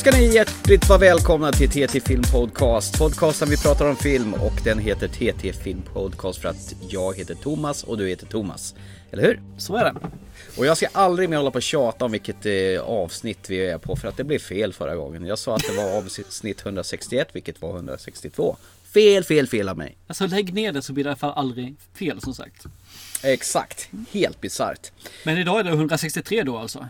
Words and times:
ska 0.00 0.10
ni 0.10 0.34
hjärtligt 0.34 0.88
vara 0.88 0.98
välkomna 0.98 1.52
till 1.52 1.70
TT 1.70 2.00
Film 2.00 2.22
Podcast. 2.32 2.98
Podcasten 2.98 3.48
vi 3.50 3.56
pratar 3.56 3.88
om 3.88 3.96
film 3.96 4.34
och 4.34 4.52
den 4.64 4.78
heter 4.78 5.08
TT 5.08 5.52
Film 5.52 5.82
Podcast 5.92 6.40
för 6.40 6.48
att 6.48 6.74
jag 6.88 7.16
heter 7.16 7.34
Thomas 7.34 7.84
och 7.84 7.98
du 7.98 8.08
heter 8.08 8.26
Thomas. 8.26 8.74
Eller 9.10 9.22
hur? 9.22 9.40
Så 9.58 9.76
är 9.76 9.84
det. 9.84 9.94
Och 10.58 10.66
jag 10.66 10.76
ska 10.76 10.86
aldrig 10.92 11.28
mer 11.28 11.36
hålla 11.36 11.50
på 11.50 11.56
och 11.56 11.62
tjata 11.62 12.04
om 12.04 12.12
vilket 12.12 12.46
eh, 12.46 12.82
avsnitt 12.82 13.50
vi 13.50 13.66
är 13.66 13.78
på 13.78 13.96
för 13.96 14.08
att 14.08 14.16
det 14.16 14.24
blev 14.24 14.38
fel 14.38 14.72
förra 14.72 14.96
gången. 14.96 15.26
Jag 15.26 15.38
sa 15.38 15.56
att 15.56 15.66
det 15.66 15.76
var 15.76 15.98
avsnitt 15.98 16.60
161 16.62 17.28
vilket 17.32 17.62
var 17.62 17.74
162. 17.74 18.56
Fel, 18.94 19.24
fel, 19.24 19.46
fel 19.46 19.68
av 19.68 19.78
mig. 19.78 19.96
Alltså 20.06 20.26
lägg 20.26 20.54
ner 20.54 20.72
det 20.72 20.82
så 20.82 20.92
blir 20.92 21.04
det 21.04 21.08
i 21.08 21.10
alla 21.10 21.16
fall 21.16 21.32
aldrig 21.36 21.76
fel 21.94 22.20
som 22.20 22.34
sagt. 22.34 22.64
Exakt, 23.22 23.88
helt 24.12 24.40
bisarrt. 24.40 24.92
Men 25.24 25.38
idag 25.38 25.60
är 25.60 25.64
det 25.64 25.70
163 25.70 26.42
då 26.42 26.58
alltså? 26.58 26.88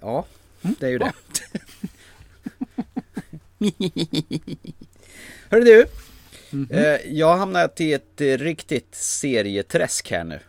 Ja, 0.00 0.24
det 0.62 0.86
är 0.86 0.90
ju 0.90 0.98
det. 0.98 1.12
Hörru 5.50 5.64
du. 5.64 5.86
eh, 6.70 7.00
Jag 7.12 7.26
har 7.26 7.36
hamnat 7.36 7.80
i 7.80 7.92
ett 7.92 8.20
riktigt 8.20 8.94
serieträsk 8.94 10.10
här 10.10 10.24
nu. 10.24 10.40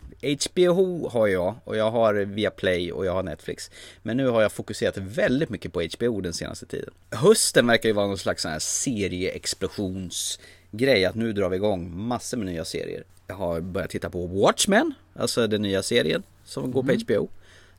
HBO 0.49 1.09
har 1.09 1.27
jag 1.27 1.55
och 1.63 1.77
jag 1.77 1.91
har 1.91 2.13
Viaplay 2.13 2.91
och 2.91 3.05
jag 3.05 3.13
har 3.13 3.23
Netflix. 3.23 3.71
Men 4.01 4.17
nu 4.17 4.27
har 4.27 4.41
jag 4.41 4.51
fokuserat 4.51 4.97
väldigt 4.97 5.49
mycket 5.49 5.73
på 5.73 5.87
HBO 5.97 6.21
den 6.21 6.33
senaste 6.33 6.65
tiden. 6.65 6.93
Hösten 7.11 7.67
verkar 7.67 7.89
ju 7.89 7.93
vara 7.93 8.07
någon 8.07 8.17
slags 8.17 8.41
sån 8.41 8.51
här 8.51 8.59
serieexplosionsgrej. 8.59 11.05
Att 11.05 11.15
nu 11.15 11.33
drar 11.33 11.49
vi 11.49 11.55
igång 11.55 11.97
massor 11.97 12.37
med 12.37 12.45
nya 12.45 12.65
serier. 12.65 13.03
Jag 13.27 13.35
har 13.35 13.61
börjat 13.61 13.89
titta 13.89 14.09
på 14.09 14.27
Watchmen, 14.27 14.93
alltså 15.15 15.47
den 15.47 15.61
nya 15.61 15.83
serien 15.83 16.23
som 16.45 16.71
går 16.71 16.83
på 16.83 16.93
HBO. 16.93 17.29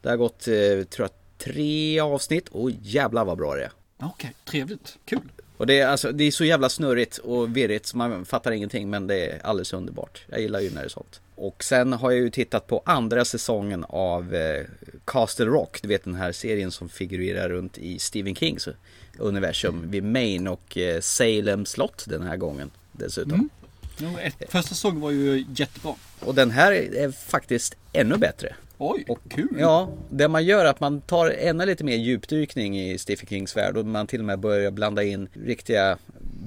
Det 0.03 0.09
har 0.09 0.17
gått, 0.17 0.49
eh, 0.49 0.85
tror 0.91 1.09
jag, 1.09 1.11
tre 1.45 2.01
avsnitt 2.01 2.49
och 2.49 2.71
jävlar 2.71 3.25
vad 3.25 3.39
bra 3.39 3.55
det 3.55 3.65
är. 3.65 3.71
Okej, 3.99 4.35
trevligt. 4.45 4.99
Kul. 5.05 5.21
Och 5.57 5.67
det 5.67 5.81
är, 5.81 5.87
alltså, 5.87 6.13
det 6.13 6.25
är 6.25 6.31
så 6.31 6.45
jävla 6.45 6.69
snurrigt 6.69 7.19
och 7.19 7.57
virrigt 7.57 7.87
så 7.87 7.97
man 7.97 8.25
fattar 8.25 8.53
ingenting 8.53 8.91
men 8.91 9.07
det 9.07 9.27
är 9.27 9.47
alldeles 9.47 9.73
underbart. 9.73 10.25
Jag 10.29 10.41
gillar 10.41 10.61
ju 10.61 10.71
när 10.71 10.81
det 10.81 10.87
är 10.87 10.89
sånt. 10.89 11.21
Och 11.35 11.65
sen 11.65 11.93
har 11.93 12.11
jag 12.11 12.21
ju 12.21 12.31
tittat 12.31 12.67
på 12.67 12.83
andra 12.87 13.25
säsongen 13.25 13.85
av 13.89 14.35
eh, 14.35 14.65
Castle 15.05 15.47
Rock. 15.47 15.83
Du 15.83 15.89
vet 15.89 16.05
den 16.05 16.15
här 16.15 16.33
serien 16.33 16.71
som 16.71 16.89
figurerar 16.89 17.49
runt 17.49 17.79
i 17.79 17.99
Stephen 17.99 18.35
Kings 18.35 18.69
universum 19.19 19.91
vid 19.91 20.05
Maine 20.05 20.49
och 20.49 20.79
eh, 20.79 21.01
Salem 21.01 21.67
slott 21.67 22.05
den 22.09 22.23
här 22.23 22.37
gången 22.37 22.71
dessutom. 22.93 23.51
Jo, 23.99 24.19
ett, 24.21 24.35
första 24.39 24.69
säsongen 24.69 25.01
var 25.01 25.11
ju 25.11 25.45
jättebra. 25.55 25.95
Och 26.21 26.35
den 26.35 26.51
här 26.51 26.73
är 26.73 27.11
faktiskt 27.11 27.75
ännu 27.93 28.17
bättre. 28.17 28.55
Oj, 28.87 29.05
Och, 29.09 29.19
kul. 29.31 29.57
Ja, 29.59 29.89
det 30.11 30.29
man 30.29 30.45
gör 30.45 30.65
är 30.65 30.69
att 30.71 30.81
man 30.81 31.01
tar 31.01 31.31
ännu 31.31 31.67
lite 31.67 31.85
mer 31.85 31.97
djupdykning 31.97 32.81
i 32.81 32.99
Stephen 32.99 33.27
Kings 33.27 33.57
värld 33.57 33.77
och 33.77 33.87
man 33.87 34.07
till 34.07 34.21
och 34.21 34.27
med 34.27 34.39
börjar 34.39 34.71
blanda 34.71 35.03
in 35.03 35.29
riktiga 35.33 35.99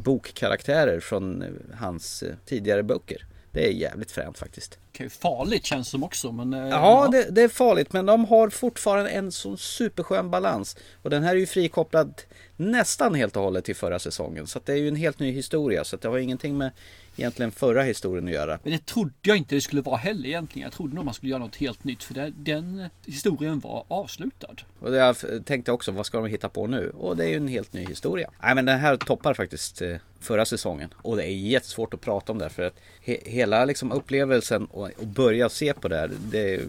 bokkaraktärer 0.03 0.99
från 0.99 1.43
hans 1.79 2.23
eh, 2.23 2.33
tidigare 2.45 2.83
böcker. 2.83 3.25
Det 3.51 3.67
är 3.67 3.71
jävligt 3.71 4.11
fränt 4.11 4.37
faktiskt. 4.37 4.77
Okej, 4.89 5.09
farligt 5.09 5.65
känns 5.65 5.89
som 5.89 6.03
också 6.03 6.31
men... 6.31 6.53
eh, 6.53 6.69
Ja, 6.69 7.07
det, 7.11 7.27
det 7.31 7.41
är 7.41 7.47
farligt 7.47 7.93
men 7.93 8.05
de 8.05 8.25
har 8.25 8.49
fortfarande 8.49 9.09
en 9.09 9.31
sån 9.31 9.57
superskön 9.57 10.31
balans. 10.31 10.77
Och 11.01 11.09
den 11.09 11.23
här 11.23 11.35
är 11.35 11.39
ju 11.39 11.45
frikopplad 11.45 12.21
nästan 12.55 13.15
helt 13.15 13.35
och 13.35 13.43
hållet 13.43 13.65
till 13.65 13.75
förra 13.75 13.99
säsongen. 13.99 14.47
Så 14.47 14.59
det 14.65 14.71
är 14.71 14.77
ju 14.77 14.87
en 14.87 14.95
helt 14.95 15.19
ny 15.19 15.31
historia. 15.31 15.83
Så 15.83 15.97
det 15.97 16.07
har 16.07 16.17
ingenting 16.17 16.57
med 16.57 16.71
egentligen 17.17 17.51
förra 17.51 17.83
historien 17.83 18.27
att 18.27 18.33
göra. 18.33 18.59
Men 18.63 18.71
det 18.71 18.85
trodde 18.85 19.13
jag 19.21 19.37
inte 19.37 19.55
det 19.55 19.61
skulle 19.61 19.81
vara 19.81 19.97
heller 19.97 20.25
egentligen. 20.27 20.63
Jag 20.63 20.73
trodde 20.73 20.95
nog 20.95 21.05
man 21.05 21.13
skulle 21.13 21.29
göra 21.29 21.39
något 21.39 21.55
helt 21.55 21.83
nytt 21.83 22.03
för 22.03 22.13
det, 22.13 22.33
den 22.37 22.89
historien 23.05 23.59
var 23.59 23.85
avslutad. 23.87 24.55
Och 24.79 24.95
jag 24.95 25.15
tänkte 25.45 25.71
också, 25.71 25.91
vad 25.91 26.05
ska 26.05 26.17
de 26.17 26.27
hitta 26.27 26.49
på 26.49 26.67
nu? 26.67 26.89
Och 26.89 27.17
det 27.17 27.25
är 27.25 27.29
ju 27.29 27.35
en 27.37 27.47
helt 27.47 27.73
ny 27.73 27.85
historia. 27.85 28.29
Nej 28.43 28.55
men 28.55 28.65
den 28.65 28.79
här 28.79 28.97
toppar 28.97 29.33
faktiskt 29.33 29.81
eh, 29.81 29.95
förra 30.19 30.45
säsongen. 30.45 30.93
Och 31.01 31.17
det 31.17 31.23
är 31.23 31.35
jättesvårt 31.35 31.93
att 31.93 32.01
prata 32.01 32.31
om 32.31 32.37
det 32.37 32.49
för 32.49 32.63
att 32.63 32.75
he- 33.05 33.29
hela 33.29 33.65
liksom 33.65 33.91
upplevelsen 33.91 34.65
och, 34.65 34.89
och 34.97 35.07
börja 35.07 35.49
se 35.49 35.73
på 35.73 35.87
det 35.87 35.95
här, 35.95 36.11
det 36.31 36.61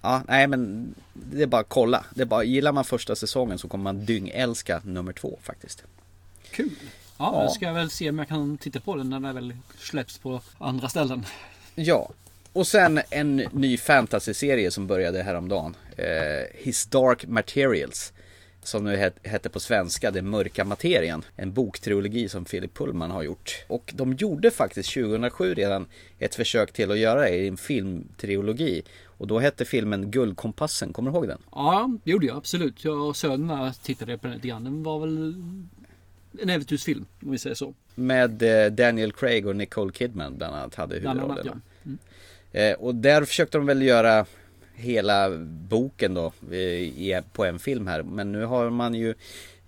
Ja, 0.00 0.22
nej 0.28 0.46
men 0.46 0.94
det 1.12 1.42
är 1.42 1.46
bara 1.46 1.60
att 1.60 1.68
kolla. 1.68 2.04
Det 2.14 2.22
är 2.22 2.26
bara, 2.26 2.44
gillar 2.44 2.72
man 2.72 2.84
första 2.84 3.16
säsongen 3.16 3.58
så 3.58 3.68
kommer 3.68 3.82
man 3.84 4.04
dyngälska 4.04 4.80
nummer 4.84 5.12
två 5.12 5.38
faktiskt. 5.42 5.84
Kul. 6.50 6.70
Ja, 7.18 7.30
Ja. 7.34 7.42
då 7.44 7.50
ska 7.50 7.66
jag 7.66 7.74
väl 7.74 7.90
se 7.90 8.08
om 8.10 8.18
jag 8.18 8.28
kan 8.28 8.58
titta 8.58 8.80
på 8.80 8.96
den 8.96 9.10
när 9.10 9.20
den 9.20 9.34
väl 9.34 9.52
släpps 9.78 10.18
på 10.18 10.40
andra 10.58 10.88
ställen. 10.88 11.24
Ja, 11.74 12.10
och 12.52 12.66
sen 12.66 13.00
en 13.10 13.36
ny 13.36 13.76
fantasy-serie 13.76 14.70
som 14.70 14.86
började 14.86 15.22
häromdagen. 15.22 15.76
Eh, 15.96 16.06
His 16.54 16.86
Dark 16.86 17.26
Materials. 17.26 18.12
Som 18.62 18.84
nu 18.84 18.96
het, 18.96 19.14
hette 19.22 19.48
på 19.48 19.60
svenska 19.60 20.10
Den 20.10 20.30
mörka 20.30 20.64
materien. 20.64 21.22
En 21.36 21.52
boktrilogi 21.52 22.28
som 22.28 22.44
Philip 22.44 22.74
Pullman 22.74 23.10
har 23.10 23.22
gjort. 23.22 23.64
Och 23.66 23.92
de 23.96 24.12
gjorde 24.12 24.50
faktiskt 24.50 24.94
2007 24.94 25.54
redan 25.54 25.86
ett 26.18 26.34
försök 26.34 26.72
till 26.72 26.90
att 26.90 26.98
göra 26.98 27.20
det 27.20 27.28
i 27.30 27.48
en 27.48 27.56
filmtrilogi. 27.56 28.82
Och 29.04 29.26
då 29.26 29.38
hette 29.38 29.64
filmen 29.64 30.10
Guldkompassen, 30.10 30.92
kommer 30.92 31.10
du 31.10 31.16
ihåg 31.16 31.28
den? 31.28 31.38
Ja, 31.52 31.90
det 32.04 32.10
gjorde 32.10 32.26
jag 32.26 32.36
absolut. 32.36 32.84
Jag 32.84 33.00
och 33.06 33.16
sönerna 33.16 33.72
tittade 33.82 34.18
på 34.18 34.26
den 34.26 34.36
lite 34.36 34.48
grann. 34.48 34.64
Den 34.64 34.82
var 34.82 35.00
väl 35.00 35.34
en 36.42 36.50
äventyrsfilm 36.50 37.06
om 37.22 37.30
vi 37.30 37.38
säger 37.38 37.56
så. 37.56 37.74
Med 37.94 38.42
eh, 38.42 38.72
Daniel 38.72 39.12
Craig 39.12 39.46
och 39.46 39.56
Nicole 39.56 39.92
Kidman 39.92 40.36
bland 40.36 40.54
annat 40.54 40.74
hade 40.74 40.94
huvudrollerna. 40.94 41.40
ja. 41.44 41.52
Mm. 41.84 41.98
Eh, 42.52 42.78
och 42.78 42.94
där 42.94 43.24
försökte 43.24 43.58
de 43.58 43.66
väl 43.66 43.82
göra 43.82 44.26
hela 44.74 45.30
boken 45.68 46.14
då 46.14 46.32
på 47.32 47.44
en 47.44 47.58
film 47.58 47.86
här. 47.86 48.02
Men 48.02 48.32
nu 48.32 48.44
har 48.44 48.70
man 48.70 48.94
ju 48.94 49.14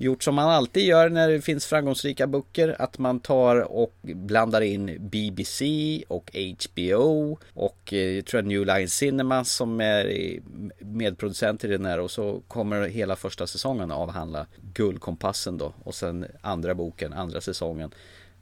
gjort 0.00 0.22
som 0.22 0.34
man 0.34 0.48
alltid 0.48 0.84
gör 0.84 1.08
när 1.08 1.28
det 1.28 1.40
finns 1.40 1.66
framgångsrika 1.66 2.26
böcker. 2.26 2.76
Att 2.78 2.98
man 2.98 3.20
tar 3.20 3.56
och 3.56 3.94
blandar 4.02 4.60
in 4.60 4.96
BBC 5.10 5.64
och 6.08 6.30
HBO 6.34 7.38
och 7.54 7.92
eh, 7.92 7.98
jag 7.98 8.26
tror 8.26 8.42
jag 8.42 8.48
New 8.48 8.66
Line 8.66 8.88
Cinema 8.88 9.44
som 9.44 9.80
är 9.80 10.38
medproducent 10.78 11.64
i 11.64 11.68
den 11.68 11.86
här. 11.86 12.00
Och 12.00 12.10
så 12.10 12.42
kommer 12.48 12.88
hela 12.88 13.16
första 13.16 13.46
säsongen 13.46 13.90
avhandla 13.90 14.46
Guldkompassen 14.74 15.58
då. 15.58 15.72
Och 15.84 15.94
sen 15.94 16.26
andra 16.40 16.74
boken, 16.74 17.12
andra 17.12 17.40
säsongen. 17.40 17.90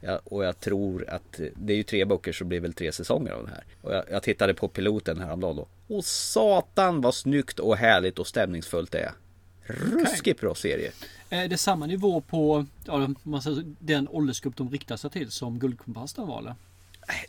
Ja, 0.01 0.19
och 0.23 0.45
jag 0.45 0.59
tror 0.59 1.09
att 1.09 1.39
eh, 1.39 1.47
det 1.55 1.73
är 1.73 1.77
ju 1.77 1.83
tre 1.83 2.05
böcker 2.05 2.31
så 2.31 2.43
det 2.43 2.47
blir 2.47 2.59
väl 2.59 2.73
tre 2.73 2.91
säsonger 2.91 3.31
av 3.31 3.43
det 3.43 3.51
här. 3.51 3.63
Och 3.81 3.93
jag, 3.93 4.03
jag 4.11 4.23
tittade 4.23 4.53
på 4.53 4.67
piloten 4.67 5.19
häromdagen 5.19 5.55
då. 5.55 5.95
Och 5.95 6.05
satan 6.05 7.01
vad 7.01 7.15
snyggt 7.15 7.59
och 7.59 7.77
härligt 7.77 8.19
och 8.19 8.27
stämningsfullt 8.27 8.91
det 8.91 8.99
är. 8.99 9.11
Ruskigt 9.69 10.41
bra 10.41 10.55
serie. 10.55 10.91
Är 11.29 11.47
det 11.47 11.57
samma 11.57 11.85
nivå 11.85 12.21
på 12.21 12.65
ja, 12.85 13.09
man 13.23 13.41
säger, 13.41 13.63
den 13.79 14.07
åldersgrupp 14.07 14.55
de 14.57 14.69
riktar 14.69 14.97
sig 14.97 15.09
till 15.09 15.31
som 15.31 15.59
Guldkompassen 15.59 16.27
var 16.27 16.39
eller? 16.39 16.55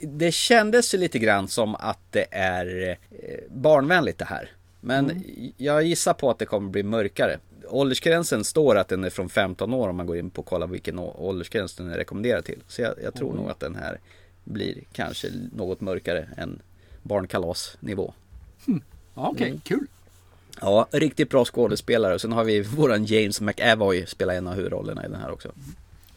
Det 0.00 0.32
kändes 0.32 0.92
lite 0.92 1.18
grann 1.18 1.48
som 1.48 1.74
att 1.74 1.98
det 2.10 2.26
är 2.30 2.98
eh, 3.10 3.16
barnvänligt 3.50 4.18
det 4.18 4.24
här. 4.24 4.50
Men 4.80 5.24
jag 5.56 5.82
gissar 5.82 6.14
på 6.14 6.30
att 6.30 6.38
det 6.38 6.46
kommer 6.46 6.70
bli 6.70 6.82
mörkare. 6.82 7.38
Åldersgränsen 7.68 8.44
står 8.44 8.76
att 8.76 8.88
den 8.88 9.04
är 9.04 9.10
från 9.10 9.28
15 9.28 9.74
år 9.74 9.88
om 9.88 9.96
man 9.96 10.06
går 10.06 10.16
in 10.16 10.30
på 10.30 10.40
och 10.40 10.46
kollar 10.46 10.66
vilken 10.66 10.98
åldersgräns 10.98 11.74
den 11.74 11.90
är 11.90 11.96
rekommenderad 11.96 12.44
till. 12.44 12.58
Så 12.68 12.82
jag, 12.82 12.94
jag 13.02 13.14
tror 13.14 13.34
nog 13.34 13.50
att 13.50 13.60
den 13.60 13.74
här 13.74 14.00
blir 14.44 14.74
kanske 14.92 15.28
något 15.56 15.80
mörkare 15.80 16.28
än 16.36 16.62
barnkalasnivå. 17.02 18.14
Ja, 19.14 19.28
okej, 19.28 19.48
Mm. 19.48 19.60
kul. 19.60 19.86
Ja, 20.60 20.88
riktigt 20.90 21.30
bra 21.30 21.44
skådespelare. 21.44 22.18
Sen 22.18 22.32
har 22.32 22.44
vi 22.44 22.62
våran 22.62 23.04
James 23.04 23.40
McAvoy 23.40 24.06
spelar 24.06 24.34
en 24.34 24.46
av 24.46 24.54
huvudrollerna 24.54 25.04
i 25.06 25.08
den 25.08 25.20
här 25.20 25.30
också. 25.30 25.52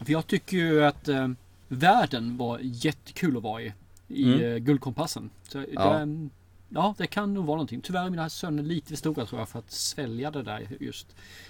För 0.00 0.12
jag 0.12 0.26
tycker 0.26 0.56
ju 0.56 0.84
att 0.84 1.08
eh, 1.08 1.28
världen 1.68 2.36
var 2.36 2.58
jättekul 2.62 3.36
att 3.36 3.42
vara 3.42 3.62
i. 3.62 3.72
I 4.08 4.24
Mm. 4.24 4.40
eh, 4.52 4.56
Guldkompassen. 4.58 5.30
Så 5.48 5.64
ja. 5.72 5.98
Det, 5.98 6.28
ja, 6.68 6.94
det 6.98 7.06
kan 7.06 7.34
nog 7.34 7.44
vara 7.44 7.56
någonting. 7.56 7.80
Tyvärr 7.80 8.06
är 8.06 8.10
mina 8.10 8.30
söner 8.30 8.62
lite 8.62 8.88
för 8.88 8.96
stora 8.96 9.26
tror 9.26 9.40
jag 9.40 9.48
för 9.48 9.58
att 9.58 9.70
svälja 9.70 10.30
det 10.30 10.42
där 10.42 10.68
just. 10.80 11.06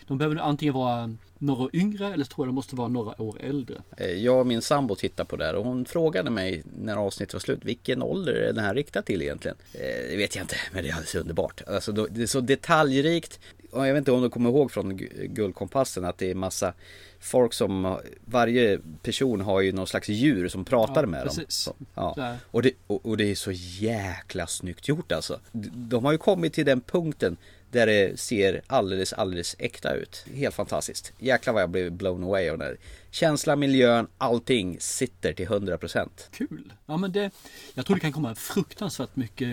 De 0.07 0.19
behöver 0.19 0.37
antingen 0.37 0.75
vara 0.75 1.17
några 1.39 1.69
yngre 1.73 2.13
eller 2.13 2.25
så 2.25 2.31
tror 2.35 2.47
jag 2.47 2.49
de 2.49 2.55
måste 2.55 2.77
vara 2.77 2.89
några 2.89 3.23
år 3.23 3.37
äldre. 3.41 3.83
Eh, 3.97 4.11
jag 4.11 4.41
och 4.41 4.47
min 4.47 4.63
sambo 4.63 4.95
tittade 4.95 5.27
på 5.27 5.37
det 5.37 5.45
här 5.45 5.55
och 5.55 5.65
hon 5.65 5.85
frågade 5.85 6.31
mig 6.31 6.63
när 6.77 6.97
avsnittet 6.97 7.33
var 7.33 7.41
slut 7.41 7.65
vilken 7.65 8.03
ålder 8.03 8.33
är 8.33 8.53
den 8.53 8.65
här 8.65 8.75
riktad 8.75 9.03
till 9.03 9.23
egentligen? 9.23 9.57
Eh, 9.73 9.81
det 10.11 10.17
vet 10.17 10.35
jag 10.35 10.43
inte 10.43 10.57
men 10.73 10.83
det 10.83 10.89
är 10.89 10.93
alldeles 10.93 11.15
underbart. 11.15 11.63
Alltså 11.67 11.93
det 11.93 12.23
är 12.23 12.27
så 12.27 12.41
detaljrikt. 12.41 13.41
Och 13.75 13.87
jag 13.87 13.93
vet 13.95 13.99
inte 14.01 14.13
om 14.13 14.23
du 14.23 14.31
kommer 14.31 14.51
ihåg 14.51 14.71
från 14.73 14.99
Gu- 14.99 15.27
Guldkompassen 15.27 16.05
att 16.05 16.19
det 16.19 16.31
är 16.31 16.35
massa 16.35 16.73
folk 17.21 17.53
som 17.53 17.99
varje 18.25 18.81
person 19.03 19.41
har 19.41 19.61
ju 19.61 19.73
någon 19.73 19.87
slags 19.87 20.09
djur 20.09 20.49
som 20.49 20.65
pratar 20.65 21.03
Ja, 21.03 21.07
med 21.07 21.21
dem. 21.21 21.29
precis. 21.37 21.55
Så, 21.55 21.75
ja. 21.95 22.37
Och, 22.51 22.63
det, 22.63 22.73
och, 22.87 23.07
och 23.07 23.17
det 23.17 23.31
är 23.31 23.35
så 23.35 23.51
jäkla 23.53 24.47
snyggt 24.47 24.89
gjort 24.89 25.13
alltså. 25.13 25.41
De 25.75 26.05
har 26.05 26.13
ju 26.13 26.19
kommit 26.19 26.53
till 26.53 26.65
den 26.67 26.81
punkten 26.81 27.37
Där 27.75 27.87
det 27.87 28.21
ser 28.21 28.63
alldeles, 28.67 29.13
alldeles 29.13 29.57
äkta 29.59 29.95
ut. 29.95 30.25
Helt 30.35 30.55
fantastiskt. 30.55 31.13
Jäklar 31.19 31.53
vad 31.53 31.63
jag 31.63 31.71
blev 31.71 31.93
blown 31.93 32.25
away 32.25 32.51
av 32.51 32.59
det. 32.59 32.77
Känsla, 33.11 33.57
miljön, 33.57 34.07
allting 34.19 34.77
sitter 34.81 35.33
till 35.33 35.49
100%. 35.49 36.09
Kul! 36.31 36.73
Ja 36.87 36.97
men 36.97 37.13
det, 37.13 37.31
jag 37.75 37.87
tror 37.87 37.97
det 37.97 38.01
kan 38.01 38.13
komma 38.13 38.35
fruktansvärt 38.35 39.17
mycket 39.17 39.49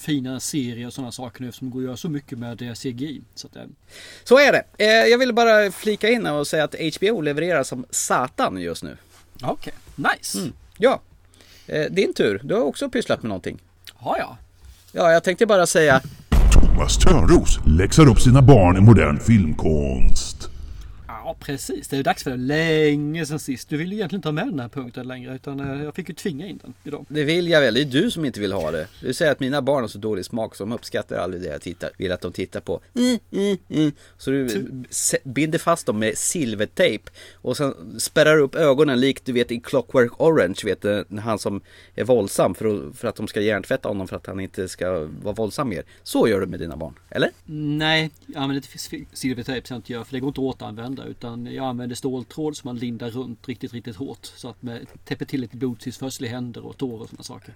fina 0.00 0.40
serier 0.40 0.86
och 0.86 0.92
sådana 0.92 1.12
saker 1.12 1.42
nu 1.42 1.48
eftersom 1.48 1.68
det 1.68 1.72
går 1.72 1.80
att 1.80 1.84
göra 1.84 1.96
så 1.96 2.08
mycket 2.08 2.38
med 2.38 2.78
CGI. 2.78 3.22
Så, 3.34 3.46
att, 3.46 3.56
eh, 3.56 3.62
Så 4.24 4.38
är 4.38 4.52
det. 4.52 4.64
Eh, 4.78 4.88
jag 5.10 5.18
ville 5.18 5.32
bara 5.32 5.70
flika 5.70 6.10
in 6.10 6.26
och 6.26 6.46
säga 6.46 6.64
att 6.64 6.74
HBO 6.96 7.20
levererar 7.20 7.62
som 7.62 7.86
satan 7.90 8.60
just 8.60 8.82
nu. 8.82 8.96
Okej, 9.42 9.74
nice! 9.96 10.38
Mm. 10.38 10.52
Ja, 10.78 11.00
eh, 11.66 11.90
din 11.90 12.14
tur. 12.14 12.40
Du 12.44 12.54
har 12.54 12.62
också 12.62 12.90
pysslat 12.90 13.22
med 13.22 13.28
någonting. 13.28 13.62
Ja, 14.00 14.16
ja. 14.18 14.36
Ja, 14.96 15.12
jag 15.12 15.24
tänkte 15.24 15.46
bara 15.46 15.66
säga 15.66 16.02
Thomas 16.74 16.98
Törnros 16.98 17.60
läxar 17.64 18.08
upp 18.08 18.20
sina 18.20 18.42
barn 18.42 18.76
i 18.76 18.80
modern 18.80 19.18
filmkonst. 19.18 20.53
Ja, 21.38 21.46
precis. 21.46 21.88
Det 21.88 21.96
är 21.96 22.02
dags 22.02 22.22
för 22.22 22.30
det. 22.30 22.36
Länge 22.36 23.26
sedan 23.26 23.38
sist. 23.38 23.68
Du 23.68 23.76
vill 23.76 23.92
ju 23.92 23.94
egentligen 23.94 24.18
inte 24.18 24.28
ha 24.28 24.32
med 24.32 24.46
den 24.46 24.60
här 24.60 24.68
punkten 24.68 25.08
längre 25.08 25.34
utan 25.34 25.60
eh, 25.60 25.84
jag 25.84 25.94
fick 25.94 26.08
ju 26.08 26.14
tvinga 26.14 26.46
in 26.46 26.60
den 26.62 26.74
idag. 26.84 27.06
Det 27.08 27.24
vill 27.24 27.48
jag 27.48 27.60
väl, 27.60 27.74
det 27.74 27.80
är 27.80 27.84
du 27.84 28.10
som 28.10 28.24
inte 28.24 28.40
vill 28.40 28.52
ha 28.52 28.70
det. 28.70 28.86
Du 29.00 29.14
säger 29.14 29.32
att 29.32 29.40
mina 29.40 29.62
barn 29.62 29.80
har 29.80 29.88
så 29.88 29.98
dålig 29.98 30.24
smak 30.24 30.56
så 30.56 30.64
de 30.64 30.72
uppskattar 30.72 31.16
aldrig 31.16 31.42
det 31.42 31.48
jag 31.48 31.62
tittar, 31.62 31.90
vill 31.98 32.12
att 32.12 32.20
de 32.20 32.32
tittar 32.32 32.60
på. 32.60 32.80
Mm, 32.94 33.18
mm, 33.32 33.56
mm. 33.68 33.92
Så 34.18 34.30
du 34.30 34.66
binder 35.24 35.58
fast 35.58 35.86
dem 35.86 35.98
med 35.98 36.18
silvertejp 36.18 37.10
och 37.34 37.56
sen 37.56 38.00
spärrar 38.00 38.38
upp 38.38 38.54
ögonen 38.54 39.00
likt 39.00 39.26
du 39.26 39.32
vet 39.32 39.52
i 39.52 39.60
Clockwork 39.60 40.20
Orange, 40.20 40.60
vet 40.64 40.82
du, 40.82 41.04
han 41.18 41.38
som 41.38 41.60
är 41.94 42.04
våldsam 42.04 42.54
för 42.54 42.92
för 42.92 43.08
att 43.08 43.16
de 43.16 43.28
ska 43.28 43.40
hjärntvätta 43.40 43.88
honom 43.88 44.08
för 44.08 44.16
att 44.16 44.26
han 44.26 44.40
inte 44.40 44.68
ska 44.68 45.08
vara 45.22 45.34
våldsam 45.34 45.68
mer. 45.68 45.82
Så 46.02 46.28
gör 46.28 46.40
du 46.40 46.46
med 46.46 46.60
dina 46.60 46.76
barn, 46.76 46.94
eller? 47.10 47.30
Nej, 47.44 48.10
jag 48.26 48.42
använder 48.42 48.56
inte 48.56 49.06
silvertejp 49.12 49.66
så 49.68 49.74
jag 49.74 49.78
inte 49.78 49.92
gör 49.92 50.04
för 50.04 50.12
det 50.12 50.20
går 50.20 50.28
inte 50.28 50.40
att 50.40 50.44
återanvända 50.44 51.04
utan 51.04 51.23
jag 51.54 51.66
använder 51.66 51.96
ståltråd 51.96 52.56
som 52.56 52.68
man 52.68 52.78
lindar 52.78 53.10
runt 53.10 53.48
riktigt, 53.48 53.72
riktigt 53.72 53.96
hårt 53.96 54.26
så 54.36 54.48
att 54.48 54.62
man 54.62 54.78
täpper 55.04 55.24
till 55.24 55.40
lite 55.40 55.56
blodtillförsel 55.56 56.24
i 56.24 56.28
händer 56.28 56.66
och 56.66 56.76
tår 56.76 57.00
och 57.00 57.08
sådana 57.08 57.22
saker. 57.24 57.54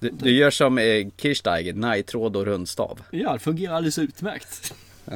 Du, 0.00 0.10
du 0.10 0.30
gör 0.30 0.50
som 0.50 0.78
eh, 0.78 1.08
Kirchsteiger, 1.16 1.72
najtråd 1.74 2.36
och 2.36 2.44
rundstav. 2.44 3.00
Ja, 3.10 3.32
det 3.32 3.38
fungerar 3.38 3.74
alldeles 3.74 3.98
utmärkt. 3.98 4.74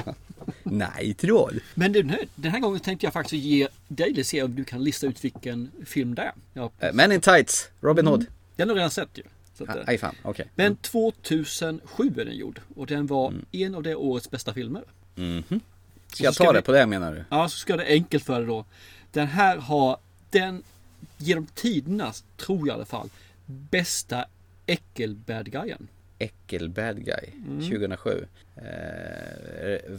Najtråd? 0.62 1.58
Men 1.74 1.92
den 1.92 2.10
här, 2.10 2.20
den 2.34 2.50
här 2.52 2.60
gången 2.60 2.80
tänkte 2.80 3.06
jag 3.06 3.12
faktiskt 3.12 3.44
ge 3.44 3.68
dig 3.88 4.12
det 4.12 4.24
se 4.24 4.42
om 4.42 4.54
du 4.54 4.64
kan 4.64 4.84
lista 4.84 5.06
ut 5.06 5.24
vilken 5.24 5.70
film 5.86 6.14
det 6.14 6.22
är. 6.22 6.32
Ja, 6.54 6.70
Eh, 6.78 6.90
Men 6.94 7.12
in 7.12 7.20
tights, 7.20 7.68
Robin 7.80 8.06
Hood. 8.06 8.26
den 8.56 8.68
har 8.68 8.74
du 8.74 8.78
redan 8.78 8.90
sett 8.90 9.18
ju. 9.18 9.22
Att, 9.58 9.76
eh, 9.76 9.82
Aj 9.86 9.98
fan, 9.98 10.14
okej. 10.22 10.46
Men 10.54 10.76
2007 10.76 12.14
är 12.18 12.24
den 12.24 12.36
gjord 12.36 12.60
och 12.76 12.86
den 12.86 13.06
var 13.06 13.34
en 13.52 13.74
av 13.74 13.82
det 13.82 13.94
årets 13.94 14.30
bästa 14.30 14.54
filmer. 14.54 14.82
Ska 16.14 16.24
jag 16.24 16.34
så 16.34 16.36
ska 16.36 16.44
ta 16.44 16.52
vi- 16.52 16.58
det 16.58 16.62
på 16.62 16.72
det 16.72 16.86
menar 16.86 17.12
du? 17.12 17.24
Ja, 17.30 17.48
så 17.48 17.58
ska 17.58 17.76
det 17.76 17.84
enkelt 17.86 18.24
för 18.24 18.38
dig 18.38 18.46
då. 18.46 18.64
Den 19.12 19.26
här 19.26 19.56
har 19.56 19.96
den 20.30 20.62
genom 21.18 21.46
tidernas, 21.46 22.24
tror 22.36 22.58
jag 22.58 22.66
i 22.68 22.70
alla 22.70 22.84
fall, 22.84 23.08
bästa 23.46 24.24
äckel-bad 24.66 25.50
guyen. 25.52 25.88
Äckel 26.18 26.68
bad 26.68 27.04
guy, 27.04 27.30
Mm. 27.46 27.60
2007. 27.70 28.26
Eh, 28.56 28.62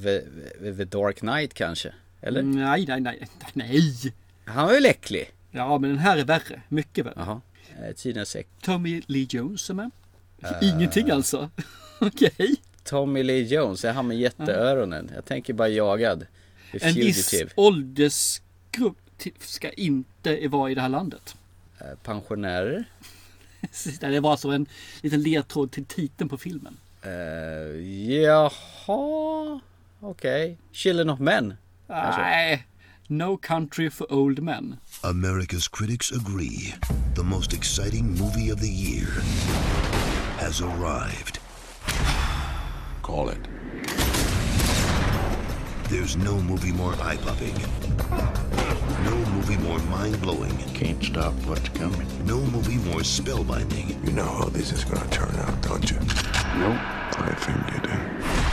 the, 0.03 0.21
the- 0.61 0.75
the 0.77 0.83
Dark 0.85 1.19
Knight 1.19 1.53
kanske? 1.53 1.93
Eller? 2.21 2.41
Nej, 2.43 2.85
nej, 2.87 3.01
nej, 3.01 3.27
nej. 3.53 4.13
Han 4.45 4.65
var 4.67 4.73
ju 4.73 4.85
äcklig. 4.87 5.31
Ja, 5.51 5.77
men 5.77 5.89
den 5.89 5.99
här 5.99 6.17
är 6.17 6.23
värre. 6.25 6.61
Mycket 6.69 7.05
värre. 7.05 7.13
Jaha. 7.17 7.41
Eh, 7.83 7.91
Tidens 7.95 8.35
äck. 8.35 8.47
Tommy 8.61 9.01
Lee 9.07 9.27
Jones 9.29 9.69
är 9.69 9.73
med. 9.73 9.91
Äh. 10.43 10.69
Ingenting 10.69 11.09
alltså. 11.09 11.49
Okej. 11.99 12.55
Tommy 12.91 13.23
Lee 13.23 13.43
Jones, 13.43 13.85
är 13.85 13.93
han 13.93 14.07
med 14.07 14.17
jätteöronen? 14.17 15.11
Jag 15.15 15.25
tänker 15.25 15.53
bara 15.53 15.67
jagad. 15.67 16.25
The 16.71 16.85
En 16.85 16.93
viss 16.93 17.33
åldersgrupp 17.55 18.97
ska 19.39 19.71
inte 19.71 20.47
vara 20.47 20.71
i 20.71 20.75
det 20.75 20.81
här 20.81 20.89
landet. 20.89 21.35
Eh, 21.79 21.85
Pensionärer. 22.03 22.85
Det 23.99 24.19
var 24.19 24.31
alltså 24.31 24.49
en 24.49 24.65
liten 25.01 25.21
ledtråd 25.21 25.71
till 25.71 25.85
titeln 25.85 26.29
på 26.29 26.37
filmen. 26.37 26.77
Uh, 27.05 27.11
jaha. 28.11 29.59
Okej. 29.99 30.57
Children 30.71 31.09
of 31.09 31.19
Men. 31.19 31.53
Nej. 31.87 32.67
No 33.07 33.37
Country 33.37 33.89
for 33.89 34.13
Old 34.13 34.39
Men. 34.39 34.75
America's 35.01 35.69
critics 35.77 36.11
agree 36.11 36.73
the 37.15 37.23
most 37.23 37.53
exciting 37.53 38.05
movie 38.19 38.53
of 38.53 38.59
the 38.61 38.67
year 38.67 39.07
has 40.39 40.61
arrived. 40.61 41.39
Call 43.01 43.29
it. 43.29 43.39
There's 45.89 46.15
no 46.15 46.39
movie 46.41 46.71
more 46.71 46.93
eye 47.01 47.17
popping, 47.17 47.53
no 49.03 49.15
movie 49.33 49.57
more 49.57 49.79
mind 49.89 50.21
blowing, 50.21 50.55
Can't 50.73 51.03
stop 51.03 51.33
what's 51.47 51.67
coming. 51.69 52.07
no 52.25 52.37
movie 52.37 52.77
more 52.89 53.01
spellbinding 53.03 53.89
You 54.05 54.13
know 54.13 54.25
how 54.39 54.49
this 54.49 54.71
is 54.71 54.85
gonna 54.85 55.09
turn 55.09 55.35
out, 55.45 55.61
don't 55.61 55.91
you? 55.91 55.97
Nope. 56.59 56.79
I 57.19 57.33
think 57.35 57.73
you 57.73 57.81
do. 57.81 57.97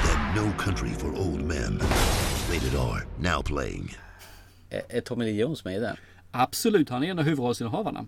than 0.04 0.34
No 0.34 0.52
Country 0.58 0.90
for 0.90 1.08
Old 1.16 1.40
Men. 1.42 1.78
Rated 2.50 2.74
R, 2.74 3.06
now 3.20 3.42
playing. 3.42 3.94
Är, 4.70 4.82
är 4.88 5.00
Tommy 5.00 5.24
Lee 5.24 5.40
Jones 5.40 5.64
med 5.64 5.76
i 5.76 5.78
den? 5.80 5.96
Absolut, 6.30 6.88
han 6.90 7.04
är 7.04 7.10
en 7.10 7.18
av 7.18 7.24
huvudrollsinnehavarna. 7.24 8.06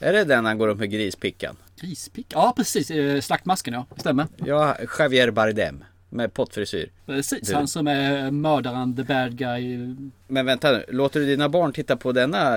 Är 0.00 0.12
det 0.12 0.24
den 0.24 0.44
han 0.44 0.58
går 0.58 0.68
upp 0.68 0.78
med 0.78 0.90
grispickan? 0.90 1.56
Grispick? 1.80 2.26
Ja, 2.28 2.52
precis. 2.56 2.90
Eh, 2.90 3.20
Slaktmasken, 3.20 3.74
ja. 3.74 3.86
Stämmer. 3.96 4.26
Ja, 4.36 4.76
Javier 4.98 5.30
Bardem. 5.30 5.84
Med 6.10 6.34
pottfrisyr. 6.34 6.90
Precis. 7.06 7.48
Du. 7.48 7.54
Han 7.54 7.68
som 7.68 7.86
är 7.86 8.30
mördaren, 8.30 8.96
the 8.96 9.02
bad 9.02 9.38
guy. 9.38 9.94
Men 10.28 10.46
vänta 10.46 10.72
nu, 10.72 10.84
låter 10.88 11.20
du 11.20 11.26
dina 11.26 11.48
barn 11.48 11.72
titta 11.72 11.96
på 11.96 12.12
denna 12.12 12.56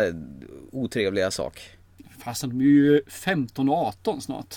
otrevliga 0.71 1.31
sak? 1.31 1.61
Fastän 2.23 2.49
de 2.49 2.61
är 2.61 2.65
ju 2.65 3.01
15 3.07 3.69
och 3.69 3.75
18 3.75 4.21
snart. 4.21 4.55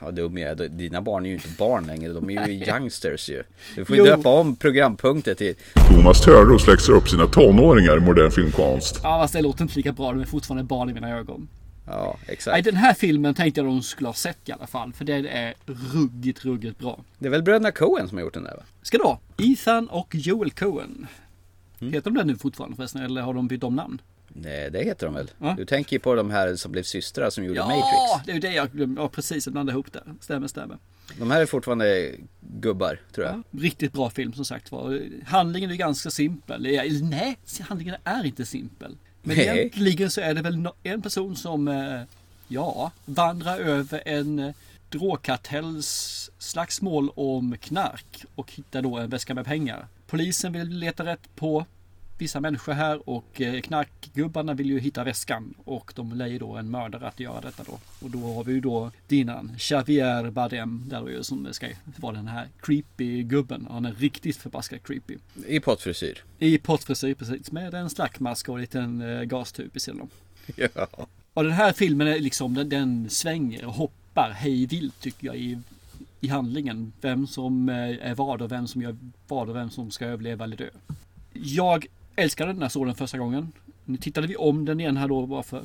Ja, 0.00 0.10
dum 0.10 0.38
jag 0.38 0.60
är. 0.60 0.68
Dina 0.68 1.02
barn 1.02 1.24
är 1.26 1.28
ju 1.28 1.34
inte 1.34 1.48
barn 1.58 1.86
längre, 1.86 2.12
de 2.12 2.30
är 2.30 2.48
ju 2.48 2.64
youngsters 2.68 3.30
ju. 3.30 3.42
Du 3.76 3.84
får 3.84 3.96
ju 3.96 4.04
döpa 4.04 4.28
om 4.28 4.56
programpunkter 4.56 5.34
till... 5.34 5.54
Thomas 5.88 6.24
Törnros 6.24 6.66
läxar 6.66 6.92
upp 6.92 7.08
sina 7.08 7.26
tonåringar 7.26 7.96
i 7.96 8.00
modern 8.00 8.30
filmkonst. 8.30 9.00
Ja, 9.02 9.20
fast 9.22 9.34
det 9.34 9.42
låter 9.42 9.62
inte 9.62 9.76
lika 9.76 9.92
bra. 9.92 10.12
De 10.12 10.20
är 10.20 10.24
fortfarande 10.24 10.64
barn 10.64 10.90
i 10.90 10.94
mina 10.94 11.10
ögon. 11.18 11.48
Ja, 11.90 12.16
Nej, 12.26 12.34
exakt. 12.34 12.64
den 12.64 12.76
här 12.76 12.94
filmen 12.94 13.34
tänkte 13.34 13.60
jag 13.60 13.66
de 13.68 13.82
skulle 13.82 14.08
ha 14.08 14.14
sett 14.14 14.48
i 14.48 14.52
alla 14.52 14.66
fall. 14.66 14.92
För 14.92 15.04
den 15.04 15.26
är 15.26 15.54
ruggigt, 15.66 16.44
ruggigt 16.44 16.78
bra. 16.78 17.04
Det 17.18 17.26
är 17.26 17.30
väl 17.30 17.42
bröderna 17.42 17.72
Coen 17.72 18.08
som 18.08 18.18
har 18.18 18.22
gjort 18.24 18.34
den 18.34 18.44
där 18.44 18.56
va? 18.56 18.62
Ska 18.82 18.98
det 18.98 19.04
vara 19.04 19.18
Ethan 19.38 19.88
och 19.88 20.14
Joel 20.14 20.50
Cohen. 20.50 21.06
Mm. 21.80 21.92
Heter 21.92 22.10
de 22.10 22.18
det 22.18 22.24
nu 22.24 22.36
fortfarande 22.36 22.76
förresten? 22.76 23.02
Eller 23.02 23.22
har 23.22 23.34
de 23.34 23.48
bytt 23.48 23.64
om 23.64 23.76
namn? 23.76 24.00
Nej, 24.28 24.70
det 24.70 24.84
heter 24.84 25.06
de 25.06 25.14
väl? 25.14 25.30
Ja. 25.38 25.54
Du 25.58 25.64
tänker 25.64 25.96
ju 25.96 26.00
på 26.00 26.14
de 26.14 26.30
här 26.30 26.56
som 26.56 26.72
blev 26.72 26.82
systrar 26.82 27.30
som 27.30 27.44
gjorde 27.44 27.58
Ja, 27.58 27.64
Matrix. 27.66 28.26
det 28.26 28.30
är 28.32 28.34
ju 28.34 28.40
det 28.40 28.52
jag 28.52 28.70
glömde. 28.72 29.00
Ja, 29.00 29.08
precis. 29.08 29.46
Jag 29.46 29.52
blandade 29.52 29.74
ihop 29.74 29.92
det. 29.92 30.02
Stämmer, 30.20 30.48
stämmer. 30.48 30.78
De 31.18 31.30
här 31.30 31.40
är 31.40 31.46
fortfarande 31.46 32.12
gubbar, 32.40 33.00
tror 33.14 33.26
jag. 33.26 33.34
Ja, 33.36 33.42
riktigt 33.60 33.92
bra 33.92 34.10
film 34.10 34.32
som 34.32 34.44
sagt 34.44 34.72
var. 34.72 35.00
Handlingen 35.26 35.70
är 35.70 35.74
ganska 35.74 36.10
simpel. 36.10 36.62
Nej, 36.62 37.36
handlingen 37.60 37.94
är 38.04 38.26
inte 38.26 38.46
simpel. 38.46 38.96
Men 39.22 39.36
Nej. 39.36 39.46
egentligen 39.46 40.10
så 40.10 40.20
är 40.20 40.34
det 40.34 40.42
väl 40.42 40.68
en 40.82 41.02
person 41.02 41.36
som, 41.36 41.68
eh, 41.68 42.00
ja, 42.48 42.90
vandrar 43.04 43.58
över 43.58 44.02
en 44.06 44.38
eh, 44.38 44.54
drogkartells 44.88 46.30
slagsmål 46.38 47.10
om 47.14 47.56
knark 47.60 48.24
och 48.34 48.52
hittar 48.52 48.82
då 48.82 48.98
en 48.98 49.10
väska 49.10 49.34
med 49.34 49.44
pengar. 49.44 49.86
Polisen 50.06 50.52
vill 50.52 50.68
leta 50.68 51.04
rätt 51.04 51.36
på 51.36 51.66
vissa 52.20 52.40
människor 52.40 52.72
här 52.72 53.08
och 53.08 53.40
eh, 53.40 53.60
knarkgubbarna 53.60 54.54
vill 54.54 54.70
ju 54.70 54.80
hitta 54.80 55.04
väskan 55.04 55.54
och 55.64 55.92
de 55.96 56.12
lejer 56.12 56.40
då 56.40 56.56
en 56.56 56.70
mördare 56.70 57.08
att 57.08 57.20
göra 57.20 57.40
detta 57.40 57.62
då. 57.66 57.78
Och 58.00 58.10
då 58.10 58.34
har 58.34 58.44
vi 58.44 58.52
ju 58.52 58.60
då 58.60 58.90
dinan 59.08 59.52
Xavier 59.58 60.30
Bardem 60.30 60.84
där 60.86 61.08
ju 61.08 61.22
som 61.22 61.48
ska 61.52 61.66
vara 61.96 62.16
den 62.16 62.28
här 62.28 62.48
creepy 62.60 63.22
gubben. 63.22 63.66
Han 63.70 63.84
är 63.84 63.92
riktigt 63.92 64.36
förbaskat 64.36 64.82
creepy. 64.82 65.16
I 65.46 65.60
pottfrisyr. 65.60 66.22
I 66.38 66.58
pottfrisyr 66.58 67.14
precis 67.14 67.52
med 67.52 67.74
en 67.74 67.90
slackmask 67.90 68.48
och 68.48 68.54
en 68.54 68.60
liten 68.60 69.00
eh, 69.00 69.22
gastub 69.22 69.76
i 69.76 69.80
sidan 69.80 70.00
om. 70.00 70.08
Ja. 70.74 70.86
Och 71.34 71.44
den 71.44 71.52
här 71.52 71.72
filmen 71.72 72.06
är 72.06 72.18
liksom, 72.18 72.54
den, 72.54 72.68
den 72.68 73.10
svänger 73.10 73.64
och 73.64 73.74
hoppar 73.74 74.30
hej 74.30 74.66
vilt 74.66 75.00
tycker 75.00 75.26
jag 75.26 75.36
i, 75.36 75.58
i 76.20 76.28
handlingen. 76.28 76.92
Vem 77.00 77.26
som 77.26 77.68
eh, 77.68 78.08
är 78.10 78.14
vad 78.14 78.42
och 78.42 78.52
vem 78.52 78.66
som 78.66 78.82
gör 78.82 78.96
vad 79.28 79.48
och 79.48 79.56
vem 79.56 79.70
som 79.70 79.90
ska 79.90 80.06
överleva 80.06 80.44
eller 80.44 80.56
dö. 80.56 80.70
Jag 81.32 81.86
älskade 82.20 82.52
den 82.52 82.62
här 82.62 82.68
såg 82.68 82.86
den 82.86 82.94
första 82.94 83.18
gången. 83.18 83.52
Nu 83.84 83.96
tittade 83.96 84.26
vi 84.26 84.36
om 84.36 84.64
den 84.64 84.80
igen 84.80 84.96
här 84.96 85.08
då 85.08 85.26
bara 85.26 85.42
för 85.42 85.62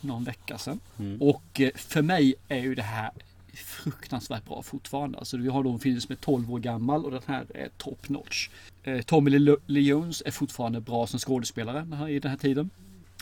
någon 0.00 0.24
vecka 0.24 0.58
sedan. 0.58 0.80
Och 1.20 1.60
eh, 1.60 1.70
för 1.74 2.02
mig 2.02 2.34
är 2.48 2.58
ju 2.58 2.74
det 2.74 2.82
här 2.82 3.10
fruktansvärt 3.54 4.44
bra 4.44 4.62
fortfarande. 4.62 5.18
Alltså 5.18 5.36
vi 5.36 5.48
har 5.48 5.62
då 5.62 5.70
en 5.72 5.78
film 5.78 6.00
som 6.00 6.12
är 6.12 6.16
12 6.16 6.52
år 6.52 6.58
gammal 6.58 7.04
och 7.04 7.10
den 7.10 7.20
här 7.26 7.44
är 7.54 7.68
top 7.76 8.08
notch. 8.08 8.48
Eh, 8.82 9.00
Tommy 9.00 9.30
Lee 9.66 9.82
Jones 9.82 10.22
är 10.26 10.30
fortfarande 10.30 10.80
bra 10.80 11.06
som 11.06 11.18
skådespelare 11.18 12.10
i 12.12 12.18
den 12.18 12.30
här 12.30 12.38
tiden. 12.38 12.70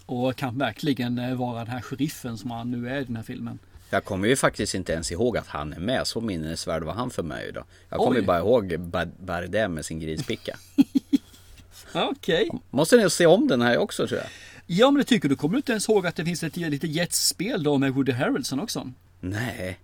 Och 0.06 0.36
kan 0.36 0.58
verkligen 0.58 1.18
eh, 1.18 1.34
vara 1.34 1.58
den 1.58 1.68
här 1.68 1.80
sheriffen 1.80 2.38
som 2.38 2.50
han 2.50 2.70
nu 2.70 2.88
är 2.90 3.00
i 3.00 3.04
den 3.04 3.16
här 3.16 3.22
filmen. 3.22 3.58
Jag 3.90 4.04
kommer 4.04 4.28
ju 4.28 4.36
faktiskt 4.36 4.74
inte 4.74 4.92
ens 4.92 5.12
ihåg 5.12 5.36
att 5.38 5.46
han 5.46 5.72
är 5.72 5.80
med. 5.80 6.06
Så 6.06 6.20
minnesvärd 6.20 6.82
var 6.82 6.92
han 6.92 7.10
för 7.10 7.22
mig 7.22 7.48
idag. 7.48 7.64
Jag 7.88 7.98
kommer 7.98 8.20
bara 8.22 8.38
ihåg 8.38 8.80
Ba- 8.80 9.04
Bardem 9.24 9.74
med 9.74 9.84
sin 9.84 10.00
grispicka. 10.00 10.56
Okej. 11.92 12.50
Måste 12.70 12.96
ni 12.96 13.10
se 13.10 13.26
om 13.26 13.48
den 13.48 13.62
här 13.62 13.78
också 13.78 14.06
tror 14.06 14.20
jag. 14.20 14.28
Ja 14.66 14.90
men 14.90 14.98
det 14.98 15.04
tycker 15.04 15.28
du. 15.28 15.36
Kommer 15.36 15.52
du 15.52 15.56
inte 15.58 15.72
ens 15.72 15.88
ihåg 15.88 16.06
att 16.06 16.16
det 16.16 16.24
finns 16.24 16.42
ett 16.42 16.56
litet 16.56 16.90
jetspel 16.90 17.62
då 17.62 17.78
med 17.78 17.94
Woody 17.94 18.12
Harrelson 18.12 18.60
också? 18.60 18.92
Nej. 19.20 19.78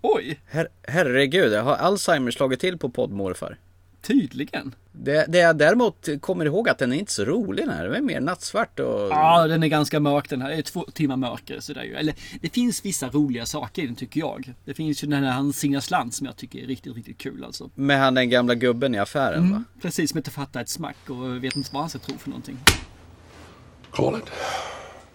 Oj, 0.00 0.40
Her 0.46 0.68
herregud, 0.82 1.54
har 1.54 1.76
Alzheimer 1.76 2.30
slagit 2.30 2.60
till 2.60 2.78
på 2.78 2.90
poddmorfar? 2.90 3.56
Tydligen. 4.08 4.74
Det, 4.92 5.24
det 5.28 5.38
jag 5.38 5.56
däremot 5.58 6.08
kommer 6.20 6.44
ihåg 6.44 6.68
att 6.68 6.78
den 6.78 6.92
är 6.92 6.96
inte 6.96 7.12
så 7.12 7.24
rolig 7.24 7.66
den 7.66 7.74
här. 7.76 7.84
Den 7.84 7.94
är 7.94 8.00
mer 8.00 8.20
nattsvart 8.20 8.80
och... 8.80 9.00
Ja, 9.10 9.46
den 9.46 9.62
är 9.62 9.66
ganska 9.68 10.00
mörk 10.00 10.28
den 10.30 10.42
här. 10.42 10.48
Det 10.50 10.56
är 10.56 10.62
två 10.62 10.84
timmar 10.84 11.16
mörker 11.16 11.60
sådär 11.60 11.82
ju. 11.82 11.94
Eller 11.94 12.14
det 12.40 12.48
finns 12.48 12.84
vissa 12.84 13.08
roliga 13.08 13.46
saker 13.46 13.82
i 13.82 13.86
den 13.86 13.94
tycker 13.96 14.20
jag. 14.20 14.54
Det 14.64 14.74
finns 14.74 15.04
ju 15.04 15.08
den 15.08 15.24
här 15.24 15.30
han 15.32 15.52
singar 15.52 15.80
slant 15.80 16.14
som 16.14 16.26
jag 16.26 16.36
tycker 16.36 16.58
är 16.62 16.66
riktigt, 16.66 16.96
riktigt 16.96 17.18
kul 17.18 17.44
alltså. 17.44 17.70
Med 17.74 17.98
han 18.00 18.14
den 18.14 18.30
gamla 18.30 18.54
gubben 18.54 18.94
i 18.94 18.98
affären 18.98 19.38
Mm. 19.38 19.52
va? 19.52 19.64
Precis, 19.82 20.10
som 20.10 20.18
inte 20.18 20.30
fattar 20.30 20.60
ett 20.60 20.68
smack 20.68 20.96
och 21.10 21.44
vet 21.44 21.56
inte 21.56 21.70
vad 21.72 21.82
han 21.82 21.90
ska 21.90 21.98
tro 21.98 22.18
för 22.18 22.28
någonting. 22.30 22.56
Call 23.90 24.18
it. 24.18 24.30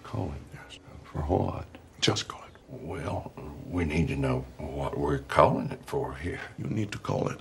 Call 0.03 0.27
it, 0.27 0.53
yes. 0.53 0.79
For 1.03 1.37
what? 1.37 1.65
Just 2.07 2.27
call 2.27 2.39
it. 2.39 2.81
Well, 2.87 3.31
we 3.73 3.85
need 3.85 4.07
to 4.07 4.15
know 4.15 4.43
what 4.57 4.93
we're 4.93 5.19
calling 5.27 5.65
it 5.65 5.79
for 5.85 6.13
here. 6.21 6.39
You 6.57 6.69
need 6.69 6.91
to 6.91 6.97
call 6.99 7.31
it. 7.31 7.37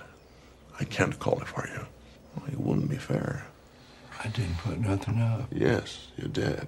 I 0.79 0.83
can't 0.85 1.17
call 1.19 1.39
it 1.41 1.47
for 1.47 1.67
you. 1.67 1.85
Well, 2.35 2.45
it 2.47 2.59
wouldn't 2.59 2.89
be 2.89 2.97
fair. 2.97 3.45
I 4.23 4.27
didn't 4.27 4.57
put 4.57 4.79
nothing 4.79 5.19
up. 5.21 5.47
Yes, 5.51 6.07
you 6.17 6.27
did. 6.27 6.67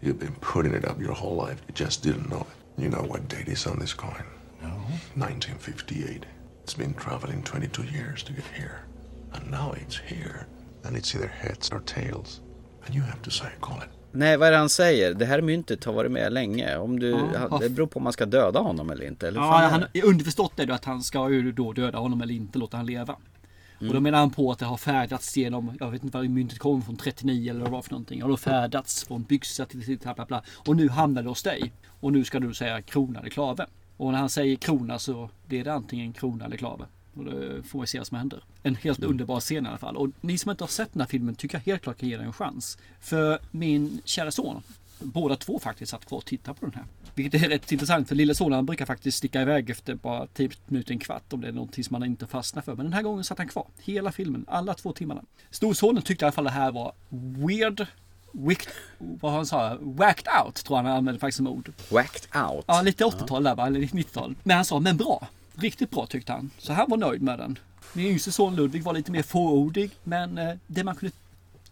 You've 0.00 0.18
been 0.18 0.34
putting 0.36 0.74
it 0.74 0.84
up 0.84 1.00
your 1.00 1.12
whole 1.12 1.36
life. 1.36 1.62
You 1.68 1.74
just 1.74 2.02
didn't 2.02 2.28
know 2.28 2.40
it. 2.40 2.82
You 2.82 2.88
know 2.88 3.02
what 3.02 3.28
date 3.28 3.48
is 3.48 3.66
on 3.66 3.78
this 3.78 3.92
coin? 3.94 4.24
No. 4.60 4.68
1958. 5.14 6.26
It's 6.62 6.74
been 6.74 6.94
traveling 6.94 7.42
22 7.42 7.84
years 7.84 8.22
to 8.24 8.32
get 8.32 8.44
here. 8.56 8.84
And 9.32 9.50
now 9.50 9.72
it's 9.72 9.98
here. 9.98 10.46
And 10.84 10.96
it's 10.96 11.14
either 11.14 11.28
heads 11.28 11.70
or 11.70 11.80
tails. 11.80 12.40
And 12.84 12.94
you 12.94 13.02
have 13.02 13.22
to 13.22 13.30
say, 13.30 13.50
call 13.60 13.80
it. 13.80 13.88
Nej, 14.12 14.36
vad 14.36 14.48
är 14.48 14.52
det 14.52 14.58
han 14.58 14.68
säger? 14.68 15.14
Det 15.14 15.24
här 15.24 15.40
myntet 15.40 15.84
har 15.84 15.92
varit 15.92 16.10
med 16.10 16.32
länge. 16.32 16.76
Om 16.76 16.98
du, 16.98 17.10
Ja. 17.10 17.58
Det 17.58 17.68
beror 17.68 17.86
på 17.86 17.96
om 17.96 18.04
man 18.04 18.12
ska 18.12 18.26
döda 18.26 18.60
honom 18.60 18.90
eller 18.90 19.04
inte. 19.04 19.28
Eller 19.28 19.40
Ja, 19.40 19.68
han, 19.70 19.84
underförstått 20.04 20.58
är 20.58 20.66
det 20.66 20.74
att 20.74 20.84
han 20.84 21.02
ska 21.02 21.30
ju 21.30 21.52
då 21.52 21.72
döda 21.72 21.98
honom 21.98 22.20
eller 22.20 22.34
inte 22.34 22.58
låta 22.58 22.76
han 22.76 22.86
leva. 22.86 23.16
Och 23.88 23.94
då 23.94 24.00
menar 24.00 24.18
han 24.18 24.30
på 24.30 24.50
att 24.52 24.58
det 24.58 24.64
har 24.64 24.76
färdats 24.76 25.36
genom, 25.36 25.76
jag 25.80 25.90
vet 25.90 26.04
inte 26.04 26.18
vad 26.18 26.28
myntet 26.28 26.58
kom 26.58 26.82
från, 26.82 26.96
39 26.96 27.50
eller 27.50 27.60
vad 27.60 27.68
det 27.68 27.72
var 27.72 27.82
för 27.82 27.90
någonting. 27.90 28.22
Och 28.22 28.28
då 28.28 28.36
färdats 28.36 29.04
från 29.04 29.22
byxa 29.22 29.64
till, 29.64 29.84
till 29.84 29.98
bla 29.98 30.14
bla 30.14 30.26
bla. 30.26 30.42
Och 30.66 30.76
nu 30.76 30.88
hamnar 30.88 31.22
det 31.22 31.28
hos 31.28 31.42
dig. 31.42 31.72
Och 32.00 32.12
nu 32.12 32.24
ska 32.24 32.40
du 32.40 32.54
säga 32.54 32.82
krona 32.82 33.18
eller 33.20 33.30
klave. 33.30 33.66
Och 33.96 34.12
när 34.12 34.18
han 34.18 34.28
säger 34.30 34.56
krona 34.56 34.98
så 34.98 35.30
blir 35.46 35.64
det 35.64 35.72
antingen 35.72 36.12
krona 36.12 36.44
eller 36.44 36.56
klave. 36.56 36.84
Och 37.14 37.24
det 37.24 37.62
får 37.62 37.80
vi 37.80 37.86
se 37.86 37.98
vad 37.98 38.06
som 38.06 38.18
händer. 38.18 38.44
En 38.62 38.76
helt 38.76 39.04
underbar 39.04 39.40
scen 39.40 39.66
i 39.66 39.68
alla 39.68 39.78
fall. 39.78 39.96
Och 39.96 40.08
ni 40.20 40.38
som 40.38 40.50
inte 40.50 40.64
har 40.64 40.68
sett 40.68 40.92
den 40.92 41.00
här 41.00 41.08
filmen 41.08 41.34
tycker 41.34 41.56
jag 41.56 41.62
helt 41.72 41.82
klart 41.82 41.98
kan 41.98 42.08
ge 42.08 42.16
den 42.16 42.26
en 42.26 42.32
chans. 42.32 42.78
För 43.00 43.38
min 43.50 44.00
kära 44.04 44.30
son, 44.30 44.62
båda 44.98 45.36
två 45.36 45.58
faktiskt, 45.58 45.90
satt 45.90 46.04
kvar 46.04 46.18
och 46.18 46.24
tittade 46.24 46.60
på 46.60 46.66
den 46.66 46.74
här. 46.74 46.84
Vilket 47.14 47.42
är 47.42 47.48
rätt 47.48 47.72
intressant 47.72 48.08
för 48.08 48.14
lilla 48.14 48.34
sonen 48.34 48.52
han 48.52 48.66
brukar 48.66 48.86
faktiskt 48.86 49.18
sticka 49.18 49.42
iväg 49.42 49.70
efter 49.70 49.94
bara 49.94 50.26
10 50.26 50.50
minuter, 50.66 50.92
en 50.92 50.98
kvart 50.98 51.32
om 51.32 51.40
det 51.40 51.48
är 51.48 51.52
någonting 51.52 51.84
som 51.84 51.94
han 51.94 52.04
inte 52.04 52.26
fastnar 52.26 52.62
för. 52.62 52.74
Men 52.74 52.86
den 52.86 52.92
här 52.92 53.02
gången 53.02 53.24
satt 53.24 53.38
han 53.38 53.48
kvar. 53.48 53.66
Hela 53.78 54.12
filmen, 54.12 54.44
alla 54.48 54.74
två 54.74 54.92
timmarna. 54.92 55.22
Storsonen 55.50 56.02
tyckte 56.02 56.24
i 56.24 56.26
alla 56.26 56.32
fall 56.32 56.44
det 56.44 56.50
här 56.50 56.72
var 56.72 56.92
weird, 57.08 57.86
wicked, 58.32 58.72
vad 58.98 59.32
han 59.32 59.46
sa, 59.46 59.78
whacked 59.80 60.28
out 60.44 60.54
tror 60.54 60.78
jag 60.78 60.84
han 60.84 60.96
använde 60.96 61.20
faktiskt 61.20 61.36
som 61.36 61.46
ord. 61.46 61.72
Whacked 61.90 62.42
out. 62.42 62.64
Ja, 62.68 62.82
lite 62.82 63.04
80-tal 63.04 63.42
där 63.42 63.54
va, 63.54 63.66
eller 63.66 63.80
90-tal. 63.80 64.34
Men 64.42 64.56
han 64.56 64.64
sa, 64.64 64.80
men 64.80 64.96
bra. 64.96 65.28
Riktigt 65.54 65.90
bra 65.90 66.06
tyckte 66.06 66.32
han. 66.32 66.50
Så 66.58 66.72
han 66.72 66.90
var 66.90 66.96
nöjd 66.96 67.22
med 67.22 67.38
den. 67.38 67.58
Min 67.92 68.06
yngste 68.06 68.32
son 68.32 68.56
Ludvig 68.56 68.82
var 68.82 68.94
lite 68.94 69.12
mer 69.12 69.22
fåordig. 69.22 69.90
Men 70.04 70.38
eh, 70.38 70.54
det 70.66 70.84
man 70.84 70.94
kunde 70.94 71.16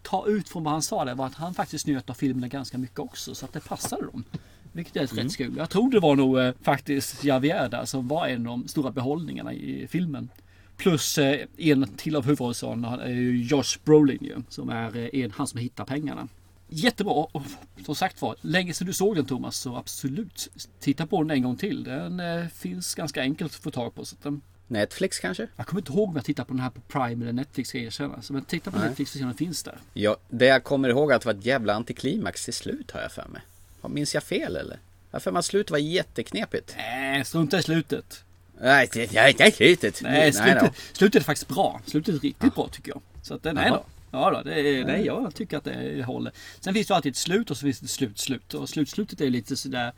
ta 0.03 0.27
ut 0.27 0.49
från 0.49 0.65
vad 0.65 0.73
han 0.73 0.83
sa 0.83 1.05
där 1.05 1.15
var 1.15 1.27
att 1.27 1.35
han 1.35 1.55
faktiskt 1.55 1.87
njöt 1.87 2.11
av 2.11 2.15
filmerna 2.15 2.49
ganska 2.49 2.79
mycket 2.79 2.99
också. 2.99 3.35
Så 3.35 3.45
att 3.45 3.53
det 3.53 3.61
passade 3.61 4.03
dem. 4.03 4.25
Vilket 4.73 4.97
är 4.97 5.07
rätt 5.07 5.37
kul. 5.37 5.55
Jag 5.57 5.71
tror 5.71 5.91
det 5.91 6.01
var 6.01 6.17
nog 6.17 6.39
eh, 6.41 6.55
faktiskt 6.63 7.25
Javier 7.25 7.69
där 7.69 7.85
som 7.85 8.09
var 8.09 8.27
en 8.27 8.47
av 8.47 8.59
de 8.59 8.69
stora 8.69 8.91
behållningarna 8.91 9.53
i 9.53 9.87
filmen. 9.91 10.29
Plus 10.77 11.19
eh, 11.19 11.47
en 11.57 11.87
till 11.97 12.17
av 12.17 12.25
huvudrollsrollerna 12.25 12.89
han 12.89 13.01
är 13.01 13.09
ju 13.09 13.43
Josh 13.43 13.79
Brolin 13.85 14.19
ju. 14.21 14.43
Som 14.49 14.69
är 14.69 14.97
eh, 14.97 15.25
en, 15.25 15.31
han 15.31 15.47
som 15.47 15.61
hittar 15.61 15.85
pengarna. 15.85 16.29
Jättebra 16.69 17.13
och 17.13 17.43
som 17.85 17.95
sagt 17.95 18.23
var, 18.23 18.37
länge 18.41 18.75
sedan 18.75 18.87
du 18.87 18.93
såg 18.93 19.17
den 19.17 19.25
Thomas 19.25 19.57
så 19.57 19.77
absolut 19.77 20.49
titta 20.81 21.07
på 21.07 21.23
den 21.23 21.31
en 21.31 21.43
gång 21.43 21.57
till. 21.57 21.85
Den 21.85 22.21
eh, 22.21 22.47
finns 22.47 22.95
ganska 22.95 23.21
enkelt 23.21 23.53
att 23.53 23.63
få 23.63 23.71
tag 23.71 23.95
på. 23.95 24.05
Så 24.05 24.17
att 24.17 24.23
den, 24.23 24.41
Netflix 24.71 25.19
kanske? 25.19 25.47
jag 25.57 25.67
kommer 25.67 25.81
inte 25.81 25.93
ihåg 25.93 26.09
om 26.09 26.17
jag 26.17 26.25
tittar 26.25 26.45
på 26.45 26.53
den 26.53 26.61
här 26.61 26.71
på 26.71 26.81
Prime 26.81 27.25
eller 27.25 27.33
Netflix 27.33 27.69
ska 27.69 27.79
jag 27.79 27.87
erkänna. 27.87 28.23
Så 28.23 28.33
men 28.33 28.45
titta 28.45 28.71
på 28.71 28.79
Nej. 28.79 28.89
Netflix 28.89 29.11
och 29.11 29.19
se 29.19 29.23
om 29.23 29.29
den 29.29 29.37
finns 29.37 29.63
där. 29.63 29.79
Ja, 29.95 30.17
det 30.29 30.47
jag 30.47 30.65
kommer 30.65 30.89
ihåg 30.89 31.13
att 31.13 31.23
det 31.23 31.27
var 31.27 31.35
ett 31.35 31.45
jävla 31.45 31.75
antiklimax 31.75 32.45
till 32.45 32.55
slut 32.55 32.91
har 32.91 33.01
jag 33.01 33.13
för 33.13 33.29
mig. 33.29 33.43
Minns 33.89 34.15
jag 34.15 34.23
fel 34.23 34.57
eller? 34.57 34.79
Jag 35.11 35.15
har 35.15 35.21
för 35.21 35.33
mig 35.33 35.39
att 35.39 35.45
slutet 35.45 35.71
var 35.71 35.79
jätteknepigt. 35.79 36.75
Nej, 36.77 37.25
strunta 37.25 37.59
i 37.59 37.63
slutet. 37.63 38.25
Nej, 38.61 38.89
det 38.93 39.03
är 39.17 39.51
slutet. 39.51 40.01
Nej, 40.03 40.33
slutet, 40.33 40.73
slutet 40.93 41.23
är 41.23 41.25
faktiskt 41.25 41.49
bra. 41.49 41.81
Slutet 41.87 42.15
är 42.15 42.19
riktigt 42.19 42.55
bra 42.55 42.69
tycker 42.69 42.91
jag. 42.91 43.01
Så 43.23 43.35
att, 43.35 43.45
nej 43.45 43.71
då. 43.71 43.85
Ja 44.11 44.31
då, 44.31 44.43
det 44.51 44.61
är, 44.61 44.85
nej, 44.85 45.07
jag 45.07 45.35
tycker 45.35 45.57
att 45.57 45.65
det 45.65 46.05
håller. 46.07 46.33
Sen 46.61 46.75
finns 46.75 46.87
det 46.87 46.95
alltid 46.95 47.11
ett 47.11 47.17
slut 47.17 47.51
och 47.51 47.57
så 47.57 47.63
finns 47.63 47.81
det 47.81 47.85
ett 47.85 47.91
slut-slut. 47.91 48.55
Och 48.55 48.69
slutslutet 48.69 49.21
är 49.21 49.31
lite 49.31 49.57
sådär, 49.57 49.93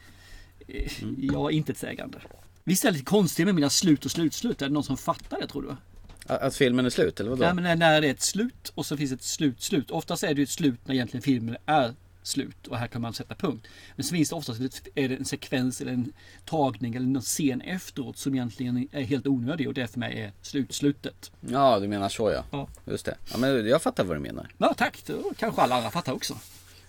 eh, 0.68 0.92
ja, 1.18 1.50
intetsägande. 1.50 2.18
Visst 2.64 2.85
är 2.85 2.88
det 2.88 2.92
lite 2.92 3.04
konstigt 3.04 3.47
med 3.47 3.54
mina 3.54 3.71
slut 3.71 4.04
och 4.04 4.11
slutslut? 4.11 4.62
Är 4.62 4.66
det 4.66 4.73
någon 4.75 4.85
som 4.85 4.97
fattar 4.97 5.40
det 5.40 5.47
tror 5.47 5.62
du? 5.62 5.76
Att 6.35 6.57
filmen 6.57 6.87
är 6.87 6.90
slut 6.90 7.21
eller 7.21 7.31
vadå? 7.31 7.42
Nej 7.45 7.54
men 7.54 7.78
när- 7.78 8.00
det 8.00 8.07
är 8.07 8.11
ett 8.11 8.23
slut 8.23 8.73
och 8.75 8.87
så 8.87 8.97
finns 8.97 9.12
ett 9.12 9.23
slut-slut. 9.23 9.90
Oftast 9.90 10.23
är 10.25 10.28
det 10.28 10.35
ju 10.35 10.42
ett 10.42 10.50
slut 10.50 10.81
när 10.85 10.95
egentligen 10.95 11.23
filmen 11.23 11.57
är 11.66 11.95
slut 12.23 12.66
och 12.66 12.78
här 12.78 12.87
kan 12.87 13.02
man 13.02 13.14
sätta 13.14 13.35
punkt. 13.35 13.66
Men 13.97 14.04
så 14.04 14.14
finns 14.14 14.28
det 14.28 14.35
oftast 14.35 14.61
är 14.95 15.09
det 15.09 15.16
en 15.16 15.25
sekvens 15.25 15.81
eller 15.81 15.92
en 15.92 16.12
tagning 16.45 16.95
eller 16.95 17.07
någon 17.07 17.23
scen 17.23 17.61
efteråt 17.61 18.19
som 18.19 18.35
egentligen 18.35 18.88
är 18.92 19.02
helt 19.02 19.26
onödig 19.26 19.69
och 19.69 19.75
det 19.75 19.87
för 19.88 19.99
mig 19.99 20.21
är 20.21 20.33
slutslutet. 20.42 21.31
Ja, 21.40 21.78
du 21.81 21.88
menar 21.88 22.09
så 22.09 22.31
ja. 22.31 22.45
Ja. 22.50 22.69
Just 22.85 23.04
det. 23.07 23.16
Ja, 23.33 23.38
men 23.38 23.66
jag 23.69 23.83
fattar 23.83 24.04
vad 24.04 24.16
du 24.16 24.21
menar. 24.21 24.49
Ja 24.59 24.75
tack, 24.76 25.02
då 25.07 25.33
kanske 25.38 25.62
alla 25.62 25.76
andra 25.76 25.90
fattar 25.90 26.12
också. 26.12 26.38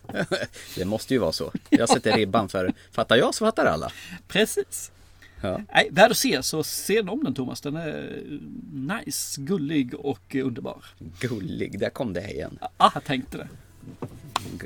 Det 0.76 0.86
måste 0.86 1.14
ju 1.14 1.20
vara 1.20 1.32
så. 1.32 1.52
Jag 1.70 1.90
sätter 1.90 2.18
ribban 2.18 2.50
för 2.50 2.74
fattar 2.92 3.16
jag 3.16 3.36
så 3.36 3.46
fattar 3.46 3.66
alla. 3.66 3.92
Precis. 4.28 4.92
Ja. 5.44 5.60
Nej, 5.74 5.90
värd 5.92 6.12
att 6.12 6.18
se, 6.18 6.44
så 6.44 6.64
se 6.64 6.96
den 6.96 7.10
om 7.10 7.24
den 7.24 7.34
Thomas. 7.34 7.62
Den 7.62 7.76
är 7.76 8.24
nice, 8.74 9.42
gullig 9.42 9.94
och 9.94 10.36
underbar. 10.36 10.86
Gullig, 11.20 11.80
där 11.80 11.90
kom 11.90 12.14
det 12.14 12.32
igen. 12.32 12.60
Ja, 12.78 12.92
jag 12.94 13.04
tänkte 13.04 13.38
det. 13.38 13.48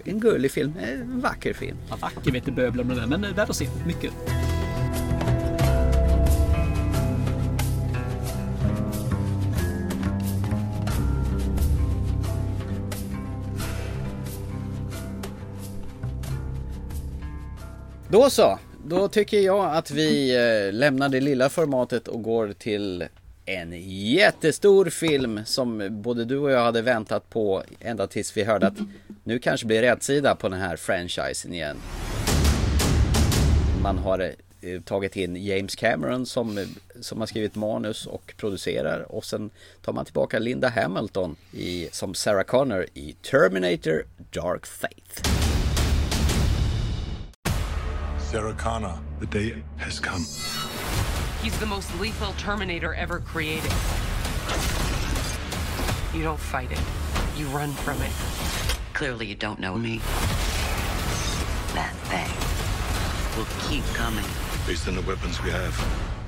En 0.06 0.20
gullig 0.20 0.52
film, 0.52 0.74
en 0.82 1.22
vacker 1.22 1.54
film. 1.54 1.78
Ja, 1.90 1.96
vacker 1.96 2.32
vet 2.32 2.46
du 2.46 2.52
böblar 2.52 2.84
med 2.84 2.98
det, 2.98 3.08
men 3.08 3.24
eh, 3.24 3.34
värd 3.34 3.50
att 3.50 3.56
se. 3.56 3.68
Mycket. 3.86 4.14
Då 18.10 18.30
så, 18.30 18.60
då 18.90 19.08
tycker 19.08 19.40
jag 19.40 19.76
att 19.76 19.92
vi 19.92 20.36
eh, 20.36 20.74
lämnar 20.74 21.10
det 21.10 21.20
lilla 21.22 21.50
formatet 21.50 22.08
och 22.08 22.24
går 22.24 22.54
till 22.54 23.06
en 23.46 23.74
jättestor 24.12 24.90
film 24.90 25.42
som 25.46 25.88
både 25.92 26.26
du 26.26 26.38
och 26.38 26.52
jag 26.52 26.64
hade 26.64 26.82
väntat 26.82 27.30
på 27.30 27.64
ända 27.80 28.08
tills 28.08 28.38
vi 28.38 28.44
hörde 28.44 28.68
att 28.68 28.78
nu 29.24 29.40
kanske 29.40 29.68
blir 29.68 29.82
rätsida 29.82 30.36
på 30.36 30.50
den 30.50 30.60
här 30.60 30.76
franchisen 30.76 31.54
igen. 31.54 31.78
Man 33.84 33.98
har 33.98 34.34
eh, 34.62 34.82
tagit 34.82 35.16
in 35.16 35.46
James 35.46 35.76
Cameron 35.76 36.26
som, 36.26 36.66
som 37.02 37.20
har 37.20 37.28
skrivit 37.28 37.56
manus 37.56 38.06
och 38.06 38.34
producerar 38.38 39.12
och 39.12 39.26
sen 39.26 39.50
tar 39.82 39.94
man 39.94 40.06
tillbaka 40.06 40.40
Linda 40.40 40.70
Hamilton 40.70 41.36
i, 41.52 41.90
som 41.92 42.14
Sarah 42.14 42.44
Connor 42.44 42.86
i 42.94 43.16
Terminator 43.22 44.04
Dark 44.32 44.66
Faith. 44.66 45.57
Sarah 48.28 48.54
Connor, 48.54 49.00
the 49.22 49.26
day 49.28 49.64
has 49.78 50.02
come. 50.02 50.20
He's 51.42 51.58
the 51.62 51.66
most 51.66 51.98
lethal 51.98 52.34
Terminator 52.34 52.94
ever 52.94 53.22
created. 53.22 53.72
You 56.14 56.24
don't 56.24 56.38
fight 56.38 56.70
it, 56.70 56.82
you 57.38 57.46
run 57.56 57.72
from 57.72 58.02
it. 58.02 58.12
Clearly, 58.94 59.28
you 59.28 59.36
don't 59.36 59.62
know 59.62 59.78
me. 59.78 60.02
That 61.74 61.94
thing 62.12 62.30
will 63.38 63.48
keep 63.70 63.86
coming. 63.96 64.26
Based 64.68 64.90
on 64.90 64.96
the 64.96 65.04
weapons 65.04 65.42
we 65.42 65.52
have, 65.52 65.74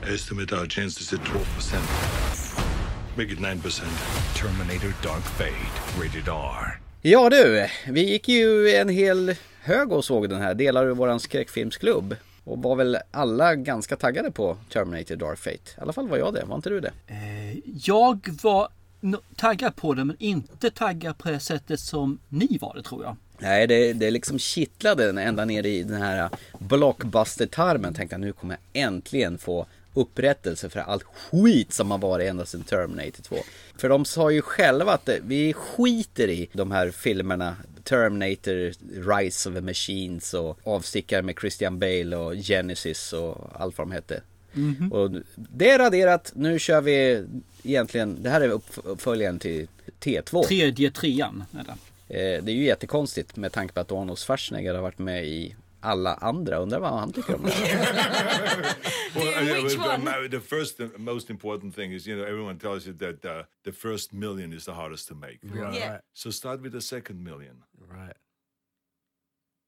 I 0.01 0.13
estimate 0.13 0.53
our 0.53 0.68
chances 0.68 1.12
at 1.12 1.20
12%. 1.20 3.18
Make 3.18 3.32
it 3.32 3.39
9%. 3.39 4.36
Terminator 4.36 4.96
Dark 5.01 5.24
Fate, 5.24 6.00
rated 6.01 6.29
R. 6.29 6.79
Ja 7.01 7.29
du, 7.29 7.68
vi 7.88 8.10
gick 8.10 8.27
ju 8.27 8.75
en 8.75 8.89
hel 8.89 9.36
hög 9.70 9.92
och 9.92 10.06
såg 10.06 10.30
den 10.30 10.42
här, 10.42 10.54
delar 10.54 10.86
ur 10.86 10.94
våran 10.94 11.20
skräckfilmsklubb. 11.20 12.16
Och 12.44 12.64
var 12.64 12.76
väl 12.76 12.98
alla 13.12 13.56
ganska 13.56 13.96
taggade 13.96 14.32
på 14.32 14.58
Terminator 14.74 15.16
Dark 15.16 15.40
Fate. 15.40 15.56
I 15.78 15.82
alla 15.82 15.94
fall 15.94 16.08
var 16.08 16.18
jag 16.18 16.34
det, 16.34 16.44
var 16.46 16.56
inte 16.56 16.70
du 16.70 16.80
det? 16.80 16.92
Eh, 17.08 17.60
Jag 17.86 18.30
var 18.44 18.70
taggad 19.36 19.76
på 19.76 19.94
det 19.94 20.06
men 20.06 20.16
inte 20.20 20.70
taggad 20.70 21.18
på 21.18 21.30
det 21.32 21.40
sättet 21.40 21.80
som 21.80 22.20
ni 22.30 22.58
var 22.62 22.74
det 22.76 22.84
tror 22.84 23.04
jag. 23.04 23.16
Nej, 23.38 23.68
det, 23.68 23.94
det 23.94 24.12
liksom 24.12 24.40
kittlade 24.40 25.22
ända 25.22 25.46
ner 25.46 25.66
i 25.66 25.84
den 25.84 26.02
här 26.02 26.30
blockbuster-tarmen. 26.60 27.94
Tänkte 27.94 28.14
jag 28.14 28.22
nu 28.22 28.34
kommer 28.34 28.58
jag 28.74 28.84
äntligen 28.84 29.38
få 29.38 29.66
upprättelse 29.94 30.70
för 30.70 30.80
allt 30.80 31.04
skit 31.04 31.74
som 31.74 31.92
har 31.92 31.98
varit 31.98 32.30
ända 32.30 32.46
sedan 32.46 32.64
Terminator 32.64 33.24
2. 33.24 33.36
För 33.78 33.90
de 33.90 34.06
sa 34.06 34.32
ju 34.32 34.42
själva 34.42 34.92
att 34.94 35.10
vi 35.22 35.54
skiter 35.54 36.28
i 36.28 36.50
de 36.54 36.72
här 36.72 36.92
filmerna. 36.92 37.56
Terminator, 37.84 38.72
Rise 39.20 39.50
of 39.50 39.56
the 39.56 39.62
Machines 39.62 40.34
och 40.34 40.60
Avstickare 40.64 41.22
med 41.22 41.36
Christian 41.40 41.80
Bale 41.80 42.16
och 42.16 42.36
Genesis 42.36 43.14
och 43.14 43.50
allt 43.62 43.78
vad 43.78 43.88
de 43.88 43.92
hette. 43.92 44.22
Mhm. 44.54 44.92
Och 44.94 45.12
det 45.36 45.70
är 45.70 45.80
raderat. 45.80 46.32
Nu 46.36 46.60
kör 46.60 46.82
vi 46.82 47.26
egentligen, 47.64 48.24
det 48.24 48.30
här 48.30 48.42
är 48.42 48.50
upp- 48.50 48.80
uppföljaren 48.84 49.40
till 49.40 49.68
T2. 50.00 50.44
Tredje 50.48 50.92
trean 50.92 51.44
är 51.54 51.64
det. 51.64 51.72
Eh, 52.36 52.44
Det 52.44 52.52
är 52.52 52.56
ju 52.56 52.64
jättekonstigt 52.64 53.36
med 53.36 53.52
tanke 53.52 53.74
på 53.74 53.80
att 53.80 53.92
Arnold 53.92 54.20
Schwarzenegger 54.20 54.74
har 54.74 54.82
varit 54.82 55.00
med 55.00 55.26
i 55.28 55.56
alla 55.82 56.14
andra. 56.14 56.58
Undrar 56.58 56.80
vad 56.80 57.00
han 57.00 57.14
tycker 57.14 57.36
om 57.36 57.44
det. 57.44 57.54
Well, 59.16 59.26
yeah, 59.48 59.64
which 59.64 59.78
but, 59.78 59.88
one? 59.88 60.04
my- 60.06 60.28
the 60.30 60.40
first 60.40 60.80
and 60.80 61.00
most 61.00 61.30
important 61.30 61.76
thing 61.76 61.94
is, 61.94 62.08
you 62.08 62.16
know, 62.18 62.28
everyone 62.28 62.60
tells 62.60 62.88
you 62.88 62.98
that 62.98 63.26
uh, 63.26 63.44
the 63.66 63.72
first 63.72 64.14
million 64.14 64.54
is 64.54 64.66
the 64.66 64.72
hardest 64.72 65.08
to 65.08 65.16
make. 65.16 65.40
Right. 65.42 65.76
Yeah. 65.76 65.98
So 66.14 66.32
start 66.32 66.62
with 66.62 66.74
the 66.74 66.82
second 66.82 67.24
million. 67.24 67.64
Right. 67.89 68.13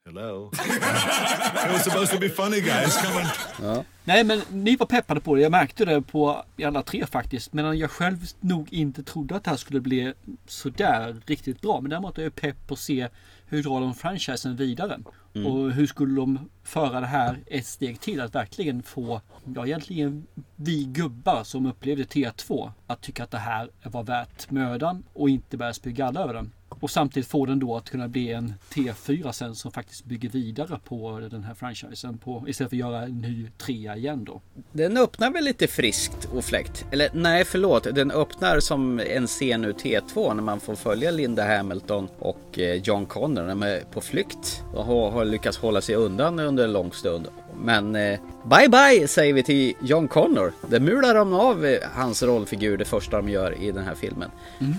Hello. 0.05 0.49
it 0.53 1.71
was 1.71 1.83
supposed 1.83 2.11
to 2.11 2.19
be 2.19 2.29
funny, 2.29 2.61
guys. 2.61 2.97
Come 2.97 3.17
on. 3.17 3.83
Nej 4.03 4.23
men 4.23 4.41
ni 4.51 4.75
var 4.75 4.85
peppade 4.85 5.21
på 5.21 5.35
det. 5.35 5.41
Jag 5.41 5.51
märkte 5.51 5.85
det 5.85 6.01
på 6.01 6.45
i 6.57 6.63
alla 6.63 6.83
tre 6.83 7.05
faktiskt. 7.05 7.53
Medan 7.53 7.77
jag 7.77 7.91
själv 7.91 8.17
nog 8.39 8.73
inte 8.73 9.03
trodde 9.03 9.35
att 9.35 9.43
det 9.43 9.49
här 9.49 9.57
skulle 9.57 9.79
bli 9.79 10.13
sådär 10.47 11.21
riktigt 11.25 11.61
bra. 11.61 11.81
Men 11.81 11.89
däremot 11.89 12.17
är 12.17 12.23
jag 12.23 12.35
pepp 12.35 12.67
på 12.67 12.73
att 12.73 12.79
se 12.79 13.07
hur 13.45 13.63
drar 13.63 13.81
de 13.81 13.93
franchisen 13.93 14.55
vidare. 14.55 14.99
Och 15.33 15.71
hur 15.71 15.87
skulle 15.87 16.15
de 16.15 16.49
föra 16.63 16.99
det 16.99 17.07
här 17.07 17.39
ett 17.45 17.65
steg 17.65 17.99
till 17.99 18.21
att 18.21 18.35
verkligen 18.35 18.83
få, 18.83 19.21
ja 19.55 19.65
egentligen 19.65 20.27
vi 20.55 20.83
gubbar 20.83 21.43
som 21.43 21.65
upplevde 21.65 22.03
T2 22.03 22.71
att 22.87 23.01
tycka 23.01 23.23
att 23.23 23.31
det 23.31 23.37
här 23.37 23.69
var 23.83 24.03
värt 24.03 24.51
mödan 24.51 25.03
och 25.13 25.29
inte 25.29 25.57
börja 25.57 25.73
spy 25.73 25.91
galla 25.91 26.19
över 26.19 26.33
den. 26.33 26.51
Och 26.81 26.91
samtidigt 26.91 27.29
få 27.29 27.45
den 27.45 27.59
då 27.59 27.77
att 27.77 27.89
kunna 27.89 28.07
bli 28.07 28.31
en 28.31 28.53
T4 28.73 29.31
sen 29.31 29.55
som 29.55 29.71
faktiskt 29.71 30.05
bygger 30.05 30.29
vidare 30.29 30.79
på 30.83 31.19
den 31.31 31.43
här 31.43 31.53
franchisen 31.53 32.17
på, 32.17 32.43
istället 32.47 32.69
för 32.69 32.77
att 32.77 32.79
göra 32.79 33.03
en 33.03 33.21
ny 33.21 33.47
trea 33.57 33.95
igen 33.97 34.25
då. 34.25 34.41
Den 34.71 34.97
öppnar 34.97 35.31
väl 35.31 35.43
lite 35.43 35.67
friskt 35.67 36.29
och 36.33 36.45
fläkt. 36.45 36.85
Eller 36.91 37.09
nej, 37.13 37.45
förlåt. 37.45 37.83
Den 37.83 38.11
öppnar 38.11 38.59
som 38.59 38.99
en 38.99 39.27
scen 39.27 39.65
ur 39.65 39.73
T2 39.73 40.33
när 40.33 40.43
man 40.43 40.59
får 40.59 40.75
följa 40.75 41.11
Linda 41.11 41.57
Hamilton 41.57 42.07
och 42.19 42.59
eh, 42.59 42.75
John 42.75 43.05
Connor. 43.05 43.47
De 43.47 43.63
är 43.63 43.79
på 43.79 44.01
flykt 44.01 44.63
och 44.73 44.85
har 44.85 45.25
lyckats 45.25 45.57
hålla 45.57 45.81
sig 45.81 45.95
undan 45.95 46.39
under 46.39 46.63
en 46.63 46.73
lång 46.73 46.91
stund. 46.91 47.27
Men 47.63 47.95
eh, 47.95 48.19
bye 48.43 48.69
bye 48.69 49.07
säger 49.07 49.33
vi 49.33 49.43
till 49.43 49.73
John 49.81 50.07
Connor. 50.07 50.53
Det 50.69 50.79
mular 50.79 51.15
de 51.15 51.33
av 51.33 51.65
eh, 51.65 51.79
hans 51.93 52.23
rollfigur 52.23 52.77
det 52.77 52.85
första 52.85 53.17
de 53.17 53.29
gör 53.29 53.61
i 53.61 53.71
den 53.71 53.83
här 53.83 53.95
filmen. 53.95 54.31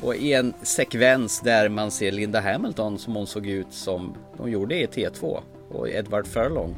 Och 0.03 0.15
i 0.15 0.33
en 0.33 0.55
sekvens 0.63 1.41
där 1.41 1.69
man 1.69 1.91
ser 1.91 2.13
Linda 2.13 2.41
Hamilton 2.41 2.99
som 2.99 3.15
hon 3.15 3.27
såg 3.27 3.47
ut 3.47 3.67
som 3.71 4.15
de 4.37 4.51
gjorde 4.51 4.75
i 4.75 4.87
T2 4.87 5.41
och 5.71 5.89
Edward 5.89 6.27
Furlong 6.27 6.75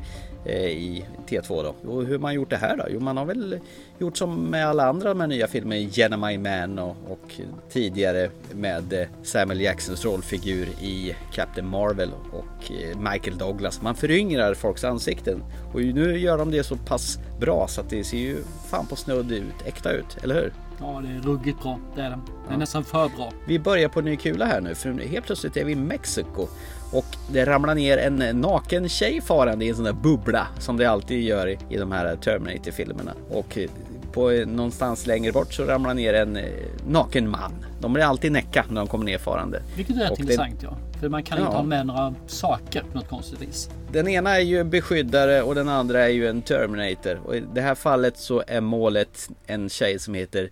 i 0.53 1.05
T2 1.27 1.63
då. 1.63 1.91
Och 1.91 2.05
hur 2.05 2.13
har 2.13 2.19
man 2.19 2.35
gjort 2.35 2.51
det 2.51 2.57
här 2.57 2.77
då? 2.77 2.85
Jo, 2.91 3.01
man 3.01 3.17
har 3.17 3.25
väl 3.25 3.59
gjort 3.99 4.17
som 4.17 4.45
med 4.45 4.69
alla 4.69 4.87
andra 4.87 5.15
med 5.15 5.29
nya 5.29 5.47
filmer, 5.47 5.77
Genemy 5.77 6.39
Man 6.39 6.79
och, 6.79 6.97
och 7.09 7.41
tidigare 7.71 8.31
med 8.53 8.93
eh, 8.93 9.09
Samuel 9.23 9.61
Jacksons 9.61 10.05
rollfigur 10.05 10.69
i 10.81 11.17
Captain 11.33 11.69
Marvel 11.69 12.11
och 12.33 12.73
eh, 12.73 12.99
Michael 12.99 13.39
Douglas. 13.39 13.83
Man 13.83 13.95
föryngrar 13.95 14.55
folks 14.55 14.85
ansikten 14.85 15.43
och 15.73 15.81
nu 15.81 16.19
gör 16.19 16.39
de 16.39 16.51
det 16.51 16.65
så 16.65 16.77
pass 16.77 17.19
bra 17.41 17.67
så 17.69 17.81
att 17.81 17.91
det 17.91 18.05
ser 18.05 18.19
ju 18.19 18.37
fan 18.71 18.87
på 18.87 18.97
snudd 18.97 19.33
ut, 19.33 19.66
äkta 19.66 19.92
ut, 19.92 20.16
eller 20.23 20.35
hur? 20.35 20.53
Ja, 20.81 21.03
det 21.05 21.09
är 21.09 21.21
ruggigt 21.21 21.62
bra. 21.62 21.79
Det 21.97 22.03
är 22.03 22.11
det. 22.11 22.18
Det 22.49 22.55
är 22.55 22.59
nästan 22.59 22.85
för 22.85 23.09
bra. 23.16 23.33
Vi 23.47 23.59
börjar 23.59 23.88
på 23.88 24.01
ny 24.01 24.16
kula 24.16 24.45
här 24.45 24.61
nu 24.61 24.75
för 24.75 24.92
helt 24.92 25.27
plötsligt 25.27 25.57
är 25.57 25.64
vi 25.64 25.73
i 25.73 25.77
Mexiko 25.77 26.49
och 26.94 27.07
det 27.33 27.44
ramlar 27.44 27.74
ner 27.74 27.98
en 27.98 28.40
naken 28.40 28.88
tjej 28.88 29.20
farande 29.20 29.64
i 29.64 29.68
en 29.68 29.76
sån 29.76 29.85
där 29.85 29.92
bubbla 29.92 30.46
som 30.59 30.76
det 30.76 30.87
alltid 30.87 31.22
gör 31.22 31.46
i, 31.48 31.59
i 31.70 31.76
de 31.76 31.92
här 31.92 32.16
Terminator-filmerna. 32.16 33.12
Och 33.30 33.59
eh, 33.59 33.70
på 34.12 34.30
eh, 34.30 34.46
någonstans 34.46 35.07
längre 35.07 35.33
bort 35.33 35.52
så 35.52 35.64
ramlar 35.64 35.94
ner 35.94 36.14
en 36.14 36.37
eh, 36.37 36.44
naken 36.88 37.30
man. 37.30 37.52
De 37.80 37.92
blir 37.92 38.04
alltid 38.04 38.33
näcka 38.33 38.64
när 38.68 38.80
de 38.80 38.87
kommer 38.88 39.04
ner 39.04 39.18
farande. 39.18 39.62
Vilket 39.76 39.96
är 39.96 40.00
rätt 40.00 40.11
Och 40.11 40.16
det- 40.16 40.22
intressant 40.22 40.62
ja. 40.62 40.76
För 41.00 41.09
man 41.09 41.22
kan 41.22 41.38
inte 41.38 41.50
Ja. 41.52 41.57
ha 41.57 41.62
med 41.62 41.87
några 41.87 42.14
saker 42.26 42.83
på 42.92 42.98
något 42.98 43.09
konstigt 43.09 43.42
vis. 43.42 43.70
Den 43.92 44.09
ena 44.09 44.37
är 44.37 44.40
ju 44.40 44.61
en 44.61 44.70
beskyddare 44.70 45.42
och 45.42 45.54
den 45.54 45.68
andra 45.68 46.04
är 46.04 46.09
ju 46.09 46.28
en 46.28 46.42
Terminator. 46.42 47.20
Och 47.24 47.37
i 47.37 47.42
det 47.54 47.61
här 47.61 47.74
fallet 47.74 48.18
så 48.18 48.42
är 48.46 48.61
målet 48.61 49.28
en 49.46 49.68
tjej 49.68 49.98
som 49.98 50.14
heter 50.14 50.50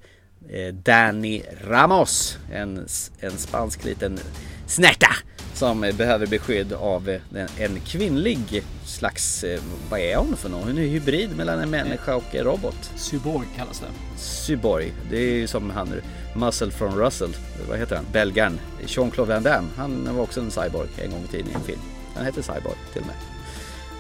Danny 0.72 1.42
Ramos. 1.64 2.38
En, 2.52 2.86
en 3.20 3.30
spansk 3.30 3.84
liten 3.84 4.18
snärta 4.66 5.08
som 5.54 5.84
eh, 5.84 5.94
behöver 5.94 6.26
beskydd 6.26 6.72
av 6.72 7.08
eh, 7.08 7.20
en, 7.34 7.48
en 7.58 7.80
kvinnlig 7.80 8.62
slags, 8.84 9.44
eh, 9.44 9.60
vad 9.90 10.00
är 10.00 10.16
hon 10.16 10.36
för 10.36 10.48
någon? 10.48 10.62
Hon 10.62 10.78
är 10.78 10.82
hybrid 10.82 11.36
mellan 11.36 11.60
en 11.60 11.70
människa 11.70 12.16
och 12.16 12.34
en 12.34 12.44
robot. 12.44 12.90
Cyborg 12.96 13.46
kallas 13.56 13.80
det. 13.80 14.20
Cyborg, 14.20 14.92
det 15.10 15.16
är 15.16 15.34
ju 15.34 15.46
som 15.46 15.70
han 15.70 16.00
Muscle 16.36 16.70
från 16.70 16.98
Russell, 16.98 17.36
vad 17.68 17.78
heter 17.78 17.96
han? 17.96 18.04
Belgaren, 18.12 18.60
Jean-Claude 18.86 19.34
Van 19.34 19.42
Damme. 19.42 19.68
Han 19.76 20.16
var 20.16 20.22
också 20.22 20.40
en 20.40 20.50
cyborg 20.50 20.88
en 21.04 21.10
gång 21.10 21.24
i 21.24 21.32
tiden 21.32 21.50
i 21.50 21.54
en 21.54 21.60
film. 21.60 21.80
Han 22.14 22.24
hette 22.24 22.42
Cyborg 22.42 22.76
till 22.92 23.00
och 23.00 23.06
med. 23.06 23.31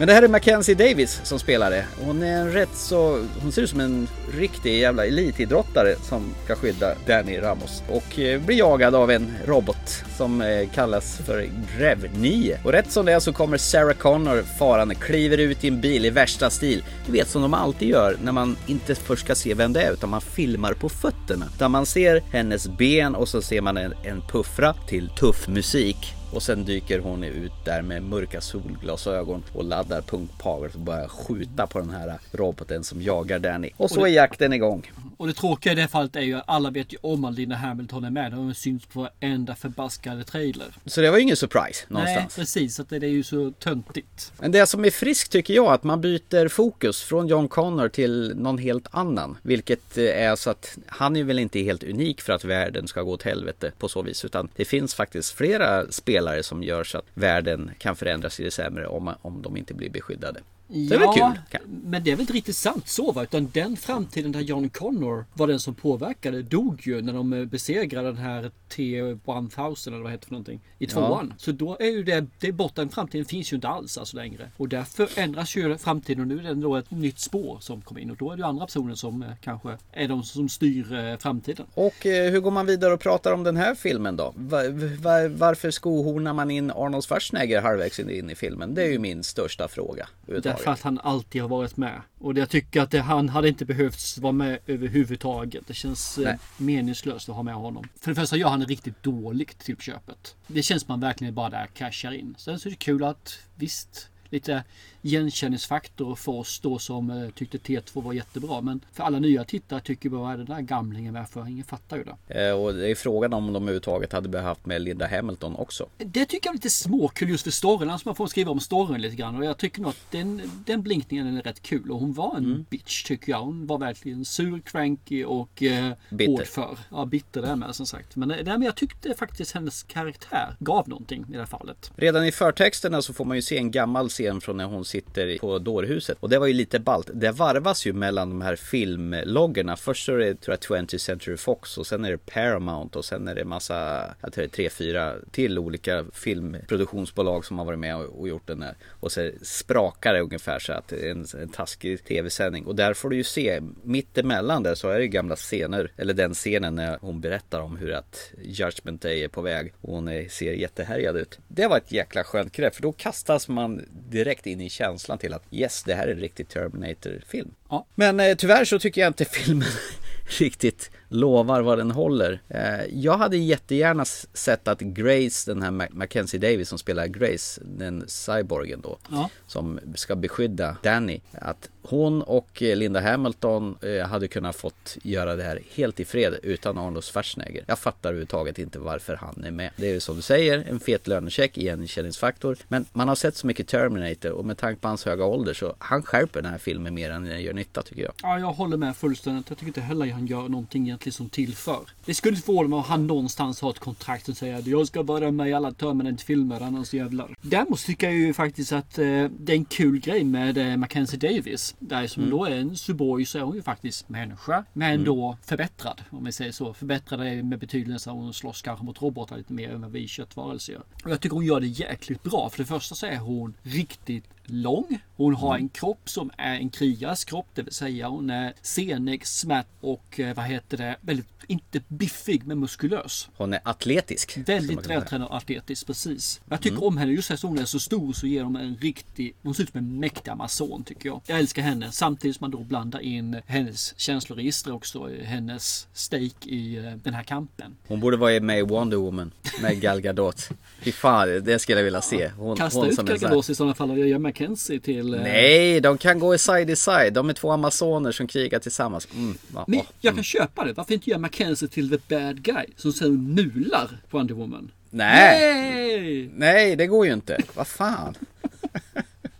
Men 0.02 0.06
det 0.06 0.14
här 0.14 0.22
är 0.22 0.28
Mackenzie 0.28 0.74
Davis 0.74 1.20
som 1.24 1.38
spelar 1.38 1.70
det. 1.70 1.84
Hon 2.04 2.22
är 2.22 2.40
en 2.40 2.52
rätt 2.52 2.74
så... 2.74 3.26
Hon 3.42 3.52
ser 3.52 3.62
ut 3.62 3.70
som 3.70 3.80
en 3.80 4.08
riktig 4.38 4.78
jävla 4.78 5.06
elitidrottare 5.06 5.94
som 6.02 6.34
ska 6.44 6.54
skydda 6.54 6.94
Danny 7.06 7.38
Ramos. 7.38 7.82
Och 7.88 8.18
eh, 8.18 8.40
blir 8.40 8.56
jagad 8.56 8.94
av 8.94 9.10
en 9.10 9.32
robot 9.46 10.04
som 10.16 10.42
eh, 10.42 10.68
kallas 10.74 11.16
för 11.26 11.48
Rev 11.78 12.10
9. 12.18 12.58
Och 12.64 12.72
rätt 12.72 12.92
som 12.92 13.06
det 13.06 13.12
är 13.12 13.20
så 13.20 13.32
kommer 13.32 13.56
Sarah 13.56 13.96
Connor 13.96 14.42
farande, 14.58 14.94
kliver 14.94 15.38
ut 15.38 15.64
i 15.64 15.68
en 15.68 15.80
bil 15.80 16.04
i 16.04 16.10
värsta 16.10 16.50
stil. 16.50 16.84
Du 17.06 17.12
vet 17.12 17.28
som 17.28 17.42
de 17.42 17.54
alltid 17.54 17.88
gör 17.88 18.16
när 18.22 18.32
man 18.32 18.56
inte 18.66 18.94
först 18.94 19.24
ska 19.24 19.34
se 19.34 19.54
vem 19.54 19.72
det 19.72 19.82
är 19.82 19.92
utan 19.92 20.10
man 20.10 20.20
filmar 20.20 20.72
på 20.72 20.88
fötterna. 20.88 21.46
Där 21.58 21.68
man 21.68 21.86
ser 21.86 22.22
hennes 22.32 22.68
ben 22.68 23.14
och 23.14 23.28
så 23.28 23.42
ser 23.42 23.60
man 23.60 23.76
en, 23.76 23.94
en 24.04 24.22
puffra 24.32 24.74
till 24.88 25.08
tuff 25.08 25.48
musik. 25.48 26.14
Och 26.32 26.42
sen 26.42 26.64
dyker 26.64 26.98
hon 26.98 27.24
ut 27.24 27.52
där 27.64 27.82
med 27.82 28.02
mörka 28.02 28.40
solglasögon 28.40 29.42
och 29.54 29.64
laddar 29.64 30.02
punktparet 30.02 30.74
och 30.74 30.80
börjar 30.80 31.08
skjuta 31.08 31.66
på 31.66 31.78
den 31.78 31.90
här 31.90 32.18
roboten 32.32 32.84
som 32.84 33.02
jagar 33.02 33.38
Danny. 33.38 33.70
Och 33.76 33.90
så 33.90 34.00
Och 34.00 34.06
är 34.06 34.10
det- 34.10 34.16
jakten 34.16 34.52
igång. 34.52 34.90
Och 35.16 35.26
det 35.26 35.32
tråkiga 35.34 35.72
i 35.72 35.76
det 35.76 35.88
fallet 35.88 36.16
är 36.16 36.20
ju 36.20 36.34
att 36.34 36.44
alla 36.46 36.70
vet 36.70 36.92
ju 36.92 36.96
om 37.00 37.24
att 37.24 37.34
Linda 37.34 37.56
Hamilton 37.56 38.04
är 38.04 38.10
med. 38.10 38.32
Hon 38.32 38.54
syns 38.54 38.86
på 38.86 39.00
varenda 39.20 39.54
förbaskade 39.54 40.24
trailer. 40.24 40.66
Så 40.86 41.00
det 41.00 41.10
var 41.10 41.16
ju 41.16 41.22
ingen 41.22 41.36
surprise 41.36 41.84
Nej, 41.88 42.00
någonstans. 42.02 42.36
precis. 42.36 42.80
Att 42.80 42.88
det 42.88 42.96
är 42.96 43.00
ju 43.04 43.22
så 43.22 43.50
töntigt. 43.50 44.32
Men 44.40 44.52
det 44.52 44.66
som 44.66 44.84
är 44.84 44.90
friskt 44.90 45.32
tycker 45.32 45.54
jag 45.54 45.66
att 45.72 45.84
man 45.84 46.00
byter 46.00 46.48
fokus 46.48 47.02
från 47.02 47.26
John 47.26 47.48
Connor 47.48 47.88
till 47.88 48.32
någon 48.36 48.58
helt 48.58 48.86
annan. 48.90 49.36
Vilket 49.42 49.98
eh, 49.98 50.04
är 50.04 50.36
så 50.36 50.50
att 50.50 50.78
han 50.86 51.16
är 51.16 51.24
väl 51.24 51.38
inte 51.38 51.58
helt 51.60 51.82
unik 51.84 52.20
för 52.20 52.32
att 52.32 52.44
världen 52.44 52.88
ska 52.88 53.02
gå 53.02 53.10
åt 53.12 53.22
helvete 53.22 53.72
på 53.78 53.88
så 53.88 54.02
vis. 54.02 54.24
Utan 54.24 54.48
det 54.56 54.64
finns 54.64 54.94
faktiskt 54.94 55.32
flera 55.34 55.92
spelare 56.22 56.42
som 56.42 56.62
gör 56.62 56.84
så 56.84 56.98
att 56.98 57.04
världen 57.14 57.70
kan 57.78 57.96
förändras 57.96 58.36
till 58.36 58.44
det 58.44 58.50
sämre 58.50 58.86
om, 58.86 59.14
om 59.22 59.42
de 59.42 59.56
inte 59.56 59.74
blir 59.74 59.90
beskyddade. 59.90 60.40
Det 60.68 60.96
väl 60.96 61.08
kul. 61.14 61.60
Men 61.66 62.04
det 62.04 62.10
är 62.10 62.16
väl 62.16 62.20
inte 62.20 62.32
riktigt 62.32 62.56
sant 62.56 62.88
så 62.88 63.12
va? 63.12 63.22
Utan 63.22 63.50
den 63.52 63.76
framtiden 63.76 64.32
där 64.32 64.40
John 64.40 64.68
Connor 64.68 65.24
var 65.34 65.46
den 65.46 65.60
som 65.60 65.74
påverkade 65.74 66.42
dog 66.42 66.80
ju 66.86 67.02
när 67.02 67.12
de 67.12 67.48
besegrade 67.48 68.08
den 68.08 68.16
här 68.16 68.50
T-1000 68.76 69.88
eller 69.88 70.02
vad 70.02 70.12
heter 70.12 70.20
det 70.20 70.26
för 70.26 70.32
någonting 70.32 70.60
i 70.78 70.86
tvåan. 70.86 71.34
Så 71.36 71.52
då 71.52 71.76
är 71.80 71.90
ju 71.90 72.02
det, 72.02 72.26
det 72.38 72.52
borta. 72.52 72.80
Den 72.80 72.88
framtiden 72.88 73.24
finns 73.24 73.52
ju 73.52 73.54
inte 73.54 73.68
alls 73.68 73.98
alltså 73.98 74.16
längre. 74.16 74.50
Och 74.56 74.68
därför 74.68 75.08
ändras 75.16 75.56
ju 75.56 75.78
framtiden 75.78 76.20
och 76.20 76.26
nu 76.26 76.38
är 76.38 76.42
det 76.42 76.54
då 76.54 76.76
ett 76.76 76.90
nytt 76.90 77.18
spår 77.18 77.58
som 77.60 77.82
kommer 77.82 78.00
in 78.00 78.10
och 78.10 78.16
då 78.16 78.30
är 78.30 78.36
det 78.36 78.40
ju 78.40 78.46
andra 78.46 78.66
personer 78.66 78.94
som 78.94 79.22
eh, 79.22 79.28
kanske 79.40 79.76
är 79.92 80.08
de 80.08 80.22
som 80.22 80.48
styr 80.48 80.94
eh, 80.94 81.16
framtiden. 81.16 81.66
Och 81.74 82.06
eh, 82.06 82.30
hur 82.30 82.40
går 82.40 82.50
man 82.50 82.66
vidare 82.66 82.94
och 82.94 83.00
pratar 83.00 83.32
om 83.32 83.42
den 83.42 83.56
här 83.56 83.74
filmen 83.74 84.16
då? 84.16 84.32
Va, 84.36 84.58
va, 84.98 85.28
varför 85.28 85.70
skohornar 85.70 86.32
man 86.32 86.50
in 86.50 86.70
Arnold 86.70 87.04
Schwarzenegger 87.04 87.62
halvvägs 87.62 88.00
in 88.00 88.30
i 88.30 88.34
filmen? 88.34 88.74
Det 88.74 88.82
är 88.82 88.90
ju 88.90 88.98
min 88.98 89.22
största 89.22 89.68
fråga. 89.68 90.08
Därför 90.26 90.70
att 90.70 90.82
han 90.82 90.98
alltid 90.98 91.42
har 91.42 91.48
varit 91.48 91.76
med. 91.76 92.02
Och 92.18 92.38
jag 92.38 92.48
tycker 92.48 92.80
att 92.80 92.90
det, 92.90 93.00
han 93.00 93.28
hade 93.28 93.48
inte 93.48 93.64
behövt 93.64 94.18
vara 94.18 94.32
med 94.32 94.58
överhuvudtaget. 94.66 95.66
Det 95.66 95.74
känns 95.74 96.18
Nej. 96.18 96.38
meningslöst 96.56 97.28
att 97.28 97.34
ha 97.34 97.42
med 97.42 97.54
honom. 97.54 97.88
För 98.00 98.10
det 98.10 98.14
första 98.14 98.36
gör 98.36 98.48
han 98.48 98.61
fortfarande 98.62 98.72
riktigt 98.72 99.02
dåligt 99.02 99.58
till 99.58 99.76
på 99.76 99.82
köpet. 99.82 100.36
Det 100.46 100.62
känns 100.62 100.88
man 100.88 101.00
verkligen 101.00 101.34
bara 101.34 101.50
där 101.50 101.66
cashar 101.66 102.12
in. 102.12 102.34
Sen 102.38 102.58
så 102.58 102.68
är 102.68 102.70
det 102.70 102.76
kul 102.78 103.04
att 103.04 103.38
visst, 103.56 104.08
lite 104.30 104.64
igenkänningsfaktor 105.02 106.14
för 106.14 106.32
oss 106.32 106.60
då 106.60 106.78
som 106.78 107.10
eh, 107.10 107.30
tyckte 107.30 107.58
T2 107.58 108.02
var 108.02 108.12
jättebra. 108.12 108.60
Men 108.60 108.80
för 108.92 109.04
alla 109.04 109.18
nya 109.18 109.44
tittare 109.44 109.80
tycker 109.80 110.08
bara 110.08 110.20
vad 110.20 110.32
är 110.32 110.36
den 110.36 110.46
där 110.46 110.60
gamlingen 110.60 111.12
med 111.12 111.28
för? 111.28 111.48
Ingen 111.48 111.64
fattar 111.64 111.96
ju 111.96 112.04
det. 112.04 112.48
Eh, 112.48 112.52
och 112.54 112.74
det 112.74 112.90
är 112.90 112.94
frågan 112.94 113.32
om 113.32 113.46
de 113.52 113.56
överhuvudtaget 113.62 114.12
hade 114.12 114.28
behövt 114.28 114.66
med 114.66 114.82
Linda 114.82 115.06
Hamilton 115.08 115.56
också. 115.56 115.86
Det 115.98 116.24
tycker 116.26 116.46
jag 116.48 116.52
är 116.52 116.56
lite 116.56 116.70
småkul 116.70 117.28
just 117.28 117.44
för 117.44 117.50
storyn. 117.50 117.90
Alltså 117.90 118.08
man 118.08 118.14
får 118.14 118.26
skriva 118.26 118.50
om 118.50 118.60
storyn 118.60 119.00
lite 119.00 119.16
grann. 119.16 119.36
Och 119.36 119.44
jag 119.44 119.58
tycker 119.58 119.80
nog 119.80 119.90
att 119.90 120.10
den, 120.10 120.42
den 120.66 120.82
blinkningen 120.82 121.36
är 121.36 121.42
rätt 121.42 121.62
kul. 121.62 121.90
Och 121.90 122.00
hon 122.00 122.12
var 122.12 122.36
en 122.36 122.42
Mm. 122.52 122.64
bitch 122.70 123.02
tycker 123.04 123.32
jag. 123.32 123.40
Hon 123.40 123.66
var 123.66 123.78
verkligen 123.78 124.24
sur, 124.24 124.60
cranky 124.60 125.24
och 125.24 125.62
eh, 125.62 125.92
Bitter. 126.10 126.32
hård 126.32 126.46
för. 126.46 126.78
Ja, 126.90 127.04
bitter 127.04 127.42
där 127.42 127.56
med 127.56 127.74
som 127.74 127.86
sagt. 127.86 128.16
Men, 128.16 128.30
eh, 128.30 128.36
nej, 128.36 128.44
men 128.44 128.62
jag 128.62 128.74
tyckte 128.76 129.14
faktiskt 129.14 129.52
hennes 129.54 129.82
karaktär 129.82 130.56
gav 130.58 130.88
någonting 130.88 131.24
i 131.28 131.32
det 131.32 131.38
här 131.38 131.46
fallet. 131.46 131.90
Redan 131.96 132.24
i 132.26 132.32
förtexterna 132.32 133.02
så 133.02 133.12
får 133.12 133.24
man 133.24 133.36
ju 133.36 133.42
se 133.42 133.56
en 133.58 133.70
gammal 133.70 134.08
scen 134.08 134.40
från 134.40 134.56
när 134.56 134.64
hon 134.64 134.84
sitter 134.92 135.38
på 135.38 135.58
dårhuset. 135.58 136.18
Och 136.20 136.28
det 136.28 136.38
var 136.38 136.46
ju 136.46 136.52
lite 136.52 136.78
ballt. 136.80 137.10
Det 137.14 137.30
varvas 137.30 137.86
ju 137.86 137.92
mellan 137.92 138.28
de 138.28 138.42
här 138.42 138.56
filmloggarna. 138.56 139.76
Först 139.76 140.06
så 140.06 140.14
är 140.14 140.18
det 140.18 140.34
tror 140.34 140.56
jag 140.68 140.84
20th 140.84 140.98
Century 140.98 141.36
Fox 141.36 141.78
och 141.78 141.86
sen 141.86 142.04
är 142.04 142.10
det 142.10 142.18
Paramount 142.18 142.98
och 142.98 143.04
sen 143.04 143.28
är 143.28 143.34
det 143.34 143.44
massa, 143.44 144.04
jag 144.20 144.32
tror 144.32 144.42
det 144.42 144.46
är 144.46 144.48
tre, 144.48 144.70
fyra 144.70 145.14
till 145.30 145.58
olika 145.58 146.04
filmproduktionsbolag 146.12 147.44
som 147.44 147.58
har 147.58 147.64
varit 147.64 147.78
med 147.78 147.96
och, 147.96 148.20
och 148.20 148.28
gjort 148.28 148.46
den 148.46 148.62
här. 148.62 148.74
Och 149.00 149.12
så 149.12 149.30
sprakar 149.42 150.14
det 150.14 150.20
ungefär 150.20 150.58
så 150.58 150.72
att 150.72 150.88
det 150.88 151.06
är 151.06 151.10
en, 151.10 151.26
en 151.42 151.48
taskig 151.48 152.04
tv-sändning. 152.04 152.66
Och 152.66 152.74
där 152.74 152.94
får 152.94 153.10
du 153.10 153.16
ju 153.16 153.24
se, 153.24 153.60
mitt 153.82 154.18
emellan 154.18 154.62
där 154.62 154.74
så 154.74 154.88
är 154.88 154.98
det 154.98 155.08
gamla 155.08 155.36
scener. 155.36 155.92
Eller 155.96 156.14
den 156.14 156.34
scenen 156.34 156.74
när 156.74 156.98
hon 157.00 157.20
berättar 157.20 157.60
om 157.60 157.76
hur 157.76 157.92
att 157.92 158.32
Judgment 158.42 159.02
Day 159.02 159.24
är 159.24 159.28
på 159.28 159.42
väg. 159.42 159.72
Och 159.80 159.94
hon 159.94 160.08
är, 160.08 160.28
ser 160.28 160.52
jättehärjad 160.52 161.16
ut. 161.16 161.38
Det 161.48 161.66
var 161.66 161.76
ett 161.76 161.92
jäkla 161.92 162.24
skönt 162.24 162.52
grepp 162.52 162.74
för 162.74 162.82
då 162.82 162.92
kastas 162.92 163.48
man 163.48 163.82
direkt 164.10 164.46
in 164.46 164.60
i 164.60 164.70
känslan 164.82 165.18
till 165.18 165.34
att 165.34 165.42
yes, 165.50 165.82
det 165.82 165.94
här 165.94 166.06
är 166.08 166.12
en 166.12 166.18
riktig 166.18 166.48
Terminator-film. 166.48 167.54
Ja. 167.68 167.86
Men 167.94 168.20
eh, 168.20 168.34
tyvärr 168.36 168.64
så 168.64 168.78
tycker 168.78 169.00
jag 169.00 169.08
inte 169.10 169.24
filmen 169.24 169.68
riktigt 170.38 170.90
lovar 171.08 171.60
vad 171.62 171.78
den 171.78 171.90
håller. 171.90 172.40
Eh, 172.48 172.84
jag 172.92 173.18
hade 173.18 173.36
jättegärna 173.36 174.04
sett 174.34 174.68
att 174.68 174.80
Grace, 174.80 175.50
den 175.54 175.62
här 175.62 175.70
Mac- 175.70 175.88
Mackenzie 175.90 176.40
Davis 176.40 176.68
som 176.68 176.78
spelar 176.78 177.06
Grace, 177.06 177.60
den 177.64 178.04
cyborgen 178.08 178.80
då, 178.80 178.98
Ja. 179.10 179.30
som 179.46 179.80
ska 179.94 180.16
beskydda 180.16 180.76
Danny, 180.82 181.20
att 181.32 181.68
hon 181.82 182.22
och 182.22 182.62
eh, 182.62 182.76
Linda 182.76 183.00
Hamilton 183.00 183.76
eh, 183.82 184.06
hade 184.06 184.28
kunnat 184.28 184.56
fått 184.56 184.98
göra 185.02 185.36
det 185.36 185.42
här 185.42 185.60
helt 185.74 186.00
i 186.00 186.04
fred 186.04 186.34
utan 186.42 186.78
Arnold 186.78 187.04
Schwarzenegger. 187.04 187.64
Jag 187.66 187.78
fattar 187.78 188.08
överhuvudtaget 188.08 188.58
inte 188.58 188.78
varför 188.78 189.16
han 189.16 189.44
är 189.44 189.50
med. 189.50 189.70
Det 189.76 189.88
är 189.88 189.92
ju 189.92 190.00
som 190.00 190.16
du 190.16 190.22
säger, 190.22 190.64
en 190.68 190.80
fet 190.80 191.06
lönecheck, 191.06 191.58
igenkänningsfaktor. 191.58 192.56
Men 192.68 192.86
man 192.92 193.08
har 193.08 193.14
sett 193.14 193.36
så 193.36 193.46
mycket 193.46 193.68
Terminator 193.68 194.30
och 194.30 194.44
med 194.44 194.58
tanke 194.58 194.80
på 194.80 194.88
hans 194.88 195.04
höga 195.04 195.24
ålder 195.24 195.54
så 195.54 195.74
han 195.78 196.02
skärper 196.02 196.42
den 196.42 196.50
här 196.50 196.58
filmen 196.58 196.94
mer 196.94 197.10
än 197.10 197.24
den 197.24 197.42
gör 197.42 197.52
nytta 197.52 197.82
tycker 197.82 198.02
jag. 198.02 198.12
Ja, 198.22 198.38
jag 198.38 198.52
håller 198.52 198.76
med 198.76 198.96
fullständigt. 198.96 199.48
Jag 199.48 199.58
tycker 199.58 199.68
inte 199.68 199.80
heller 199.80 200.12
han 200.12 200.26
gör 200.26 200.48
någonting 200.48 200.82
egentligen 200.86 201.12
som 201.12 201.28
tillför. 201.28 201.80
Det 202.04 202.14
skulle 202.14 202.36
inte 202.36 202.46
förvåna 202.46 202.68
mig 202.68 202.76
om 202.76 202.82
han 202.82 203.06
någonstans 203.06 203.60
har 203.60 203.70
ett 203.70 203.78
kontrakt 203.78 204.28
och 204.28 204.36
säger 204.36 204.58
att 204.58 204.66
jag 204.66 204.86
ska 204.86 205.02
vara 205.02 205.30
med 205.30 205.48
i 205.48 205.52
alla 205.52 205.72
Terminator-filmer, 205.72 206.60
annars 206.60 206.94
jävlar. 206.94 207.34
Däremot 207.42 207.80
tycker 207.80 208.06
jag 208.06 208.16
ju 208.16 208.34
faktiskt 208.34 208.72
att 208.72 208.98
eh, 208.98 209.04
det 209.38 209.52
är 209.52 209.56
en 209.56 209.64
kul 209.64 210.00
grej 210.00 210.24
med 210.24 210.58
eh, 210.58 210.76
Mackenzie 210.76 211.18
Davis. 211.18 211.71
Där 211.78 212.06
som 212.06 212.30
då 212.30 212.44
är 212.44 212.50
en 212.50 212.76
Suboy 212.76 213.24
så 213.24 213.38
är 213.38 213.42
hon 213.42 213.54
ju 213.54 213.62
faktiskt 213.62 214.08
människa. 214.08 214.64
Men 214.72 215.04
då 215.04 215.36
förbättrad, 215.42 216.02
om 216.10 216.24
vi 216.24 216.32
säger 216.32 216.52
så. 216.52 216.74
Förbättrad 216.74 217.20
är 217.20 217.42
med 217.42 217.58
betydelse 217.58 218.10
att 218.10 218.16
hon 218.16 218.34
slåss 218.34 218.62
kanske 218.62 218.84
mot 218.84 219.02
robotar 219.02 219.36
lite 219.36 219.52
mer 219.52 219.70
än 219.70 219.80
vad 219.80 219.92
vi 219.92 220.08
köttvarelser 220.08 220.72
gör. 220.72 220.82
Och 221.04 221.10
jag 221.10 221.20
tycker 221.20 221.34
hon 221.34 221.46
gör 221.46 221.60
det 221.60 221.66
jäkligt 221.66 222.22
bra. 222.22 222.50
För 222.50 222.58
det 222.58 222.64
första 222.64 222.94
så 222.94 223.06
är 223.06 223.18
hon 223.18 223.54
riktigt 223.62 224.24
lång. 224.46 224.98
Hon 225.16 225.34
har 225.34 225.56
en 225.56 225.68
kropp 225.68 226.08
som 226.08 226.30
är 226.36 226.54
en 226.54 226.70
krigares 226.70 227.24
kropp, 227.24 227.46
det 227.54 227.62
vill 227.62 227.74
säga 227.74 228.08
hon 228.08 228.30
är 228.30 228.52
senig, 228.62 229.26
smärt 229.26 229.66
och 229.80 230.20
eh, 230.20 230.36
vad 230.36 230.44
heter 230.44 230.76
det, 230.76 230.96
väldigt, 231.00 231.26
inte 231.46 231.80
biffig 231.88 232.46
men 232.46 232.58
muskulös. 232.58 233.28
Hon 233.36 233.54
är 233.54 233.60
atletisk. 233.64 234.38
Väldigt 234.46 234.86
vältränad 234.86 235.28
och 235.28 235.36
atletisk, 235.36 235.86
precis. 235.86 236.40
Jag 236.48 236.60
tycker 236.60 236.84
om 236.84 236.96
henne 236.96 237.12
just 237.12 237.30
eftersom 237.30 237.50
hon 237.50 237.58
är 237.58 237.64
så 237.64 237.80
stor 237.80 238.12
så 238.12 238.26
ger 238.26 238.42
hon 238.42 238.56
en 238.56 238.76
riktig, 238.76 239.34
hon 239.42 239.54
ser 239.54 239.62
ut 239.62 239.70
som 239.70 239.78
en 239.78 240.00
mäktig 240.00 240.30
amazon 240.30 240.84
tycker 240.84 241.08
jag. 241.08 241.20
Jag 241.26 241.38
älskar 241.38 241.62
henne 241.62 241.92
samtidigt 241.92 242.36
som 242.36 242.44
man 242.44 242.50
då 242.50 242.58
blandar 242.58 243.00
in 243.00 243.40
hennes 243.46 243.94
känsloregister 244.00 244.72
också, 244.72 245.10
i 245.10 245.24
hennes 245.24 245.88
stake 245.92 246.48
i 246.48 246.76
eh, 246.76 246.92
den 247.02 247.14
här 247.14 247.22
kampen. 247.22 247.76
Hon 247.88 248.00
borde 248.00 248.16
vara 248.16 248.40
med 248.40 248.58
i 248.58 248.62
Wonder 248.62 248.96
Woman 248.96 249.32
med 249.62 249.80
Gal 249.80 250.00
Gadot. 250.00 250.48
Fy 250.80 250.92
fan, 250.92 251.44
det 251.44 251.58
skulle 251.58 251.78
jag 251.78 251.84
vilja 251.84 252.00
se. 252.00 252.28
Hon, 252.28 252.56
Kasta 252.56 252.78
hon 252.78 252.88
ut 252.88 252.96
Gal 252.96 253.18
Gadot 253.18 253.48
i 253.48 253.54
sådana 253.54 253.74
fall 253.74 253.90
och 253.90 253.98
gör 253.98 254.18
Mackenzie 254.36 254.80
till... 254.80 255.14
eh, 255.14 255.20
Nej, 255.22 255.80
de 255.80 255.98
kan 255.98 256.18
gå 256.18 256.34
i 256.34 256.38
side 256.38 256.70
i 256.70 256.76
side. 256.76 257.12
De 257.12 257.28
är 257.28 257.32
två 257.32 257.50
amazoner 257.52 258.12
som 258.12 258.26
krigar 258.26 258.58
tillsammans. 258.58 259.08
Mm, 259.16 259.34
Men 259.66 259.80
jag 260.00 260.14
kan 260.14 260.24
köpa 260.24 260.64
det. 260.64 260.72
Varför 260.72 260.94
inte 260.94 261.10
göra 261.10 261.20
Mackenzie 261.20 261.68
till 261.68 261.90
the 261.90 261.98
bad 262.16 262.42
guy 262.42 262.64
som 262.76 262.92
sen 262.92 263.34
nular 263.34 263.88
på 264.10 264.18
Wonder 264.18 264.34
Woman? 264.34 264.70
Nej. 264.90 265.40
Nej! 265.40 266.30
Nej, 266.36 266.76
det 266.76 266.86
går 266.86 267.06
ju 267.06 267.12
inte. 267.12 267.38
Vad 267.54 267.66
fan. 267.66 268.14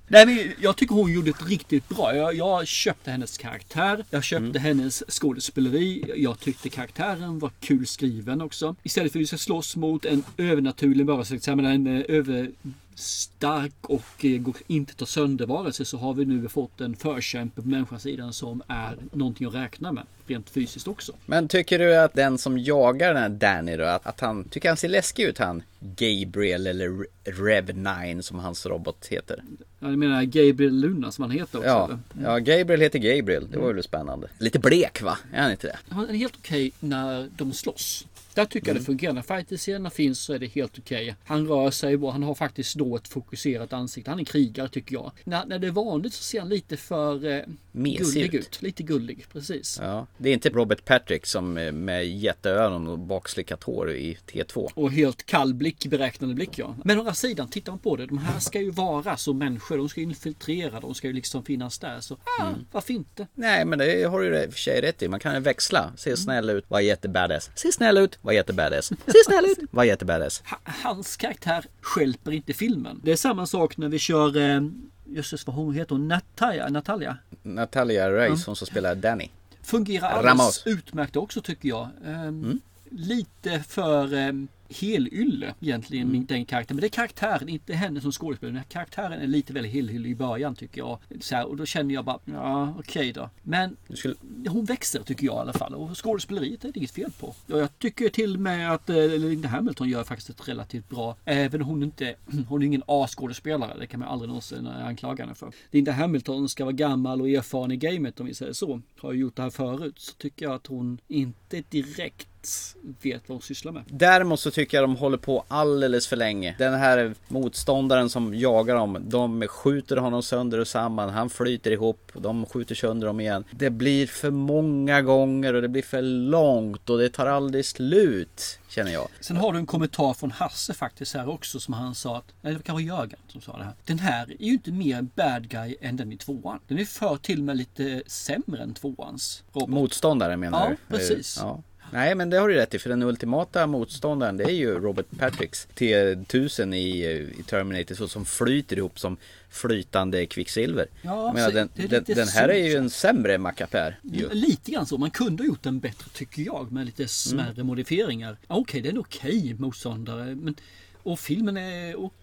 Nej 0.09 0.27
men 0.27 0.53
jag 0.61 0.77
tycker 0.77 0.95
hon 0.95 1.13
gjorde 1.13 1.31
ett 1.31 1.49
riktigt 1.49 1.89
bra. 1.89 2.17
Jag, 2.17 2.35
jag 2.35 2.67
köpte 2.67 3.11
hennes 3.11 3.39
karaktär. 3.39 4.05
Jag 4.11 4.25
köpte 4.25 4.45
Mm. 4.59 4.63
hennes 4.63 5.03
skådespeleri. 5.09 6.05
Jag 6.17 6.41
tyckte 6.41 6.69
karaktären 6.69 7.39
var 7.39 7.51
kul 7.61 7.87
skriven 7.87 8.41
också. 8.41 8.77
Istället 8.83 9.13
för 9.13 9.19
att 9.19 9.23
vi 9.23 9.27
ska 9.27 9.39
slåss 9.39 9.77
mot 9.77 10.05
en 10.05 10.25
övernaturlig 10.37 11.07
varelse, 11.07 11.39
en 11.53 11.87
eh, 11.87 12.47
överstark 12.93 13.73
och 13.83 14.25
eh, 14.25 14.39
går 14.39 14.57
inte 14.67 14.95
ta 14.95 15.07
sönder 15.07 15.47
varelse 15.47 15.85
så 15.85 15.99
har 15.99 16.15
vi 16.15 16.25
nu 16.25 16.49
fått 16.49 16.81
en 16.81 16.97
förkämpe 16.97 17.63
på 17.63 17.69
människosidan 17.69 18.33
som 18.33 18.63
är 18.69 18.97
någonting 19.13 19.47
att 19.47 19.55
räkna 19.55 19.93
med. 19.93 20.05
Rent 20.27 20.51
fysiskt 20.51 20.89
också. 20.89 21.13
Men 21.27 21.49
tycker 21.49 21.79
du 21.79 21.97
att 21.97 22.15
den 22.15 22.39
som 22.39 22.59
jagar 22.59 23.15
den 23.15 23.23
här 23.23 23.29
Danny 23.29 23.77
då, 23.77 23.85
att, 23.85 24.07
att 24.07 24.21
han, 24.21 24.45
tycker 24.45 24.69
han 24.69 24.77
ser 24.77 24.89
läskig 24.89 25.23
ut 25.25 25.39
han? 25.39 25.63
Gabriel 25.81 26.67
eller 26.67 26.89
Re- 26.89 27.07
Rev9 27.25 28.21
som 28.21 28.39
hans 28.39 28.67
robot 28.67 29.07
heter. 29.07 29.43
Jag 29.81 29.99
menar 29.99 30.23
Gabriel 30.23 30.81
Luna 30.81 31.13
som 31.13 31.23
han 31.23 31.31
heter 31.31 31.59
också. 31.59 31.69
Ja, 31.69 31.85
eller? 31.85 32.31
ja, 32.31 32.39
Gabriel 32.39 32.81
heter 32.81 32.99
Gabriel. 32.99 33.51
Det 33.51 33.59
var 33.59 33.73
väl 33.73 33.83
spännande. 33.83 34.29
Lite 34.39 34.59
blek 34.59 35.03
va? 35.03 35.19
Är 35.33 35.43
han 35.43 35.51
inte 35.51 35.67
det? 35.67 35.79
Han 35.89 36.09
är 36.09 36.15
helt 36.15 36.37
okej 36.37 36.73
när 36.81 37.29
de 37.37 37.53
slåss. 37.53 38.07
Där 38.35 38.45
tycker 38.45 38.69
jag 38.69 38.77
det 38.77 38.85
fungerar. 38.85 39.13
När 39.13 39.23
fighter-scenerna 39.23 39.91
finns 39.91 40.21
så 40.21 40.33
är 40.33 40.39
det 40.39 40.47
helt 40.47 40.79
okej. 40.79 41.15
Han 41.25 41.47
rör 41.47 41.71
sig 41.71 41.97
och 41.97 42.13
han 42.13 42.23
har 42.23 42.35
faktiskt 42.35 42.75
då 42.75 42.97
ett 42.97 43.09
fokuserat 43.09 43.73
ansikte. 43.73 44.11
Han 44.11 44.21
är 44.21 44.25
krigare 44.25 44.69
tycker 44.69 44.95
jag. 44.95 45.13
När, 45.25 45.47
när 45.47 45.59
det 45.59 45.67
är 45.67 45.71
vanligt 45.71 46.15
så 46.15 46.23
ser 46.23 46.41
han 46.41 46.49
lite 46.49 46.77
för 46.77 47.25
eh, 47.25 47.43
gullig 47.73 48.35
ut. 48.35 48.35
ut. 48.35 48.63
Lite 48.63 48.83
gullig, 48.83 49.27
precis. 49.33 49.79
Ja, 49.83 50.07
det 50.19 50.29
är 50.29 50.33
inte 50.33 50.49
Robert 50.49 50.85
Patrick 50.85 51.27
som 51.27 51.53
med 51.73 52.07
jätteöron 52.07 52.89
och 52.89 52.99
bakslickat 52.99 53.63
hår 53.63 53.93
i 53.93 54.19
T2. 54.27 54.71
Och 54.75 54.93
helt 54.93 55.27
kall 55.27 55.55
blick, 55.55 55.87
beräknande 55.87 56.35
blick 56.35 56.59
ja. 56.59 56.77
Men 56.85 56.99
å 56.99 57.01
andra 57.01 57.15
sidan, 57.15 57.49
tittar 57.49 57.73
man 57.73 57.79
på 57.79 57.97
det. 57.97 58.07
De 58.07 58.19
här 58.19 58.39
ska 58.39 58.61
ju 58.61 58.71
vara 58.71 59.17
som 59.17 59.39
människor. 59.39 59.79
De 59.79 59.89
ska 59.89 60.01
infiltrera. 60.01 60.81
De 60.81 60.95
ska 60.95 61.07
ju 61.07 61.13
liksom 61.13 61.45
finnas 61.45 61.79
där. 61.79 62.01
Så 62.01 62.15
ah, 62.15 62.49
varför 62.73 62.93
inte? 62.93 63.27
Nej 63.35 63.65
men 63.65 63.79
det 63.79 64.09
har 64.09 64.21
du 64.21 64.43
i 64.43 64.47
och 64.47 64.53
för 64.53 64.61
sig 64.61 64.81
rätt 64.81 65.03
i. 65.03 65.09
Man 65.09 65.21
kan 65.21 65.35
ju 65.35 65.41
växla. 65.41 65.93
Se 65.97 66.17
snäll 66.17 66.51
ut, 66.51 66.65
var 66.69 66.81
jättebadass. 66.81 67.51
Se 67.55 67.73
snäll 67.73 67.99
ut, 67.99 68.19
var 68.23 68.33
jättebadass. 68.33 68.87
Se 68.87 68.95
snäll 69.27 69.45
ut, 69.45 69.59
var 69.71 69.85
jättebadass. 69.85 70.43
Ha- 70.51 70.59
Hans 70.65 71.17
karaktär 71.17 71.65
skälper 71.81 72.33
inte 72.33 72.53
filmen. 72.53 73.01
Det 73.05 73.13
är 73.13 73.17
samma 73.17 73.47
sak 73.47 73.77
när 73.77 73.89
vi 73.89 73.99
kör 73.99 74.37
eh, 74.37 74.61
Jösses 75.05 75.47
vad 75.47 75.57
hon 75.57 75.75
heter 75.75 75.95
hon? 75.95 76.09
Natalia? 76.09 76.69
Natalia? 76.69 77.17
Natalia 77.43 78.11
Reis, 78.13 78.47
hon 78.47 78.57
som 78.57 78.67
spelar 78.67 78.95
Danny. 78.95 79.29
Fungerar 79.63 80.09
alldeles 80.11 80.41
Ramos. 80.41 80.63
utmärkt 80.67 81.17
också 81.17 81.41
tycker 81.43 81.69
jag. 81.69 81.89
Ehm, 82.07 82.61
Lite 82.91 83.65
för 83.69 84.15
um, 84.15 84.49
helylle 84.73 85.55
egentligen 85.61 86.27
den 86.27 86.45
karaktären. 86.45 86.77
Men 86.77 86.81
det 86.81 86.87
är 86.87 86.89
karaktären, 86.89 87.49
inte 87.49 87.75
henne 87.75 88.01
som 88.01 88.13
skådespelare. 88.13 88.65
Karaktären 88.69 89.13
är 89.13 89.27
lite 89.27 89.53
väl 89.53 89.65
helylle 89.65 90.09
i 90.09 90.15
början 90.15 90.55
tycker 90.55 90.81
jag. 90.81 90.99
Så 91.21 91.37
här, 91.37 91.47
och 91.47 91.57
då 91.57 91.67
känner 91.67 91.95
jag 91.95 92.05
bara, 92.05 92.19
ja 92.25 92.75
okej 92.79 93.13
då. 93.13 93.31
Men 93.43 93.77
skulle... 93.95 94.15
hon 94.49 94.65
växer 94.65 95.03
tycker 95.03 95.27
jag 95.27 95.37
i 95.37 95.39
alla 95.39 95.53
fall. 95.53 95.75
Och 95.75 96.05
skådespeleriet 96.05 96.65
är 96.65 96.73
det 96.73 96.79
inget 96.79 96.91
fel 96.91 97.11
på. 97.21 97.27
Och 97.27 97.59
jag 97.59 97.79
tycker 97.79 98.09
till 98.09 98.35
och 98.35 98.41
med 98.41 98.73
att 98.73 98.91
eh, 98.91 98.97
Linda 98.97 99.49
Hamilton 99.49 99.89
gör 99.89 100.05
faktiskt 100.05 100.31
ett 100.31 100.49
relativt 100.49 100.89
bra. 100.89 101.17
Även 101.25 101.63
om 101.63 101.69
hon 101.69 101.83
inte, 101.83 102.15
hon 102.49 102.63
är 102.63 102.67
ingen 102.67 102.83
A-skådespelare. 102.87 103.77
Det 103.79 103.87
kan 103.87 104.01
man 104.01 104.09
aldrig 104.09 104.29
någonsin 104.29 104.67
anklaga 104.67 105.25
henne 105.25 105.35
för. 105.35 105.53
Linda 105.71 105.93
Hamilton 105.93 106.49
ska 106.49 106.65
vara 106.65 106.73
gammal 106.73 107.21
och 107.21 107.29
erfaren 107.29 107.71
i 107.71 107.77
gamet 107.77 108.21
om 108.21 108.27
vi 108.27 108.35
säger 108.35 108.53
så. 108.53 108.81
Har 108.99 109.13
ju 109.13 109.21
gjort 109.21 109.37
det 109.37 109.43
här 109.43 109.51
förut. 109.51 109.95
Så 109.99 110.15
tycker 110.15 110.47
jag 110.47 110.55
att 110.55 110.67
hon 110.67 110.99
inte 111.09 111.63
direkt 111.69 112.29
vet, 112.43 112.77
vet 113.03 113.29
vad 113.29 113.39
de 113.39 113.43
sysslar 113.45 113.73
med. 113.73 113.83
Däremot 113.87 114.41
så 114.41 114.51
tycker 114.51 114.77
jag 114.77 114.85
de 114.85 114.97
håller 114.97 115.19
på 115.19 115.45
alldeles 115.49 116.07
för 116.07 116.17
länge. 116.17 116.55
Den 116.59 116.75
här 116.75 117.15
motståndaren 117.29 118.11
som 118.11 118.35
jagar 118.35 118.75
dem, 118.77 118.99
de 119.09 119.49
skjuter 119.49 119.97
honom 119.97 120.23
sönder 120.23 120.59
och 120.59 120.69
samman. 120.69 121.09
Han 121.11 121.31
flyter 121.31 121.71
ihop, 121.71 122.13
de 122.15 122.47
skjuter 122.47 122.75
sönder 122.75 123.07
dem 123.07 123.21
igen. 123.21 123.45
Det 123.51 123.71
blir 123.71 124.07
för 124.07 124.31
många 124.31 125.03
gånger 125.03 125.55
och 125.55 125.63
det 125.63 125.69
blir 125.69 125.83
för 125.83 126.03
långt 126.03 126.91
och 126.91 126.99
det 126.99 127.09
tar 127.09 127.27
aldrig 127.27 127.65
slut. 127.65 128.59
Känner 128.69 128.93
jag. 128.93 129.09
Sen 129.21 129.37
har 129.37 129.53
du 129.53 129.59
en 129.59 129.67
kommentar 129.67 130.15
från 130.15 130.31
Hasse 130.31 130.75
faktiskt 130.75 131.15
här 131.15 131.29
också 131.29 131.61
som 131.61 131.75
han 131.75 131.95
sa 131.95 132.17
att, 132.17 132.25
nej 132.41 132.55
det 132.55 132.63
kanske 132.63 132.83
Jörgen 132.85 133.19
som 133.29 133.41
sa 133.41 133.57
det 133.59 133.65
här. 133.65 133.73
Den 133.85 133.99
här 133.99 134.31
är 134.41 134.45
ju 134.45 134.53
inte 134.53 134.73
mer 134.73 135.03
bad 135.03 135.49
guy 135.49 135.77
än 135.81 135.97
den 135.97 136.13
i 136.13 136.17
tvåan. 136.17 136.59
Den 136.69 136.79
är 136.79 136.85
för 136.85 137.17
till 137.17 137.39
och 137.39 137.45
med 137.45 137.57
lite 137.57 138.03
sämre 138.07 138.63
än 138.63 138.75
tvåans 138.75 139.43
robot. 139.53 139.69
Motståndare 139.71 140.37
menar 140.37 140.65
Ja, 140.71 140.77
du? 140.89 140.97
precis. 140.97 141.39
Ja. 141.41 141.63
Nej 141.93 142.15
men 142.15 142.31
det 142.31 142.37
har 142.39 142.49
du 142.49 142.55
rätt 142.55 142.75
i 142.75 142.79
för 142.79 142.91
den 142.91 143.03
ultimata 143.03 143.67
motståndaren 143.67 144.37
det 144.37 144.45
är 144.45 144.51
ju 144.51 144.75
Robert 144.79 145.07
Patricks 145.19 145.69
T1000 145.77 146.75
i, 146.75 147.05
i 147.39 147.43
Terminator 147.47 147.95
så 147.95 148.09
som 148.09 148.25
flyter 148.25 148.77
ihop 148.77 148.99
som 148.99 149.17
flytande 149.51 150.27
kvicksilver. 150.27 150.87
Ja, 151.03 151.33
menar, 151.33 151.51
den, 151.53 151.69
är 151.77 151.89
den, 151.89 152.05
den 152.07 152.29
här 152.29 152.49
är 152.49 152.69
ju 152.69 152.77
en 152.77 152.91
sämre 152.91 153.39
mackapär. 153.39 153.99
Lite 154.33 154.71
grann 154.71 154.87
så. 154.87 154.99
Man 154.99 155.11
kunde 155.11 155.43
ha 155.43 155.47
gjort 155.49 155.63
den 155.63 155.79
bättre 155.79 156.11
tycker 156.15 156.43
jag 156.43 156.73
med 156.73 156.87
lite 156.87 157.09
smärre 157.09 157.53
Mm. 157.53 157.67
modifieringar. 157.67 158.37
Ja, 158.49 158.55
Okej, 158.55 158.81
det 158.81 158.89
är 158.89 158.93
en 158.93 158.99
okej 158.99 159.55
motståndare. 159.59 160.35
Men, 160.35 160.55
och 161.03 161.21
filmen 161.21 161.57
är 161.57 162.05
okej 162.05 162.19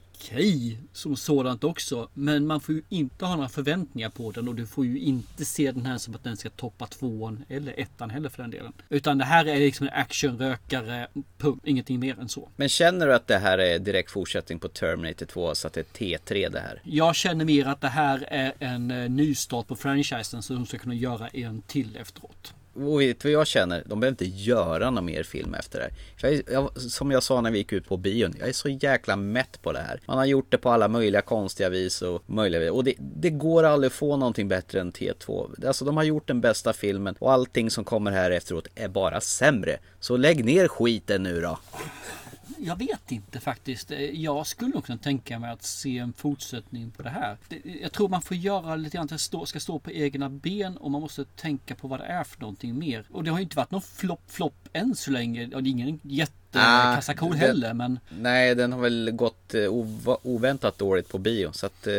som 0.94 1.16
sådant 1.16 1.64
också. 1.64 2.10
Men 2.14 2.48
man 2.48 2.62
får 2.62 2.76
ju 2.76 2.82
inte 2.90 3.26
ha 3.26 3.36
några 3.36 3.50
förväntningar 3.50 4.10
på 4.10 4.32
den 4.32 4.48
och 4.48 4.56
du 4.56 4.68
får 4.68 4.86
ju 4.86 5.00
inte 5.00 5.46
se 5.46 5.72
den 5.72 5.86
här 5.86 5.98
som 5.98 6.16
att 6.16 6.24
den 6.24 6.38
ska 6.38 6.50
toppa 6.50 6.88
tvåan 6.88 7.44
eller 7.50 7.80
ettan 7.80 8.10
heller 8.10 8.30
för 8.30 8.42
den 8.42 8.52
delen. 8.52 8.74
Utan 8.90 9.18
det 9.18 9.26
här 9.26 9.46
är 9.46 9.60
liksom 9.60 9.88
en 9.88 9.94
actionrökare, 9.94 11.08
punkt. 11.38 11.62
Ingenting 11.66 12.00
mer 12.00 12.20
än 12.20 12.30
så. 12.30 12.50
Men 12.56 12.70
känner 12.70 13.08
du 13.08 13.14
att 13.14 13.28
det 13.28 13.38
här 13.38 13.58
är 13.58 13.80
direkt 13.80 14.12
fortsättning 14.12 14.60
på 14.60 14.68
Terminator 14.68 15.26
2 15.26 15.56
så 15.56 15.68
att 15.68 15.74
det 15.74 16.02
är 16.02 16.18
T3 16.18 16.50
det 16.50 16.60
här? 16.60 16.82
Jag 16.84 17.16
känner 17.16 17.46
mer 17.46 17.66
att 17.66 17.82
det 17.82 17.88
här 17.88 18.28
är 18.30 18.54
en 18.60 18.92
eh, 18.92 19.10
nystart 19.10 19.68
på 19.68 19.76
franchisen 19.76 20.44
så 20.44 20.54
de 20.54 20.66
ska 20.66 20.78
kunna 20.78 20.96
göra 20.96 21.28
en 21.28 21.62
till 21.62 21.98
efteråt. 21.98 22.54
Och 22.74 23.02
vet 23.02 23.20
du 23.20 23.28
vad 23.28 23.40
jag 23.40 23.48
känner? 23.48 23.84
De 23.86 24.00
behöver 24.00 24.14
inte 24.14 24.26
göra 24.26 24.90
någon 24.90 25.06
mer 25.06 25.24
film 25.24 25.54
efter 25.54 25.80
det 25.80 25.86
här. 25.86 25.94
Jag, 26.32 26.44
jag, 26.54 26.82
som 26.82 27.12
jag 27.12 27.24
sa 27.24 27.42
när 27.42 27.52
vi 27.52 27.58
gick 27.58 27.74
ut 27.74 27.90
på 27.90 27.98
bion, 27.98 28.36
jag 28.40 28.50
är 28.50 28.54
så 28.54 28.70
jäkla 28.70 29.16
mätt 29.16 29.62
på 29.62 29.72
det 29.72 29.80
här. 29.80 30.02
Man 30.06 30.18
har 30.18 30.26
gjort 30.26 30.52
det 30.52 30.58
på 30.58 30.70
alla 30.70 30.88
möjliga 30.88 31.22
konstiga 31.22 31.70
vis 31.70 32.02
och 32.02 32.24
möjliga 32.26 32.62
vis. 32.62 32.72
Och 32.72 32.84
det, 32.84 32.94
det 32.98 33.30
går 33.30 33.64
aldrig 33.64 33.88
att 33.88 33.94
få 33.94 34.18
någonting 34.18 34.48
bättre 34.48 34.82
än 34.82 34.92
T2. 34.92 35.68
Alltså 35.68 35.86
de 35.86 35.98
har 35.98 36.04
gjort 36.04 36.28
den 36.28 36.42
bästa 36.42 36.74
filmen 36.74 37.16
och 37.20 37.32
allting 37.32 37.72
som 37.72 37.84
kommer 37.84 38.12
här 38.12 38.32
efteråt 38.32 38.68
är 38.76 38.88
bara 38.88 39.22
sämre. 39.22 39.80
Så 40.00 40.18
lägg 40.18 40.46
ner 40.46 40.68
skiten 40.68 41.24
nu 41.24 41.42
då. 41.42 41.60
Jag 42.62 42.76
vet 42.76 43.12
inte 43.12 43.40
faktiskt. 43.40 43.92
Eh, 43.92 44.00
jag 44.02 44.48
skulle 44.48 44.72
nog 44.72 44.86
kunna 44.86 44.98
tänka 44.98 45.40
mig 45.40 45.52
att 45.52 45.64
se 45.64 45.98
en 45.98 46.14
fortsättning 46.14 46.92
på 46.92 47.04
det 47.04 47.10
här. 47.10 47.38
Jag 47.82 47.92
tror 47.92 48.10
man 48.10 48.22
får 48.22 48.38
göra 48.38 48.76
lite 48.76 48.98
grann 48.98 49.08
att 49.12 49.22
stå- 49.22 49.46
ska 49.46 49.60
stå 49.60 49.80
på 49.80 49.92
egna 49.92 50.30
ben 50.30 50.78
och 50.78 50.92
man 50.92 51.02
måste 51.02 51.26
tänka 51.26 51.76
på 51.76 51.88
vad 51.88 52.00
det 52.00 52.06
är 52.06 52.24
för 52.24 52.40
någonting 52.42 52.80
mer. 52.80 53.06
Och 53.12 53.24
det 53.24 53.32
har 53.32 53.38
ju 53.38 53.44
inte 53.44 53.58
varit 53.58 53.72
någon 53.72 53.82
flopp 53.82 54.22
flopp 54.32 54.70
än 54.74 54.96
så 54.96 55.12
länge. 55.12 55.46
Och 55.56 55.64
det 55.64 55.70
är 55.70 55.72
ingen 55.72 56.00
jätte 56.04 56.34
Ah, 56.54 57.02
heller 57.36 57.74
men 57.74 58.00
Nej, 58.10 58.56
den 58.56 58.74
har 58.74 58.80
väl 58.80 59.12
gått 59.12 59.54
eh, 59.54 59.70
oväntat 60.24 60.78
dåligt 60.78 61.10
på 61.10 61.18
bio. 61.18 61.50
Så 61.52 61.66
att 61.66 61.88
eh, 61.88 61.94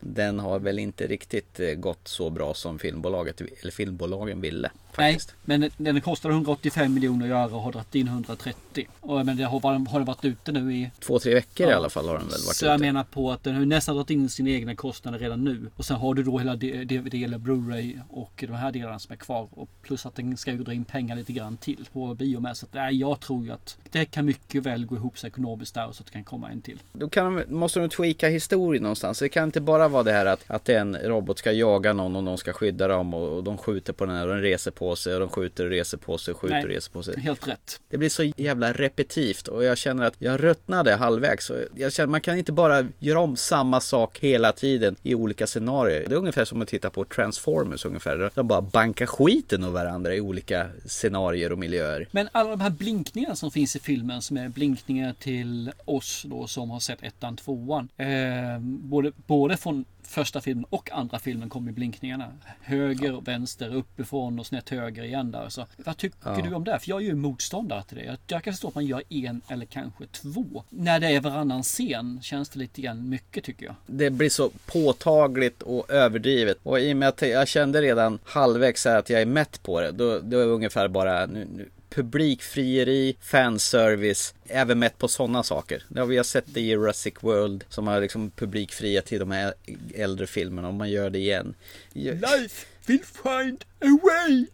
den 0.00 0.38
har 0.38 0.58
väl 0.58 0.78
inte 0.78 1.06
riktigt 1.06 1.60
eh, 1.60 1.70
gått 1.74 2.08
så 2.08 2.30
bra 2.30 2.54
som 2.54 2.78
filmbolaget, 2.78 3.40
eller 3.40 3.72
filmbolagen 3.72 4.40
ville. 4.40 4.70
Nej, 4.98 5.18
men 5.44 5.70
den- 5.76 6.00
kostade 6.00 6.34
185 6.34 6.94
miljoner 6.94 7.24
att 7.24 7.28
göra 7.30 7.44
och 7.56 7.62
har 7.62 7.72
dragit 7.72 7.94
in 7.94 8.08
130. 8.08 8.86
Och, 9.00 9.26
men 9.26 9.36
det 9.36 9.44
har, 9.44 9.60
har 9.60 9.98
den 9.98 10.04
varit 10.06 10.24
ute 10.24 10.52
nu 10.52 10.74
i... 10.74 10.90
Två, 11.00 11.18
tre 11.18 11.34
veckor 11.34 11.66
i 11.66 11.70
Ja. 11.70 11.76
alla 11.76 11.90
fall 11.90 12.06
har 12.08 12.12
den 12.18 12.22
väl 12.28 12.30
varit 12.46 12.56
Så 12.56 12.66
jag 12.66 12.74
ute. 12.74 12.84
menar 12.84 13.04
på 13.04 13.32
att 13.32 13.42
den 13.44 13.54
har 13.54 13.64
nästan 13.64 13.94
dragit 13.94 14.10
in 14.10 14.28
sina 14.28 14.50
egna 14.50 14.74
kostnader 14.74 15.18
redan 15.18 15.44
nu. 15.44 15.70
Och 15.76 15.84
sen 15.84 15.96
har 15.96 16.14
du 16.14 16.22
då 16.22 16.38
hela 16.38 16.56
DVD 16.56 17.14
eller 17.14 17.38
Blu-ray 17.38 18.00
och 18.10 18.44
de 18.48 18.52
här 18.52 18.72
delarna 18.72 18.98
som 18.98 19.12
är 19.12 19.16
kvar. 19.16 19.48
Och 19.50 19.68
plus 19.82 20.06
att 20.06 20.14
den 20.14 20.36
ska 20.36 20.50
ju 20.52 20.58
dra 20.58 20.72
in 20.72 20.84
pengar 20.84 21.16
lite 21.16 21.32
grann 21.32 21.56
till 21.56 21.88
på 21.92 22.14
bio 22.14 22.40
med. 22.40 22.56
Så 22.56 22.66
att, 22.66 22.74
nej, 22.74 22.96
jag 22.96 23.20
tror 23.20 23.44
ju 23.44 23.50
att 23.52 23.76
det 24.00 24.04
kan 24.04 24.24
mycket 24.24 24.62
väl 24.62 24.86
gå 24.86 24.96
ihop 24.96 25.18
sig 25.18 25.28
ekonomiskt 25.28 25.74
där 25.74 25.92
så 25.92 26.02
att 26.02 26.06
det 26.06 26.12
kan 26.12 26.24
komma 26.24 26.50
en 26.50 26.60
till. 26.60 26.82
Då 26.92 27.08
kan, 27.08 27.42
måste 27.48 27.80
de 27.80 27.88
tweaka 27.88 28.28
historien 28.28 28.82
någonstans. 28.82 29.18
Det 29.18 29.28
kan 29.28 29.44
inte 29.44 29.60
bara 29.60 29.88
vara 29.88 30.02
det 30.02 30.12
här 30.12 30.26
att, 30.26 30.44
att 30.46 30.68
en 30.68 30.96
robot 30.96 31.38
ska 31.38 31.52
jaga 31.52 31.92
någon 31.92 32.16
och 32.16 32.24
någon 32.24 32.38
ska 32.38 32.52
skydda 32.52 32.88
dem 32.88 33.14
och, 33.14 33.36
och 33.36 33.44
de 33.44 33.58
skjuter 33.58 33.92
på 33.92 34.06
den 34.06 34.16
här 34.16 34.28
och 34.28 34.34
den 34.34 34.42
reser 34.42 34.70
på 34.70 34.96
sig 34.96 35.14
och 35.14 35.20
de 35.20 35.28
skjuter 35.28 35.64
och 35.64 35.70
reser 35.70 35.98
på 35.98 36.18
sig 36.18 36.34
och 36.34 36.40
skjuter 36.40 36.54
Nej, 36.54 36.64
och 36.64 36.70
reser 36.70 36.92
på 36.92 37.02
sig. 37.02 37.20
Helt 37.20 37.48
rätt. 37.48 37.80
Det 37.88 37.98
blir 37.98 38.08
så 38.08 38.32
jävla 38.36 38.72
repetitivt 38.72 39.48
och 39.48 39.64
jag 39.64 39.78
känner 39.78 40.04
att 40.04 40.14
jag 40.18 40.42
ruttnade 40.44 40.94
halvvägs. 40.94 41.50
Och 41.50 41.56
Jag 41.74 41.92
känner 41.92 42.06
man 42.10 42.20
kan 42.20 42.38
inte 42.38 42.52
bara 42.52 42.86
göra 42.98 43.20
om 43.20 43.36
samma 43.36 43.80
sak 43.80 44.18
hela 44.18 44.52
tiden 44.52 44.96
i 45.02 45.14
olika 45.14 45.46
scenarier. 45.46 46.04
Det 46.08 46.14
är 46.14 46.18
ungefär 46.18 46.44
som 46.44 46.62
att 46.62 46.68
titta 46.68 46.90
på 46.90 47.04
Transformers 47.04 47.84
ungefär. 47.84 48.30
De 48.34 48.48
bara 48.48 48.62
bankar 48.62 49.06
skiten 49.06 49.64
av 49.64 49.72
varandra 49.72 50.14
i 50.14 50.20
olika 50.20 50.66
scenarier 50.86 51.52
och 51.52 51.58
miljöer. 51.58 52.08
Men 52.10 52.28
alla 52.32 52.50
de 52.50 52.60
här 52.60 52.70
blinkningarna 52.70 53.36
som 53.36 53.50
finns 53.50 53.76
i 53.76 53.78
filmen 53.86 54.22
som 54.22 54.36
är 54.36 54.48
blinkningar 54.48 55.12
till 55.12 55.72
oss 55.84 56.24
då 56.28 56.46
som 56.46 56.70
har 56.70 56.80
sett 56.80 57.02
ettan, 57.02 57.36
tvåan. 57.36 57.88
Eh, 57.96 58.58
både, 58.60 59.12
både 59.26 59.56
från 59.56 59.84
första 60.02 60.40
filmen 60.40 60.64
och 60.70 60.92
andra 60.92 61.18
filmen 61.18 61.48
kommer 61.48 61.72
blinkningarna. 61.72 62.32
Höger, 62.60 63.14
och 63.14 63.28
vänster, 63.28 63.74
uppifrån 63.74 64.38
och 64.38 64.46
snett 64.46 64.68
höger 64.68 65.04
igen 65.04 65.30
där. 65.30 65.48
Så, 65.48 65.66
vad 65.76 65.96
tycker 65.96 66.16
Ja. 66.24 66.40
du 66.44 66.54
om 66.54 66.64
det? 66.64 66.78
För 66.78 66.88
jag 66.88 67.02
är 67.02 67.06
ju 67.06 67.14
motståndare 67.14 67.82
till 67.82 67.96
det. 67.96 68.04
Jag, 68.04 68.16
jag 68.26 68.42
kan 68.42 68.52
förstå 68.52 68.68
att 68.68 68.74
man 68.74 68.86
gör 68.86 69.02
en 69.08 69.40
eller 69.48 69.66
kanske 69.66 70.06
två. 70.06 70.62
När 70.70 71.00
det 71.00 71.06
är 71.06 71.20
varannan 71.20 71.62
scen 71.62 72.20
känns 72.22 72.48
det 72.48 72.58
lite 72.58 72.80
grann 72.80 73.08
mycket 73.08 73.44
tycker 73.44 73.66
jag. 73.66 73.74
Det 73.86 74.10
blir 74.10 74.28
så 74.28 74.50
påtagligt 74.66 75.62
och 75.62 75.90
överdrivet. 75.90 76.58
Och 76.62 76.80
i 76.80 76.92
och 76.92 76.96
med 76.96 77.08
att 77.08 77.22
jag 77.22 77.48
kände 77.48 77.82
redan 77.82 78.18
halvvägs 78.24 78.84
här 78.84 78.98
att 78.98 79.10
jag 79.10 79.20
är 79.22 79.26
mätt 79.26 79.62
på 79.62 79.80
det. 79.80 79.90
Då, 79.90 80.18
då 80.20 80.38
är 80.38 80.46
det 80.46 80.52
ungefär 80.52 80.88
bara 80.88 81.26
nu, 81.26 81.46
nu, 81.56 81.68
publikfrieri, 81.96 83.16
fanservice, 83.20 84.34
även 84.46 84.78
mätt 84.78 84.98
på 84.98 85.08
sådana 85.08 85.42
saker. 85.42 85.82
Har 85.96 86.06
vi 86.06 86.16
har 86.16 86.24
sett 86.24 86.44
det 86.46 86.60
i 86.60 86.66
Jurassic 86.66 87.14
World 87.20 87.64
som 87.68 87.86
har 87.86 88.00
liksom 88.00 88.30
publikfriat 88.30 89.06
till 89.06 89.18
de 89.18 89.30
här 89.30 89.54
äldre 89.94 90.26
filmerna 90.26 90.68
och 90.68 90.74
man 90.74 90.90
gör 90.90 91.10
det 91.10 91.18
igen. 91.18 91.54
Life 91.92 92.66
will 92.86 93.04
find 93.22 93.64
a 93.80 93.98
way! 94.02 94.46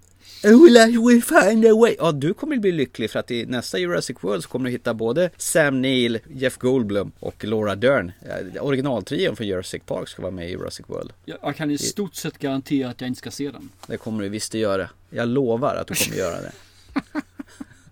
Life 0.70 0.98
will 1.08 1.22
find 1.22 1.66
a 1.66 1.74
way. 1.74 1.96
Ja, 1.98 2.12
du 2.12 2.34
kommer 2.34 2.56
bli 2.56 2.72
lycklig 2.72 3.10
för 3.10 3.18
att 3.18 3.30
i 3.30 3.46
nästa 3.46 3.78
Jurassic 3.78 4.16
World 4.20 4.42
så 4.42 4.48
kommer 4.48 4.64
du 4.64 4.70
hitta 4.70 4.94
både 4.94 5.30
Sam 5.36 5.82
Neill, 5.82 6.18
Jeff 6.28 6.56
Goldblum 6.56 7.12
och 7.20 7.44
Laura 7.44 7.74
Dern. 7.74 8.12
Ja, 8.54 8.60
Originaltrion 8.60 9.36
från 9.36 9.46
Jurassic 9.46 9.82
Park 9.86 10.08
ska 10.08 10.22
vara 10.22 10.32
med 10.32 10.48
i 10.48 10.50
Jurassic 10.50 10.86
World. 10.88 11.12
Jag 11.24 11.56
kan 11.56 11.70
i 11.70 11.78
stort 11.78 12.14
sett 12.14 12.38
garantera 12.38 12.90
att 12.90 13.00
jag 13.00 13.08
inte 13.08 13.18
ska 13.18 13.30
se 13.30 13.50
den. 13.50 13.68
Det 13.86 13.96
kommer 13.96 14.22
du 14.22 14.28
visst 14.28 14.54
att 14.54 14.60
göra. 14.60 14.88
Jag 15.10 15.28
lovar 15.28 15.76
att 15.76 15.86
du 15.86 15.94
kommer 15.94 16.16
göra 16.16 16.40
det. 16.40 16.52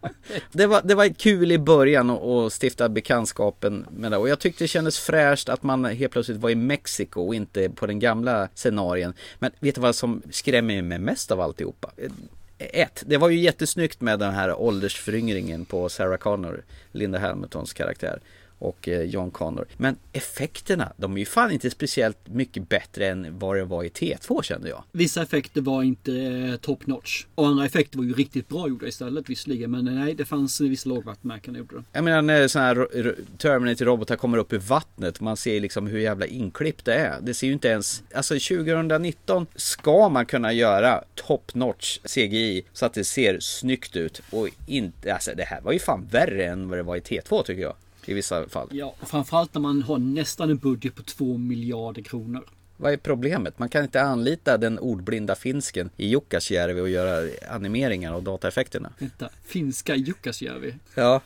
Det 0.53 0.67
var, 0.67 0.81
det 0.85 0.95
var 0.95 1.09
kul 1.09 1.53
i 1.53 1.59
början 1.59 2.11
att 2.11 2.63
stifta 2.63 2.89
bekantskapen 2.89 3.87
med 3.91 4.13
det 4.13 4.17
och 4.17 4.29
jag 4.29 4.39
tyckte 4.39 4.65
det 4.65 4.69
kändes 4.69 4.99
fräscht 4.99 5.49
att 5.49 5.63
man 5.63 5.85
helt 5.85 6.13
plötsligt 6.13 6.39
var 6.39 6.51
i 6.51 6.55
Mexiko 6.55 7.27
och 7.27 7.35
inte 7.35 7.71
på 7.71 7.87
den 7.87 7.99
gamla 7.99 8.49
scenarien. 8.55 9.15
Men 9.39 9.51
vet 9.59 9.75
du 9.75 9.81
vad 9.81 9.95
som 9.95 10.23
skrämmer 10.31 10.83
mig 10.83 10.99
mest 10.99 11.31
av 11.31 11.41
alltihopa? 11.41 11.91
Eh, 11.97 12.11
ett, 12.59 13.03
det 13.07 13.17
var 13.17 13.29
ju 13.29 13.41
jättesnyggt 13.41 14.01
med 14.01 14.19
den 14.19 14.35
här 14.35 14.61
åldersföryngringen 14.61 15.65
på 15.65 15.89
Sarah 15.89 16.19
Connor, 16.19 16.63
Linda 16.93 17.19
Hamiltons 17.19 17.73
karaktär 17.73 18.21
och 18.61 18.89
eh, 18.89 19.03
John 19.03 19.31
Connor. 19.31 19.67
Men 19.77 19.97
effekterna, 20.13 20.93
de 20.97 21.15
är 21.15 21.19
ju 21.19 21.25
fan 21.27 21.51
inte 21.51 21.71
speciellt 21.71 22.19
mycket 22.29 22.69
bättre 22.69 23.07
än 23.09 23.39
vad 23.39 23.57
det 23.57 23.65
var 23.65 23.85
i 23.85 23.89
T2 23.89 24.43
kände 24.43 24.69
jag. 24.69 24.85
Vissa 24.93 25.23
effekter 25.23 25.61
var 25.61 25.83
inte 25.83 26.13
eh, 26.17 26.57
top 26.57 26.87
notch. 26.87 27.25
Och 27.35 27.47
andra 27.47 27.65
effekter 27.65 27.99
var 27.99 28.05
ju 28.05 28.13
riktigt 28.13 28.49
bra 28.49 28.69
gjorda 28.69 28.87
istället 28.87 29.31
visserligen. 29.31 29.71
Men 29.71 29.85
nej, 29.85 30.15
det 30.15 30.25
fanns 30.25 30.61
vissa 30.61 30.89
lågvattenmärken 30.89 31.55
gjorde 31.55 31.77
det. 31.77 31.83
Jag 31.93 32.05
menar 32.05 32.23
när 32.23 32.49
sådana 32.49 32.69
här 32.69 32.75
ro- 32.75 32.89
ro- 32.95 33.15
Terminator-robotar 33.39 34.17
kommer 34.17 34.39
upp 34.39 34.53
ur 34.53 34.59
vattnet, 34.59 35.21
man 35.21 35.37
ser 35.37 35.61
liksom 35.61 35.87
hur 35.87 35.99
jävla 35.99 36.27
inklippt 36.27 36.85
det 36.85 36.95
är. 36.95 37.21
Det 37.23 37.35
ser 37.35 37.47
ju 37.47 37.53
inte 37.53 37.69
ens, 37.69 38.03
alltså 38.15 38.35
2019 38.35 39.47
ska 39.55 40.09
man 40.09 40.27
kunna 40.27 40.53
göra 40.53 41.05
top 41.15 41.55
notch 41.55 41.99
CGI 42.05 42.63
så 42.73 42.87
att 42.87 42.95
det 42.95 43.05
ser 43.05 43.41
snyggt 43.41 43.97
ut 43.97 44.23
och 44.31 44.49
inte, 44.67 45.15
alltså 45.15 45.31
det 45.37 45.45
här 45.45 45.61
var 45.61 45.73
ju 45.73 45.79
fan 45.79 46.09
värre 46.11 46.45
än 46.47 46.69
vad 46.69 46.79
det 46.79 46.83
var 46.83 46.97
i 46.97 47.01
T2 47.01 47.43
tycker 47.43 47.63
jag. 47.63 47.75
I 48.07 48.15
vissa 48.15 48.49
fall. 48.49 48.69
Ja, 48.73 48.95
framförallt 49.03 49.55
när 49.55 49.61
man 49.61 49.83
har 49.83 49.99
nästan 49.99 50.51
en 50.51 50.59
budget 50.59 50.95
på 50.95 51.03
2 51.03 51.37
miljarder 51.39 52.03
kronor. 52.03 52.45
Vad 52.77 52.93
är 52.93 52.97
problemet? 52.97 53.59
Man 53.59 53.69
kan 53.69 53.85
inte 53.85 54.03
anlita 54.03 54.59
den 54.59 54.79
ordblinda 54.79 55.35
finsken 55.35 55.91
i 55.97 56.09
Jukkasjärvi 56.09 56.81
och 56.81 56.89
göra 56.89 57.29
animeringar 57.51 58.13
och 58.13 58.23
dataeffekterna. 58.23 58.93
Vänta, 58.99 59.29
finska 59.45 59.97
Jukkasjärvi. 59.97 60.75
Ja, 60.95 61.21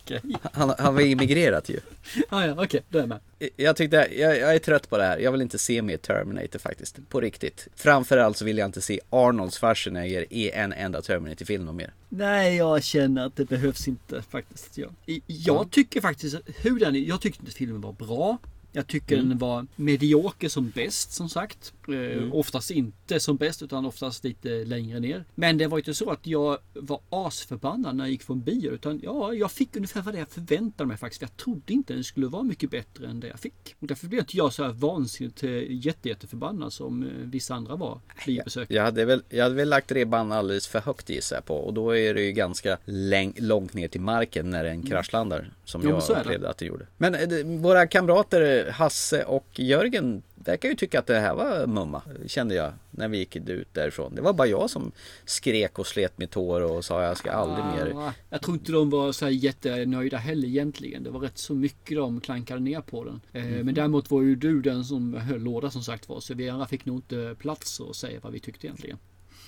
Okej. 0.00 0.20
Han, 0.52 0.74
han 0.78 0.94
var 0.94 1.02
immigrerat 1.02 1.68
ju. 1.68 1.80
Ah, 2.28 2.46
ja, 2.46 2.64
okej, 2.64 2.82
då 2.88 2.98
är 2.98 3.02
jag 3.02 3.08
med. 3.08 3.18
Jag 3.56 3.76
tyckte, 3.76 3.96
jag, 3.96 4.38
jag 4.38 4.54
är 4.54 4.58
trött 4.58 4.90
på 4.90 4.98
det 4.98 5.04
här. 5.04 5.18
Jag 5.18 5.32
vill 5.32 5.42
inte 5.42 5.58
se 5.58 5.82
mer 5.82 5.96
Terminator 5.96 6.58
faktiskt. 6.58 7.08
På 7.08 7.20
riktigt. 7.20 7.68
Framförallt 7.74 8.36
så 8.36 8.44
vill 8.44 8.58
jag 8.58 8.68
inte 8.68 8.80
se 8.80 9.00
Arnold 9.10 9.52
Schwarzenegger 9.54 10.26
i 10.30 10.50
en 10.50 10.72
enda 10.72 11.02
Terminator-film 11.02 11.76
mer. 11.76 11.92
Nej, 12.08 12.56
jag 12.56 12.82
känner 12.82 13.26
att 13.26 13.36
det 13.36 13.44
behövs 13.44 13.88
inte 13.88 14.22
faktiskt. 14.22 14.78
Jag, 14.78 14.90
jag 15.26 15.70
tycker 15.70 16.00
faktiskt, 16.00 16.36
hur 16.46 16.80
den 16.80 16.96
är, 16.96 17.00
jag 17.00 17.20
tyckte 17.20 17.42
inte 17.42 17.52
filmen 17.52 17.80
var 17.80 17.92
bra. 17.92 18.38
Jag 18.74 18.86
tycker 18.86 19.14
Mm. 19.16 19.28
den 19.28 19.38
var 19.38 19.66
medioker 19.76 20.48
som 20.48 20.70
bäst 20.70 21.12
som 21.12 21.28
sagt. 21.28 21.72
Eh, 21.88 21.94
Mm. 21.94 22.32
Oftast 22.32 22.70
inte 22.70 23.20
som 23.20 23.36
bäst 23.36 23.62
utan 23.62 23.86
oftast 23.86 24.24
lite 24.24 24.48
längre 24.64 25.00
ner. 25.00 25.24
Men 25.34 25.58
det 25.58 25.66
var 25.66 25.78
inte 25.78 25.94
så 25.94 26.10
att 26.10 26.26
jag 26.26 26.58
var 26.74 27.00
asförbannad 27.10 27.96
när 27.96 28.04
jag 28.04 28.10
gick 28.10 28.22
från 28.22 28.40
bio. 28.42 28.70
Utan 28.70 29.00
ja, 29.02 29.34
jag 29.34 29.50
fick 29.52 29.76
ungefär 29.76 30.02
vad 30.02 30.14
jag 30.14 30.28
förväntade 30.28 30.88
mig 30.88 30.96
faktiskt. 30.96 31.22
Jag 31.22 31.36
trodde 31.36 31.72
inte 31.72 31.94
den 31.94 32.04
skulle 32.04 32.26
vara 32.26 32.42
mycket 32.42 32.70
bättre 32.70 33.06
än 33.06 33.20
det 33.20 33.26
jag 33.28 33.40
fick. 33.40 33.74
Och 33.80 33.86
därför 33.86 34.06
blev 34.06 34.20
inte 34.20 34.36
jag 34.36 34.52
så 34.52 34.64
här 34.64 34.72
vansinnigt 34.72 35.42
eh, 35.44 35.50
jätte, 35.68 36.08
jätteförbannad 36.08 36.72
som 36.72 37.02
eh, 37.02 37.08
vissa 37.24 37.54
andra 37.54 37.76
var 37.76 38.00
biobesökare. 38.26 38.76
Jag 38.76 38.82
hade 38.84 39.04
väl, 39.04 39.22
jag 39.28 39.42
hade 39.42 39.54
väl 39.54 39.68
lagt 39.68 39.92
ribban 39.92 40.32
alldeles 40.32 40.66
för 40.68 40.80
högt 40.80 41.10
gissar 41.10 41.36
jag 41.36 41.44
på. 41.44 41.54
Och 41.56 41.74
då 41.74 41.96
är 41.96 42.14
det 42.14 42.22
ju 42.22 42.32
ganska 42.32 42.78
läng, 42.84 43.32
långt 43.38 43.74
ner 43.74 43.88
till 43.88 44.00
marken 44.00 44.50
när 44.50 44.64
den 44.64 44.82
kraschlandar. 44.82 45.50
Som 45.64 45.80
Mm. 45.80 45.90
Jo, 45.90 45.96
men 45.96 46.02
så 46.02 46.12
jag 46.12 46.18
det. 46.18 46.22
upplevde 46.24 46.50
att 46.50 46.58
det 46.58 46.64
gjorde. 46.66 46.86
Men 46.96 47.62
våra 47.62 47.86
kamrater 47.86 48.40
Hasse 48.70 49.24
och 49.24 49.46
Jörgen 49.54 50.22
verkar 50.34 50.68
ju 50.68 50.74
tycka 50.74 50.98
att 50.98 51.06
det 51.06 51.18
här 51.20 51.34
var 51.34 51.66
mumma. 51.66 52.02
Kände 52.26 52.54
jag 52.54 52.72
när 52.90 53.08
vi 53.08 53.18
gick 53.18 53.36
ut 53.36 53.74
därifrån. 53.74 54.14
Det 54.14 54.22
var 54.22 54.32
bara 54.32 54.48
jag 54.48 54.70
som 54.70 54.92
skrek 55.24 55.78
och 55.78 55.86
slet 55.86 56.18
mitt 56.18 56.34
hår 56.34 56.60
och 56.60 56.84
sa 56.84 57.02
jag 57.02 57.16
ska 57.16 57.30
aldrig 57.30 57.64
mer. 57.64 57.92
Ah, 57.96 58.12
Jag 58.30 58.42
tror 58.42 58.54
inte 58.56 58.72
de 58.72 58.90
var 58.90 59.12
så 59.12 59.24
här 59.24 59.32
jättenöjda 59.32 60.16
heller 60.16 60.48
egentligen. 60.48 61.02
Det 61.02 61.10
var 61.10 61.20
rätt 61.20 61.38
så 61.38 61.54
mycket 61.54 61.96
de 61.96 62.20
klankade 62.20 62.60
ner 62.60 62.80
på 62.80 63.04
den. 63.04 63.20
Eh, 63.32 63.44
Mhm. 63.44 63.66
Men 63.66 63.74
däremot 63.74 64.10
var 64.10 64.22
ju 64.22 64.36
du 64.36 64.60
den 64.62 64.84
som 64.84 65.14
höll 65.14 65.40
låda 65.42 65.70
som 65.70 65.82
sagt 65.82 66.08
var. 66.08 66.20
Så 66.20 66.34
vi 66.34 66.48
andra 66.48 66.66
fick 66.66 66.84
nog 66.84 66.96
inte 66.98 67.34
plats 67.38 67.80
att 67.80 67.96
säga 67.96 68.20
vad 68.22 68.32
vi 68.32 68.40
tyckte 68.40 68.66
egentligen. 68.66 68.98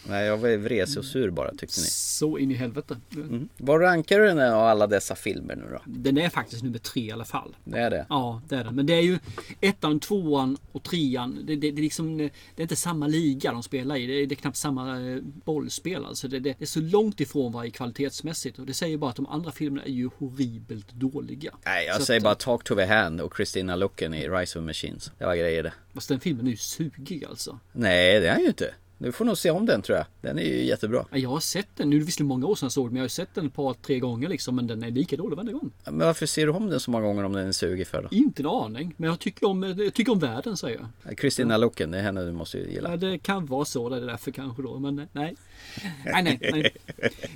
Nej, 0.08 0.26
jag 0.26 0.36
var 0.36 0.56
vresig 0.56 0.98
och 0.98 1.04
sur 1.04 1.30
bara 1.30 1.50
tyckte 1.50 1.80
ni. 1.80 1.86
Så 1.86 2.38
in 2.38 2.50
i 2.50 2.54
helvete. 2.54 2.96
Mm. 3.14 3.48
Var 3.56 3.78
rankar 3.78 4.20
du 4.20 4.26
den 4.26 4.38
av 4.38 4.60
alla 4.66 4.86
dessa 4.86 5.14
filmer 5.14 5.56
nu 5.56 5.64
då? 5.70 5.80
Den 5.84 6.18
är 6.18 6.28
faktiskt 6.28 6.62
nummer 6.62 6.78
tre 6.78 7.02
i 7.02 7.12
alla 7.12 7.24
fall. 7.24 7.56
Det 7.64 7.78
är 7.78 7.90
det? 7.90 8.06
Ja, 8.08 8.42
det 8.48 8.56
är 8.56 8.64
den. 8.64 8.74
Men 8.74 8.86
det 8.86 8.92
är 8.92 9.02
ju 9.02 9.18
ettan, 9.60 10.00
tvåan 10.00 10.56
och 10.72 10.82
trean. 10.82 11.38
Det, 11.46 11.56
det, 11.56 11.70
det, 11.70 11.80
är 11.80 11.82
liksom, 11.82 12.18
det 12.18 12.30
är 12.56 12.62
inte 12.62 12.76
samma 12.76 13.06
liga 13.06 13.52
de 13.52 13.62
spelar 13.62 13.96
i. 13.96 14.06
Det 14.06 14.12
är, 14.12 14.26
det 14.26 14.34
är 14.34 14.36
knappt 14.36 14.56
samma 14.56 15.00
eh, 15.00 15.18
bollspel. 15.22 16.04
Alltså 16.04 16.28
det, 16.28 16.40
det 16.40 16.62
är 16.62 16.66
så 16.66 16.80
långt 16.80 17.20
ifrån 17.20 17.52
varje 17.52 17.70
kvalitetsmässigt. 17.70 18.58
Och 18.58 18.66
det 18.66 18.74
säger 18.74 18.96
bara 18.96 19.10
att 19.10 19.16
de 19.16 19.26
andra 19.26 19.52
filmerna 19.52 19.84
är 19.84 19.90
ju 19.90 20.10
horribelt 20.18 20.92
dåliga. 20.92 21.54
Nej, 21.64 21.86
jag 21.86 21.96
Så 21.96 22.04
säger 22.04 22.20
att, 22.20 22.24
bara 22.24 22.34
Talk 22.34 22.64
to 22.64 22.74
the 22.74 22.84
Hand 22.84 23.20
och 23.20 23.36
Christina 23.36 23.76
Looken 23.76 24.14
i 24.14 24.28
Rise 24.28 24.58
of 24.58 24.64
Machines. 24.64 25.12
Det 25.18 25.24
var 25.24 25.36
grejer 25.36 25.62
det. 25.62 25.72
Fast 25.94 26.08
den 26.08 26.20
filmen 26.20 26.46
är 26.46 26.50
ju 26.50 26.56
sugig 26.56 27.24
alltså. 27.24 27.58
Nej, 27.72 28.20
det 28.20 28.28
är 28.28 28.32
han 28.32 28.40
ju 28.40 28.48
inte. 28.48 28.74
Du 28.98 29.12
får 29.12 29.24
nog 29.24 29.38
se 29.38 29.50
om 29.50 29.66
den 29.66 29.82
tror 29.82 29.98
jag. 29.98 30.06
Den 30.20 30.38
är 30.38 30.42
ju 30.42 30.64
jättebra. 30.64 31.06
Ja, 31.10 31.16
Jag 31.18 31.30
har 31.30 31.40
sett 31.40 31.68
den, 31.76 31.90
nu 31.90 31.96
är 31.96 32.00
det 32.00 32.06
visserligen 32.06 32.28
många 32.28 32.46
år 32.46 32.54
sedan 32.54 32.66
jag 32.66 32.72
såg 32.72 32.86
den, 32.86 32.92
men 32.92 32.96
jag 33.00 33.04
har 33.04 33.08
sett 33.08 33.34
den 33.34 33.46
ett 33.46 33.54
par, 33.54 33.74
tre 33.74 33.98
gånger 33.98 34.28
liksom. 34.28 34.56
Men 34.56 34.66
den 34.66 34.82
är 34.82 34.90
lika 34.90 35.16
dålig 35.16 35.36
varje 35.36 35.52
gång. 35.52 35.70
Men 35.84 35.98
varför 35.98 36.26
ser 36.26 36.46
du 36.46 36.52
om 36.52 36.70
den 36.70 36.80
så 36.80 36.90
många 36.90 37.06
gånger 37.06 37.24
om 37.24 37.32
den 37.32 37.46
är 37.48 37.52
sugig 37.52 37.86
för 37.86 38.02
då? 38.02 38.08
Inte 38.10 38.42
en 38.42 38.46
aning, 38.46 38.94
men 38.96 39.10
jag 39.10 39.18
tycker 39.20 39.46
om, 39.48 39.62
jag 39.62 39.94
tycker 39.94 40.12
om 40.12 40.18
världen 40.18 40.56
säger 40.56 40.86
jag. 41.04 41.18
Christina 41.18 41.56
Looken, 41.56 41.90
det 41.90 41.98
är 41.98 42.02
henne 42.02 42.24
du 42.24 42.32
måste 42.32 42.58
gilla. 42.58 42.90
Ja, 42.90 42.96
det 42.96 43.18
kan 43.18 43.46
vara 43.46 43.64
så, 43.64 43.88
det 43.88 43.96
är 43.96 44.00
därför 44.00 44.30
kanske 44.30 44.62
då, 44.62 44.78
men 44.78 45.08
nej. 45.12 45.36
Nej, 46.04 46.22
nej, 46.22 46.38
nej. 46.40 46.70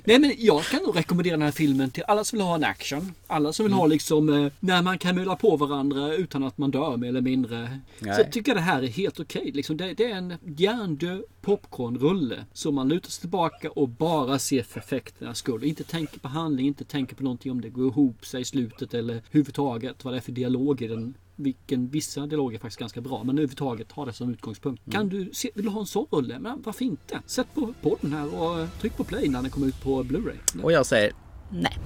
Nej, 0.03 0.19
men 0.19 0.33
jag 0.37 0.63
kan 0.63 0.83
nog 0.83 0.97
rekommendera 0.97 1.33
den 1.33 1.41
här 1.41 1.51
filmen 1.51 1.91
till 1.91 2.03
alla 2.07 2.23
som 2.23 2.37
vill 2.37 2.45
ha 2.45 2.55
en 2.55 2.63
action. 2.63 3.13
Alla 3.27 3.53
som 3.53 3.65
vill 3.65 3.73
ha 3.73 3.85
liksom 3.87 4.29
eh, 4.29 4.51
när 4.59 4.81
man 4.81 4.97
kan 4.97 5.15
mulla 5.15 5.35
på 5.35 5.55
varandra 5.55 6.13
utan 6.13 6.43
att 6.43 6.57
man 6.57 6.71
dör 6.71 6.97
mer 6.97 7.07
eller 7.07 7.21
mindre. 7.21 7.79
Nej. 7.99 8.15
Så 8.15 8.21
jag 8.21 8.31
tycker 8.31 8.55
det 8.55 8.61
här 8.61 8.83
är 8.83 8.87
helt 8.87 9.19
okej. 9.19 9.51
Liksom 9.53 9.77
det, 9.77 9.93
det 9.93 10.11
är 10.11 10.15
en 10.15 10.33
hjärndöd 10.57 11.23
popcornrulle. 11.41 12.45
Så 12.53 12.71
man 12.71 12.89
lutar 12.89 13.09
sig 13.09 13.21
tillbaka 13.21 13.71
och 13.71 13.89
bara 13.89 14.39
ser 14.39 14.63
för 14.63 14.79
effekternas 14.79 15.37
skull. 15.37 15.63
Inte 15.63 15.83
tänker 15.83 16.19
på 16.19 16.27
handling, 16.27 16.67
inte 16.67 16.83
tänker 16.83 17.15
på 17.15 17.23
någonting 17.23 17.51
om 17.51 17.61
det 17.61 17.69
går 17.69 17.87
ihop 17.87 18.25
sig 18.25 18.41
i 18.41 18.45
slutet 18.45 18.93
eller 18.93 19.13
överhuvudtaget 19.13 20.03
vad 20.03 20.13
det 20.13 20.17
är 20.17 20.21
för 20.21 20.31
dialog 20.31 20.81
i 20.81 20.87
den. 20.87 21.13
Vilken, 21.41 21.87
vissa 21.89 22.27
dialoger 22.27 22.57
är 22.57 22.61
faktiskt 22.61 22.79
ganska 22.79 23.01
bra 23.01 23.23
men 23.23 23.37
överhuvudtaget 23.37 23.91
ha 23.91 24.05
det 24.05 24.13
som 24.13 24.29
utgångspunkt. 24.29 24.91
Kan 24.91 25.09
du 25.09 25.29
se, 25.33 25.51
vill 25.55 25.65
du 25.65 25.71
ha 25.71 25.79
en 25.79 25.85
sån 25.85 26.05
rulle? 26.11 26.39
Men 26.39 26.61
varför 26.61 26.85
inte? 26.85 27.21
Sätt 27.25 27.47
på 27.53 27.73
podden 27.81 28.13
här 28.13 28.39
och 28.39 28.59
eh, 28.59 28.69
tryck 28.81 28.97
på 28.97 29.03
play 29.03 29.29
när 29.29 29.41
den 29.41 29.51
kommer 29.51 29.67
ut 29.67 29.83
på 29.83 30.03
Blu-ray. 30.03 30.63
Och 30.63 30.71
jag 30.71 30.85
säger 30.85 31.13
nej. 31.49 31.77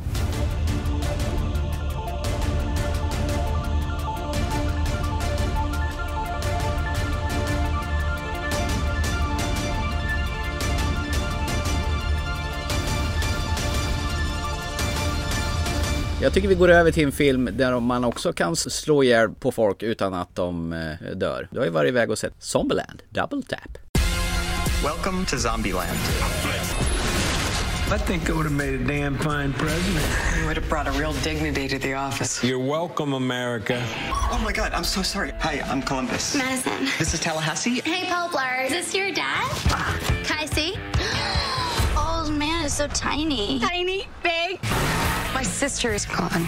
Jag 16.23 16.33
tycker 16.33 16.47
vi 16.47 16.55
går 16.55 16.69
över 16.69 16.91
till 16.91 17.03
en 17.03 17.11
film 17.11 17.49
där 17.53 17.79
man 17.79 18.03
också 18.03 18.33
kan 18.33 18.55
slå 18.55 19.03
ihjäl 19.03 19.29
på 19.29 19.51
folk 19.51 19.83
utan 19.83 20.13
att 20.13 20.35
de 20.35 20.73
eh, 20.73 21.11
dör. 21.15 21.47
Du 21.51 21.59
har 21.59 21.65
ju 21.65 21.71
varit 21.71 21.89
iväg 21.89 22.11
och 22.11 22.17
sett 22.17 22.33
Zombieland, 22.39 23.01
Double 23.09 23.41
Tap. 23.41 23.77
Welcome 24.83 25.25
to 25.25 25.37
Zombieland. 25.37 25.97
I 27.95 27.97
think 27.97 28.29
I 28.29 28.31
would 28.31 28.45
have 28.45 28.55
made 28.55 28.75
a 28.75 28.87
damn 28.87 29.17
fine 29.17 29.53
president. 29.53 30.05
You 30.39 30.45
would 30.45 30.57
have 30.57 30.69
brought 30.69 30.87
a 30.87 30.99
real 30.99 31.13
dignity 31.23 31.67
to 31.69 31.87
the 31.87 31.93
office. 31.93 32.47
You're 32.47 32.69
welcome, 32.69 33.15
America. 33.15 33.83
Oh 34.31 34.41
my 34.45 34.53
god, 34.53 34.71
I'm 34.73 34.85
so 34.85 35.03
sorry. 35.03 35.31
Hi, 35.39 35.61
I'm 35.71 35.81
Columbus. 35.81 36.35
Madison. 36.35 36.85
This 36.99 37.13
is 37.13 37.19
Tallahassee. 37.19 37.81
Hey, 37.83 38.07
Poplar. 38.07 38.63
Is 38.65 38.71
this 38.71 38.95
your 38.95 39.11
dad? 39.11 39.49
Can 40.25 40.37
I 40.39 40.45
see? 40.45 40.75
Oh, 41.97 42.31
man, 42.31 42.65
it's 42.65 42.75
so 42.75 42.87
tiny. 42.87 43.59
Tiny, 43.59 44.07
big. 44.23 44.59
My 45.33 45.43
sister 45.43 45.93
is 45.93 46.05
gone. 46.05 46.47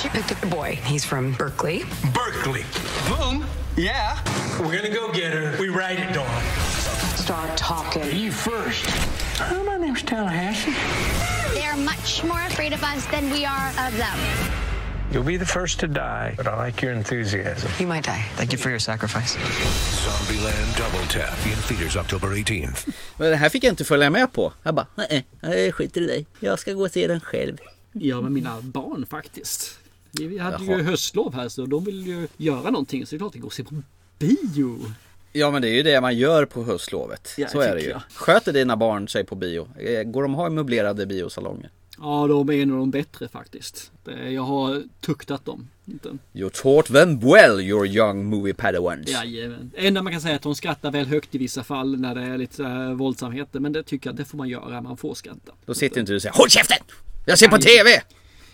She 0.00 0.08
picked 0.08 0.30
up 0.32 0.40
the 0.40 0.46
boy. 0.46 0.78
He's 0.84 1.04
from 1.04 1.32
Berkeley. 1.32 1.84
Berkeley. 2.12 2.64
Boom. 3.08 3.44
Yeah. 3.76 4.18
We're 4.60 4.76
gonna 4.76 4.94
go 4.94 5.12
get 5.12 5.32
her. 5.32 5.56
We 5.60 5.68
ride 5.68 5.98
it, 5.98 6.12
Dawn. 6.12 6.42
Start 7.16 7.56
talking. 7.56 8.04
You 8.14 8.30
first. 8.30 8.84
Oh, 9.52 9.64
my 9.64 9.76
name's 9.78 10.02
Tallahassee. 10.02 10.74
They're 11.54 11.76
much 11.76 12.24
more 12.24 12.40
afraid 12.46 12.72
of 12.72 12.82
us 12.82 13.06
than 13.06 13.30
we 13.30 13.44
are 13.44 13.68
of 13.86 13.96
them. 13.96 14.18
You'll 15.12 15.24
be 15.24 15.38
the 15.38 15.46
first 15.46 15.80
to 15.80 15.86
die, 15.86 16.34
but 16.36 16.46
I 16.46 16.66
like 16.66 16.82
your 16.82 16.92
enthusiasm. 16.92 17.70
You 17.78 17.86
might 17.86 18.04
die. 18.04 18.24
Thank 18.36 18.52
you 18.52 18.58
for 18.58 18.70
your 18.70 18.80
sacrifice. 18.80 19.36
Zombieland 20.04 20.76
Double 20.76 21.06
Tap 21.08 21.46
in 21.46 21.56
theaters 21.62 21.96
October 21.96 22.28
18th. 22.28 22.88
Men 23.16 23.30
det 23.30 23.36
här 23.36 23.48
fick 23.48 23.64
jag 23.64 23.72
inte 23.72 23.84
följa 23.84 24.10
med 24.10 24.32
på. 24.32 24.52
Jag 24.62 24.74
bara, 24.74 24.86
nej, 24.94 25.26
jag 25.40 25.74
skiter 25.74 26.00
i 26.00 26.06
dig. 26.06 26.26
Jag 26.40 26.58
ska 26.58 26.72
gå 26.72 26.82
och 26.82 26.90
se 26.90 27.06
den 27.06 27.20
själv. 27.20 27.58
Ja, 28.00 28.20
med 28.20 28.32
mina 28.32 28.60
barn 28.60 29.06
faktiskt. 29.06 29.78
Vi 30.12 30.38
hade 30.38 30.64
Jaha. 30.64 30.76
ju 30.78 30.82
höstlov 30.84 31.34
här 31.34 31.48
så 31.48 31.66
de 31.66 31.84
vill 31.84 32.06
ju 32.06 32.28
göra 32.36 32.70
någonting 32.70 33.06
så 33.06 33.10
det 33.10 33.16
är 33.16 33.18
klart 33.18 33.34
att 33.34 33.40
går 33.40 33.46
och 33.46 33.52
ser 33.52 33.64
på 33.64 33.82
bio. 34.18 34.78
Ja 35.32 35.50
men 35.50 35.62
det 35.62 35.68
är 35.68 35.74
ju 35.74 35.82
det 35.82 36.00
man 36.00 36.16
gör 36.16 36.44
på 36.44 36.64
höstlovet. 36.64 37.34
Ja, 37.38 37.48
så 37.48 37.60
är 37.60 37.74
det 37.74 37.80
ju. 37.82 37.88
jag. 37.88 38.02
Sköter 38.14 38.52
dina 38.52 38.76
barn 38.76 39.08
sig 39.08 39.24
på 39.24 39.34
bio? 39.34 39.68
Eh, 39.78 40.02
Går 40.02 40.22
de 40.22 40.34
ha 40.34 40.50
möblerade 40.50 41.06
biosalonger? 41.06 41.70
Ja, 41.98 42.26
de 42.28 42.48
är 42.48 42.52
en 42.62 42.72
av 42.72 42.78
de 42.78 42.90
bättre 42.90 43.28
faktiskt. 43.28 43.90
Jag 44.30 44.42
har 44.42 44.82
tuktat 45.00 45.44
dem. 45.44 45.68
Inte. 45.86 46.18
You 46.34 46.50
taught 46.50 46.86
them 46.86 47.20
well 47.20 47.60
your 47.60 47.86
young 47.86 48.24
movie 48.24 48.54
padawans. 48.54 49.08
Jajamän. 49.10 49.70
Enda 49.76 50.02
man 50.02 50.12
kan 50.12 50.20
säga 50.20 50.32
är 50.32 50.36
att 50.36 50.42
de 50.42 50.54
skrattar 50.54 50.90
väl 50.90 51.06
högt 51.06 51.34
i 51.34 51.38
vissa 51.38 51.64
fall 51.64 52.00
när 52.00 52.14
det 52.14 52.20
är 52.22 52.38
lite 52.38 52.64
äh, 52.64 52.92
våldsamheter. 52.92 53.60
Men 53.60 53.72
det 53.72 53.82
tycker 53.82 54.08
jag 54.10 54.16
det 54.16 54.24
får 54.24 54.38
man 54.38 54.48
göra. 54.48 54.80
Man 54.80 54.96
får 54.96 55.14
skratta. 55.14 55.52
Då 55.66 55.74
sitter 55.74 56.00
inte 56.00 56.12
du 56.12 56.16
och 56.16 56.22
säger 56.22 56.34
HÅLL 56.34 56.48
KÄFTEN! 56.50 56.78
Jag 57.28 57.38
ser 57.38 57.48
på 57.48 57.56
Nej. 57.56 57.62
TV! 57.62 58.02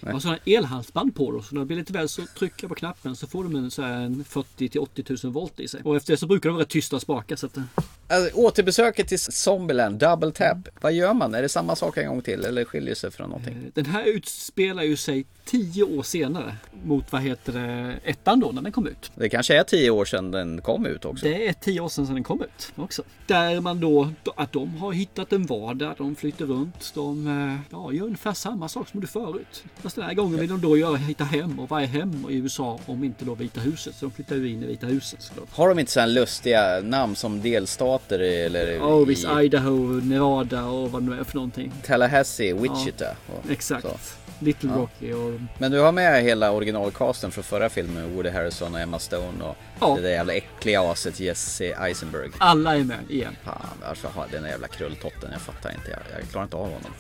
Jag 0.01 0.13
har 0.13 0.21
sådana 0.21 0.39
elhalsband 0.45 1.15
på 1.15 1.33
då, 1.33 1.43
så 1.43 1.55
när 1.55 1.61
det 1.61 1.67
blir 1.67 1.77
lite 1.77 1.93
väl 1.93 2.09
så 2.09 2.23
trycker 2.39 2.65
jag 2.65 2.69
på 2.69 2.75
knappen 2.75 3.17
så 3.17 3.27
får 3.27 3.45
de 3.45 3.57
en, 3.57 3.71
så 3.71 3.83
här, 3.83 3.93
en 3.93 4.25
40 4.25 4.69
till 4.69 4.81
80 4.81 5.05
000 5.25 5.33
volt 5.33 5.61
i 5.61 5.69
sig. 5.69 5.83
Och 5.85 5.97
efter 5.97 6.13
det 6.13 6.17
så 6.17 6.27
brukar 6.27 6.49
de 6.49 6.55
vara 6.55 6.63
rätt 6.63 6.71
tysta 6.71 6.97
och 6.97 7.03
spaka. 7.03 7.37
Så 7.37 7.47
att, 7.47 7.57
eh, 7.57 7.63
Alltså, 8.13 8.37
återbesöket 8.37 9.09
till 9.09 9.19
Zombieland, 9.19 9.99
Double 9.99 10.31
Tap. 10.31 10.59
Vad 10.81 10.93
gör 10.93 11.15
man? 11.15 11.35
Är 11.35 11.43
det 11.43 11.49
samma 11.49 11.77
sak 11.77 11.97
en 11.97 12.09
gång 12.09 12.23
till 12.23 12.45
eller 12.45 12.65
skiljer 12.65 12.95
sig 12.95 13.11
från 13.11 13.31
någonting? 13.31 13.71
den 13.75 13.87
här 13.87 14.05
utspelar 14.05 14.83
ju 14.83 14.97
sig 14.97 15.27
10 15.45 15.85
år 15.85 16.03
senare 16.03 16.57
mot 16.85 17.13
vad 17.13 17.23
heter 17.23 17.53
det, 17.53 17.95
ettan 18.05 18.41
då 18.41 18.51
när 18.53 18.63
den 18.63 18.73
kom 18.73 18.87
ut. 18.87 19.11
Det 19.15 19.29
kanske 19.29 19.59
är 19.59 19.63
tio 19.63 19.91
år 19.91 20.05
sedan 20.05 20.31
den 20.31 20.61
kom 20.61 20.87
ut 20.87 21.05
också. 21.05 21.27
Det 21.27 21.49
är 21.49 21.53
10 21.53 21.81
år 21.81 21.89
sedan, 21.89 22.07
sedan 22.07 22.15
den 22.15 22.25
kom 22.25 22.43
ut 22.43 22.73
också. 22.77 23.03
Där 23.27 23.61
man 23.61 23.81
då, 23.81 24.13
att 24.37 24.53
de 24.53 24.75
har 24.75 24.93
hittat 24.93 25.33
en 25.33 25.47
vardag, 25.47 25.95
de 25.99 26.17
flyttar 26.17 26.45
runt, 26.45 26.93
de 26.95 27.27
eh, 27.27 27.59
ja, 27.71 27.93
gör 27.93 28.05
ungefär 28.05 28.33
samma 28.33 28.69
sak 28.69 28.89
som 28.89 29.01
de 29.01 29.07
förut. 29.07 29.65
Fast 29.77 29.97
den 29.97 30.05
här 30.05 30.15
gången 30.15 30.41
vill 30.41 30.49
de 30.49 30.61
då 30.61 30.77
göra, 30.77 30.97
hitta 30.97 31.25
hem 31.25 31.59
och 31.59 31.69
vad 31.69 31.83
är 31.83 31.87
hem 31.87 32.27
i 32.31 32.35
USA 32.35 32.81
om 32.87 33.05
inte 33.05 33.25
då 33.25 33.35
Vita 33.35 33.61
huset? 33.61 33.95
Så 33.95 34.07
de 34.07 34.13
flyttar 34.13 34.37
ju 34.37 34.49
in 34.49 34.63
i 34.63 34.67
Vita 34.67 34.87
huset 34.87 35.23
såklart. 35.23 35.49
Har 35.53 35.69
de 35.69 35.79
inte 35.79 35.93
så 35.93 36.01
här 36.01 36.07
lustiga 36.07 36.81
namn 36.81 37.17
som 37.17 37.41
delstater 38.09 38.19
eller 38.47 38.73
Ja, 38.73 38.99
visst 39.05 39.25
i 39.25 39.45
Idaho, 39.45 40.01
Nevada 40.03 40.65
och 40.65 40.91
vad 40.93 41.03
det 41.03 41.11
nu 41.11 41.21
är 41.21 41.25
för 41.25 41.35
någonting. 41.35 41.73
Tallahassee, 41.87 42.53
Wichita? 42.55 43.07
och 43.27 43.51
Exakt. 43.51 43.83
så. 43.83 43.97
Little 44.45 44.71
Ja. 44.71 44.77
Rocky 44.77 45.13
och... 45.13 45.41
Men 45.59 45.71
du 45.73 45.79
har 45.81 45.93
med 45.93 46.23
hela 46.23 46.53
originalcasten 46.53 47.31
från 47.31 47.45
förra 47.45 47.69
filmen, 47.69 48.15
Woody 48.15 48.31
Harrelson 48.31 48.75
och 48.75 48.81
Emma 48.81 48.99
Stone 48.99 49.45
och 49.45 49.57
Ja. 49.81 49.95
det 49.97 50.03
där 50.03 50.11
jävla 50.11 50.33
äckliga 50.35 50.81
aset 50.83 51.21
Jesse 51.21 51.65
Eisenberg. 51.81 52.31
Alla 52.39 52.77
är 52.77 52.85
med 52.85 52.99
igen. 53.09 53.37
Fan, 53.45 53.67
varför 53.87 54.09
har 54.09 54.27
den 54.31 54.45
jävla 54.45 54.69
krulltotten? 54.69 55.29
Jag 55.33 55.41
fattar 55.41 55.71
inte. 55.71 55.91
Jag, 55.91 56.21
jag 56.21 56.31
klarar 56.31 56.45
inte 56.45 56.57
av 56.57 56.63
honom. 56.65 56.91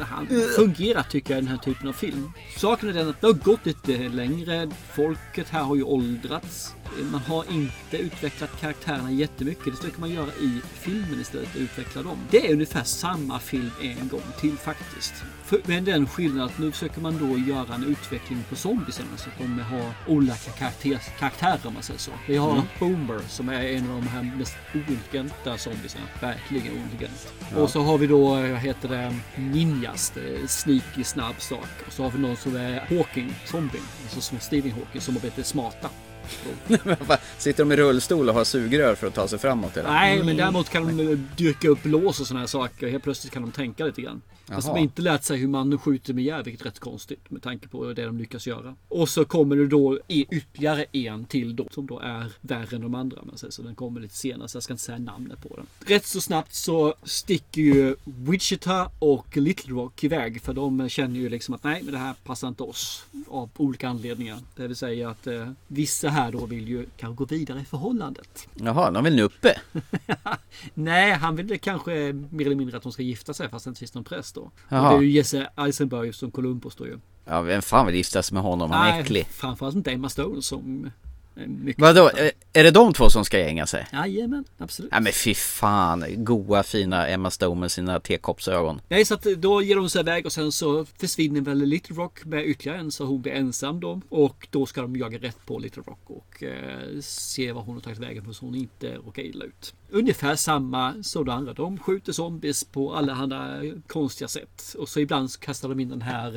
Han 0.00 0.26
fungerar 0.56 1.02
tycker 1.10 1.34
jag 1.34 1.38
i 1.42 1.46
den 1.46 1.50
här 1.50 1.64
typen 1.64 1.88
av 1.88 1.92
film. 1.92 2.32
Saken 2.56 2.88
är 2.88 2.92
den 2.92 3.08
att 3.08 3.20
det 3.20 3.26
har 3.26 3.34
gått 3.34 3.66
lite 3.66 3.92
längre. 3.98 4.70
Folket 4.92 5.48
här 5.48 5.62
har 5.62 5.76
ju 5.76 5.82
åldrats. 5.82 6.74
Man 7.12 7.20
har 7.20 7.44
inte 7.50 7.96
utvecklat 7.98 8.60
karaktärerna 8.60 9.10
jättemycket. 9.10 9.64
Det 9.64 9.72
försöker 9.72 10.00
man 10.00 10.10
göra 10.10 10.30
i 10.40 10.60
filmen 10.74 11.20
istället. 11.20 11.56
Utveckla 11.56 12.02
dem. 12.02 12.18
Det 12.30 12.46
är 12.48 12.52
ungefär 12.52 12.84
samma 12.84 13.38
film 13.38 13.70
en 13.82 14.08
gång 14.08 14.22
till 14.40 14.56
faktiskt. 14.58 15.14
För, 15.44 15.60
men 15.64 15.84
den 15.84 16.06
skillnaden 16.08 16.44
att 16.48 16.58
nu 16.58 16.72
försöker 16.72 17.00
man 17.00 17.18
då 17.18 17.38
göra 17.52 17.74
en 17.74 17.84
utveckling 17.84 18.44
på 18.48 18.56
zombiesarna 18.56 19.16
så 19.16 19.28
att 19.28 19.38
de 19.38 19.58
har 19.58 19.92
olika 20.08 20.50
karaktär, 20.58 21.02
karaktärer 21.18 21.60
om 21.64 21.74
man 21.74 21.82
säger 21.82 22.00
så. 22.00 22.12
Vi 22.28 22.36
har 22.36 22.50
Mm. 22.50 22.62
Boomer 22.78 23.20
som 23.28 23.48
är 23.48 23.62
en 23.62 23.90
av 23.90 23.96
de 23.96 24.08
här 24.08 24.22
mest 24.38 24.54
ointelligenta 24.74 25.58
zombiesarna. 25.58 26.04
Verkligen 26.20 26.72
ointelligent. 26.72 27.32
Ja. 27.50 27.56
Och 27.56 27.70
så 27.70 27.80
har 27.82 27.98
vi 27.98 28.06
då, 28.06 28.28
vad 28.28 28.58
heter 28.58 28.88
det, 28.88 29.16
ninjas. 29.36 30.12
Sneaky, 30.48 31.04
snabb 31.04 31.34
sak. 31.40 31.68
Och 31.86 31.92
så 31.92 32.02
har 32.02 32.10
vi 32.10 32.18
någon 32.18 32.36
som 32.36 32.56
är 32.56 32.80
Hawking, 32.80 33.34
zombien. 33.46 33.84
Alltså 34.02 34.20
som 34.20 34.40
Stephen 34.40 34.72
Hawking 34.72 35.00
som 35.00 35.16
är 35.16 35.20
lite 35.20 35.44
smarta. 35.44 35.90
Sitter 37.38 37.64
de 37.64 37.72
i 37.72 37.76
rullstol 37.76 38.28
och 38.28 38.34
har 38.34 38.44
sugrör 38.44 38.94
för 38.94 39.06
att 39.06 39.14
ta 39.14 39.28
sig 39.28 39.38
framåt? 39.38 39.76
Eller? 39.76 39.90
Nej, 39.90 40.22
men 40.22 40.36
däremot 40.36 40.68
kan 40.68 40.96
de 40.96 41.26
dyrka 41.36 41.68
upp 41.68 41.84
lås 41.84 42.20
och 42.20 42.26
sådana 42.26 42.40
här 42.40 42.46
saker. 42.46 42.88
Helt 42.88 43.04
plötsligt 43.04 43.32
kan 43.32 43.42
de 43.42 43.50
tänka 43.52 43.84
lite 43.84 44.02
grann. 44.02 44.22
Fast 44.54 44.66
de 44.66 44.70
Jaha. 44.70 44.76
har 44.78 44.82
inte 44.82 45.02
lärt 45.02 45.24
sig 45.24 45.38
hur 45.38 45.48
man 45.48 45.78
skjuter 45.78 46.14
med 46.14 46.24
gevär, 46.24 46.42
vilket 46.42 46.60
är 46.60 46.64
rätt 46.64 46.78
konstigt 46.78 47.30
med 47.30 47.42
tanke 47.42 47.68
på 47.68 47.84
det 47.84 48.04
de 48.04 48.18
lyckas 48.18 48.46
göra. 48.46 48.74
Och 48.88 49.08
så 49.08 49.24
kommer 49.24 49.56
det 49.56 49.66
då 49.66 49.98
ytterligare 50.08 50.84
en 50.92 51.24
till 51.24 51.56
då, 51.56 51.68
som 51.70 51.86
då 51.86 51.98
är 51.98 52.32
värre 52.40 52.76
än 52.76 52.82
de 52.82 52.94
andra. 52.94 53.18
Man 53.24 53.38
säger. 53.38 53.50
Så 53.50 53.62
den 53.62 53.74
kommer 53.74 54.00
lite 54.00 54.14
senare, 54.14 54.48
så 54.48 54.56
jag 54.56 54.62
ska 54.62 54.72
inte 54.72 54.82
säga 54.82 54.98
namnet 54.98 55.42
på 55.42 55.56
den. 55.56 55.66
Rätt 55.86 56.06
så 56.06 56.20
snabbt 56.20 56.54
så 56.54 56.94
sticker 57.02 57.60
ju 57.60 57.96
Wichita 58.04 58.90
och 58.98 59.36
Little 59.36 59.74
Rock 59.74 60.04
iväg. 60.04 60.42
För 60.42 60.52
de 60.52 60.88
känner 60.88 61.20
ju 61.20 61.28
liksom 61.28 61.54
att 61.54 61.64
nej, 61.64 61.82
men 61.82 61.92
det 61.92 61.98
här 61.98 62.14
passar 62.24 62.48
inte 62.48 62.62
oss. 62.62 63.04
Av 63.28 63.50
olika 63.56 63.88
anledningar. 63.88 64.38
Det 64.56 64.66
vill 64.66 64.76
säga 64.76 65.10
att 65.10 65.26
eh, 65.26 65.50
vissa 65.68 66.08
här 66.08 66.32
då 66.32 66.46
vill 66.46 66.68
ju 66.68 66.86
kanske 66.96 67.18
gå 67.18 67.24
vidare 67.24 67.60
i 67.60 67.64
förhållandet. 67.64 68.48
Jaha, 68.54 68.90
de 68.90 69.04
vill 69.04 69.16
nu 69.16 69.22
uppe? 69.22 69.60
Nej, 70.74 71.12
han 71.12 71.36
vill 71.36 71.60
kanske 71.60 72.12
mer 72.30 72.46
eller 72.46 72.56
mindre 72.56 72.76
att 72.76 72.82
de 72.82 72.92
ska 72.92 73.02
gifta 73.02 73.34
sig 73.34 73.48
fast 73.48 73.64
det 73.64 73.68
inte 73.68 73.78
finns 73.78 73.94
någon 73.94 74.04
präst 74.04 74.36
då. 74.40 74.76
Och 74.76 74.90
det 74.90 74.96
är 74.96 75.00
ju 75.00 75.10
Jesse 75.10 75.50
Eisenberg 75.56 76.12
som 76.12 76.30
Columbus 76.30 76.76
då 76.76 76.86
ju. 76.86 76.98
Ja, 77.24 77.40
vem 77.40 77.62
fan 77.62 77.86
vill 77.86 77.94
gifta 77.94 78.22
sig 78.22 78.34
med 78.34 78.42
honom? 78.42 78.70
Han 78.70 78.88
är 78.88 79.00
äcklig. 79.00 79.26
framförallt 79.26 79.76
inte 79.76 79.90
Emma 79.92 80.08
Stone 80.08 80.42
som 80.42 80.90
mycket 81.46 81.82
Vadå, 81.82 82.10
är, 82.52 82.64
det 82.64 82.70
de 82.70 82.92
två 82.92 83.10
som 83.10 83.24
ska 83.24 83.38
gänga 83.38 83.66
sig? 83.66 83.86
Jajamän, 83.92 84.44
absolut. 84.58 84.92
Nej 84.92 85.00
men 85.00 85.12
fy 85.12 85.34
fan, 85.34 86.04
goa 86.16 86.62
fina 86.62 87.08
Emma 87.08 87.30
Stone 87.30 87.60
med 87.60 87.70
sina 87.70 88.00
tekoppsögon. 88.00 88.80
Nej, 88.88 89.04
så 89.04 89.14
att 89.14 89.22
då 89.22 89.62
ger 89.62 89.76
de 89.76 89.90
sig 89.90 90.00
iväg 90.00 90.26
och 90.26 90.32
sen 90.32 90.52
så 90.52 90.84
försvinner 90.84 91.40
väl 91.40 91.58
Little 91.58 91.96
Rock 91.96 92.24
med 92.24 92.46
ytterligare 92.46 92.78
en 92.78 92.92
så 92.92 93.04
hon 93.04 93.22
blir 93.22 93.32
ensam 93.32 93.80
då. 93.80 94.00
Och 94.08 94.48
då 94.50 94.66
ska 94.66 94.82
de 94.82 94.96
jaga 94.96 95.18
rätt 95.18 95.46
på 95.46 95.58
Little 95.58 95.82
Rock 95.86 96.00
och 96.06 96.42
eh, 96.42 97.00
se 97.00 97.52
vad 97.52 97.64
hon 97.64 97.74
har 97.74 97.80
tagit 97.80 97.98
vägen 97.98 98.24
för 98.24 98.32
så 98.32 98.44
hon 98.44 98.54
inte 98.54 98.94
råkar 98.94 99.22
illa 99.22 99.44
ut. 99.44 99.74
Ungefär 99.90 100.36
samma 100.36 101.02
som 101.02 101.24
de 101.24 101.32
andra. 101.32 101.52
De 101.52 101.78
skjuter 101.78 102.12
zombies 102.12 102.64
på 102.64 102.94
alla 102.94 103.12
andra 103.12 103.62
konstiga 103.86 104.28
sätt. 104.28 104.74
Och 104.78 104.88
så 104.88 105.00
ibland 105.00 105.30
så 105.30 105.40
kastar 105.40 105.68
de 105.68 105.80
in 105.80 105.88
den 105.88 106.02
här 106.02 106.36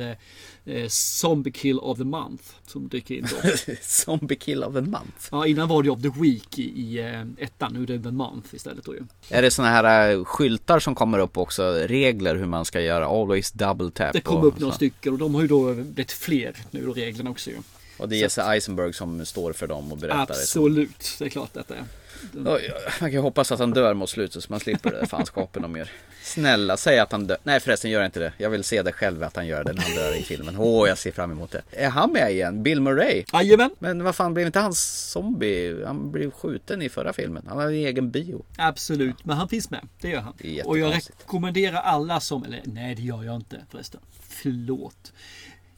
eh, 0.64 0.74
eh, 0.74 0.88
Zombie 0.88 1.52
Kill 1.52 1.78
of 1.78 1.98
the 1.98 2.04
Month 2.04 2.44
som 2.66 2.88
dyker 2.88 3.14
in 3.14 3.26
då. 3.30 3.50
Zombie 3.80 4.36
Kill 4.36 4.64
of 4.64 4.74
the 4.74 4.80
Month? 4.80 4.93
Ja, 5.30 5.46
innan 5.46 5.68
var 5.68 5.82
det 5.82 5.90
of 5.90 6.02
the 6.02 6.10
Week 6.20 6.58
i, 6.58 6.62
i 6.62 6.98
eh, 6.98 7.44
ettan. 7.44 7.72
Nu 7.72 7.82
är 7.82 7.86
det 7.86 8.02
the 8.02 8.10
Month 8.10 8.54
istället 8.54 8.84
då 8.84 8.94
ju. 8.94 9.00
Är 9.28 9.42
det 9.42 9.50
såna 9.50 9.68
här 9.68 10.10
äh, 10.10 10.24
skyltar 10.24 10.78
som 10.78 10.94
kommer 10.94 11.18
upp 11.18 11.38
också? 11.38 11.62
Regler 11.72 12.36
hur 12.36 12.46
man 12.46 12.64
ska 12.64 12.80
göra? 12.80 13.06
Always 13.06 13.52
double 13.52 13.90
tap? 13.90 14.12
Det 14.12 14.20
kom 14.20 14.44
upp 14.44 14.58
några 14.58 14.72
så. 14.72 14.76
stycken 14.76 15.12
och 15.12 15.18
de 15.18 15.34
har 15.34 15.42
ju 15.42 15.48
då 15.48 15.74
blivit 15.74 16.12
fler 16.12 16.56
nu 16.70 16.86
då 16.86 16.92
reglerna 16.92 17.30
också 17.30 17.50
ju. 17.50 17.56
Och 17.96 18.08
det 18.08 18.16
är 18.16 18.20
Jesse 18.20 18.42
Eisenberg 18.42 18.92
som 18.92 19.26
står 19.26 19.52
för 19.52 19.66
dem 19.66 19.92
och 19.92 19.98
berättar 19.98 20.26
det. 20.26 20.32
Absolut, 20.32 21.16
det 21.18 21.24
är 21.24 21.28
klart 21.28 21.54
detta 21.54 21.74
är. 21.74 21.84
Man 22.32 22.58
kan 22.98 23.10
ju 23.10 23.18
hoppas 23.18 23.52
att 23.52 23.58
han 23.58 23.70
dör 23.70 23.94
mot 23.94 24.10
slutet 24.10 24.44
så 24.44 24.52
man 24.52 24.60
slipper 24.60 24.90
det 24.90 24.96
där 25.00 25.06
fanskapen 25.06 25.62
de 25.62 25.76
gör. 25.76 25.90
Snälla, 26.22 26.76
säg 26.76 26.98
att 26.98 27.12
han 27.12 27.26
dör. 27.26 27.36
Nej 27.42 27.60
förresten, 27.60 27.90
gör 27.90 28.04
inte 28.04 28.20
det. 28.20 28.32
Jag 28.38 28.50
vill 28.50 28.64
se 28.64 28.82
det 28.82 28.92
själv 28.92 29.22
att 29.22 29.36
han 29.36 29.46
gör 29.46 29.64
det 29.64 29.72
när 29.72 29.82
han 29.82 29.94
dör 29.94 30.16
i 30.16 30.22
filmen. 30.22 30.56
Åh, 30.58 30.88
jag 30.88 30.98
ser 30.98 31.12
fram 31.12 31.30
emot 31.32 31.50
det. 31.50 31.62
Är 31.70 31.88
han 31.88 32.12
med 32.12 32.32
igen? 32.32 32.62
Bill 32.62 32.80
Murray? 32.80 33.24
Jajamän. 33.32 33.70
Men 33.78 34.04
vad 34.04 34.14
fan, 34.14 34.34
blev 34.34 34.46
inte 34.46 34.58
han 34.58 34.74
zombie? 34.74 35.84
Han 35.84 36.10
blev 36.12 36.30
skjuten 36.30 36.82
i 36.82 36.88
förra 36.88 37.12
filmen. 37.12 37.44
Han 37.48 37.58
hade 37.58 37.70
en 37.70 37.74
egen 37.74 38.10
bio. 38.10 38.44
Absolut, 38.56 39.24
men 39.24 39.36
han 39.36 39.48
finns 39.48 39.70
med. 39.70 39.88
Det 40.00 40.08
gör 40.08 40.20
han. 40.20 40.34
Det 40.38 40.62
Och 40.62 40.78
jag 40.78 40.94
rekommenderar 40.94 41.78
alla 41.78 42.20
som, 42.20 42.44
eller 42.44 42.62
nej 42.64 42.94
det 42.94 43.02
gör 43.02 43.22
jag 43.22 43.36
inte 43.36 43.60
förresten. 43.70 44.00
Förlåt. 44.28 45.12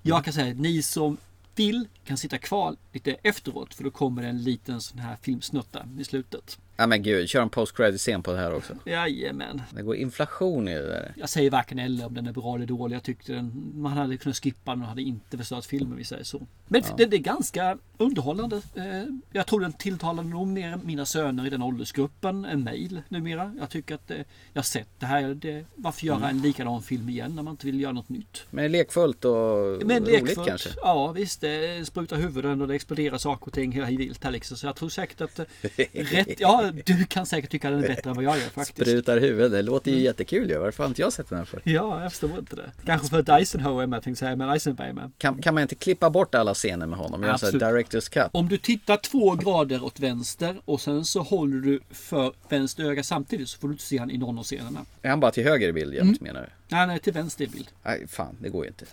Jag 0.03 0.25
kan 0.25 0.33
säga 0.33 0.51
att 0.51 0.61
ni 0.61 0.83
som 0.83 1.17
vill 1.57 1.89
kan 2.05 2.19
sitta 2.19 2.39
kvar 2.39 2.77
lite 2.93 3.13
efteråt 3.13 3.75
för 3.75 3.85
då 3.85 3.91
kommer 3.91 4.23
det 4.23 4.29
en 4.29 4.43
liten 4.43 4.81
sån 4.81 4.99
här 4.99 5.17
filmsnutta 5.17 5.89
i 5.99 6.05
slutet. 6.05 6.59
Ja 6.77 6.87
men 6.87 7.03
gud, 7.03 7.29
kör 7.29 7.43
en 7.43 7.49
post 7.49 7.77
credit 7.77 8.01
scen 8.01 8.23
på 8.23 8.33
det 8.33 8.39
här 8.39 8.55
också. 8.55 8.73
Jajamän. 8.85 9.63
Det 9.71 9.83
går 9.83 9.97
inflation 9.97 10.69
i 10.69 10.75
det 10.75 10.87
där. 10.89 11.13
Jag 11.17 11.29
säger 11.29 11.51
varken 11.51 11.79
eller 11.79 12.07
om 12.07 12.15
den 12.15 12.27
är 12.27 12.33
bra 12.33 12.55
eller 12.57 12.67
dålig. 12.67 12.97
Jag 12.97 13.03
tyckte 13.03 13.33
den, 13.33 13.73
man 13.75 13.93
hade 13.93 14.17
kunnat 14.17 14.37
skippa 14.37 14.71
den 14.71 14.83
och 14.83 14.89
hade 14.89 15.03
inte 15.03 15.39
förstört 15.39 15.65
filmen, 15.65 15.97
vi 15.99 16.05
säger 16.05 16.25
så. 16.25 16.47
Men 16.69 16.83
Ja. 16.89 16.95
det, 16.97 17.05
det 17.07 17.17
är 17.17 17.21
ganska 17.21 17.79
underhållande. 17.99 18.57
Eh, 18.75 19.05
Jag 19.33 19.47
tror 19.47 19.61
den 19.61 19.73
tilltalar 19.73 20.23
nog 20.23 20.47
mer 20.47 20.79
mina 20.85 21.07
söner 21.07 21.47
i 21.47 21.51
den 21.51 21.63
åldersgruppen 21.63 22.45
än 22.45 22.65
mig 22.65 22.91
numera. 23.09 23.55
Jag 23.61 23.71
tycker 23.71 23.95
att 23.95 24.11
eh, 24.11 24.17
jag 24.53 24.59
har 24.59 24.65
sett 24.65 24.89
det 24.99 25.07
här. 25.07 25.35
Det, 25.35 25.65
varför 25.75 26.07
göra 26.07 26.17
Mm. 26.17 26.31
en 26.31 26.43
likadan 26.43 26.83
film 26.83 27.09
igen 27.09 27.35
när 27.35 27.43
man 27.43 27.51
inte 27.53 27.67
vill 27.67 27.81
göra 27.81 27.93
något 27.93 28.09
nytt? 28.09 28.43
Men 28.51 28.73
lekfullt 28.73 29.25
och 29.25 29.33
Men 29.87 30.05
roligt 30.05 30.23
lekfullt. 30.23 30.49
kanske. 30.49 30.69
Ja 30.83 31.13
visst, 31.13 31.41
det 31.41 31.87
sprutar 31.87 32.17
huvuden 32.17 32.63
och 32.63 32.69
det 32.69 32.75
exploderar 32.75 33.19
saker 33.19 33.47
och 33.47 33.53
ting 33.53 33.73
hej 33.73 33.97
vilt 33.97 34.25
här 34.25 34.31
liksom. 34.31 34.57
Så 34.57 34.67
jag 34.67 34.77
tror 34.77 34.89
säkert 34.89 35.21
att 35.21 35.39
eh, 35.39 35.45
rätt, 35.93 36.41
ja 36.41 36.66
du 36.73 37.05
kan 37.05 37.27
säkert 37.27 37.51
tycka 37.51 37.71
den 37.71 37.85
är 37.85 37.89
bättre 37.89 38.11
än 38.11 38.17
vad 38.17 38.25
jag 38.25 38.39
gör 38.39 38.45
faktiskt. 38.49 38.89
Sprutar 38.91 39.19
huvud, 39.21 39.53
det 39.53 39.63
låter 39.63 39.91
ju 39.91 39.99
jättekul 40.01 40.51
ju. 40.51 40.59
Varför 40.59 40.83
har 40.83 40.89
inte 40.89 41.03
jag 41.03 41.13
sett 41.13 41.29
den 41.29 41.39
här 41.39 41.45
för? 41.45 41.61
Ja, 41.65 42.03
jag 42.03 42.13
förstår 42.13 42.39
inte 42.39 42.57
det. 42.57 42.71
Kanske 42.87 43.09
för 43.09 43.21
att 43.21 43.29
Eisenhower 43.29 43.83
är 43.83 43.87
med 43.87 44.03
tänkte 44.03 44.25
jag 44.25 44.29
säga, 44.29 44.37
men 44.37 44.51
Eisenberg 44.51 44.89
är 44.89 44.93
med. 44.93 45.11
Kan, 45.19 45.43
kan 45.43 45.55
man 45.55 45.63
inte 45.63 45.75
klippa 45.75 46.11
bort 46.11 46.35
alla 46.35 46.55
scener 46.55 46.87
med 46.87 46.99
honom? 46.99 47.23
Göra 47.23 47.33
en 47.33 47.61
director's 47.61 48.11
cut? 48.13 48.31
Om 48.33 48.49
du 48.49 48.59
tittar 48.59 48.97
två 48.97 49.35
grader 49.35 49.85
åt 49.85 50.01
vänster 50.01 50.57
och 50.65 50.81
sen 50.81 51.05
så 51.05 51.23
håller 51.23 51.57
du 51.61 51.81
för 51.91 52.33
vänster 52.49 52.85
öga 52.85 53.03
samtidigt 53.03 53.49
så 53.49 53.59
får 53.59 53.69
du 53.69 53.75
inte 53.75 53.85
se 53.85 53.99
han 53.99 54.11
i 54.11 54.19
någon 54.19 54.39
av 54.39 54.45
scenerna. 54.45 54.81
Är 55.03 55.11
han 55.11 55.21
bara 55.21 55.31
till 55.31 55.45
höger 55.45 55.69
i 55.69 55.73
bild 55.73 55.95
jämt 55.95 56.21
Mm. 56.21 56.35
menar 56.35 56.41
du? 56.41 56.49
Nej, 56.69 56.87
nej, 56.87 56.99
till 56.99 57.13
vänster 57.13 57.45
i 57.45 57.49
bild. 57.49 57.69
Nej, 57.83 58.07
fan 58.09 58.37
det 58.41 58.49
går 58.49 58.65
ju 58.65 58.69
inte. 58.69 58.85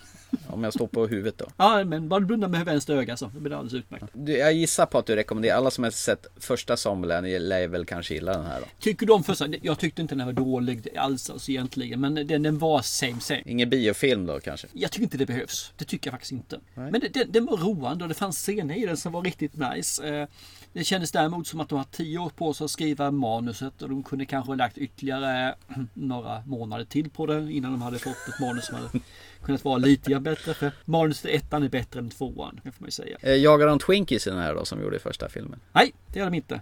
Om 0.48 0.64
jag 0.64 0.74
står 0.74 0.88
på 0.88 1.08
huvudet 1.08 1.38
då. 1.38 1.46
Ja, 1.58 1.84
men 1.84 2.10
bara 2.10 2.20
du 2.20 2.26
blundar 2.26 2.48
med 2.48 2.66
vänster 2.66 2.96
öga 2.96 3.18
så 3.18 3.26
det 3.26 3.40
blir 3.40 3.50
det 3.50 3.58
alldeles 3.58 3.74
utmärkt. 3.74 4.06
Du, 4.14 4.38
jag 4.38 4.54
gissar 4.54 4.86
på 4.86 4.98
att 4.98 5.06
du 5.06 5.16
rekommenderar, 5.16 5.58
alla 5.58 5.72
som 5.72 5.84
har 5.84 5.92
sett 5.92 6.28
första 6.38 6.78
Zombieland 6.78 7.28
lär 7.28 7.68
väl 7.68 7.86
kanske 7.86 8.14
gilla 8.14 8.34
den 8.34 8.46
här 8.46 8.60
då? 8.60 8.66
Tycker 8.80 9.06
du 9.06 9.14
om 9.14 9.24
första? 9.24 9.48
Jag 9.62 9.80
tyckte 9.80 10.02
inte 10.02 10.16
den 10.16 10.26
var 10.26 10.34
dålig 10.34 10.98
alls 10.98 11.30
alltså 11.30 11.52
egentligen, 11.52 12.02
men 12.02 12.16
den, 12.16 12.44
den 12.44 12.58
var 12.58 12.82
same 12.82 13.20
same. 13.20 13.44
Ingen 13.46 13.70
biofilm 13.70 14.26
då 14.26 14.40
kanske? 14.40 14.68
Jag 14.74 14.92
tycker 14.92 15.04
inte 15.04 15.18
det 15.18 15.26
behövs. 15.26 15.72
Det 15.78 15.86
tycker 15.86 16.08
jag 16.08 16.14
faktiskt 16.14 16.32
inte. 16.32 16.60
Men 16.74 16.94
det, 16.94 17.08
det, 17.14 17.24
den 17.24 17.46
var 17.46 17.58
roande 17.58 18.04
och 18.04 18.10
det 18.10 18.16
fanns 18.16 18.38
scener 18.38 18.76
i 18.76 18.86
den 18.86 18.98
som 18.98 19.12
var 19.12 19.22
riktigt 19.22 19.54
nice. 19.56 20.28
Det 20.74 20.84
kändes 20.84 21.12
däremot 21.12 21.48
som 21.48 21.60
att 21.60 21.70
de 21.70 21.78
har 21.78 21.86
tio 21.92 22.20
år 22.20 22.30
på 22.30 22.54
sig 22.54 22.66
att 22.66 22.72
skriva 22.72 23.12
manuset 23.12 23.82
och 23.82 23.90
de 23.90 24.04
kunde 24.04 24.26
kanske 24.26 24.52
ha 24.52 24.56
lagt 24.56 24.78
ytterligare 24.78 25.56
några 25.94 26.44
månader 26.46 26.86
till 26.86 27.10
på 27.10 27.26
det 27.26 27.52
innan 27.52 27.72
de 27.72 27.82
hade 27.82 28.00
fått 28.00 28.28
ett 28.28 28.40
manus 28.40 28.66
som 28.66 28.76
hade 28.76 28.90
kunnat 29.44 29.66
vara 29.66 29.78
lite 29.78 30.20
bättre. 30.20 30.54
För 30.54 30.72
manuset 30.86 31.26
i 31.26 31.36
ettan 31.36 31.64
är 31.64 31.70
bättre 31.70 32.00
än 32.00 32.10
tvåan, 32.10 32.60
det 32.64 32.72
får 32.72 32.82
man 32.82 32.88
ju 32.88 32.92
säga. 32.92 33.18
Eh, 33.22 33.36
Jagar 33.36 33.68
de 33.68 33.80
Twinkies 33.80 34.28
i 34.28 34.30
den 34.30 34.40
här 34.40 34.56
då 34.56 34.66
som 34.66 34.82
gjorde 34.82 34.96
i 34.96 35.00
första 35.00 35.30
filmen? 35.30 35.60
Nej, 35.72 35.94
det 36.14 36.20
gör 36.20 36.26
de 36.26 36.34
inte. 36.36 36.62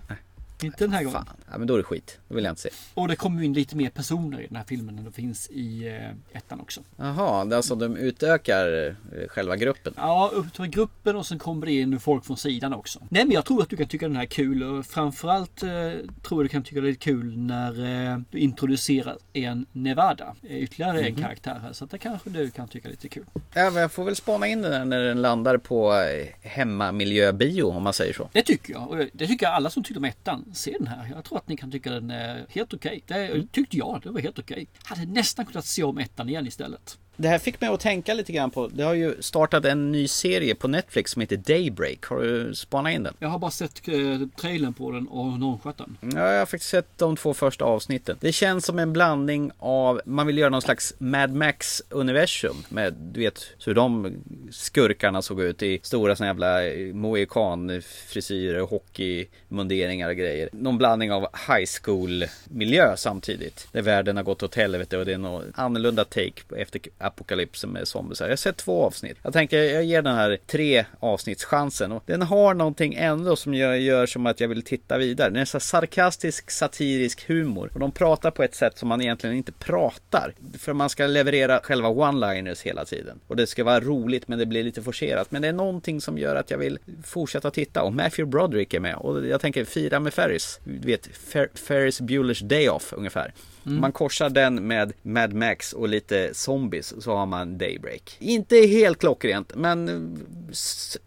Inte 0.63 0.83
den 0.83 0.93
här 0.93 1.03
gången. 1.03 1.25
Ja 1.51 1.57
men 1.57 1.67
då 1.67 1.73
är 1.73 1.77
det 1.77 1.83
skit. 1.83 2.19
Det 2.27 2.35
vill 2.35 2.43
jag 2.43 2.51
inte 2.51 2.61
se. 2.61 2.69
Och 2.93 3.07
det 3.07 3.15
kommer 3.15 3.43
in 3.43 3.53
lite 3.53 3.75
mer 3.75 3.89
personer 3.89 4.41
i 4.41 4.47
den 4.47 4.55
här 4.55 4.63
filmen 4.63 4.97
än 4.99 5.05
det 5.05 5.11
finns 5.11 5.49
i 5.49 5.87
eh, 5.87 6.37
ettan 6.37 6.59
också. 6.59 6.81
Jaha, 6.95 7.45
det 7.45 7.55
är 7.55 7.57
alltså 7.57 7.75
de 7.75 7.97
utökar 7.97 8.87
eh, 8.87 9.27
själva 9.27 9.55
gruppen. 9.55 9.93
Ja, 9.97 10.31
till 10.55 10.65
gruppen 10.67 11.15
och 11.15 11.25
sen 11.25 11.39
kommer 11.39 11.65
det 11.65 11.71
in 11.73 11.99
folk 11.99 12.25
från 12.25 12.37
sidan 12.37 12.73
också. 12.73 12.99
Nej 13.09 13.25
men 13.25 13.33
jag 13.33 13.45
tror 13.45 13.61
att 13.61 13.69
du 13.69 13.77
kan 13.77 13.87
tycka 13.87 14.07
den 14.07 14.15
här 14.15 14.23
är 14.23 14.27
kul 14.27 14.63
och 14.63 14.85
framförallt 14.85 15.63
eh, 15.63 15.69
tror 15.69 16.05
jag 16.31 16.45
du 16.45 16.47
kan 16.47 16.63
tycka 16.63 16.81
det 16.81 16.89
är 16.89 16.93
kul 16.93 17.37
när 17.37 18.11
eh, 18.13 18.17
du 18.31 18.37
introducerar 18.39 19.17
en 19.33 19.65
Nevada. 19.71 20.35
Ytterligare 20.49 21.01
en 21.01 21.13
Mhm. 21.13 21.21
karaktär 21.21 21.59
här 21.63 21.73
så 21.73 21.85
att 21.85 21.91
det 21.91 21.97
kanske 21.97 22.29
du 22.29 22.51
kan 22.51 22.67
tycka 22.67 22.87
är 22.87 22.91
lite 22.91 23.09
kul. 23.09 23.25
Ja, 23.53 23.69
men 23.71 23.81
jag 23.81 23.91
får 23.91 24.03
väl 24.03 24.15
spana 24.15 24.47
in 24.47 24.61
den 24.61 24.73
här 24.73 24.85
när 24.85 24.99
den 25.03 25.21
landar 25.21 25.57
på 25.57 25.93
hemmamiljöbio 26.41 27.63
om 27.63 27.83
man 27.83 27.93
säger 27.93 28.13
så. 28.13 28.29
Det 28.33 28.41
tycker 28.41 28.73
jag. 28.73 28.89
Och 28.89 28.97
det 29.13 29.27
tycker 29.27 29.45
jag 29.45 29.55
alla 29.55 29.69
som 29.69 29.83
tyckte 29.83 29.97
om 29.99 30.05
ettan. 30.05 30.45
Se 30.53 30.75
den 30.79 30.87
här. 30.87 31.11
Jag 31.15 31.23
tror 31.25 31.37
att 31.37 31.47
ni 31.47 31.57
kan 31.57 31.71
tycka 31.71 31.91
den 31.91 32.11
är 32.11 32.45
helt 32.49 32.73
okej. 32.73 33.03
Det 33.07 33.51
tyckte 33.51 33.77
jag. 33.77 34.01
Det 34.03 34.09
var 34.11 34.21
helt 34.21 34.39
okej. 34.39 34.67
Hade 34.83 35.05
nästan 35.05 35.45
kunnat 35.45 35.65
se 35.65 35.83
om 35.83 35.97
ettan 35.97 36.29
igen 36.29 36.47
istället. 36.47 36.99
Det 37.17 37.27
här 37.27 37.39
fick 37.39 37.61
mig 37.61 37.69
att 37.69 37.79
tänka 37.79 38.13
lite 38.13 38.31
grann 38.31 38.51
på, 38.51 38.67
det 38.67 38.83
har 38.83 38.93
ju 38.93 39.21
startat 39.21 39.65
en 39.65 39.91
ny 39.91 40.07
serie 40.07 40.55
på 40.55 40.67
Netflix 40.67 41.11
som 41.11 41.19
heter 41.21 41.37
Daybreak. 41.37 42.05
Har 42.05 42.19
du 42.19 42.55
spanat 42.55 42.93
in 42.93 43.03
den? 43.03 43.13
Jag 43.19 43.29
har 43.29 43.39
bara 43.39 43.51
sett 43.51 43.87
eh, 43.87 43.95
trailern 44.41 44.73
på 44.73 44.91
den 44.91 45.07
och 45.07 45.39
nonchatt 45.39 45.77
den. 45.77 45.97
Ja, 46.15 46.31
jag 46.31 46.39
har 46.39 46.45
faktiskt 46.45 46.69
sett 46.69 46.97
de 46.97 47.15
två 47.15 47.33
första 47.33 47.65
avsnitten. 47.65 48.17
Det 48.21 48.31
känns 48.31 48.65
som 48.65 48.79
en 48.79 48.93
blandning 48.93 49.51
av, 49.59 50.01
man 50.05 50.27
vill 50.27 50.37
göra 50.37 50.49
någon 50.49 50.61
slags 50.61 50.93
Mad 50.97 51.33
Max 51.33 51.81
universum 51.89 52.55
med, 52.69 52.93
du 52.93 53.19
vet, 53.19 53.47
hur 53.65 53.73
de 53.73 54.13
skurkarna 54.51 55.21
såg 55.21 55.41
ut 55.41 55.63
i 55.63 55.79
stora 55.83 56.15
såna 56.15 56.27
jävla 56.27 56.59
mohikan 56.93 57.81
frisyrer, 58.07 58.61
hockeymunderingar 58.61 60.09
och 60.09 60.15
grejer. 60.15 60.49
Någon 60.51 60.77
blandning 60.77 61.11
av 61.11 61.21
high 61.21 61.69
school 61.81 62.25
miljö 62.45 62.97
samtidigt. 62.97 63.67
Där 63.71 63.81
världen 63.81 64.17
har 64.17 64.23
gått 64.23 64.43
åt 64.43 64.55
helvete 64.55 64.97
och 64.97 65.05
det 65.05 65.13
är 65.13 65.17
någon 65.17 65.53
annorlunda 65.55 66.05
take 66.05 66.41
efter 66.57 66.81
apokalypsen 67.01 67.69
med 67.69 67.87
zombiesar. 67.87 68.25
Jag 68.25 68.31
har 68.31 68.35
sett 68.35 68.57
två 68.57 68.83
avsnitt. 68.83 69.17
Jag 69.23 69.33
tänker 69.33 69.57
jag 69.57 69.83
ger 69.83 70.01
den 70.01 70.15
här 70.15 70.37
tre 70.47 70.85
avsnittschansen 70.99 71.91
och 71.91 72.03
den 72.05 72.21
har 72.21 72.53
någonting 72.53 72.93
ändå 72.93 73.35
som 73.35 73.53
jag 73.53 73.79
gör 73.79 74.05
som 74.05 74.25
att 74.25 74.39
jag 74.39 74.47
vill 74.47 74.61
titta 74.61 74.97
vidare. 74.97 75.29
Den 75.29 75.41
är 75.41 75.45
så 75.45 75.59
sarkastisk, 75.59 76.51
satirisk 76.51 77.27
humor 77.27 77.71
och 77.73 77.79
de 77.79 77.91
pratar 77.91 78.31
på 78.31 78.43
ett 78.43 78.55
sätt 78.55 78.77
som 78.77 78.89
man 78.89 79.01
egentligen 79.01 79.35
inte 79.35 79.51
pratar. 79.51 80.33
För 80.57 80.73
man 80.73 80.89
ska 80.89 81.07
leverera 81.07 81.59
själva 81.63 81.89
one-liners 81.89 82.63
hela 82.63 82.85
tiden. 82.85 83.19
Och 83.27 83.35
det 83.35 83.47
ska 83.47 83.63
vara 83.63 83.79
roligt 83.79 84.27
men 84.27 84.39
det 84.39 84.45
blir 84.45 84.63
lite 84.63 84.81
forcerat. 84.81 85.31
Men 85.31 85.41
det 85.41 85.47
är 85.47 85.53
någonting 85.53 86.01
som 86.01 86.17
gör 86.17 86.35
att 86.35 86.51
jag 86.51 86.57
vill 86.57 86.79
fortsätta 87.03 87.51
titta. 87.51 87.83
Och 87.83 87.93
Matthew 87.93 88.25
Broderick 88.25 88.73
är 88.73 88.79
med. 88.79 88.95
Och 88.95 89.27
jag 89.27 89.41
tänker 89.41 89.65
fira 89.65 89.99
med 89.99 90.13
Ferris. 90.13 90.59
Du 90.63 90.87
vet 90.87 91.07
Fer 91.17 91.49
Ferris 91.53 92.01
Bueller's 92.01 92.43
Day 92.43 92.69
Off 92.69 92.93
ungefär. 92.93 93.33
Mm. 93.65 93.81
Man 93.81 93.91
korsar 93.91 94.29
den 94.29 94.67
med 94.67 94.93
Mad 95.01 95.33
Max 95.33 95.73
och 95.73 95.89
lite 95.89 96.33
zombies 96.33 97.03
så 97.03 97.15
har 97.15 97.25
man 97.25 97.57
Daybreak. 97.57 98.17
Inte 98.19 98.55
helt 98.55 98.99
klockrent 98.99 99.55
men 99.55 99.89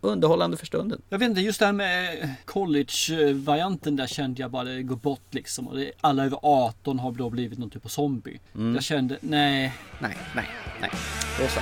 underhållande 0.01 0.57
för 0.57 0.67
stunden. 0.67 1.03
Jag 1.09 1.19
vet 1.19 1.29
inte, 1.29 1.41
just 1.41 1.59
det 1.61 1.67
här 1.67 1.73
med 1.73 2.29
college-varianten 2.45 3.97
där 3.97 4.07
kände 4.07 4.43
jag 4.43 4.51
bara 4.51 4.65
det 4.65 4.83
går 4.83 4.97
bort 4.97 5.35
liksom. 5.35 5.69
Och 5.69 5.79
alla 6.01 6.25
över 6.25 6.39
18 6.43 6.99
har 6.99 7.13
då 7.13 7.31
blivit 7.31 7.59
någon 7.59 7.71
typ 7.71 7.85
av 7.85 7.89
zombie. 7.89 8.41
Mm. 8.55 8.75
Jag 8.75 8.85
kände, 8.85 9.19
nej. 9.21 9.75
Nej, 9.99 10.17
nej, 10.35 10.49
nej. 10.81 10.91
Då 11.41 11.47
så. 11.49 11.61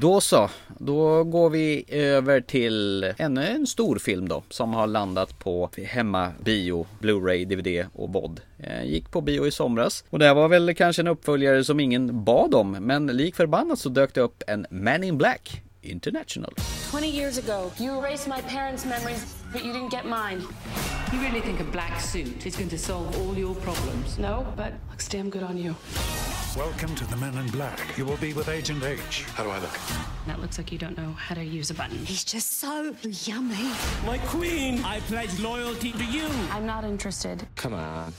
Då 0.00 0.20
så, 0.20 0.50
då 0.78 1.24
går 1.24 1.50
vi 1.50 1.84
över 1.88 2.40
till 2.40 3.04
ännu 3.18 3.46
en 3.46 3.66
stor 3.66 3.98
film 3.98 4.28
då 4.28 4.42
som 4.50 4.74
har 4.74 4.86
landat 4.86 5.38
på 5.38 5.70
hemma 5.84 6.32
bio, 6.44 6.86
Blu-ray, 7.00 7.44
DVD 7.44 7.86
och 7.94 8.12
vod. 8.12 8.40
Eh, 8.58 8.84
gick 8.84 9.10
på 9.10 9.20
bio 9.20 9.46
i 9.46 9.50
somras. 9.50 10.04
Och 10.10 10.18
det 10.18 10.34
var 10.34 10.48
väl 10.48 10.74
kanske 10.74 11.02
en 11.02 11.08
uppföljare 11.08 11.64
som 11.64 11.80
ingen 11.80 12.24
bad 12.24 12.54
om 12.54 12.70
men 12.70 13.06
lik 13.06 13.36
förbannat 13.36 13.78
så 13.78 13.88
dök 13.88 14.14
det 14.14 14.20
upp 14.20 14.42
en 14.46 14.66
Man 14.70 15.04
in 15.04 15.18
Black. 15.18 15.62
International. 15.90 16.52
20 16.90 17.10
years 17.10 17.38
ago, 17.38 17.72
you 17.78 17.98
erased 17.98 18.28
my 18.28 18.40
parents' 18.42 18.84
memories, 18.84 19.34
but 19.52 19.64
you 19.64 19.72
didn't 19.72 19.90
get 19.90 20.06
mine. 20.06 20.40
You 21.12 21.20
really 21.20 21.40
think 21.40 21.60
a 21.60 21.64
black 21.64 22.00
suit 22.00 22.46
is 22.46 22.56
going 22.56 22.68
to 22.70 22.78
solve 22.78 23.16
all 23.20 23.36
your 23.36 23.54
problems? 23.56 24.18
No, 24.18 24.46
but 24.56 24.74
looks 24.90 25.08
damn 25.08 25.30
good 25.30 25.42
on 25.42 25.56
you. 25.56 25.74
Welcome 26.56 26.94
to 26.94 27.06
the 27.06 27.16
Men 27.16 27.36
in 27.36 27.46
Black. 27.48 27.98
You 27.98 28.06
will 28.06 28.16
be 28.16 28.32
with 28.32 28.48
Agent 28.48 28.82
H. 28.82 29.24
How 29.34 29.44
do 29.44 29.50
I 29.50 29.58
look? 29.58 29.78
That 30.26 30.40
looks 30.40 30.56
like 30.56 30.72
you 30.72 30.78
don't 30.78 30.96
know 30.96 31.12
how 31.12 31.34
to 31.34 31.44
use 31.44 31.70
a 31.70 31.74
button. 31.74 31.98
He's 31.98 32.24
just 32.24 32.60
so 32.60 32.94
yummy. 33.02 33.70
My 34.06 34.18
queen, 34.24 34.82
I 34.82 35.00
pledge 35.00 35.38
loyalty 35.38 35.92
to 35.92 36.04
you. 36.04 36.26
I'm 36.50 36.64
not 36.64 36.84
interested. 36.84 37.46
Come 37.56 37.74
on. 37.74 38.14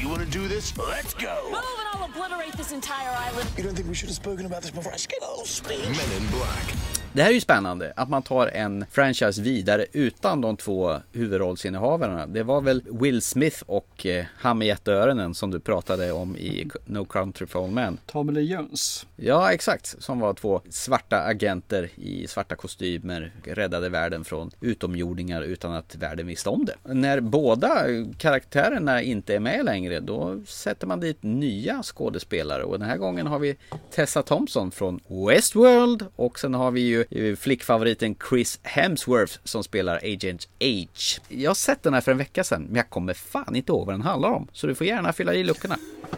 You 0.00 0.08
want 0.08 0.22
to 0.22 0.26
do 0.26 0.48
this? 0.48 0.76
Let's 0.78 1.12
go. 1.12 1.38
Move 1.50 1.60
and 1.78 1.88
I'll 1.92 2.08
obliterate 2.08 2.54
this 2.54 2.72
entire 2.72 3.10
island. 3.10 3.50
You 3.58 3.64
don't 3.64 3.74
think 3.74 3.86
we 3.86 3.94
should 3.94 4.08
have 4.08 4.16
spoken 4.16 4.46
about 4.46 4.62
this 4.62 4.70
before 4.70 4.94
I 4.94 4.96
get 4.96 5.22
all 5.22 5.44
speech? 5.44 5.78
Men 5.78 6.22
in 6.22 6.26
Black. 6.28 6.99
Det 7.12 7.22
här 7.22 7.30
är 7.30 7.34
ju 7.34 7.40
spännande 7.40 7.92
att 7.96 8.08
man 8.08 8.22
tar 8.22 8.46
en 8.46 8.84
franchise 8.90 9.42
vidare 9.42 9.86
utan 9.92 10.40
de 10.40 10.56
två 10.56 10.96
huvudrollsinnehavarna. 11.12 12.26
Det 12.26 12.42
var 12.42 12.60
väl 12.60 12.82
Will 12.90 13.22
Smith 13.22 13.62
och 13.66 14.06
eh, 14.06 14.24
han 14.36 14.58
med 14.58 14.66
jätteöronen 14.66 15.34
som 15.34 15.50
du 15.50 15.60
pratade 15.60 16.12
om 16.12 16.36
i 16.36 16.70
No 16.86 17.04
Country 17.04 17.46
for 17.46 17.60
Old 17.60 17.72
Men. 17.72 17.98
Tommy 18.06 18.32
Lee 18.32 18.42
Jones. 18.44 19.06
Ja, 19.16 19.52
exakt. 19.52 20.02
Som 20.02 20.20
var 20.20 20.34
två 20.34 20.60
svarta 20.68 21.22
agenter 21.22 21.88
i 21.96 22.26
svarta 22.26 22.54
kostymer. 22.54 23.32
Räddade 23.44 23.88
världen 23.88 24.24
från 24.24 24.50
utomjordingar 24.60 25.42
utan 25.42 25.72
att 25.72 25.96
världen 25.96 26.26
visste 26.26 26.48
om 26.48 26.64
det. 26.64 26.94
När 26.94 27.20
båda 27.20 27.84
karaktärerna 28.18 29.02
inte 29.02 29.34
är 29.34 29.40
med 29.40 29.64
längre 29.64 30.00
då 30.00 30.42
sätter 30.46 30.86
man 30.86 31.00
dit 31.00 31.22
nya 31.22 31.82
skådespelare. 31.82 32.64
Och 32.64 32.78
den 32.78 32.88
här 32.88 32.96
gången 32.96 33.26
har 33.26 33.38
vi 33.38 33.56
Tessa 33.90 34.22
Thompson 34.22 34.70
från 34.70 35.00
Westworld 35.28 36.06
och 36.16 36.38
sen 36.38 36.54
har 36.54 36.70
vi 36.70 36.80
ju 36.80 36.99
flickfavoriten 37.38 38.16
Chris 38.28 38.60
Hemsworth 38.62 39.38
som 39.44 39.64
spelar 39.64 39.96
Agent 39.96 40.48
H. 40.60 41.20
Jag 41.28 41.50
har 41.50 41.54
sett 41.54 41.82
den 41.82 41.94
här 41.94 42.00
för 42.00 42.12
en 42.12 42.18
vecka 42.18 42.44
sedan 42.44 42.62
men 42.62 42.76
jag 42.76 42.90
kommer 42.90 43.14
fan 43.14 43.56
inte 43.56 43.72
ihåg 43.72 43.86
vad 43.86 43.94
den 43.94 44.02
handlar 44.02 44.28
om. 44.28 44.48
Så 44.52 44.66
du 44.66 44.74
får 44.74 44.86
gärna 44.86 45.12
fylla 45.12 45.34
i 45.34 45.44
luckorna. 45.44 45.76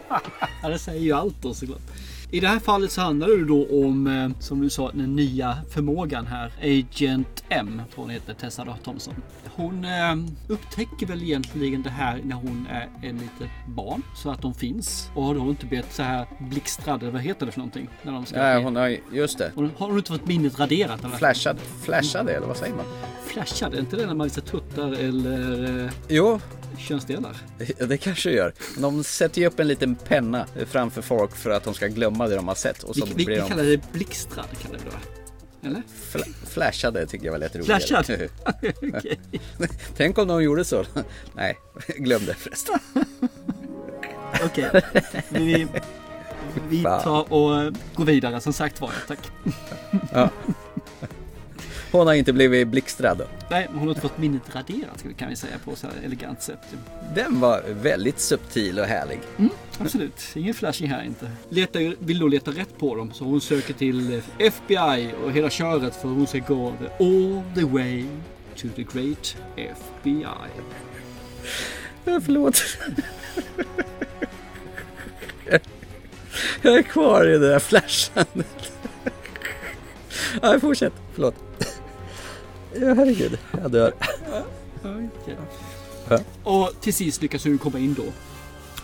ja, 0.63 0.69
det 0.69 0.79
säger 0.79 1.01
ju 1.01 1.13
allt 1.13 1.43
då 1.43 1.55
såklart. 1.55 1.81
I 2.35 2.41
det 2.41 2.49
här 2.49 2.59
fallet 2.59 2.93
så 2.93 3.01
handlar 3.01 3.29
det 3.29 3.45
då 3.45 3.85
om, 3.87 4.07
eh, 4.07 4.31
som 4.41 4.61
du 4.61 4.71
sa, 4.71 4.91
den 4.93 5.17
nya 5.17 5.59
förmågan 5.71 6.27
här. 6.27 6.53
Agent 6.63 7.45
M, 7.49 7.83
tror 7.95 8.05
hon 8.05 8.11
heter, 8.11 8.35
Tessa 8.35 8.77
Thompson. 8.85 9.15
Hon 9.55 9.85
eh, 9.85 10.17
upptäcker 10.49 11.07
väl 11.07 11.23
egentligen 11.23 11.83
det 11.83 11.91
här 11.91 12.21
när 12.25 12.37
hon 12.37 12.67
är 12.71 13.09
en 13.09 13.19
litet 13.19 13.51
barn. 13.69 14.03
Så 14.17 14.31
att 14.31 14.43
de 14.43 14.55
finns. 14.55 15.11
Och 15.15 15.23
har 15.23 15.35
då 15.35 15.41
inte 15.41 15.67
blivit 15.67 15.93
så 15.93 16.03
här 16.03 16.27
blixtrad, 16.41 17.03
vad 17.03 17.21
heter 17.23 17.47
det 17.47 17.53
för 17.53 17.59
någonting? 17.59 17.89
När 18.03 18.13
de 18.13 18.27
ska 18.27 18.39
Ja, 18.39 18.61
hon 18.61 18.77
har 18.77 18.97
just 19.13 19.39
det. 19.39 19.53
Hon, 19.55 19.71
har 19.79 19.87
hon 19.89 19.97
inte 19.97 20.13
fått 20.13 20.27
minnet 20.27 20.61
raderat? 20.61 21.05
Eller? 21.05 21.17
Flashad, 21.17 21.57
flashade 21.83 22.33
eller 22.33 22.47
vad 22.47 22.57
säger 22.57 22.75
man? 22.75 22.85
Flashad, 23.27 23.75
är 23.75 23.81
inte 23.81 23.97
det 23.97 24.07
när 24.07 24.15
man 24.15 24.27
visar 24.27 24.43
tuttar 24.43 24.93
eller 24.93 25.85
eh, 25.85 25.91
Jo, 26.09 26.41
könsdelar? 26.79 27.37
Ja, 27.79 27.87
det 27.87 27.97
kanske 27.97 28.29
det 28.29 28.37
gör. 28.37 28.53
De 28.79 29.05
sätter 29.05 29.41
ju 29.41 29.47
upp 29.47 29.61
en 29.61 29.69
liten 29.69 29.95
penna 29.95 30.47
framför 30.67 31.03
folk 31.03 31.37
för 31.37 31.51
att 31.51 31.65
de 31.65 31.75
ska 31.75 31.87
glömma 31.87 32.29
det 32.29 32.37
de 32.37 32.49
har 32.49 32.55
sett. 32.55 32.83
Och 32.83 32.97
så 32.97 33.05
Vi, 33.05 33.13
vi, 33.15 33.25
blir 33.25 33.35
vi 33.35 33.41
de 33.41 33.49
kallar 33.49 33.65
det 33.65 33.93
blixtrad, 33.93 34.47
kallar 34.63 34.79
vi 34.79 34.85
det? 34.91 35.69
Eller? 35.69 35.83
fla 36.11 36.25
flashade 36.47 37.07
tycker 37.07 37.25
jag 37.25 37.33
var 37.33 37.39
lite 37.39 37.59
roligare. 37.59 37.81
Flashad? 37.81 38.29
Okej. 38.97 39.21
Tänk 39.97 40.19
om 40.19 40.29
de 40.29 40.43
gjorde 40.43 40.65
så. 40.65 40.85
Nej, 41.35 41.59
glöm 41.87 42.27
det 42.27 42.35
förresten. 42.35 42.79
Okej, 44.45 44.83
vi, 45.29 45.67
vi 46.69 46.83
Fan. 46.83 47.03
tar 47.03 47.33
och 47.33 47.75
går 47.95 48.05
vidare 48.05 48.41
som 48.41 48.53
sagt 48.53 48.81
var. 48.81 48.91
Tack. 49.09 49.19
Ja. 50.13 50.31
Hon 51.93 52.07
har 52.07 52.15
inte 52.15 52.33
blivit 52.33 52.69
blixtrad. 52.69 53.23
Nej, 53.51 53.67
hon 53.71 53.79
har 53.79 53.89
inte 53.89 54.01
fått 54.01 54.19
minnet 54.19 54.43
raderat 54.55 55.05
kan 55.19 55.29
vi 55.29 55.37
säga 55.37 55.59
på 55.65 55.77
så 55.77 55.87
här 55.87 55.95
elegant 56.05 56.43
sätt. 56.43 56.59
Den 57.15 57.41
var 57.41 57.63
väldigt 57.69 58.21
subtil 58.21 58.79
och 58.79 58.85
härlig. 58.87 59.21
Mm, 59.39 59.51
absolut, 59.79 60.23
ingen 60.35 60.55
flashing 60.55 60.89
här 60.89 61.05
inte. 61.05 61.31
Letar, 61.49 61.81
ju- 61.81 61.97
vill 61.99 62.19
då 62.19 62.29
leta 62.29 62.51
rätt 62.51 62.79
på 62.79 62.95
dem 62.95 63.13
så 63.13 63.25
hon 63.25 63.41
söker 63.41 63.75
till 63.75 64.23
FBI 64.39 65.11
och 65.25 65.33
hela 65.33 65.51
köret 65.51 65.97
för 65.97 66.09
hon 66.09 66.27
ska 66.27 66.39
gå 66.39 66.69
all 67.01 67.43
the 67.55 67.65
way 67.65 68.05
to 68.57 68.69
the 68.77 68.83
great 68.83 69.37
FBI. 69.57 70.27
Ja, 72.05 72.21
förlåt. 72.25 72.63
Jag 76.63 76.75
är 76.79 76.83
kvar 76.83 77.25
i 77.29 77.39
det 77.39 77.49
där 77.49 77.59
flashandet. 77.59 78.73
Ja, 80.43 80.61
fortsätt. 80.61 80.93
Förlåt. 81.15 81.35
Ja, 82.75 82.95
herregud. 82.95 83.39
Jag 83.63 83.71
dör. 83.71 83.93
Ja. 86.09 86.19
Och 86.43 86.81
till 86.81 86.95
sist 86.95 87.23
lyckas 87.23 87.45
hon 87.45 87.59
komma 87.59 87.79
in 87.79 87.95
då. 87.95 88.05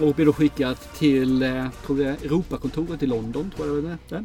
Och 0.06 0.14
blir 0.14 0.26
då 0.26 0.32
skickad 0.32 0.76
till 0.98 1.42
eh, 1.42 1.66
tror 1.86 2.02
jag, 2.02 2.24
Europakontoret 2.24 3.02
i 3.02 3.06
London. 3.06 3.50
Tror 3.56 3.74
jag 3.74 3.84
det 3.84 3.90
är. 3.90 3.98
Där. 4.08 4.24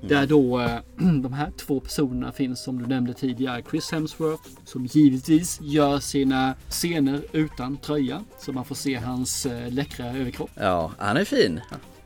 Där 0.00 0.26
då 0.26 0.60
eh, 0.60 0.78
de 1.22 1.32
här 1.32 1.50
två 1.56 1.80
personerna 1.80 2.32
finns 2.32 2.62
som 2.62 2.78
du 2.82 2.86
nämnde 2.86 3.14
tidigare. 3.14 3.62
Chris 3.70 3.92
Hemsworth 3.92 4.48
som 4.64 4.86
givetvis 4.86 5.58
gör 5.62 5.98
sina 5.98 6.54
scener 6.68 7.22
utan 7.32 7.76
tröja. 7.76 8.24
Så 8.40 8.52
man 8.52 8.64
får 8.64 8.74
se 8.74 8.94
hans 8.94 9.46
eh, 9.46 9.72
läckra 9.72 10.06
överkropp. 10.06 10.50
Ja, 10.54 10.92
han 10.98 11.16
är 11.16 11.24
fin. 11.24 11.60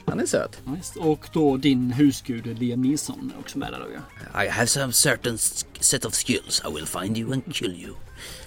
Han 0.07 0.21
är 0.21 0.27
söt. 0.27 0.61
Visst. 0.65 0.97
Och 0.97 1.29
då 1.33 1.57
din 1.57 1.93
husgud 1.93 2.59
Liam 2.59 2.83
Neeson 2.83 3.33
är 3.37 3.41
också 3.41 3.59
med 3.59 3.73
där 3.73 3.79
då 3.79 3.87
ja. 3.95 4.45
I 4.45 4.49
have 4.49 4.67
some 4.67 4.93
certain 4.93 5.39
set 5.81 6.05
of 6.05 6.15
skills. 6.15 6.63
I 6.69 6.75
will 6.75 6.87
find 6.87 7.19
you 7.19 7.33
and 7.33 7.55
kill 7.55 7.83
you. 7.83 7.95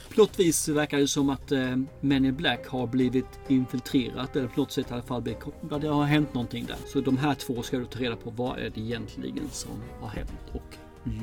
Plottvis 0.10 0.68
verkar 0.68 0.98
det 0.98 1.08
som 1.08 1.30
att 1.30 1.52
eh, 1.52 1.76
Men 2.02 2.26
in 2.26 2.32
Black 2.32 2.68
har 2.68 2.88
blivit 2.88 3.40
infiltrerat 3.48 4.36
eller 4.36 4.48
på 4.48 4.60
något 4.60 4.72
sätt 4.72 4.92
i 4.92 4.94
alla 4.94 5.04
fall 5.04 5.22
blivit, 5.22 5.40
det 5.82 5.88
har 5.88 6.04
hänt 6.04 6.34
någonting 6.34 6.66
där. 6.66 6.78
Så 6.88 7.02
de 7.02 7.18
här 7.18 7.36
två 7.36 7.62
ska 7.62 7.78
du 7.78 7.86
ta 7.86 8.00
reda 8.00 8.16
på 8.16 8.30
vad 8.30 8.60
är 8.60 8.70
det 8.70 8.82
egentligen 8.82 9.50
som 9.52 9.72
har 10.02 10.10
hänt 10.10 10.32
och 10.54 10.78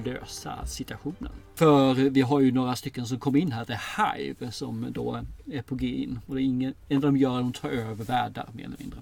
lösa 0.05 0.67
situationen. 0.67 1.33
För 1.55 1.95
vi 1.95 2.21
har 2.21 2.41
ju 2.41 2.53
några 2.53 2.77
stycken 2.77 3.07
som 3.07 3.19
kom 3.19 3.37
in 3.37 3.53
här, 3.53 3.65
The 3.65 3.79
Hive, 4.03 4.53
som 4.53 4.87
då 4.91 5.21
är 5.53 5.63
på 5.63 5.75
G 5.75 5.87
in. 5.87 6.21
Och 6.27 6.35
det 6.35 6.43
är 6.43 6.45
ingen, 6.45 6.75
enda 6.89 7.07
de 7.07 7.17
gör 7.17 7.35
är 7.35 7.39
att 7.39 7.43
de 7.43 7.53
tar 7.53 7.71
över 7.71 8.05
världar 8.05 8.49
mer 8.53 8.65
eller 8.65 8.79
mindre. 8.79 8.99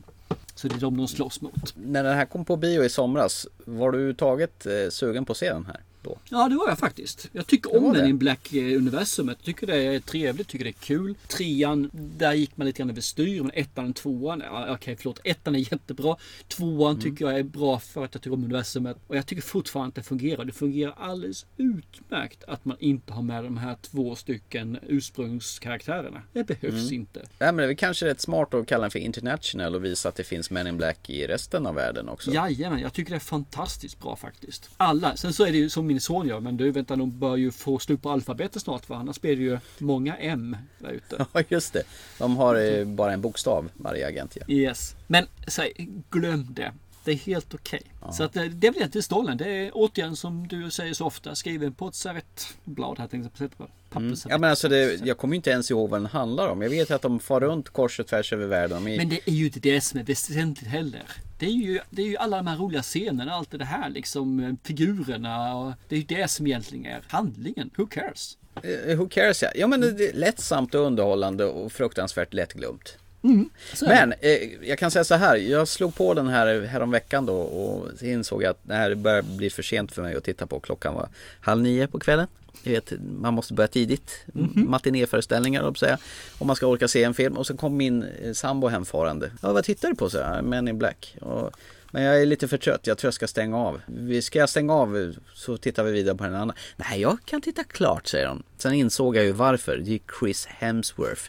Så 0.59 0.69
det 0.69 0.75
är 0.75 0.81
de 0.81 0.97
de 0.97 1.09
slåss 1.09 1.41
mot. 1.41 1.75
När 1.77 2.05
den 2.05 2.15
här 2.15 2.25
kom 2.25 2.45
på 2.45 2.57
bio 2.57 2.85
i 2.85 2.89
somras, 2.89 3.47
var 3.65 3.93
du 3.93 3.99
överhuvudtaget 3.99 4.67
eh, 4.67 4.73
sugen 4.91 5.25
på 5.25 5.33
att 5.33 5.37
se 5.37 5.53
den 5.53 5.67
här? 5.67 5.81
Då? 6.03 6.19
Ja 6.31 6.49
det 6.49 6.57
var 6.57 6.69
jag 6.69 6.79
faktiskt. 6.79 7.29
Jag 7.33 7.47
tycker 7.47 7.71
Det 7.73 7.79
om 7.79 7.93
den 7.93 8.03
det. 8.03 8.09
i 8.11 8.13
Black 8.13 8.53
eh, 8.53 8.77
universumet. 8.77 9.37
Jag 9.41 9.45
tycker 9.47 9.67
det 9.67 9.77
är 9.77 10.01
trevligt, 10.01 10.49
tycker 10.49 10.65
det 10.65 10.71
är 10.71 10.73
kul. 10.73 11.15
Trean, 11.29 11.91
där 11.93 12.33
gick 12.33 12.57
man 12.57 12.67
lite 12.67 12.79
grann 12.79 12.91
överstyr. 12.91 13.43
Men 13.43 13.51
ettan 13.55 13.89
och 13.91 13.97
tvåan, 13.97 14.43
ja, 14.45 14.67
okej 14.75 14.97
förlåt. 14.97 15.21
Ettan 15.25 15.55
är 15.55 15.73
jättebra. 15.73 16.17
Tvåan 16.49 16.91
Mm. 16.93 17.03
tycker 17.03 17.25
jag 17.25 17.39
är 17.39 17.43
bra 17.43 17.79
för 17.79 18.05
att 18.05 18.15
jag 18.15 18.23
tycker 18.23 18.35
om 18.35 18.45
universumet. 18.45 18.97
Och 19.07 19.17
jag 19.17 19.27
tycker 19.27 19.43
fortfarande 19.43 19.89
att 19.89 19.95
det 19.95 20.03
fungerar. 20.03 20.45
Det 20.45 20.53
fungerar 20.53 20.95
alldeles 20.99 21.47
utmärkt 21.57 22.45
att 22.45 22.65
man 22.65 22.77
inte 22.81 23.13
har 23.13 23.23
med 23.23 23.45
de 23.45 23.57
här 23.57 23.77
två 23.83 24.15
stycken 24.17 24.79
ursprungskaraktärerna. 24.89 26.23
Det 26.33 26.45
behövs 26.45 26.75
Mm. 26.91 26.95
inte. 26.95 27.21
Nej 27.21 27.29
men 27.39 27.57
det 27.57 27.63
är 27.63 27.67
väl 27.67 27.77
kanske 27.77 28.07
rätt 28.07 28.21
smart 28.21 28.55
att 28.55 28.67
kalla 28.67 28.81
den 28.83 28.91
för 28.91 28.99
international 28.99 29.75
och 29.75 29.85
visa 29.85 30.09
att 30.09 30.15
det 30.15 30.25
finns 30.25 30.51
Men 30.51 30.67
in 30.67 30.77
Black 30.77 31.11
i 31.11 31.27
resten 31.27 31.67
av 31.67 31.75
världen 31.75 32.09
också. 32.09 32.31
Jajamän, 32.33 32.79
jag 32.81 32.93
tycker 32.93 33.11
det 33.11 33.17
är 33.17 33.21
fantastiskt 33.21 34.01
bra 34.01 34.17
faktiskt. 34.17 34.71
Alla. 34.77 35.17
Sen 35.17 35.33
så 35.33 35.45
är 35.47 35.53
det 35.53 35.59
ju 35.59 35.71
som 35.71 35.88
min 35.89 36.01
son 36.01 36.29
gör, 36.29 36.41
men 36.41 36.57
du 36.57 36.71
vänta, 36.71 36.97
de 36.97 37.19
bör 37.19 37.37
ju 37.37 37.51
få 37.51 37.79
slut 37.79 38.03
på 38.03 38.11
alfabetet 38.11 38.63
snart 38.63 38.89
va? 38.89 38.97
Annars 38.97 39.21
blir 39.21 39.37
det 39.37 39.43
ju 39.43 39.59
många 39.79 40.17
M 40.17 40.57
där 40.79 40.91
ute. 40.91 41.27
Ja 41.33 41.43
just 41.49 41.73
det. 41.73 41.83
De 42.19 42.37
har 42.37 42.55
eh, 42.55 42.85
bara 42.85 43.13
en 43.13 43.21
bokstav 43.21 43.71
varje 43.75 44.07
agent 44.07 44.37
ja. 44.41 44.55
Yes. 44.55 44.97
Men 45.07 45.27
säg, 45.47 45.73
glöm 46.11 46.47
det. 46.51 46.73
Det 47.05 47.13
är 47.13 47.17
helt 47.17 47.55
okej. 47.55 47.83
Så 48.13 48.25
att 48.25 48.37
eh, 48.37 48.45
det 48.45 48.71
väl 48.71 48.83
inte 48.83 49.03
stollen. 49.03 49.37
Det 49.37 49.49
är 49.49 49.71
återigen 49.75 50.17
som 50.17 50.49
du 50.49 50.71
säger 50.71 50.95
så 50.95 51.07
ofta 51.07 51.35
skriven 51.35 51.75
på 51.75 51.89
ett 51.89 51.95
servettblad 51.95 52.99
här 52.99 53.07
tänkte 53.07 53.45
jag 53.45 53.59
på. 53.59 53.69
Mm. 53.97 54.09
Pappersservett. 54.09 54.33
Ja 54.33 54.39
men 54.39 54.51
alltså 54.51 54.69
det, 54.69 55.01
jag 55.05 55.19
kommer 55.19 55.37
inte 55.37 55.51
ens 55.51 55.71
ihåg 55.71 55.91
vad 55.91 56.01
den 56.01 56.07
handlar 56.07 56.49
om. 56.49 56.63
Jag 56.63 56.71
vet 56.71 56.91
att 56.91 57.03
de 57.03 57.21
far 57.21 57.41
runt 57.41 57.69
kors 57.69 58.01
och 58.01 58.07
tvärs 58.07 58.33
över 58.33 58.47
världen. 58.47 58.85
De 58.85 58.93
är... 58.93 58.97
Men 58.97 59.09
det 59.09 59.21
är 59.25 59.33
ju 59.33 59.45
inte 59.45 59.61
det 59.61 59.81
som 59.81 60.01
är 60.01 60.05
väsentligt 60.05 60.71
heller. 60.71 61.03
Det 61.39 61.47
är 61.47 61.51
ju, 61.51 61.81
det 61.91 62.03
är 62.03 62.07
ju 62.07 62.17
alla 62.17 62.37
de 62.37 62.47
här 62.47 62.57
roliga 62.57 62.83
scenerna, 62.83 63.33
allt 63.33 63.51
det 63.51 63.65
här 63.65 63.91
liksom, 63.91 64.41
eh, 64.41 64.55
figurerna 64.65 65.57
och 65.57 65.73
det 65.89 65.95
är 65.95 65.99
ju 65.99 66.07
det 66.07 66.29
som 66.29 66.47
egentligen 66.47 66.87
är 66.87 67.03
handlingen. 67.09 67.71
Who 67.77 67.87
cares? 67.87 68.39
Eh, 68.63 68.97
Who 68.97 69.09
cares 69.09 69.43
ja. 69.43 69.51
Ja 69.55 69.67
men 69.67 69.81
det 69.81 69.87
är 69.87 70.15
lättsamt 70.15 70.75
och 70.75 70.81
underhållande 70.81 71.45
och 71.45 71.73
fruktansvärt 71.73 72.35
lättglömt. 72.35 72.99
Mm. 73.23 73.51
Men 73.81 74.13
eh, 74.13 74.69
jag 74.69 74.79
kan 74.79 74.91
säga 74.91 75.05
så 75.05 75.15
här. 75.15 75.37
Jag 75.37 75.69
slog 75.69 75.95
på 75.95 76.15
den 76.15 76.29
här 76.29 76.61
häromveckan 76.61 77.27
då 77.27 77.37
och 77.37 77.99
så 77.99 78.05
insåg 78.05 78.45
att 78.45 78.59
det 78.63 78.75
här 78.75 78.95
börjar 78.95 79.23
bli 79.23 79.51
för 79.51 79.63
sent 79.63 79.93
för 79.93 80.03
mig 80.03 80.17
att 80.17 80.25
titta 80.25 80.47
på. 80.47 80.61
Klockan 80.61 80.95
var 80.95 81.09
halv 81.41 81.63
nio 81.63 81.87
på 81.87 81.99
kvällen. 81.99 82.27
Jag 82.63 82.73
vet, 82.73 82.93
man 83.21 83.35
måste 83.35 83.55
börja 83.55 83.69
tidigt. 83.69 84.25
Matinéföreställningar 84.55 85.61
höll 85.61 85.67
jag 85.67 85.75
på 85.75 85.77
att 85.77 85.89
säga. 85.89 85.99
Om 86.39 86.47
man 86.47 86.57
ska 86.57 86.67
orka 86.67 86.89
se 86.89 87.05
en 87.05 87.15
film. 87.15 87.37
Och 87.37 87.47
så 87.47 87.57
kom 87.57 87.77
min 87.77 88.03
eh, 88.03 88.33
sambo 88.33 88.69
hemfarande. 88.69 89.31
Ja, 89.43 89.53
vad 89.53 89.65
tittar 89.65 89.89
du 89.89 89.95
på? 89.95 90.11
Så 90.11 90.23
här, 90.23 90.43
Men 90.43 90.69
in 90.69 90.79
Black. 90.79 91.17
Och, 91.21 91.53
men 91.91 92.03
jag 92.03 92.23
är 92.23 92.27
lite 92.27 92.49
för 92.49 92.59
trött. 92.59 92.87
Jag 92.87 92.99
tror 92.99 93.07
jag 93.07 93.15
ska 93.15 93.27
stänga 93.27 93.57
av. 93.57 93.81
Ska 94.23 94.39
jag 94.39 94.49
stänga 94.49 94.73
av 94.73 95.15
så 95.35 95.57
tittar 95.57 95.85
vi 95.85 95.93
vidare 95.93 96.17
på 96.17 96.25
den 96.25 96.35
andra. 96.35 96.55
Nej, 96.77 97.01
jag 97.01 97.19
kan 97.25 97.41
titta 97.41 97.65
klart 97.65 98.07
säger 98.07 98.29
hon. 98.29 98.43
Sen 98.59 98.73
insåg 98.73 99.17
jag 99.17 99.25
ju 99.25 99.33
varför. 99.33 99.77
Det 99.77 99.95
är 99.95 100.01
Chris 100.21 100.47
Hemsworth. 100.47 101.23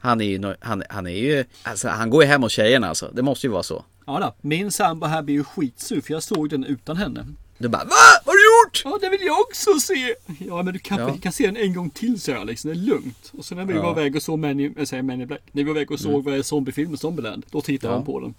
Han 0.00 0.20
är 0.20 0.24
ju, 0.24 0.54
han, 0.60 0.82
han 0.88 1.06
är 1.06 1.16
ju, 1.16 1.44
alltså 1.62 1.88
han 1.88 2.10
går 2.10 2.22
ju 2.22 2.28
hem 2.28 2.42
hos 2.42 2.52
tjejerna 2.52 2.88
alltså. 2.88 3.10
Det 3.12 3.22
måste 3.22 3.46
ju 3.46 3.50
vara 3.50 3.62
så. 3.62 3.84
Ja 4.06 4.18
då, 4.18 4.34
min 4.48 4.70
sambo 4.70 5.06
här 5.06 5.22
blir 5.22 5.34
ju 5.34 5.44
skitsur 5.44 6.00
för 6.00 6.14
jag 6.14 6.22
såg 6.22 6.50
den 6.50 6.64
utan 6.64 6.96
henne. 6.96 7.26
Du 7.62 7.68
bara 7.68 7.84
VA? 7.84 7.90
Vad 8.24 8.34
har 8.34 8.38
du 8.64 8.66
gjort? 8.68 8.82
Ja, 8.84 8.98
det 9.00 9.16
vill 9.16 9.26
jag 9.26 9.40
också 9.40 9.70
se! 9.80 10.14
Ja, 10.38 10.62
men 10.62 10.72
du 10.74 10.78
kanske 10.78 11.06
Ja. 11.08 11.18
kan 11.22 11.32
se 11.32 11.46
den 11.46 11.56
en 11.56 11.74
gång 11.74 11.90
till 11.90 12.20
så 12.20 12.30
jag 12.30 12.46
liksom. 12.46 12.70
Det 12.70 12.76
är 12.76 12.78
lugnt. 12.78 13.32
Och 13.38 13.44
sen 13.44 13.58
när 13.58 13.64
vi 13.64 13.74
Ja. 13.74 13.82
var 13.82 14.00
iväg 14.00 14.16
och 14.16 14.22
såg 14.22 14.38
Man 14.38 14.60
in, 14.60 14.74
jag 14.78 14.88
säger 14.88 15.02
Man 15.02 15.20
in 15.20 15.26
Black. 15.26 15.42
När 15.52 15.62
vi 15.64 15.68
var 15.70 15.76
iväg 15.76 15.90
och 15.90 16.00
såg 16.00 16.26
mm. 16.28 16.42
zombiefilmen 16.42 16.98
Zombieland. 16.98 17.46
Då 17.50 17.60
tittade 17.60 17.92
Ja. 17.92 17.96
hon 17.96 18.06
på 18.06 18.20
den. 18.20 18.34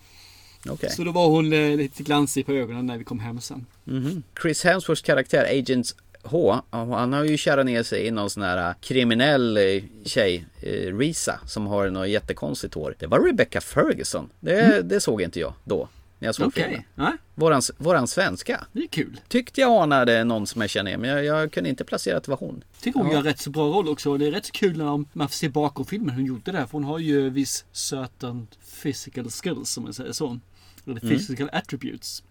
Okej. 0.70 0.90
Så 0.90 1.04
då 1.04 1.12
var 1.12 1.28
hon 1.28 1.54
eh, 1.54 1.76
lite 1.78 2.04
glansig 2.04 2.46
på 2.46 2.52
ögonen 2.52 2.86
när 2.86 2.98
vi 2.98 3.04
kom 3.04 3.20
hem 3.20 3.42
sen. 3.42 3.66
Mhm. 3.84 4.24
Chris 4.42 4.64
Hemsworths 4.64 5.02
karaktär, 5.02 5.60
Agent 5.60 5.96
H, 6.24 6.56
han 6.70 7.14
har 7.14 7.24
ju 7.24 7.38
kärat 7.38 7.66
ner 7.66 7.84
sig 7.84 8.08
i 8.08 8.12
någon 8.12 8.30
sån 8.30 8.44
här 8.44 8.70
äh, 8.70 8.76
kriminell 8.82 9.58
eh, 9.58 9.84
tjej, 10.06 10.46
eh, 10.62 10.98
Risa, 10.98 11.40
som 11.46 11.68
har 11.68 11.90
något 11.90 12.10
jättekonstigt 12.10 12.74
hår. 12.74 12.96
Det 13.00 13.08
var 13.08 13.20
Rebecca 13.20 13.62
Ferguson. 13.62 14.30
Det, 14.40 14.82
det 14.82 15.00
såg 15.02 15.22
inte 15.22 15.40
jag 15.40 15.54
då, 15.64 15.88
när 16.24 16.28
jag 16.28 16.36
såg 16.36 16.48
Okej, 16.48 16.86
filmen. 16.96 17.18
Våran, 17.36 17.62
våran 17.78 18.08
svenska. 18.08 18.66
Det 18.72 18.80
är 18.84 18.88
kul. 18.88 19.20
Tyckte 19.28 19.62
jag 19.62 19.84
anade 19.84 20.24
någon 20.24 20.48
som 20.48 20.62
jag 20.62 20.70
känner 20.70 20.92
igen, 20.92 21.02
men 21.02 21.10
jag, 21.10 21.26
jag 21.26 21.52
kunde 21.52 21.70
inte 21.70 21.84
placera 21.84 22.18
att 22.18 22.24
det 22.24 22.32
var 22.32 22.38
hon. 22.38 22.64
Tycker 22.82 23.00
hon 23.00 23.08
Ja. 23.10 23.14
gör 23.14 23.22
rätt 23.24 23.40
så 23.40 23.50
bra 23.50 23.64
roll 23.68 23.88
också. 23.90 24.18
Det 24.18 24.28
är 24.28 24.32
rätt 24.32 24.46
så 24.46 24.52
kul 24.52 24.78
när 24.78 24.86
man 25.18 25.28
får 25.30 25.34
se 25.36 25.50
bakom 25.50 25.86
filmen 25.86 26.10
hur 26.10 26.16
hon 26.18 26.26
gjorde 26.26 26.52
det. 26.52 26.58
För 26.58 26.72
hon 26.72 26.84
har 26.84 27.00
ju 27.00 27.30
viss 27.30 27.66
certain 27.72 28.48
physical 28.84 29.30
skills 29.30 29.70
som 29.70 29.84
man 29.84 29.94
säger 29.94 30.12
så. 30.12 30.40
Eller 30.86 31.02
Mm. 31.04 31.10
physical 31.18 31.50
attributes. 31.54 32.24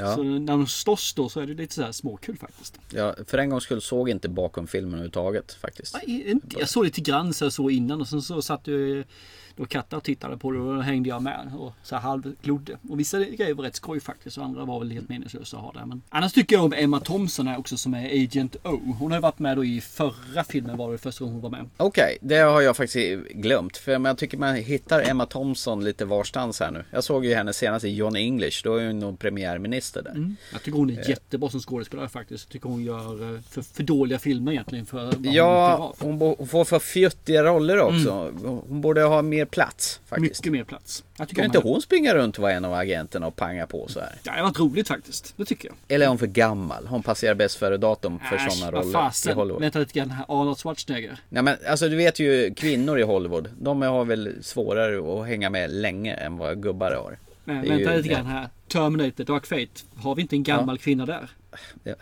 Ja. 0.00 0.14
Så 0.16 0.22
när 0.22 0.40
de 0.52 0.66
slåss 0.66 1.14
då 1.14 1.28
så 1.28 1.40
är 1.40 1.46
det 1.46 1.54
lite 1.54 1.74
så 1.74 1.82
här 1.82 1.92
småkul 1.92 2.36
faktiskt. 2.36 2.78
Ja, 2.94 3.14
för 3.26 3.38
en 3.38 3.50
gångs 3.50 3.64
skull 3.64 3.80
såg 3.80 4.08
jag 4.08 4.16
inte 4.16 4.28
bakom 4.28 4.66
filmen 4.66 4.92
överhuvudtaget 4.94 5.52
faktiskt. 5.52 5.94
Nej, 6.06 6.30
inte- 6.30 6.56
Jag 6.58 6.68
såg 6.68 6.84
lite 6.84 7.00
grann 7.00 7.34
så, 7.34 7.50
så 7.50 7.70
innan 7.70 8.00
och 8.00 8.08
sen 8.08 8.22
så 8.22 8.42
satt 8.42 8.66
ju 8.68 9.04
då 9.56 9.66
katter 9.66 9.96
och 9.96 10.04
tittade 10.04 10.36
på 10.38 10.50
det 10.52 10.58
och 10.58 10.74
då 10.74 10.80
hängde 10.80 11.08
jag 11.08 11.22
med 11.22 11.52
och 11.58 11.72
så 11.82 11.94
här 11.94 12.02
halvglodde. 12.02 12.76
Och 12.90 13.00
vissa 13.00 13.18
grejer 13.24 13.54
var 13.54 13.64
rätt 13.64 13.76
skoj 13.76 14.00
faktiskt 14.00 14.38
och 14.38 14.44
andra 14.44 14.64
var 14.64 14.78
väl 14.78 14.90
helt 14.90 15.08
meningslösa 15.08 15.56
att 15.56 15.62
ha 15.62 15.72
där. 15.72 15.86
Men 15.86 16.02
annars 16.08 16.32
tycker 16.32 16.56
jag 16.56 16.64
om 16.64 16.72
Emma 16.72 17.00
Thompson 17.00 17.46
här 17.46 17.58
också 17.58 17.76
som 17.76 17.94
är 17.94 18.22
Agent 18.24 18.56
O. 18.64 18.80
Hon 18.98 19.10
har 19.10 19.18
ju 19.18 19.22
varit 19.22 19.38
med 19.38 19.56
då 19.56 19.64
i 19.64 19.80
förra 19.80 20.44
filmen 20.44 20.76
var 20.76 20.92
det 20.92 20.98
första 20.98 21.24
gången 21.24 21.34
hon 21.34 21.42
var 21.42 21.58
med. 21.58 21.68
Okej, 21.76 22.18
det 22.20 22.36
har 22.38 22.60
jag 22.60 22.76
faktiskt 22.76 23.28
glömt. 23.30 23.76
För 23.76 23.92
jag 23.92 24.18
tycker 24.18 24.38
man 24.38 24.54
hittar 24.54 25.02
Emma 25.08 25.26
Thompson 25.26 25.84
lite 25.84 26.04
varstans 26.04 26.60
här 26.60 26.70
nu. 26.70 26.84
Jag 26.90 27.04
såg 27.04 27.24
ju 27.24 27.34
henne 27.34 27.52
senast 27.52 27.84
i 27.84 27.88
John 27.88 28.16
English. 28.16 28.60
Då 28.64 28.74
är 28.76 28.86
hon 28.86 28.98
nog 28.98 29.18
premiärminister 29.18 29.89
där. 29.92 30.10
Mm. 30.10 30.36
Jag 30.52 30.62
tycker 30.62 30.78
hon 30.78 30.90
är 30.90 30.98
Eh. 31.00 31.08
jättebra 31.10 31.50
som 31.50 31.60
skådespelare 31.60 32.08
faktiskt. 32.08 32.44
Jag 32.48 32.52
tycker 32.52 32.68
hon 32.68 32.82
gör 32.84 33.34
eh, 33.34 33.40
för, 33.50 33.62
för 33.62 33.82
dåliga 33.82 34.18
filmer 34.18 34.52
egentligen 34.52 34.86
för 34.86 35.04
vad 35.04 35.14
hon 35.14 35.32
Ja, 35.32 35.76
av. 35.76 35.96
hon, 36.00 36.18
bo- 36.18 36.34
hon 36.38 36.48
får 36.48 36.64
för 36.64 36.78
fjuttiga 36.78 37.42
roller 37.44 37.80
också. 37.80 38.32
Hon 38.68 38.80
borde 38.80 39.02
ha 39.02 39.22
mer 39.22 39.44
plats 39.44 40.00
faktiskt. 40.06 40.40
Mycket 40.44 40.52
mer 40.52 40.64
plats. 40.64 41.04
Jag 41.18 41.28
tycker 41.28 41.42
Kan 41.42 41.50
om 41.50 41.56
inte 41.56 41.68
hon 41.68 41.82
springa 41.82 42.14
runt 42.14 42.36
och 42.38 42.42
vara 42.42 42.52
en 42.52 42.64
av 42.64 42.74
agenterna 42.74 43.26
och 43.26 43.36
panga 43.36 43.66
på 43.66 43.88
så 43.88 44.00
här? 44.00 44.14
Ja, 44.22 44.36
det 44.36 44.42
varit 44.42 44.58
roligt 44.60 44.88
faktiskt. 44.88 45.34
Det 45.36 45.44
tycker 45.44 45.68
jag. 45.68 45.76
Eller 45.88 46.06
är 46.06 46.08
hon 46.08 46.18
för 46.18 46.26
gammal? 46.26 46.86
Hon 46.86 47.02
passerar 47.02 47.34
bäst 47.34 47.54
före 47.56 47.76
datum 47.76 48.18
för 48.30 48.36
Äsch, 48.36 48.52
sådana 48.52 48.72
vad 48.72 48.80
roller 48.84 48.90
i 48.90 49.02
fasen. 49.02 49.34
Hollywood. 49.36 49.60
Vänta 49.62 49.78
lite 49.78 49.98
grann 49.98 50.10
här. 50.10 50.24
Arnold 50.28 50.58
Schwarzenegger. 50.58 51.18
Nej 51.28 51.42
men 51.42 51.56
alltså 51.68 51.88
du 51.88 51.96
vet 51.96 52.18
ju 52.18 52.54
kvinnor 52.54 52.98
i 52.98 53.02
Hollywood. 53.02 53.48
De 53.60 53.82
har 53.82 54.04
väl 54.04 54.34
svårare 54.42 55.20
att 55.20 55.26
hänga 55.28 55.50
med 55.50 55.70
länge 55.70 56.14
än 56.14 56.36
vad 56.36 56.62
gubbar 56.62 56.92
har. 56.92 57.18
Men 57.44 57.68
vänta 57.68 57.94
lite 57.94 58.08
grann 58.08 58.26
här. 58.26 58.48
Terminator, 58.68 59.24
Dark 59.24 59.46
Fate. 59.46 59.84
Har 59.96 60.14
vi 60.14 60.22
inte 60.22 60.36
en 60.36 60.42
gammal 60.42 60.78
kvinna 60.78 61.06
där? 61.06 61.30
Ja. 61.84 61.94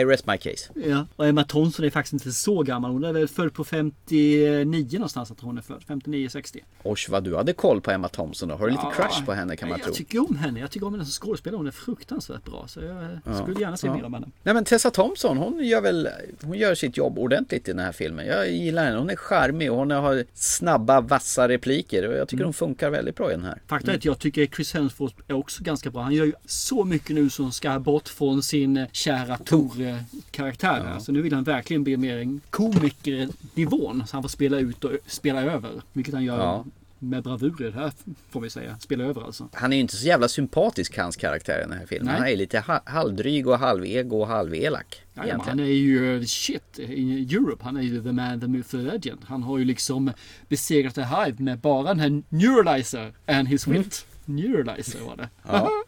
I 0.00 0.04
rest 0.04 0.26
my 0.26 0.36
case. 0.38 0.70
Ja. 0.74 1.06
Och 1.16 1.26
Emma 1.26 1.44
Thompson 1.44 1.84
är 1.84 1.90
faktiskt 1.90 2.12
inte 2.12 2.32
så 2.32 2.62
gammal. 2.62 2.90
Hon 2.90 3.04
är 3.04 3.12
väl 3.12 3.28
född 3.28 3.54
på 3.54 3.64
59 3.64 4.98
någonstans 4.98 5.30
att 5.30 5.40
hon 5.40 5.58
är 5.58 5.62
född. 5.62 5.82
59-60. 5.86 6.58
Oj 6.82 6.96
vad 7.08 7.24
du 7.24 7.36
hade 7.36 7.52
koll 7.52 7.80
på 7.80 7.90
Emma 7.90 8.08
Thompson 8.08 8.48
då. 8.48 8.54
Har 8.54 8.64
du 8.66 8.70
lite 8.70 8.82
Ja. 8.84 8.90
crush 8.90 9.24
på 9.26 9.32
henne 9.32 9.56
kan 9.56 9.68
man 9.68 9.78
jag 9.78 9.84
tro. 9.84 9.94
tycker 9.94 10.28
om 10.30 10.36
henne. 10.36 10.60
Jag 10.60 10.70
tycker 10.70 10.86
om 10.86 10.92
henne 10.94 11.04
som 11.04 11.26
skådespelare. 11.26 11.56
Hon 11.56 11.66
är 11.66 11.70
fruktansvärt 11.70 12.44
bra. 12.44 12.64
Så 12.68 12.80
jag 12.80 13.18
Ja. 13.24 13.42
skulle 13.42 13.60
gärna 13.60 13.76
se 13.76 13.86
Ja. 13.86 13.94
mer 13.94 14.04
om 14.04 14.14
henne. 14.14 14.26
Nej 14.42 14.54
men 14.54 14.64
Tessa 14.64 14.90
Thompson 14.90 15.36
hon 15.38 15.64
gör 15.64 15.80
väl 15.80 16.08
Hon 16.42 16.58
gör 16.58 16.74
sitt 16.74 16.96
jobb 16.96 17.18
ordentligt 17.18 17.68
i 17.68 17.72
den 17.72 17.80
här 17.84 17.92
filmen. 17.92 18.26
Jag 18.26 18.50
gillar 18.50 18.84
henne. 18.84 18.98
Hon 18.98 19.10
är 19.10 19.16
charmig 19.16 19.72
och 19.72 19.78
hon 19.78 19.90
har 19.90 20.24
snabba 20.34 21.00
vassa 21.00 21.48
repliker. 21.48 22.08
Och 22.08 22.14
jag 22.14 22.28
tycker 22.28 22.36
Mm. 22.42 22.46
hon 22.46 22.54
funkar 22.54 22.90
väldigt 22.90 23.16
bra 23.16 23.30
i 23.30 23.34
den 23.34 23.44
här. 23.44 23.62
Faktum 23.66 23.90
är 23.90 23.96
att 23.96 24.04
jag 24.04 24.18
tycker 24.18 24.46
Chris 24.46 24.74
Hemsworth 24.74 25.14
är 25.28 25.34
också 25.34 25.62
ganska 25.64 25.90
bra. 25.90 26.02
Han 26.02 26.12
gör 26.14 26.24
ju 26.24 26.32
så 26.46 26.84
mycket 26.84 27.10
nu 27.16 27.30
som 27.30 27.52
ska 27.52 27.78
bort 27.78 28.08
från 28.08 28.42
sin 28.42 28.86
kära 28.92 29.36
Tor-karaktär. 29.76 30.84
här. 30.84 30.98
Så 30.98 31.12
nu 31.12 31.22
vill 31.22 31.32
han 31.34 31.44
verkligen 31.44 31.84
bli 31.84 31.96
mer 31.96 32.16
en 32.18 32.40
komikernivån. 32.50 34.06
Så 34.06 34.16
han 34.16 34.22
får 34.22 34.28
spela 34.28 34.58
ut 34.58 34.84
och 34.84 34.92
spela 35.06 35.42
över. 35.42 35.82
Vilket 35.92 36.14
han 36.14 36.24
gör 36.24 36.38
Ja. 36.38 36.64
med 36.98 37.22
bravur 37.22 37.62
i 37.62 37.70
det 37.70 37.78
här 37.78 37.92
får 38.30 38.40
vi 38.40 38.50
säga. 38.50 38.78
Spela 38.80 39.04
över 39.04 39.22
alltså. 39.24 39.48
Han 39.52 39.72
är 39.72 39.76
ju 39.76 39.80
inte 39.82 39.96
så 39.96 40.06
jävla 40.06 40.28
sympatisk 40.28 40.98
hans 40.98 41.16
karaktär 41.16 41.58
i 41.58 41.62
den 41.68 41.78
här 41.78 41.86
filmen. 41.86 42.06
Nej. 42.06 42.16
Han 42.18 42.28
är 42.28 42.36
lite 42.36 42.60
ha- 42.60 42.82
halvdryg 42.86 43.48
och 43.48 43.58
halvego 43.58 44.16
och 44.20 44.26
halvelak. 44.26 45.02
Ja, 45.14 45.22
han 45.46 45.60
är 45.60 45.64
ju 45.64 46.26
shit 46.26 46.78
i 46.78 47.34
Europe. 47.34 47.64
Han 47.64 47.76
är 47.76 47.82
ju 47.82 48.02
the 48.02 48.12
man, 48.12 48.40
the 48.40 48.46
myth, 48.48 48.68
the 48.70 48.76
legend. 48.76 49.18
Han 49.24 49.42
har 49.42 49.58
ju 49.58 49.64
liksom 49.64 50.12
besegrat 50.48 50.94
the 50.94 51.02
hive 51.02 51.42
med 51.42 51.58
bara 51.58 51.88
den 51.94 52.00
här 52.00 52.22
neuralizer 52.28 53.12
and 53.26 53.48
his 53.48 53.66
wit. 53.66 54.06
Neuralizer 54.24 55.00
var 55.00 55.16
det. 55.16 55.28
Ja. 55.48 55.70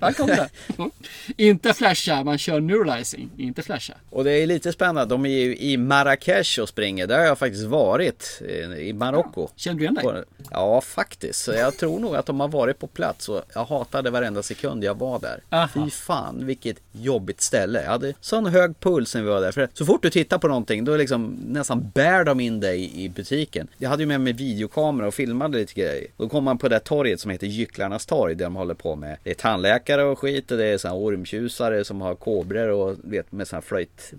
Där 0.00 0.12
kom 0.12 0.26
det. 0.26 0.48
Ja. 0.78 0.90
Inte 1.36 1.74
flasha, 1.74 2.24
man 2.24 2.38
kör 2.38 2.60
neuralizing. 2.60 3.30
Inte 3.36 3.62
flasha. 3.62 3.94
Och 4.10 4.24
det 4.24 4.32
är 4.32 4.46
lite 4.46 4.72
spännande. 4.72 5.04
De 5.14 5.26
är 5.26 5.28
ju 5.30 5.56
i 5.56 5.76
Marrakesh 5.76 6.60
och 6.60 6.68
springer. 6.68 7.06
Där 7.06 7.18
har 7.18 7.24
jag 7.24 7.38
faktiskt 7.38 7.64
varit. 7.64 8.40
eh, 8.48 8.78
I 8.78 8.92
Marocko. 8.92 9.48
Känner 9.56 9.78
du 9.78 9.84
igen 9.84 9.94
dig? 9.94 10.22
Ja, 10.50 10.80
faktiskt. 10.80 11.44
Så 11.44 11.52
jag 11.52 11.76
tror 11.76 12.00
nog 12.00 12.16
att 12.16 12.26
de 12.26 12.40
har 12.40 12.48
varit 12.48 12.78
på 12.78 12.86
plats 12.86 13.28
och 13.28 13.42
jag 13.54 13.64
hatade 13.64 14.10
varenda 14.10 14.42
sekund 14.42 14.84
jag 14.84 14.98
var 14.98 15.18
där. 15.18 15.40
Aha. 15.50 15.68
Fy 15.74 15.90
fan, 15.90 16.46
vilket 16.46 16.76
jobbigt 16.92 17.40
ställe. 17.40 17.82
Jag 17.82 17.90
hade 17.90 18.14
sån 18.20 18.46
hög 18.46 18.80
puls 18.80 19.14
när 19.14 19.22
vi 19.22 19.28
var 19.28 19.40
där. 19.40 19.52
För 19.52 19.68
så 19.74 19.86
fort 19.86 20.02
du 20.02 20.10
tittar 20.10 20.38
på 20.38 20.48
någonting, 20.48 20.84
då 20.84 20.96
liksom 20.96 21.38
nästan 21.46 21.90
bär 21.94 22.24
de 22.24 22.40
in 22.40 22.60
dig 22.60 23.04
i 23.04 23.08
butiken. 23.08 23.68
Jag 23.78 23.90
hade 23.90 24.02
ju 24.02 24.06
med 24.06 24.20
mig 24.20 24.32
videokamera 24.32 25.06
och 25.06 25.14
filmade 25.14 25.58
lite 25.58 25.74
grejer. 25.80 26.06
Då 26.16 26.28
kom 26.28 26.44
man 26.44 26.58
på 26.58 26.68
det 26.68 26.74
där 26.74 26.80
torget 26.80 27.20
som 27.20 27.30
heter 27.30 27.46
Gycklarnas 27.46 28.06
torg, 28.06 28.34
där 28.34 28.44
de 28.44 28.56
håller 28.56 28.74
på 28.74 28.96
med 28.96 29.16
det 29.22 29.30
är 29.30 29.34
tandläkare 29.34 29.83
och 29.92 30.18
skit 30.18 30.50
och 30.50 30.58
det 30.58 30.64
är 30.66 30.78
såna 30.78 30.94
ormtjusare 30.94 31.84
som 31.84 32.00
har 32.00 32.14
kobror 32.14 32.68
och 32.68 32.96
vet 33.04 33.32
med 33.32 33.48
sån 33.48 33.56
här 33.56 33.60
flöjt. 33.60 34.12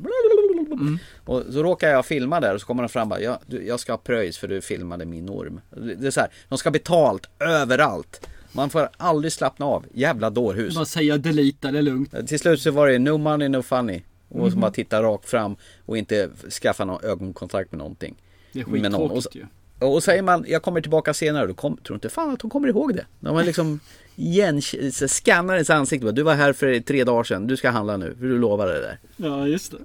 Mm. 0.72 1.00
Och 1.26 1.44
så 1.52 1.64
råkar 1.64 1.90
jag 1.90 2.06
filma 2.06 2.40
där 2.40 2.54
och 2.54 2.62
så 2.62 2.68
kommer 2.68 2.84
de 2.84 2.90
fram 2.90 3.02
och 3.02 3.10
bara, 3.10 3.22
ja, 3.22 3.40
du, 3.46 3.68
jag 3.68 3.80
ska 3.80 3.92
ha 3.94 3.98
pröjs 3.98 4.38
för 4.38 4.48
du 4.48 4.62
filmade 4.62 5.06
min 5.06 5.30
orm. 5.30 5.62
Det 5.98 6.08
är 6.08 6.12
så 6.12 6.20
här, 6.20 6.30
de 6.50 6.58
ska 6.58 6.70
ha 6.70 6.72
betalt 6.72 7.30
överallt. 7.40 8.28
Man 8.52 8.70
får 8.70 8.90
aldrig 8.98 9.32
slappna 9.34 9.66
av. 9.66 9.86
Jävla 9.94 10.30
dårhus. 10.30 10.76
Bara 10.76 10.86
säga 10.86 11.18
delete, 11.18 11.72
det 11.72 11.78
är 11.78 11.82
lugnt. 11.82 12.28
Till 12.28 12.40
slut 12.40 12.62
så 12.62 12.72
var 12.72 12.88
det 12.88 13.00
no 13.00 13.18
money, 13.18 13.48
no 13.50 13.62
funny. 13.62 14.02
Och 14.30 14.40
så 14.52 14.52
Mhm. 14.58 14.62
bara 14.62 14.72
titta 14.72 15.02
rakt 15.04 15.30
fram 15.30 15.56
och 15.86 15.98
inte 15.98 16.30
skaffa 16.62 16.86
någon 16.86 17.04
ögonkontakt 17.04 17.72
med 17.72 17.78
någonting. 17.80 18.16
Det 18.52 18.60
är 18.60 18.66
någon. 18.66 18.82
Skittråkigt 18.82 19.24
så- 19.34 19.38
ju. 19.38 19.46
Och 19.80 20.04
säger 20.04 20.22
man, 20.22 20.46
jag 20.48 20.62
kommer 20.62 20.82
tillbaka 20.82 21.14
senare, 21.14 21.48
då 21.48 21.54
kom, 21.54 21.78
tror 21.78 21.96
inte 21.96 22.10
fan 22.10 22.32
att 22.32 22.40
de 22.40 22.50
kommer 22.50 22.68
ihåg 22.68 22.96
det. 22.96 23.06
De 23.20 23.36
har 23.36 23.44
liksom 23.44 23.80
igen, 24.16 24.62
skannar 25.08 25.54
ens 25.54 25.70
ansikte. 25.70 26.12
Du 26.12 26.24
var 26.24 26.34
här 26.34 26.54
för 26.54 26.80
tre 26.80 27.04
dagar 27.04 27.24
sedan, 27.24 27.48
du 27.48 27.58
ska 27.58 27.70
handla 27.70 27.98
nu, 27.98 28.16
för 28.20 28.26
du 28.26 28.40
lovade 28.40 28.74
det 28.74 28.82
där. 28.82 29.00
Ja, 29.18 29.48
just 29.48 29.72
det. 29.72 29.78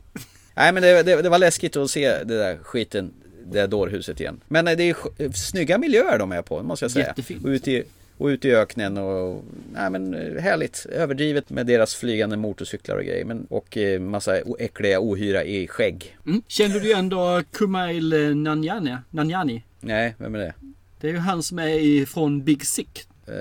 Nej 0.55 0.73
men 0.73 0.83
det, 0.83 1.03
det, 1.03 1.23
det 1.23 1.29
var 1.29 1.39
läskigt 1.39 1.77
att 1.77 1.91
se 1.91 2.09
det 2.25 2.39
där 2.39 2.59
skiten, 2.63 3.13
det 3.45 3.61
där 3.61 3.69
dårhuset 3.69 4.21
igen. 4.21 4.41
Men 4.49 4.69
eh, 4.69 4.77
det 4.77 4.91
är 4.91 5.33
snygga 5.33 5.79
miljöer 5.79 6.19
de 6.19 6.33
är 6.33 6.43
på, 6.43 6.63
måste 6.63 6.85
jag 6.85 6.93
säga. 6.93 7.07
Jättefint. 7.07 7.45
Och 7.45 7.49
ute 7.49 7.71
i, 7.71 7.85
och 8.21 8.27
ute 8.27 8.49
i 8.49 8.55
öknen 8.55 8.99
och, 8.99 9.45
nej 9.73 9.91
men 9.91 10.15
eh, 10.15 10.43
härligt. 10.43 10.87
Överdrivet 10.93 11.51
med 11.51 11.67
deras 11.67 11.95
flygande 11.95 12.37
motorcyklar 12.37 12.97
och 12.97 13.05
grejer. 13.05 13.25
Men, 13.25 13.47
och 13.51 13.77
eh, 13.77 14.01
massa 14.01 14.37
äckliga 14.59 15.01
ohyra 15.01 15.45
i 15.45 15.69
skägg. 15.69 16.17
Mm. 16.27 16.43
Känner 16.47 16.81
du 16.81 16.93
ändå 16.93 17.43
Kumail 17.53 18.13
eh? 18.13 18.35
Nanjiani? 18.35 19.65
Nej, 19.81 20.15
vem 20.19 20.35
är 20.35 20.39
det? 20.39 20.55
Det 21.01 21.09
är 21.09 21.13
ju 21.13 21.19
han 21.19 21.43
som 21.43 21.59
är 21.59 22.07
från 22.07 22.45
Big 22.45 22.67
Sick. 22.67 23.07
Uh, 23.29 23.37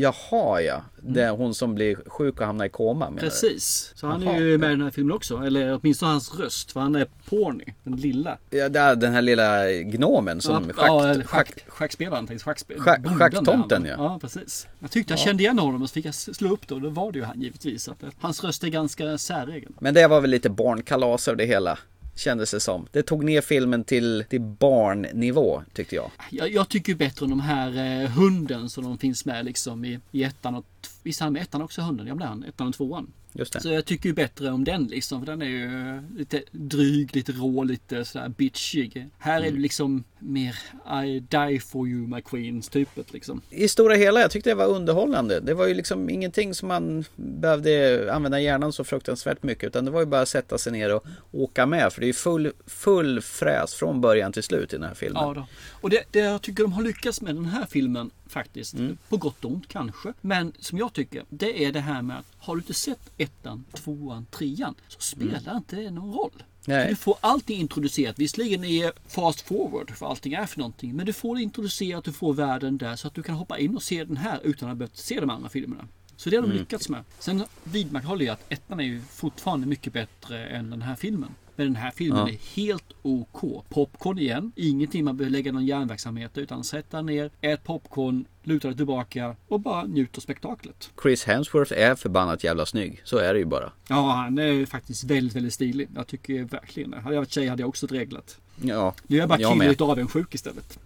jaha 0.00 0.60
ja, 0.60 0.82
det 1.02 1.22
är 1.22 1.30
hon 1.30 1.54
som 1.54 1.74
blir 1.74 1.96
sjuk 2.06 2.40
och 2.40 2.46
hamnar 2.46 2.64
i 2.64 2.68
koma 2.68 3.10
menar? 3.10 3.20
Precis. 3.20 3.92
Så 3.96 4.06
han 4.06 4.22
Jaha. 4.22 4.34
är 4.34 4.40
ju 4.40 4.58
med 4.58 4.68
i 4.68 4.70
den 4.72 4.82
här 4.82 4.90
filmen 4.90 5.16
också. 5.16 5.36
Eller 5.36 5.78
åtminstone 5.82 6.12
hans 6.12 6.34
röst. 6.38 6.72
För 6.72 6.80
han 6.80 6.94
är 6.94 7.06
Porny. 7.28 7.64
Den 7.84 7.96
lilla. 7.96 8.38
Ja, 8.50 8.68
det 8.68 8.78
är 8.80 8.96
den 8.96 9.12
här 9.12 9.22
lilla 9.22 9.72
gnomen 9.72 10.40
som 10.40 10.64
ja, 10.68 10.72
schack, 10.74 10.86
ja, 10.88 11.14
schack, 11.14 11.26
schack, 11.26 11.64
schackspelaren. 11.68 12.26
tänkte 12.26 12.44
Schackspel, 12.44 12.78
Schack- 12.78 13.02
bonden 13.02 13.18
schacktomten, 13.18 13.84
ja. 13.84 13.94
Ja, 13.98 14.18
precis. 14.20 14.66
Jag 14.78 14.90
tyckte 14.90 15.12
jag 15.12 15.20
Ja. 15.20 15.24
kände 15.24 15.42
igen 15.42 15.58
honom 15.58 15.82
och 15.82 15.88
så 15.88 15.92
fick 15.92 16.04
jag 16.04 16.14
slå 16.14 16.52
upp 16.52 16.68
det 16.68 16.74
och 16.74 16.80
då 16.80 16.88
var 16.88 17.12
det 17.12 17.18
ju 17.18 17.24
han 17.24 17.40
givetvis. 17.40 17.88
Att, 17.88 18.02
eh, 18.02 18.08
hans 18.20 18.44
röst 18.44 18.64
är 18.64 18.68
ganska 18.68 19.18
säregen. 19.18 19.72
Men 19.78 19.94
det 19.94 20.06
var 20.06 20.20
väl 20.20 20.30
lite 20.30 20.50
barnkalas 20.50 21.28
av 21.28 21.36
det 21.36 21.44
hela. 21.44 21.78
Kändes 22.20 22.50
det 22.50 22.60
som. 22.60 22.86
Det 22.92 23.02
tog 23.02 23.24
ner 23.24 23.40
filmen 23.40 23.84
till, 23.84 24.24
till 24.28 24.40
barnnivå 24.40 25.62
tyckte 25.72 25.94
jag. 25.94 26.10
Jag, 26.30 26.52
jag 26.52 26.68
tycker 26.68 26.94
bättre 26.94 27.24
om 27.24 27.30
de 27.30 27.40
här 27.40 28.02
eh, 28.02 28.10
hunden 28.10 28.70
som 28.70 28.84
de 28.84 28.98
finns 28.98 29.24
med 29.24 29.44
liksom 29.44 29.84
i, 29.84 29.98
i 30.12 30.22
ettan 30.24 30.54
och 30.54 30.66
Visst 31.02 31.20
är 31.20 31.24
han 31.24 31.32
med 31.32 31.42
ettan 31.42 31.62
också 31.62 31.82
hunden? 31.82 32.06
Ja 32.06 32.14
är 32.14 32.26
han. 32.26 32.44
Ettan 32.44 32.68
och 32.68 32.74
tvåan. 32.74 33.12
Just 33.32 33.52
det. 33.52 33.60
Så 33.60 33.68
jag 33.68 33.84
tycker 33.84 34.08
ju 34.08 34.14
bättre 34.14 34.50
om 34.50 34.64
den 34.64 34.84
liksom. 34.86 35.20
För 35.20 35.26
den 35.26 35.42
är 35.42 35.46
ju 35.46 35.96
eh, 35.96 36.02
lite 36.16 36.42
dryg, 36.52 37.16
lite 37.16 37.32
rå, 37.32 37.64
lite 37.64 38.04
sådär 38.04 38.28
bitchig. 38.28 39.06
Här 39.18 39.36
är 39.36 39.40
Mm. 39.42 39.54
det 39.54 39.60
liksom 39.60 40.04
mer 40.20 40.56
I 41.04 41.20
die 41.20 41.60
for 41.60 41.88
you 41.88 42.06
my 42.06 42.20
queens 42.20 42.68
typet 42.68 43.12
liksom. 43.12 43.40
I 43.50 43.68
stora 43.68 43.94
hela, 43.94 44.20
jag 44.20 44.30
tyckte 44.30 44.50
det 44.50 44.54
var 44.54 44.66
underhållande. 44.66 45.40
Det 45.40 45.54
var 45.54 45.66
ju 45.66 45.74
liksom 45.74 46.10
ingenting 46.10 46.54
som 46.54 46.68
man 46.68 47.04
behövde 47.16 48.08
använda 48.12 48.40
hjärnan 48.40 48.72
så 48.72 48.84
fruktansvärt 48.84 49.42
mycket. 49.42 49.64
Utan 49.64 49.84
det 49.84 49.90
var 49.90 50.00
ju 50.00 50.06
bara 50.06 50.20
att 50.20 50.28
sätta 50.28 50.58
sig 50.58 50.72
ner 50.72 50.94
och 50.94 51.04
åka 51.32 51.66
med. 51.66 51.92
För 51.92 52.00
det 52.00 52.08
är 52.08 52.12
full, 52.12 52.52
full 52.66 53.20
fräs 53.20 53.74
från 53.74 54.00
början 54.00 54.32
till 54.32 54.42
slut 54.42 54.72
i 54.72 54.76
den 54.76 54.86
här 54.86 54.94
filmen. 54.94 55.22
Ja 55.22 55.34
då. 55.34 55.46
Och 55.80 55.90
det, 55.90 56.04
det 56.10 56.18
jag 56.18 56.42
tycker 56.42 56.62
de 56.62 56.72
har 56.72 56.82
lyckats 56.82 57.20
med 57.20 57.34
den 57.34 57.46
här 57.46 57.66
filmen 57.70 58.10
faktiskt. 58.26 58.74
Mm. 58.74 58.98
På 59.08 59.16
gott 59.16 59.44
och 59.44 59.50
ont 59.50 59.68
kanske. 59.68 60.12
Men 60.20 60.52
som 60.58 60.78
jag 60.78 60.92
tycker, 60.92 61.24
det 61.28 61.64
är 61.64 61.72
det 61.72 61.80
här 61.80 62.02
med 62.02 62.18
att 62.18 62.26
har 62.38 62.56
du 62.56 62.60
inte 62.60 62.74
sett 62.74 63.10
ettan, 63.18 63.64
tvåan, 63.72 64.26
trean 64.30 64.74
så 64.88 65.00
spelar 65.00 65.56
inte 65.56 65.76
det 65.76 65.90
någon 65.90 66.14
roll. 66.14 66.42
Nej. 66.66 66.88
Du 66.88 66.96
får 66.96 67.16
allting 67.20 67.60
introducerat. 67.60 68.18
Visserligen 68.18 68.64
är 68.64 68.92
fast 69.08 69.40
forward 69.40 69.90
för 69.96 70.06
allting 70.06 70.32
är 70.32 70.46
för 70.46 70.58
någonting. 70.58 70.96
Men 70.96 71.06
du 71.06 71.12
får 71.12 71.36
det 71.36 71.42
introducerat, 71.42 72.04
du 72.04 72.12
får 72.12 72.34
världen 72.34 72.78
där 72.78 72.96
så 72.96 73.08
att 73.08 73.14
du 73.14 73.22
kan 73.22 73.34
hoppa 73.34 73.58
in 73.58 73.76
och 73.76 73.82
se 73.82 74.04
den 74.04 74.16
här 74.16 74.40
utan 74.44 74.68
att 74.68 74.70
ha 74.70 74.74
behövt 74.76 74.96
se 74.96 75.20
de 75.20 75.30
andra 75.30 75.48
filmerna. 75.48 75.88
Så 76.16 76.30
det 76.30 76.36
har 76.36 76.42
de 76.42 76.46
Mm. 76.48 76.58
lyckats 76.58 76.88
med. 76.88 77.04
Sen 77.18 77.44
vidmakthåller 77.64 78.24
jag 78.26 78.32
att 78.32 78.52
ettan 78.52 78.80
är 78.80 78.84
ju 78.84 79.02
fortfarande 79.10 79.66
mycket 79.66 79.92
bättre 79.92 80.46
än 80.48 80.70
den 80.70 80.82
här 80.82 80.96
filmen. 80.96 81.34
Men 81.60 81.66
den 81.72 81.82
här 81.82 81.90
filmen 81.90 82.18
Ja. 82.26 82.28
är 82.28 82.56
helt 82.56 82.84
OK. 83.02 83.64
Popcorn 83.68 84.18
igen. 84.18 84.52
Ingenting 84.56 85.04
man 85.04 85.16
behöver 85.16 85.32
lägga 85.36 85.52
någon 85.52 85.66
järnverksamhet 85.66 86.38
utan 86.38 86.64
sätta 86.64 87.02
ner, 87.02 87.30
ät 87.40 87.64
popcorn, 87.64 88.24
luta 88.42 88.68
dig 88.68 88.76
tillbaka 88.76 89.36
och 89.48 89.60
bara 89.60 89.84
njut 89.84 90.16
av 90.16 90.20
spektaklet. 90.20 90.90
Chris 91.02 91.24
Hemsworth 91.24 91.72
är 91.76 91.94
förbannat 91.94 92.44
jävla 92.44 92.66
snygg. 92.66 93.00
Så 93.04 93.18
är 93.18 93.32
det 93.32 93.38
ju 93.38 93.44
bara. 93.44 93.72
Ja, 93.88 94.10
han 94.12 94.38
är 94.38 94.66
faktiskt 94.66 95.04
väldigt, 95.04 95.36
väldigt 95.36 95.54
stilig. 95.54 95.88
Jag 95.94 96.06
tycker 96.06 96.44
verkligen 96.44 96.90
det. 96.90 97.00
Hade 97.00 97.14
jag 97.14 97.20
varit 97.20 97.32
tjej 97.32 97.46
hade 97.48 97.62
jag 97.62 97.68
också 97.68 97.86
dreglat. 97.86 98.38
Ja, 98.62 98.94
Nu 99.06 99.16
är 99.16 99.20
jag 99.20 99.28
bara 99.28 99.40
jag 99.40 99.48
killig 99.50 99.58
med. 99.58 99.68
lite 99.68 99.84
avundsjuk 99.84 100.34
istället. 100.34 100.78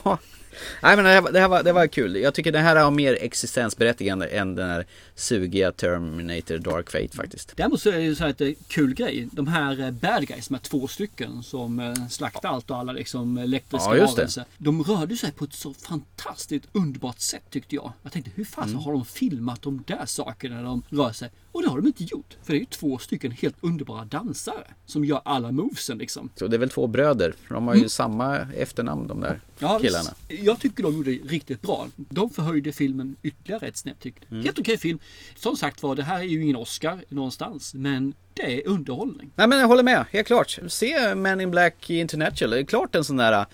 Nej 0.83 0.95
men 0.95 1.05
det 1.05 1.11
här, 1.11 1.31
det, 1.31 1.39
här 1.39 1.47
var, 1.47 1.63
det 1.63 1.71
var 1.73 1.87
kul. 1.87 2.15
Jag 2.15 2.33
tycker 2.33 2.51
det 2.51 2.59
här 2.59 2.75
har 2.75 2.91
mer 2.91 3.17
existensberättigande 3.21 4.27
än 4.27 4.55
den 4.55 4.69
här 4.69 4.85
sugiga 5.15 5.71
Terminator 5.71 6.57
Dark 6.57 6.91
Fate 6.91 7.15
faktiskt. 7.17 7.53
Däremot 7.57 7.81
så 7.81 7.89
är 7.89 7.93
det 7.93 8.01
ju 8.03 8.15
så 8.15 8.23
här 8.23 8.41
är 8.41 8.55
kul 8.67 8.93
grej. 8.93 9.27
De 9.31 9.47
här 9.47 9.79
eh, 9.79 9.91
bad 9.91 10.27
guys, 10.27 10.47
de 10.47 10.53
här 10.53 10.61
två 10.61 10.87
stycken 10.87 11.43
som 11.43 11.79
eh, 11.79 12.07
slaktar 12.09 12.49
allt 12.49 12.71
och 12.71 12.77
alla 12.77 12.91
liksom 12.91 13.37
elektriska 13.37 13.97
Ja, 13.97 14.05
varelser. 14.15 14.45
De 14.57 14.83
rörde 14.83 15.17
sig 15.17 15.31
på 15.31 15.45
ett 15.45 15.53
så 15.53 15.73
fantastiskt 15.73 16.65
underbart 16.71 17.19
sätt 17.19 17.43
tyckte 17.49 17.75
jag. 17.75 17.93
Jag 18.03 18.11
tänkte 18.11 18.31
hur 18.35 18.45
fasen 18.45 18.71
Mm. 18.71 18.83
har 18.83 18.93
de 18.93 19.05
filmat 19.05 19.61
de 19.61 19.83
där 19.87 20.05
sakerna 20.05 20.55
när 20.55 20.63
de 20.63 20.83
rör 20.89 21.11
sig? 21.11 21.29
Och 21.51 21.61
det 21.61 21.69
har 21.69 21.77
de 21.77 21.87
inte 21.87 22.03
gjort. 22.03 22.37
För 22.43 22.53
det 22.53 22.57
är 22.57 22.59
ju 22.59 22.65
två 22.65 22.97
stycken 22.97 23.31
helt 23.31 23.55
underbara 23.61 24.05
dansare 24.05 24.67
som 24.85 25.05
gör 25.05 25.21
alla 25.25 25.51
movesen 25.51 25.97
liksom. 25.97 26.29
Så 26.35 26.47
det 26.47 26.55
är 26.55 26.59
väl 26.59 26.69
två 26.69 26.87
bröder. 26.87 27.33
De 27.49 27.67
har 27.67 27.75
ju 27.75 27.89
samma 27.89 28.37
efternamn 28.37 29.07
de 29.07 29.21
där 29.21 29.41
Ja, 29.59 29.79
killarna. 29.81 30.09
Jag 30.27 30.59
tycker 30.59 30.83
de 30.83 30.95
gjorde 30.95 31.11
det 31.11 31.17
riktigt 31.17 31.61
bra. 31.61 31.87
De 31.95 32.29
förhöjde 32.29 32.71
filmen 32.71 33.15
ytterligare 33.23 33.67
ett 33.67 33.77
snäpp 33.77 33.99
tyckte 33.99 34.25
jag. 34.27 34.33
Mm. 34.33 34.45
Helt 34.45 34.59
okej 34.59 34.77
film. 34.77 34.99
Som 35.35 35.57
sagt 35.57 35.83
var, 35.83 35.95
det 35.95 36.03
här 36.03 36.19
är 36.19 36.23
ju 36.23 36.43
ingen 36.43 36.55
Oscar 36.55 37.03
någonstans. 37.09 37.73
Men 37.73 38.13
det 38.33 38.61
är 38.61 38.67
underhållning. 38.67 39.31
Nej 39.35 39.47
men 39.47 39.59
jag 39.59 39.67
håller 39.67 39.83
med, 39.83 40.05
helt 40.11 40.27
klart. 40.27 40.59
Se 40.67 41.15
Men 41.15 41.41
in 41.41 41.51
Black 41.51 41.89
International. 41.89 42.51
Det 42.51 42.59
är 42.59 42.63
klart 42.63 42.95
en 42.95 43.03
sån 43.03 43.17
där 43.17 43.45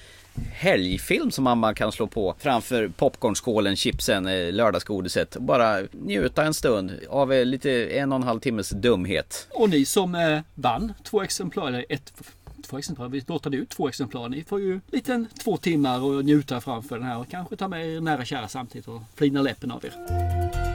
helgfilm 0.53 1.31
som 1.31 1.43
man 1.43 1.75
kan 1.75 1.91
slå 1.91 2.07
på 2.07 2.35
framför 2.39 2.87
popcornskålen, 2.87 3.75
chipsen, 3.75 4.27
eh, 4.27 4.53
lördagsgodiset. 4.53 5.35
och 5.35 5.41
Bara 5.41 5.79
njuta 5.91 6.43
en 6.43 6.53
stund 6.53 6.91
av 7.09 7.33
eh, 7.33 7.45
lite 7.45 7.71
en 7.97 8.11
och 8.11 8.15
en 8.15 8.23
halv 8.23 8.39
timmes 8.39 8.69
dumhet. 8.69 9.47
Och 9.51 9.69
ni 9.69 9.85
som 9.85 10.15
eh, 10.15 10.39
vann 10.55 10.93
två 11.03 11.21
exemplar, 11.21 11.67
eller 11.67 11.85
ett, 11.89 12.13
två 12.69 12.77
exemplar, 12.77 13.09
vi 13.09 13.23
lottade 13.27 13.57
ut 13.57 13.69
två 13.69 13.87
exemplar. 13.87 14.29
Ni 14.29 14.43
får 14.43 14.59
ju 14.61 14.79
liten 14.91 15.27
två 15.43 15.57
timmar 15.57 16.03
och 16.03 16.25
njuta 16.25 16.61
framför 16.61 16.97
den 16.97 17.07
här 17.07 17.17
och 17.17 17.29
kanske 17.29 17.55
ta 17.55 17.67
med 17.67 17.87
er 17.87 18.01
nära 18.01 18.19
och 18.19 18.25
kära 18.25 18.47
samtidigt 18.47 18.87
och 18.87 19.01
flina 19.15 19.41
läppen 19.41 19.71
av 19.71 19.85
er. 19.85 20.66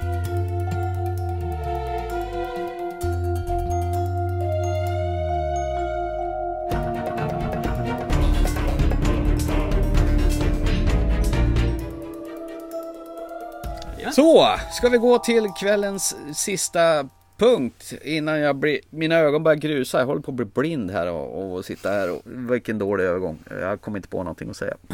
Så, 14.15 14.59
ska 14.73 14.89
vi 14.89 14.99
gå 14.99 15.19
till 15.19 15.49
kvällens 15.49 16.17
sista 16.35 17.09
punkt 17.37 17.93
innan 18.03 18.41
jag 18.41 18.57
blir, 18.57 18.81
mina 18.91 19.15
ögon 19.15 19.43
börjar 19.43 19.57
grusa. 19.57 19.99
Jag 19.99 20.07
håller 20.07 20.21
på 20.21 20.31
att 20.31 20.37
bli 20.37 20.45
blind 20.45 20.91
här 20.91 21.07
och, 21.07 21.53
och 21.53 21.65
sitta 21.65 21.91
här. 21.91 22.11
Och, 22.11 22.23
vilken 22.25 22.79
dålig 22.79 23.05
övergång. 23.05 23.39
Jag 23.51 23.81
kommer 23.81 23.99
inte 23.99 24.09
på 24.09 24.23
någonting 24.23 24.51
att 24.51 24.57
säga. 24.57 24.77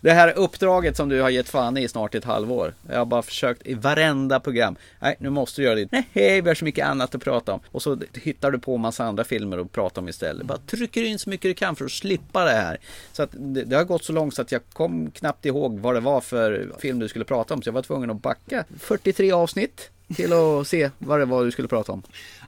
Det 0.00 0.12
här 0.12 0.38
uppdraget 0.38 0.96
som 0.96 1.08
du 1.08 1.20
har 1.20 1.30
gett 1.30 1.48
fan 1.48 1.76
i 1.76 1.88
snart 1.88 2.14
ett 2.14 2.24
halvår. 2.24 2.74
Jag 2.88 2.98
har 2.98 3.04
bara 3.04 3.22
försökt 3.22 3.66
i 3.66 3.74
varenda 3.74 4.40
program. 4.40 4.76
Nej, 5.00 5.16
nu 5.18 5.30
måste 5.30 5.60
du 5.60 5.64
göra 5.64 5.74
det. 5.74 5.88
Nej, 5.92 6.08
hej, 6.12 6.40
vi 6.40 6.48
har 6.48 6.54
så 6.54 6.64
mycket 6.64 6.86
annat 6.86 7.14
att 7.14 7.24
prata 7.24 7.52
om. 7.52 7.60
Och 7.66 7.82
så 7.82 7.98
hittar 8.14 8.50
du 8.50 8.58
på 8.58 8.76
massa 8.76 9.04
andra 9.04 9.24
filmer 9.24 9.58
att 9.58 9.72
prata 9.72 10.00
om 10.00 10.08
istället. 10.08 10.46
Bara 10.46 10.58
trycker 10.58 11.04
in 11.04 11.18
så 11.18 11.30
mycket 11.30 11.50
du 11.50 11.54
kan 11.54 11.76
för 11.76 11.84
att 11.84 11.90
slippa 11.90 12.44
det 12.44 12.50
här. 12.50 12.78
Så 13.12 13.22
att 13.22 13.30
det, 13.32 13.64
det 13.64 13.76
har 13.76 13.84
gått 13.84 14.04
så 14.04 14.12
långt 14.12 14.34
så 14.34 14.42
att 14.42 14.52
jag 14.52 14.62
kom 14.72 15.10
knappt 15.10 15.46
ihåg 15.46 15.78
vad 15.78 15.94
det 15.94 16.00
var 16.00 16.20
för 16.20 16.72
film 16.78 16.98
du 16.98 17.08
skulle 17.08 17.24
prata 17.24 17.54
om. 17.54 17.62
Så 17.62 17.68
jag 17.68 17.74
var 17.74 17.82
tvungen 17.82 18.10
att 18.10 18.22
backa 18.22 18.64
43 18.78 19.32
avsnitt 19.32 19.79
till 20.16 20.32
att 20.32 20.66
se 20.68 20.90
vad 20.98 21.20
det 21.20 21.24
var 21.24 21.44
du 21.44 21.50
skulle 21.50 21.68
prata 21.68 21.92
om. 21.92 22.02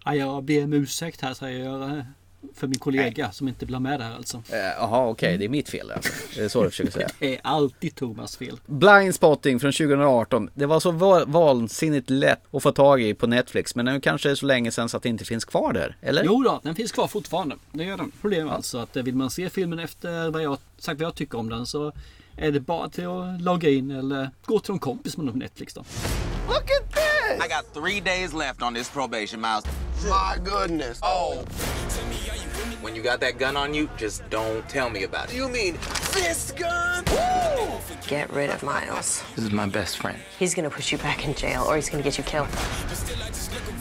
Ja, 0.04 0.14
jag 0.14 0.42
ber 0.44 0.64
om 0.64 0.72
ursäkt 0.72 1.20
här 1.20 1.34
säger 1.34 1.64
jag. 1.64 2.02
för 2.54 2.66
min 2.66 2.78
kollega 2.78 3.32
som 3.32 3.48
inte 3.48 3.66
blir 3.66 3.78
med 3.78 4.00
där 4.00 4.14
alltså. 4.16 4.36
Eh, 4.36 4.56
Jaha, 4.58 5.08
okej, 5.08 5.38
det 5.38 5.44
är 5.44 5.48
mitt 5.48 5.68
fel 5.68 5.90
alltså. 5.90 6.12
Det 6.36 6.40
är 6.44 6.48
så 6.48 6.62
du 6.64 6.70
försöker 6.70 6.90
säga. 6.92 7.08
Det 7.18 7.34
är 7.36 7.40
alltid 7.44 7.94
Thomas 7.94 8.36
fel. 8.36 8.60
Blindspotting 8.66 9.60
från 9.60 9.72
2018. 9.72 10.50
Det 10.54 10.66
var 10.66 10.80
så 10.80 10.90
va- 10.90 11.24
vansinnigt 11.26 12.10
lätt 12.10 12.40
att 12.54 12.62
få 12.62 12.72
tag 12.72 13.02
i 13.02 13.14
på 13.14 13.26
Netflix. 13.26 13.74
Men 13.74 13.84
nu 13.84 14.00
kanske 14.00 14.28
det 14.28 14.32
är 14.32 14.36
så 14.36 14.46
länge 14.46 14.70
sedan 14.70 14.88
så 14.88 14.96
att 14.96 15.02
det 15.02 15.08
inte 15.08 15.24
finns 15.24 15.44
kvar 15.44 15.72
där. 15.72 15.96
Eller? 16.00 16.24
Jo 16.24 16.42
då, 16.42 16.60
den 16.62 16.74
finns 16.74 16.92
kvar 16.92 17.06
fortfarande. 17.06 17.56
Det 17.72 17.84
gör 17.84 17.96
den. 17.96 18.12
Problemet 18.20 18.52
är 18.52 18.56
alltså 18.56 18.78
att 18.78 18.96
eh, 18.96 19.02
vill 19.02 19.16
man 19.16 19.30
se 19.30 19.50
filmen 19.50 19.78
efter 19.78 20.30
vad 20.30 20.42
jag 20.42 20.58
sagt 20.78 21.00
vad 21.00 21.06
jag 21.06 21.14
tycker 21.14 21.38
om 21.38 21.48
den 21.48 21.66
så 21.66 21.92
är 22.37 22.53
det 22.53 22.61
bara 22.61 22.89
till 22.89 23.07
att 23.07 23.41
logga 23.41 23.70
in 23.70 23.91
eller 23.91 24.30
gå 24.47 24.59
till 24.59 24.72
en 24.72 24.78
kompis 24.78 25.16
med 25.16 25.37
Netflix 25.37 25.74
då. 25.74 25.85
Look 26.49 26.70
at 26.70 26.93
this! 26.93 27.45
I 27.45 27.49
got 27.49 27.74
three 27.74 28.01
days 28.01 28.33
left 28.33 28.62
on 28.62 28.74
this 28.74 28.91
probation, 28.91 29.41
Miles. 29.41 29.64
My 30.05 30.39
goodness. 30.45 31.01
Oh. 31.03 31.45
When 32.83 32.97
you 32.97 33.03
got 33.03 33.20
that 33.20 33.39
gun 33.39 33.57
on 33.57 33.74
you, 33.74 33.89
just 33.97 34.28
don't 34.28 34.68
tell 34.68 34.91
me 34.91 35.05
about 35.05 35.30
it. 35.30 35.37
You 35.37 35.49
mean 35.49 35.78
this 36.12 36.53
gun? 36.53 37.05
Get 38.09 38.30
rid 38.33 38.51
of 38.51 38.62
Miles. 38.62 39.22
This 39.37 39.45
is 39.45 39.53
my 39.53 39.66
best 39.66 39.99
friend. 39.99 40.18
He's 40.39 40.55
gonna 40.55 40.70
put 40.70 40.91
you 40.91 40.99
back 40.99 41.24
in 41.24 41.35
jail 41.35 41.64
or 41.68 41.76
he's 41.76 41.89
gonna 41.89 42.03
get 42.03 42.18
you 42.18 42.24
killed. 42.24 42.49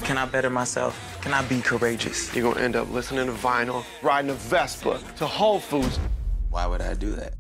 Can 0.04 0.18
I 0.18 0.26
better 0.26 0.50
myself? 0.50 0.96
Can 1.22 1.34
I 1.34 1.42
be 1.42 1.62
courageous? 1.62 2.34
You're 2.36 2.54
gonna 2.54 2.64
end 2.64 2.76
up 2.76 2.92
listening 2.92 3.26
to 3.26 3.32
vinyl, 3.34 3.84
riding 4.04 4.30
a 4.30 4.36
Vespa 4.36 5.00
to 5.18 5.26
Whole 5.26 5.60
Foods. 5.60 6.00
Why 6.52 6.68
would 6.68 6.82
I 6.82 6.94
do 6.94 7.12
that? 7.12 7.34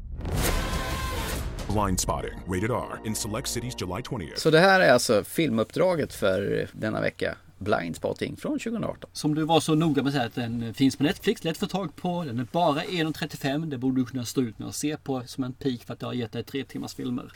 Blind 1.73 1.99
Spotting, 1.99 2.39
rated 2.47 2.71
R, 2.71 2.99
in 3.05 3.15
select 3.15 3.47
cities 3.47 3.75
July 3.81 4.01
20th. 4.01 4.35
Så 4.35 4.49
det 4.49 4.59
här 4.59 4.79
är 4.79 4.93
alltså 4.93 5.23
filmuppdraget 5.23 6.13
för 6.13 6.67
denna 6.73 7.01
vecka. 7.01 7.35
Blindspotting 7.57 8.37
från 8.37 8.59
2018. 8.59 9.09
Som 9.13 9.35
du 9.35 9.43
var 9.43 9.59
så 9.59 9.75
noga 9.75 10.03
med 10.03 10.09
att 10.09 10.13
säga 10.13 10.25
att 10.25 10.35
den 10.35 10.73
finns 10.73 10.95
på 10.95 11.03
Netflix, 11.03 11.43
lätt 11.43 11.51
att 11.51 11.59
få 11.59 11.77
tag 11.77 11.95
på. 11.95 12.23
Den 12.23 12.39
är 12.39 12.47
bara 12.51 12.81
1.35. 12.81 13.69
Det 13.69 13.77
borde 13.77 14.01
du 14.01 14.05
kunna 14.05 14.25
stå 14.25 14.41
ut 14.41 14.59
med 14.59 14.67
att 14.67 14.75
se 14.75 14.97
på 14.97 15.23
som 15.25 15.43
en 15.43 15.53
pik 15.53 15.85
för 15.85 15.93
att 15.93 16.01
jag 16.01 16.09
har 16.09 16.13
gett 16.13 16.31
dig 16.31 16.43
tre 16.43 16.63
timmars 16.63 16.93
filmer. 16.93 17.31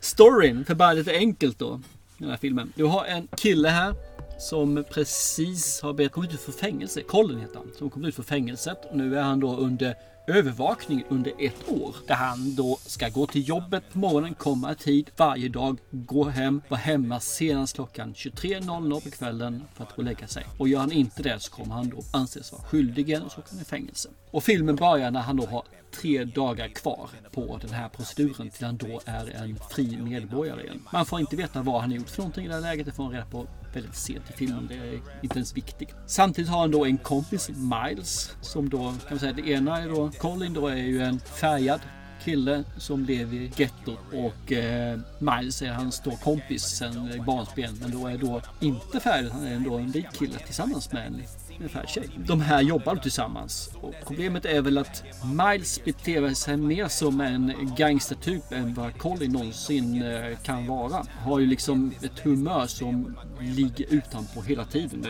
Storyn, 0.00 0.64
för 0.64 0.74
bara 0.74 0.92
lite 0.92 1.12
enkelt 1.12 1.58
då. 1.58 1.80
Den 2.18 2.30
här 2.30 2.36
filmen. 2.36 2.72
Du 2.76 2.84
har 2.84 3.04
en 3.04 3.28
kille 3.36 3.68
här 3.68 3.94
som 4.38 4.84
precis 4.90 5.80
har 5.82 6.08
komma 6.08 6.26
ut 6.26 6.40
för 6.40 6.52
fängelse. 6.52 7.02
Colin 7.02 7.40
heter 7.40 7.56
han. 7.56 7.70
Som 7.78 7.90
kom 7.90 8.04
ut 8.04 8.14
för 8.14 8.22
fängelset. 8.22 8.78
Och 8.90 8.96
nu 8.96 9.18
är 9.18 9.22
han 9.22 9.40
då 9.40 9.56
under 9.56 9.94
övervakning 10.30 11.04
under 11.08 11.32
ett 11.38 11.68
år. 11.68 11.96
Där 12.06 12.14
han 12.14 12.54
då 12.54 12.78
ska 12.86 13.08
gå 13.08 13.26
till 13.26 13.48
jobbet 13.48 13.84
på 13.92 13.98
morgonen, 13.98 14.34
komma 14.34 14.72
i 14.72 14.74
tid 14.74 15.10
varje 15.16 15.48
dag, 15.48 15.78
gå 15.90 16.24
hem, 16.24 16.62
vara 16.68 16.80
hemma 16.80 17.20
senast 17.20 17.74
klockan 17.74 18.14
23.00 18.14 19.04
på 19.04 19.10
kvällen 19.10 19.62
för 19.74 19.84
att 19.84 19.90
gå 19.90 19.96
och 19.96 20.04
lägga 20.04 20.26
sig. 20.26 20.46
Och 20.58 20.68
gör 20.68 20.80
han 20.80 20.92
inte 20.92 21.22
det 21.22 21.40
så 21.40 21.50
kommer 21.50 21.74
han 21.74 21.88
då 21.88 22.02
anses 22.12 22.52
vara 22.52 22.62
skyldig 22.62 23.08
igen 23.08 23.22
och 23.22 23.32
så 23.32 23.40
kan 23.40 23.50
han 23.50 23.60
i 23.60 23.64
fängelse. 23.64 24.08
Och 24.30 24.44
filmen 24.44 24.76
börjar 24.76 25.10
när 25.10 25.20
han 25.20 25.36
då 25.36 25.46
har 25.46 25.64
tre 25.90 26.24
dagar 26.24 26.68
kvar 26.68 27.08
på 27.32 27.58
den 27.62 27.70
här 27.70 27.88
proceduren 27.88 28.50
till 28.50 28.66
han 28.66 28.76
då 28.76 29.00
är 29.04 29.42
en 29.42 29.58
fri 29.70 29.96
medborgare 29.96 30.62
igen. 30.62 30.82
Man 30.92 31.06
får 31.06 31.20
inte 31.20 31.36
veta 31.36 31.62
vad 31.62 31.80
han 31.80 31.90
har 31.90 31.96
gjort 31.96 32.10
för 32.10 32.18
någonting 32.18 32.44
i 32.44 32.48
det 32.48 32.54
här 32.54 32.60
läget. 32.60 32.86
Det 32.86 32.92
får 32.92 33.02
man 33.02 33.12
reda 33.12 33.26
på 33.26 33.46
väldigt 33.72 33.96
sent 33.96 34.30
i 34.30 34.32
filmen. 34.32 34.66
Det 34.68 34.74
är 34.74 35.00
inte 35.22 35.36
ens 35.36 35.56
viktigt. 35.56 35.94
Samtidigt 36.06 36.50
har 36.50 36.60
han 36.60 36.70
då 36.70 36.84
en 36.84 36.98
kompis, 36.98 37.50
Miles, 37.50 38.36
som 38.40 38.68
då 38.68 38.78
kan 38.78 38.94
man 39.10 39.18
säga 39.18 39.32
det 39.32 39.48
ena 39.48 39.78
är 39.78 39.88
då 39.88 40.10
Colin 40.18 40.52
då 40.52 40.68
är 40.68 40.76
ju 40.76 41.02
en 41.02 41.20
färgad 41.20 41.80
kille 42.24 42.64
som 42.76 43.04
lever 43.04 43.36
i 43.36 43.52
gettot 43.56 43.98
och 44.12 44.52
eh, 44.52 44.98
Miles 45.18 45.62
är 45.62 45.72
hans 45.72 46.00
då 46.00 46.10
kompis 46.10 46.62
sen 46.62 47.22
barnsben 47.26 47.78
men 47.80 47.90
då 47.90 48.06
är 48.06 48.18
då 48.18 48.40
inte 48.60 49.00
färgad. 49.00 49.32
Han 49.32 49.46
är 49.46 49.54
ändå 49.54 49.74
en 49.76 49.90
vit 49.90 50.18
kille 50.18 50.38
tillsammans 50.38 50.92
med 50.92 51.06
en 51.06 51.22
ungefär 51.60 51.86
tjej. 51.86 52.08
De 52.16 52.40
här 52.40 52.62
jobbar 52.62 52.96
tillsammans. 52.96 53.70
Och 53.80 53.94
problemet 54.06 54.44
är 54.44 54.62
väl 54.62 54.78
att 54.78 55.02
Miles 55.24 55.84
beter 55.84 56.34
sig 56.34 56.56
mer 56.56 56.88
som 56.88 57.20
en 57.20 57.74
gangstertyp 57.76 58.52
än 58.52 58.74
vad 58.74 58.98
Colin 58.98 59.32
någonsin 59.32 60.02
eh, 60.02 60.38
kan 60.42 60.66
vara. 60.66 61.06
Har 61.24 61.38
ju 61.38 61.46
liksom 61.46 61.92
ett 62.02 62.18
humör 62.18 62.66
som 62.66 63.16
ligger 63.40 63.94
utanpå 63.94 64.42
hela 64.42 64.64
tiden. 64.64 65.06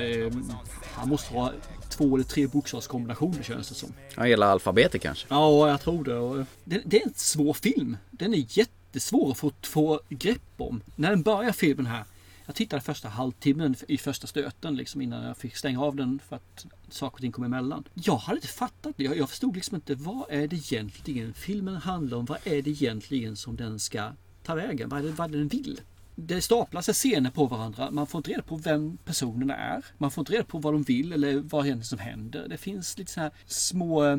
Han 0.94 1.08
måste 1.08 1.34
ha 1.34 1.52
två 1.88 2.14
eller 2.14 2.24
tre 2.24 2.46
bokstavskombinationer 2.46 3.42
känns 3.42 3.68
det 3.68 3.74
som. 3.74 3.92
Ja, 4.16 4.22
hela 4.22 4.46
alfabetet 4.46 5.02
kanske. 5.02 5.26
Ja, 5.30 5.68
jag 5.68 5.80
tror 5.80 6.46
Det, 6.64 6.82
det 6.84 7.02
är 7.02 7.06
en 7.06 7.14
svår 7.16 7.54
film. 7.54 7.96
Den 8.10 8.34
är 8.34 8.44
jättesvår 8.48 9.30
att 9.30 9.38
få, 9.38 9.52
få 9.62 10.00
grepp 10.08 10.54
om. 10.56 10.82
När 10.96 11.10
den 11.10 11.22
börjar 11.22 11.52
filmen 11.52 11.86
här 11.86 12.04
jag 12.50 12.54
tittade 12.54 12.82
första 12.82 13.08
halvtimmen 13.08 13.74
i 13.88 13.98
första 13.98 14.26
stöten 14.26 14.76
liksom 14.76 15.00
innan 15.00 15.24
jag 15.24 15.36
fick 15.36 15.56
stänga 15.56 15.80
av 15.80 15.96
den 15.96 16.20
för 16.28 16.36
att 16.36 16.66
saker 16.88 17.14
och 17.14 17.20
ting 17.20 17.32
kom 17.32 17.44
emellan. 17.44 17.84
Jag 17.94 18.16
hade 18.16 18.36
inte 18.36 18.48
fattat 18.48 18.94
det. 18.96 19.04
Jag, 19.04 19.16
jag 19.16 19.28
förstod 19.28 19.54
liksom 19.54 19.74
inte 19.74 19.94
vad 19.94 20.24
är 20.30 20.48
det 20.48 20.56
egentligen 20.56 21.34
filmen 21.34 21.76
handlar 21.76 22.18
om? 22.18 22.24
Vad 22.24 22.38
är 22.44 22.62
det 22.62 22.70
egentligen 22.70 23.36
som 23.36 23.56
den 23.56 23.78
ska 23.78 24.12
ta 24.42 24.54
vägen? 24.54 24.88
Vad 24.88 25.00
är 25.00 25.04
det, 25.04 25.10
vad 25.10 25.28
är 25.28 25.32
det 25.32 25.38
den 25.38 25.48
vill? 25.48 25.80
Det 26.14 26.40
staplar 26.40 26.82
sig 26.82 26.94
scener 26.94 27.30
på 27.30 27.46
varandra. 27.46 27.90
Man 27.90 28.06
får 28.06 28.18
inte 28.18 28.30
reda 28.30 28.42
på 28.42 28.56
vem 28.56 28.96
personerna 28.96 29.56
är. 29.56 29.84
Man 29.98 30.10
får 30.10 30.22
inte 30.22 30.32
reda 30.32 30.44
på 30.44 30.58
vad 30.58 30.74
de 30.74 30.82
vill 30.82 31.12
eller 31.12 31.38
vad 31.38 31.86
som 31.86 31.98
händer. 31.98 32.48
Det 32.48 32.58
finns 32.58 32.98
lite 32.98 33.12
så 33.12 33.20
här 33.20 33.30
små 33.46 34.04
eh, 34.04 34.18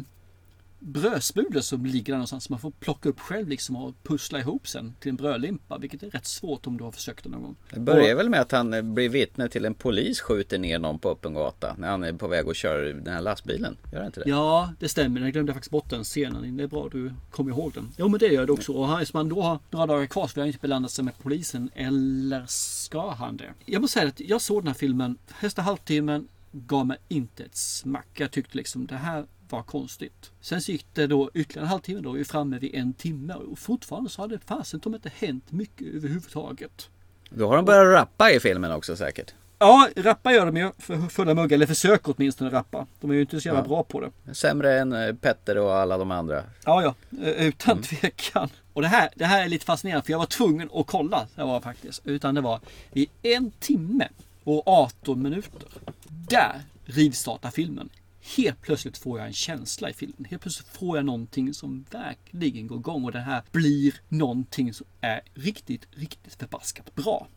brödsmulor 0.81 1.61
som 1.61 1.85
ligger 1.85 2.13
där 2.13 2.17
någonstans 2.17 2.43
som 2.43 2.53
man 2.53 2.59
får 2.59 2.71
plocka 2.71 3.09
upp 3.09 3.19
själv 3.19 3.47
liksom 3.47 3.75
och 3.75 4.03
pussla 4.03 4.39
ihop 4.39 4.67
sen 4.67 4.93
till 4.99 5.09
en 5.09 5.15
brödlimpa. 5.15 5.77
Vilket 5.77 6.03
är 6.03 6.09
rätt 6.09 6.25
svårt 6.25 6.67
om 6.67 6.77
du 6.77 6.83
har 6.83 6.91
försökt 6.91 7.23
det 7.23 7.29
någon 7.29 7.41
gång. 7.41 7.55
Det 7.69 7.79
börjar 7.79 8.15
väl 8.15 8.29
med 8.29 8.41
att 8.41 8.51
han 8.51 8.73
eh, 8.73 8.81
blir 8.81 9.09
vittne 9.09 9.49
till 9.49 9.65
en 9.65 9.73
polis 9.73 10.21
skjuter 10.21 10.59
ner 10.59 10.79
någon 10.79 10.99
på 10.99 11.09
öppen 11.09 11.33
gata 11.33 11.75
när 11.77 11.87
han 11.91 12.03
är 12.03 12.13
på 12.13 12.27
väg 12.27 12.49
att 12.49 12.55
köra 12.55 12.93
den 12.93 13.13
här 13.13 13.21
lastbilen. 13.21 13.77
Gör 13.93 13.99
det 13.99 14.05
inte 14.05 14.19
det? 14.19 14.29
Ja, 14.29 14.73
det 14.79 14.89
stämmer. 14.89 15.21
Jag 15.21 15.33
glömde 15.33 15.53
faktiskt 15.53 15.71
bort 15.71 15.89
den 15.89 16.03
scenen. 16.03 16.57
Det 16.57 16.63
är 16.63 16.67
bra 16.67 16.89
du 16.91 17.13
kom 17.31 17.49
ihåg 17.49 17.73
den. 17.73 17.89
Jo, 17.97 18.07
men 18.07 18.19
det 18.19 18.27
gör 18.27 18.45
det 18.45 18.51
också. 18.51 18.73
Och 18.73 19.01
eftersom 19.01 19.17
han 19.17 19.29
då 19.29 19.41
har 19.41 19.59
några 19.69 19.85
dagar 19.85 20.05
kvar 20.05 20.27
så 20.27 20.33
vill 20.35 20.41
han 20.41 20.47
inte 20.47 20.59
belanda 20.59 20.89
sig 20.89 21.05
med 21.05 21.13
polisen. 21.21 21.69
Eller 21.75 22.45
ska 22.47 23.11
han 23.11 23.37
det? 23.37 23.53
Jag 23.65 23.81
måste 23.81 23.93
säga 23.99 24.07
att 24.07 24.19
jag 24.19 24.41
såg 24.41 24.61
den 24.61 24.67
här 24.67 24.73
filmen. 24.73 25.17
Första 25.27 25.61
halvtimmen 25.61 26.27
gav 26.51 26.85
mig 26.85 26.97
inte 27.07 27.43
ett 27.43 27.55
smack. 27.55 28.07
Jag 28.13 28.31
tyckte 28.31 28.57
liksom 28.57 28.85
det 28.85 28.95
här 28.95 29.25
var 29.51 29.63
konstigt. 29.63 30.31
Sen 30.41 30.61
så 30.61 30.71
gick 30.71 30.85
det 30.93 31.07
då 31.07 31.29
ytterligare 31.33 31.65
en 31.65 31.69
halvtimme 31.69 32.01
då, 32.01 32.11
vi 32.11 32.19
är 32.19 32.23
framme 32.25 32.59
vid 32.59 32.75
en 32.75 32.93
timme 32.93 33.33
och 33.33 33.59
fortfarande 33.59 34.09
så 34.09 34.21
har 34.21 34.27
det 34.27 34.39
fasen 34.45 34.81
inte 34.85 35.11
hänt 35.15 35.51
mycket 35.51 35.87
överhuvudtaget. 35.87 36.89
Då 37.29 37.47
har 37.47 37.55
de 37.55 37.65
börjat 37.65 37.93
rappa 38.01 38.31
i 38.31 38.39
filmen 38.39 38.71
också 38.71 38.95
säkert. 38.95 39.33
Ja, 39.59 39.89
rappa 39.95 40.33
gör 40.33 40.45
de 40.45 40.57
ju 40.57 40.71
för 40.79 40.97
fulla 40.97 41.33
muggar, 41.33 41.55
eller 41.55 41.65
försöker 41.65 42.13
åtminstone 42.17 42.49
rappa. 42.49 42.87
De 43.01 43.09
är 43.11 43.15
ju 43.15 43.21
inte 43.21 43.41
så 43.41 43.47
jävla 43.47 43.61
Ja. 43.61 43.67
bra 43.67 43.83
på 43.83 44.01
det. 44.01 44.33
Sämre 44.35 44.79
än 44.79 44.93
eh, 44.93 45.13
Petter 45.15 45.57
och 45.57 45.73
alla 45.75 45.97
de 45.97 46.11
andra. 46.11 46.43
Ja, 46.65 46.83
ja, 46.83 46.95
eh, 47.23 47.47
utan 47.47 47.81
tvekan. 47.81 48.49
Och 48.73 48.81
det 48.81 48.87
här, 48.87 49.09
det 49.15 49.25
här 49.25 49.43
är 49.45 49.49
lite 49.49 49.65
fascinerande 49.65 50.05
för 50.05 50.11
jag 50.11 50.19
var 50.19 50.25
tvungen 50.25 50.69
att 50.73 50.87
kolla. 50.87 51.27
Det 51.35 51.43
var 51.43 51.61
faktiskt. 51.61 52.01
Utan 52.07 52.35
det 52.35 52.41
var 52.41 52.59
i 52.93 53.07
en 53.21 53.51
timme 53.59 54.07
och 54.43 54.67
18 54.67 55.21
minuter. 55.21 55.61
Där 56.07 56.61
rivstartar 56.85 57.49
filmen. 57.51 57.89
Helt 58.21 58.61
plötsligt 58.61 58.97
får 58.97 59.19
jag 59.19 59.27
en 59.27 59.33
känsla 59.33 59.89
i 59.89 59.93
filmen. 59.93 60.25
Helt 60.29 60.41
plötsligt 60.41 60.67
får 60.67 60.97
jag 60.97 61.05
någonting 61.05 61.53
som 61.53 61.85
verkligen 61.91 62.67
går 62.67 62.79
igång 62.79 63.05
och 63.05 63.11
det 63.11 63.19
här 63.19 63.43
blir 63.51 63.95
någonting 64.09 64.73
som 64.73 64.87
är 65.01 65.21
riktigt, 65.33 65.87
riktigt 65.91 66.33
förbaskat 66.35 66.95
bra. 66.95 67.27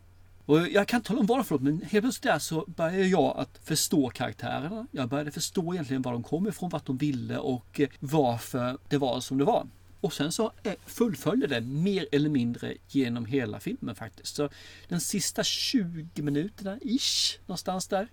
Och 0.45 0.67
jag 0.69 0.87
kan 0.87 0.97
inte 0.97 1.07
tala 1.07 1.19
om 1.19 1.25
varför 1.25 1.57
men 1.57 1.81
helt 1.81 2.03
plötsligt 2.03 2.23
där 2.23 2.39
så 2.39 2.65
började 2.67 3.07
jag 3.07 3.37
att 3.37 3.59
förstå 3.63 4.09
karaktärerna. 4.09 4.87
Jag 4.91 5.09
började 5.09 5.31
förstå 5.31 5.73
egentligen 5.73 6.01
var 6.01 6.11
de 6.11 6.23
kom 6.23 6.47
ifrån, 6.47 6.69
vart 6.69 6.85
de 6.85 6.97
ville 6.97 7.37
och 7.37 7.79
eh, 7.79 7.89
varför 7.99 8.77
det 8.89 8.97
var 8.97 9.19
som 9.19 9.37
det 9.37 9.43
var. 9.43 9.67
Och 10.01 10.13
sen 10.13 10.31
så 10.31 10.51
fullföljer 10.63 10.77
fullföljde 10.85 11.47
det 11.47 11.61
mer 11.61 12.07
eller 12.11 12.29
mindre 12.29 12.73
genom 12.87 13.25
hela 13.25 13.59
filmen 13.59 13.95
faktiskt. 13.95 14.35
Så 14.35 14.49
den 14.87 15.01
sista 15.01 15.43
20 15.43 16.21
minuterna 16.21 16.77
ish, 16.81 17.39
någonstans 17.45 17.87
där, 17.87 18.07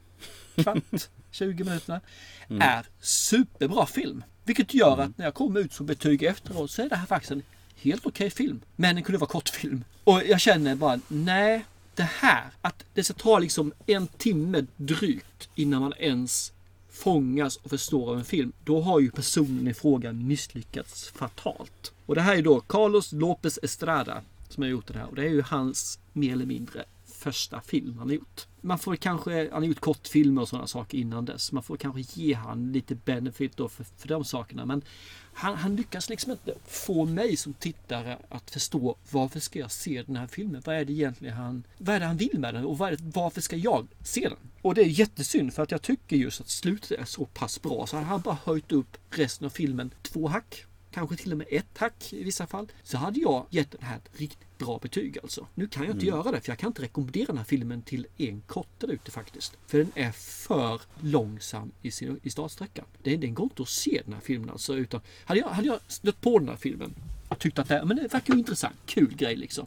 kvart, 0.57 1.09
20 1.33 1.65
minuterna, 1.65 2.01
Mm. 2.49 2.63
är 2.63 2.87
superbra 3.01 3.87
film. 3.87 4.25
Vilket 4.45 4.75
gör 4.75 4.99
att 4.99 5.19
när 5.19 5.25
jag 5.25 5.35
kommer 5.35 5.61
ut 5.61 5.73
som 5.73 5.87
betyg 5.87 6.23
efteråt 6.23 6.71
så 6.71 6.83
är 6.83 6.89
det 6.89 6.97
här 6.97 7.07
faktiskt 7.07 7.31
en 7.33 7.43
helt 7.77 8.07
okej 8.07 8.31
film. 8.31 8.61
Men 8.77 8.95
den 8.95 9.05
kunde 9.05 9.19
vara 9.19 9.31
kortfilm. 9.31 9.85
Och 10.05 10.23
jag 10.27 10.41
känner 10.41 10.75
bara, 10.75 11.01
nej, 11.09 11.65
det 11.95 12.03
här, 12.03 12.45
att 12.61 12.85
det 12.95 13.05
ska 13.05 13.15
ta 13.15 13.39
liksom 13.39 13.73
en 13.87 14.07
timme 14.07 14.67
drygt 14.77 15.49
innan 15.55 15.81
man 15.81 15.93
ens 15.99 16.53
fångas 16.91 17.57
och 17.57 17.71
förstår 17.71 18.11
av 18.11 18.19
en 18.19 18.25
film. 18.25 18.53
Då 18.65 18.81
har 18.81 19.01
ju 19.01 19.11
personen 19.11 19.69
i 19.69 19.75
fråga 19.75 20.13
misslyckats 20.13 21.09
fatalt. 21.09 21.93
Och 22.07 22.15
det 22.15 22.21
här 22.21 22.37
är 22.37 22.43
då 22.43 22.61
Carlos 22.61 23.13
Lopez 23.13 23.59
Estrada 23.63 24.23
som 24.49 24.63
har 24.63 24.71
gjort 24.71 24.87
det 24.87 24.99
här. 24.99 25.07
Och 25.09 25.15
det 25.17 25.23
är 25.23 25.29
ju 25.31 25.43
hans 25.43 25.99
mer 26.13 26.33
eller 26.33 26.47
mindre 26.47 26.85
första 27.23 27.61
film 27.61 27.99
han 27.99 28.09
har 28.09 28.15
gjort. 28.15 28.47
Man 28.61 28.79
får 28.79 28.97
kanske, 28.97 29.49
han 29.53 29.63
har 29.63 29.69
gjort 29.69 29.81
kortfilmer 29.81 30.43
och 30.43 30.49
sådana 30.49 30.67
saker 30.67 30.99
innan 30.99 31.25
dess. 31.25 31.53
Man 31.53 31.63
får 31.63 31.77
kanske 31.77 32.21
ge 32.21 32.35
han 32.35 32.73
lite 32.73 32.95
benefit 32.95 33.57
då 33.57 33.69
för, 33.69 33.85
för 33.85 34.09
de 34.09 34.25
sakerna. 34.25 34.67
Men 34.67 34.83
han, 35.35 35.57
han 35.57 35.77
lyckas 35.77 36.09
liksom 36.09 36.33
inte 36.33 36.55
få 36.67 37.05
mig 37.05 37.37
som 37.37 37.53
tittare 37.53 38.19
att 38.29 38.51
förstå 38.51 38.97
varför 39.11 39.41
ska 39.41 39.59
jag 39.59 39.71
se 39.71 40.03
den 40.03 40.17
här 40.17 40.27
filmen? 40.27 40.63
Vad 40.65 40.77
är 40.77 40.85
det 40.85 40.93
egentligen 40.93 41.37
han, 41.37 41.65
vad 41.79 41.97
är 41.97 42.01
det 42.01 42.07
han 42.07 42.17
vill 42.17 42.39
med 42.39 42.55
den 42.55 42.65
och 42.65 42.79
vad 42.79 42.93
är 42.93 42.97
det, 42.97 43.03
varför 43.15 43.41
ska 43.41 43.57
jag 43.57 43.89
se 44.05 44.29
den? 44.29 44.39
Och 44.63 44.75
det 44.75 44.81
är 44.81 44.87
jättesynd 44.87 45.55
för 45.55 45.63
att 45.63 45.71
jag 45.71 45.83
tycker 45.83 46.17
just 46.17 46.41
att 46.41 46.49
slutet 46.49 46.91
är 46.91 47.05
så 47.05 47.25
pass 47.25 47.63
bra 47.63 47.87
så 47.87 47.97
hade 47.97 48.09
han 48.09 48.21
bara 48.21 48.39
höjt 48.45 48.73
upp 48.73 48.97
resten 49.11 49.47
av 49.47 49.51
filmen 49.51 49.95
två 50.03 50.29
hack 50.29 50.67
kanske 50.93 51.17
till 51.17 51.33
och 51.33 51.39
med 51.39 51.47
ett 51.51 51.79
hack 51.79 52.13
i 52.13 52.25
vissa 52.25 52.47
fall, 52.47 52.73
så 52.83 52.97
hade 52.99 53.21
jag 53.21 53.47
gett 53.51 53.71
den 53.71 53.83
här 53.83 53.97
ett 53.97 54.21
riktigt 54.21 54.52
bra 54.63 54.79
betyg 54.83 55.19
alltså. 55.23 55.47
Nu 55.55 55.67
kan 55.67 55.83
jag 55.83 55.95
inte 55.95 56.07
Mm. 56.07 56.17
göra 56.19 56.31
det, 56.33 56.41
för 56.41 56.51
jag 56.51 56.59
kan 56.59 56.67
inte 56.67 56.83
rekommendera 56.83 57.27
den 57.27 57.39
här 57.39 57.45
filmen 57.45 57.83
till 57.83 58.07
en 58.17 58.41
kotte 58.47 58.87
där 58.87 58.95
ute 58.95 59.11
faktiskt. 59.11 59.57
För 59.67 59.79
den 59.79 59.93
är 59.95 60.13
för 60.13 60.81
långsam 61.01 61.73
i, 61.83 61.91
sin, 61.91 62.21
i 62.23 62.31
startsträckan. 62.31 62.85
Det, 63.03 63.17
den 63.17 63.35
går 63.35 63.45
inte 63.45 63.63
att 63.63 63.69
se 63.69 64.03
den 64.05 64.15
här 64.15 64.21
filmen 64.21 64.51
alltså. 64.51 64.75
Utan, 64.75 65.01
hade, 65.25 65.41
jag, 65.41 65.49
hade 65.49 65.69
jag 65.69 65.79
stött 65.89 66.21
på 66.21 66.39
den 66.39 66.49
här 66.49 66.57
filmen 66.57 66.95
och 67.29 67.39
tyckt 67.39 67.59
att 67.59 67.69
det, 67.69 67.85
men 67.85 67.97
det 67.97 68.13
verkar 68.13 68.35
ju 68.35 68.39
intressant, 68.39 68.77
kul 68.87 69.15
grej 69.17 69.37
liksom. 69.37 69.67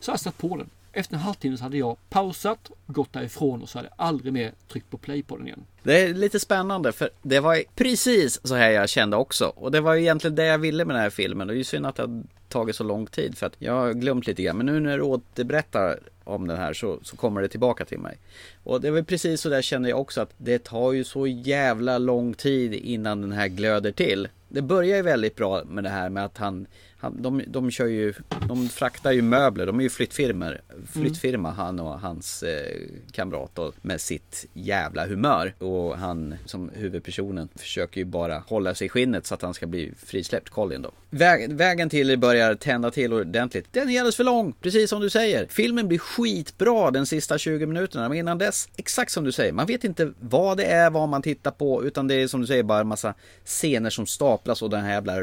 Så 0.00 0.10
hade 0.10 0.14
jag 0.14 0.20
stött 0.20 0.38
på 0.38 0.56
den. 0.56 0.70
Efter 0.92 1.14
en 1.14 1.20
halvtimme 1.20 1.56
så 1.56 1.62
hade 1.62 1.76
jag 1.78 1.96
pausat, 2.08 2.70
gått 2.86 3.12
därifrån 3.12 3.62
och 3.62 3.68
så 3.68 3.78
hade 3.78 3.88
jag 3.96 4.06
aldrig 4.06 4.32
mer 4.32 4.52
tryckt 4.68 4.90
på 4.90 4.98
play 4.98 5.22
på 5.22 5.36
den 5.36 5.46
igen. 5.46 5.64
Det 5.82 6.00
är 6.00 6.14
lite 6.14 6.40
spännande 6.40 6.92
för 6.92 7.10
det 7.22 7.40
var 7.40 7.62
precis 7.74 8.40
så 8.46 8.54
här 8.54 8.70
jag 8.70 8.88
kände 8.88 9.16
också. 9.16 9.44
Och 9.44 9.70
det 9.70 9.80
var 9.80 9.94
ju 9.94 10.00
egentligen 10.02 10.34
det 10.34 10.44
jag 10.44 10.58
ville 10.58 10.84
med 10.84 10.96
den 10.96 11.02
här 11.02 11.10
filmen. 11.10 11.40
Och 11.48 11.54
det 11.54 11.56
är 11.56 11.58
ju 11.58 11.64
synd 11.64 11.86
att 11.86 11.98
har 11.98 12.22
tagit 12.48 12.76
så 12.76 12.84
lång 12.84 13.06
tid 13.06 13.38
för 13.38 13.46
att 13.46 13.56
jag 13.58 13.72
har 13.72 13.92
glömt 13.92 14.26
lite 14.26 14.42
grann. 14.42 14.56
Men 14.56 14.66
nu 14.66 14.80
när 14.80 14.98
du 14.98 15.02
återberättar 15.02 15.98
om 16.24 16.46
den 16.46 16.56
här 16.56 16.72
så, 16.72 16.98
så 17.02 17.16
kommer 17.16 17.42
det 17.42 17.48
tillbaka 17.48 17.84
till 17.84 17.98
mig. 17.98 18.18
Och 18.64 18.80
det 18.80 18.90
var 18.90 19.02
precis 19.02 19.40
så 19.40 19.48
där 19.48 19.62
kände 19.62 19.88
jag 19.88 20.00
också 20.00 20.20
att 20.20 20.34
det 20.36 20.64
tar 20.64 20.92
ju 20.92 21.04
så 21.04 21.26
jävla 21.26 21.98
lång 21.98 22.34
tid 22.34 22.74
innan 22.74 23.20
den 23.20 23.32
här 23.32 23.48
glöder 23.48 23.92
till. 23.92 24.28
Det 24.48 24.62
börjar 24.62 24.96
ju 24.96 25.02
väldigt 25.02 25.36
bra 25.36 25.64
med 25.64 25.84
det 25.84 25.90
här 25.90 26.08
med 26.08 26.24
att 26.24 26.38
han, 26.38 26.66
han 26.98 27.22
de, 27.22 27.42
de 27.46 27.70
kör 27.70 27.86
ju, 27.86 28.14
de 28.48 28.68
fraktar 28.68 29.12
ju 29.12 29.22
möbler, 29.22 29.66
de 29.66 29.78
är 29.78 29.82
ju 29.82 29.90
flyttfirmor, 29.90 30.60
flyttfirma 30.92 31.50
han 31.50 31.80
och 31.80 32.00
hans 32.00 32.42
eh, 32.42 32.76
kamrat 33.12 33.50
då, 33.54 33.72
med 33.82 34.00
sitt 34.00 34.46
jävla 34.52 35.06
humör. 35.06 35.54
Och 35.58 35.98
han 35.98 36.34
som 36.44 36.70
huvudpersonen 36.74 37.48
försöker 37.54 38.00
ju 38.00 38.04
bara 38.04 38.38
hålla 38.38 38.74
sig 38.74 38.86
i 38.86 38.88
skinnet 38.88 39.26
så 39.26 39.34
att 39.34 39.42
han 39.42 39.54
ska 39.54 39.66
bli 39.66 39.92
frisläppt, 39.98 40.50
Colin 40.50 40.82
då. 40.82 40.90
Väg, 41.10 41.52
vägen 41.52 41.88
till 41.88 42.18
börjar 42.18 42.54
tända 42.54 42.90
till 42.90 43.12
ordentligt. 43.12 43.66
Den 43.72 43.90
är 43.90 43.98
alldeles 43.98 44.16
för 44.16 44.24
lång, 44.24 44.52
precis 44.52 44.90
som 44.90 45.00
du 45.00 45.10
säger. 45.10 45.46
Filmen 45.50 45.88
blir 45.88 45.98
skitbra 45.98 46.90
den 46.90 47.06
sista 47.06 47.38
20 47.38 47.66
minuterna, 47.66 48.08
men 48.08 48.18
innan 48.18 48.38
dess, 48.38 48.68
exakt 48.76 49.12
som 49.12 49.24
du 49.24 49.32
säger, 49.32 49.52
man 49.52 49.66
vet 49.66 49.84
inte 49.84 50.12
vad 50.20 50.56
det 50.56 50.64
är, 50.64 50.90
vad 50.90 51.08
man 51.08 51.22
tittar 51.22 51.50
på, 51.50 51.84
utan 51.84 52.08
det 52.08 52.14
är 52.14 52.28
som 52.28 52.40
du 52.40 52.46
säger 52.46 52.62
bara 52.62 52.80
en 52.80 52.86
massa 52.86 53.14
scener 53.44 53.90
som 53.90 54.06
staplas 54.36 54.62
och 54.62 54.70
den 54.70 54.84
här 54.84 54.90
jävla 54.92 55.14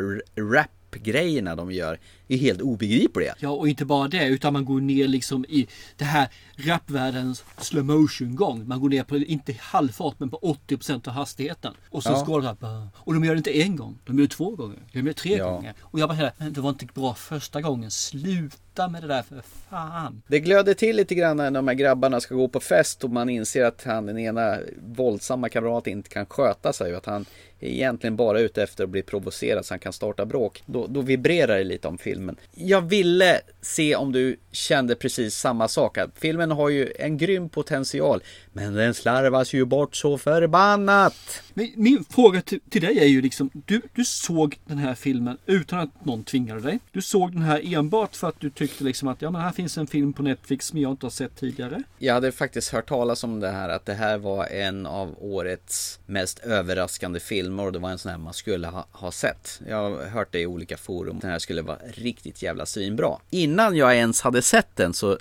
rap 0.54 0.70
grejerna 0.96 1.56
de 1.56 1.72
gör 1.72 2.00
är 2.28 2.38
helt 2.38 2.62
obegripliga. 2.62 3.36
Ja, 3.40 3.50
och 3.50 3.70
inte 3.70 3.86
bara 3.86 4.08
det, 4.08 4.28
utan 4.28 4.54
man 4.54 4.66
går 4.66 4.82
ner 4.82 5.08
liksom 5.08 5.46
i 5.50 5.68
det 5.98 6.06
här 6.06 6.28
rapvärldens 6.56 7.44
slow 7.58 7.86
motion 7.86 8.36
gång. 8.36 8.68
Man 8.68 8.80
går 8.80 8.90
ner 8.90 9.04
på, 9.04 9.18
inte 9.18 9.56
halvfart, 9.60 10.16
men 10.20 10.30
på 10.30 10.40
80% 10.68 11.08
av 11.08 11.14
hastigheten. 11.14 11.74
Och 11.90 12.04
så 12.04 12.10
Ja. 12.10 12.18
här, 12.42 12.56
bara- 12.60 12.90
Och 12.96 13.14
de 13.14 13.24
gör 13.24 13.34
det 13.34 13.38
inte 13.38 13.62
en 13.62 13.76
gång, 13.76 14.00
de 14.06 14.16
gör 14.20 14.28
det 14.28 14.34
två 14.34 14.56
gånger, 14.56 14.80
de 14.92 15.00
gör 15.00 15.06
det 15.06 15.14
tre 15.14 15.38
Ja. 15.38 15.52
gånger. 15.52 15.74
Och 15.82 16.00
jag 16.00 16.10
bara 16.10 16.32
det 16.50 16.58
var 16.62 16.70
inte 16.70 16.86
bra 16.94 17.14
första 17.14 17.62
gången, 17.62 17.92
sluta 17.92 18.58
Sluta 18.74 18.90
med 18.90 19.02
det 19.02 19.08
där 19.08 19.22
för 19.22 19.42
fan. 19.70 20.22
Det 20.28 20.40
glöder 20.40 20.74
till 20.74 20.96
lite 20.96 21.16
grann 21.16 21.38
när 21.38 21.52
de 21.52 21.68
här 21.68 21.76
grabbarna 21.76 22.22
ska 22.22 22.36
gå 22.36 22.48
på 22.48 22.60
fest 22.60 23.04
och 23.04 23.10
man 23.10 23.30
inser 23.30 23.66
att 23.66 23.84
han 23.84 24.06
den 24.06 24.18
ena 24.18 24.58
våldsamma 24.96 25.50
kamraten 25.50 25.94
inte 25.94 26.10
kan 26.10 26.26
sköta 26.26 26.74
sig 26.74 26.92
och 26.92 26.98
att 26.98 27.06
han 27.06 27.26
är 27.60 27.68
egentligen 27.68 28.16
bara 28.16 28.40
ute 28.40 28.64
efter 28.64 28.84
att 28.84 28.90
bli 28.90 29.02
provocerad 29.02 29.66
så 29.66 29.74
han 29.74 29.80
kan 29.80 29.94
starta 29.94 30.26
bråk. 30.26 30.64
Då, 30.66 30.88
då 30.88 31.02
vibrerar 31.02 31.58
det 31.58 31.64
lite 31.64 31.88
om 31.88 31.98
filmen. 31.98 32.36
Jag 32.52 32.82
ville 32.82 33.42
se 33.62 33.96
om 33.96 34.12
du 34.12 34.38
kände 34.52 34.96
precis 34.96 35.36
samma 35.36 35.68
sak. 35.68 35.98
Filmen 36.16 36.52
har 36.52 36.70
ju 36.70 36.94
en 37.00 37.18
grym 37.18 37.50
potential 37.50 38.24
men 38.54 38.74
den 38.74 38.94
slarvas 38.94 39.54
ju 39.54 39.66
bort 39.66 39.96
så 39.96 40.18
förbannat. 40.18 41.44
Men 41.54 41.72
min 41.76 42.04
fråga 42.10 42.42
till, 42.42 42.60
till 42.70 42.82
dig 42.82 43.00
är 43.00 43.06
ju 43.06 43.22
liksom, 43.22 43.50
du, 43.54 43.82
du 43.94 44.06
såg 44.06 44.60
den 44.66 44.78
här 44.78 44.96
filmen 44.96 45.38
utan 45.46 45.80
att 45.80 46.06
någon 46.06 46.24
tvingade 46.24 46.62
dig. 46.62 46.80
Du 46.92 47.02
såg 47.02 47.34
den 47.34 47.42
här 47.42 47.74
enbart 47.76 48.16
för 48.16 48.30
att 48.30 48.40
du 48.40 48.50
tyckte 48.50 48.84
liksom 48.84 49.08
att 49.08 49.22
ja 49.22 49.32
men 49.32 49.42
här 49.42 49.52
finns 49.52 49.78
en 49.78 49.88
film 49.88 50.14
på 50.14 50.24
Netflix 50.24 50.68
som 50.68 50.80
jag 50.80 50.92
inte 50.92 51.06
har 51.06 51.12
sett 51.12 51.36
tidigare. 51.36 51.84
Jag 51.98 52.14
hade 52.14 52.32
faktiskt 52.32 52.70
hört 52.70 52.90
talas 52.90 53.24
om 53.24 53.40
det 53.40 53.50
här 53.50 53.70
att 53.70 53.86
det 53.86 53.94
här 53.94 54.18
var 54.18 54.46
en 54.46 54.86
av 54.86 55.16
årets 55.20 56.00
mest 56.06 56.40
överraskande 56.40 57.20
filmer 57.20 57.66
och 57.66 57.72
det 57.72 57.80
var 57.80 57.90
en 57.90 57.98
sån 57.98 58.12
här 58.12 58.18
man 58.18 58.34
skulle 58.34 58.68
ha, 58.68 58.88
ha 58.92 59.12
sett. 59.12 59.62
Jag 59.68 59.90
har 59.90 60.06
hört 60.06 60.32
det 60.32 60.40
i 60.40 60.46
olika 60.46 60.78
forum. 60.78 61.20
Den 61.20 61.30
här 61.30 61.40
skulle 61.40 61.62
vara 61.62 61.78
riktigt 61.94 62.42
jävla 62.42 62.66
svinbra. 62.66 63.18
Innan 63.30 63.76
jag 63.76 63.96
ens 63.96 64.22
hade 64.22 64.42
sett 64.42 64.76
den 64.76 64.94
så 64.94 65.18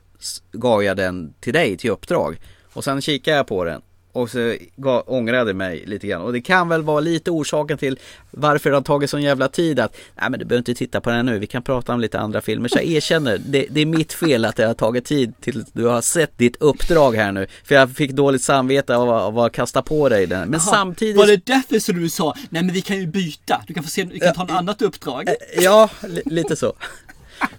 gav 0.52 0.84
jag 0.84 0.96
den 0.96 1.34
till 1.40 1.52
dig 1.52 1.76
till 1.76 1.90
uppdrag. 1.90 2.38
Och 2.72 2.84
sen 2.84 3.00
kikade 3.00 3.36
jag 3.36 3.46
på 3.46 3.64
den 3.64 3.82
och 4.12 4.30
så 4.30 4.56
gav, 4.76 5.02
ångrade 5.06 5.54
mig 5.54 5.84
lite 5.86 6.06
grann. 6.06 6.22
Och 6.22 6.32
det 6.32 6.40
kan 6.40 6.68
väl 6.68 6.82
vara 6.82 7.00
lite 7.00 7.30
orsaken 7.30 7.78
till 7.78 7.98
varför 8.30 8.70
det 8.70 8.76
har 8.76 8.82
tagit 8.82 9.10
sån 9.10 9.22
jävla 9.22 9.48
tid 9.48 9.80
att 9.80 9.96
Nej 10.20 10.30
men 10.30 10.40
du 10.40 10.44
behöver 10.44 10.60
inte 10.60 10.74
titta 10.74 11.00
på 11.00 11.10
den 11.10 11.26
nu, 11.26 11.38
vi 11.38 11.46
kan 11.46 11.62
prata 11.62 11.94
om 11.94 12.00
lite 12.00 12.20
andra 12.20 12.40
filmer. 12.40 12.68
Så 12.68 12.78
jag 12.78 12.84
erkänner, 12.84 13.38
det, 13.46 13.66
det 13.70 13.80
är 13.80 13.86
mitt 13.86 14.12
fel 14.12 14.44
att 14.44 14.56
det 14.56 14.66
har 14.66 14.74
tagit 14.74 15.04
tid 15.04 15.34
till 15.40 15.64
du 15.72 15.84
har 15.84 16.00
sett 16.00 16.38
ditt 16.38 16.56
uppdrag 16.56 17.16
här 17.16 17.32
nu. 17.32 17.46
För 17.64 17.74
jag 17.74 17.90
fick 17.90 18.10
dåligt 18.10 18.42
samvete 18.42 18.96
av, 18.96 19.10
av 19.10 19.38
att 19.38 19.52
kasta 19.52 19.82
på 19.82 20.08
dig 20.08 20.26
den. 20.26 20.48
Men 20.48 20.52
Jaha, 20.52 20.74
samtidigt 20.74 21.16
Var 21.16 21.26
det 21.26 21.46
därför 21.46 21.78
som 21.78 22.00
du 22.00 22.08
sa, 22.08 22.34
nej 22.50 22.62
men 22.62 22.74
vi 22.74 22.80
kan 22.80 22.98
ju 22.98 23.06
byta, 23.06 23.62
du 23.66 23.74
kan 23.74 23.82
få 23.82 23.90
se, 23.90 24.04
vi 24.04 24.20
kan 24.20 24.34
ta 24.34 24.44
ett 24.44 24.50
annat 24.50 24.82
uppdrag. 24.82 25.28
Ja, 25.56 25.90
li, 26.08 26.22
lite 26.24 26.56
så. 26.56 26.72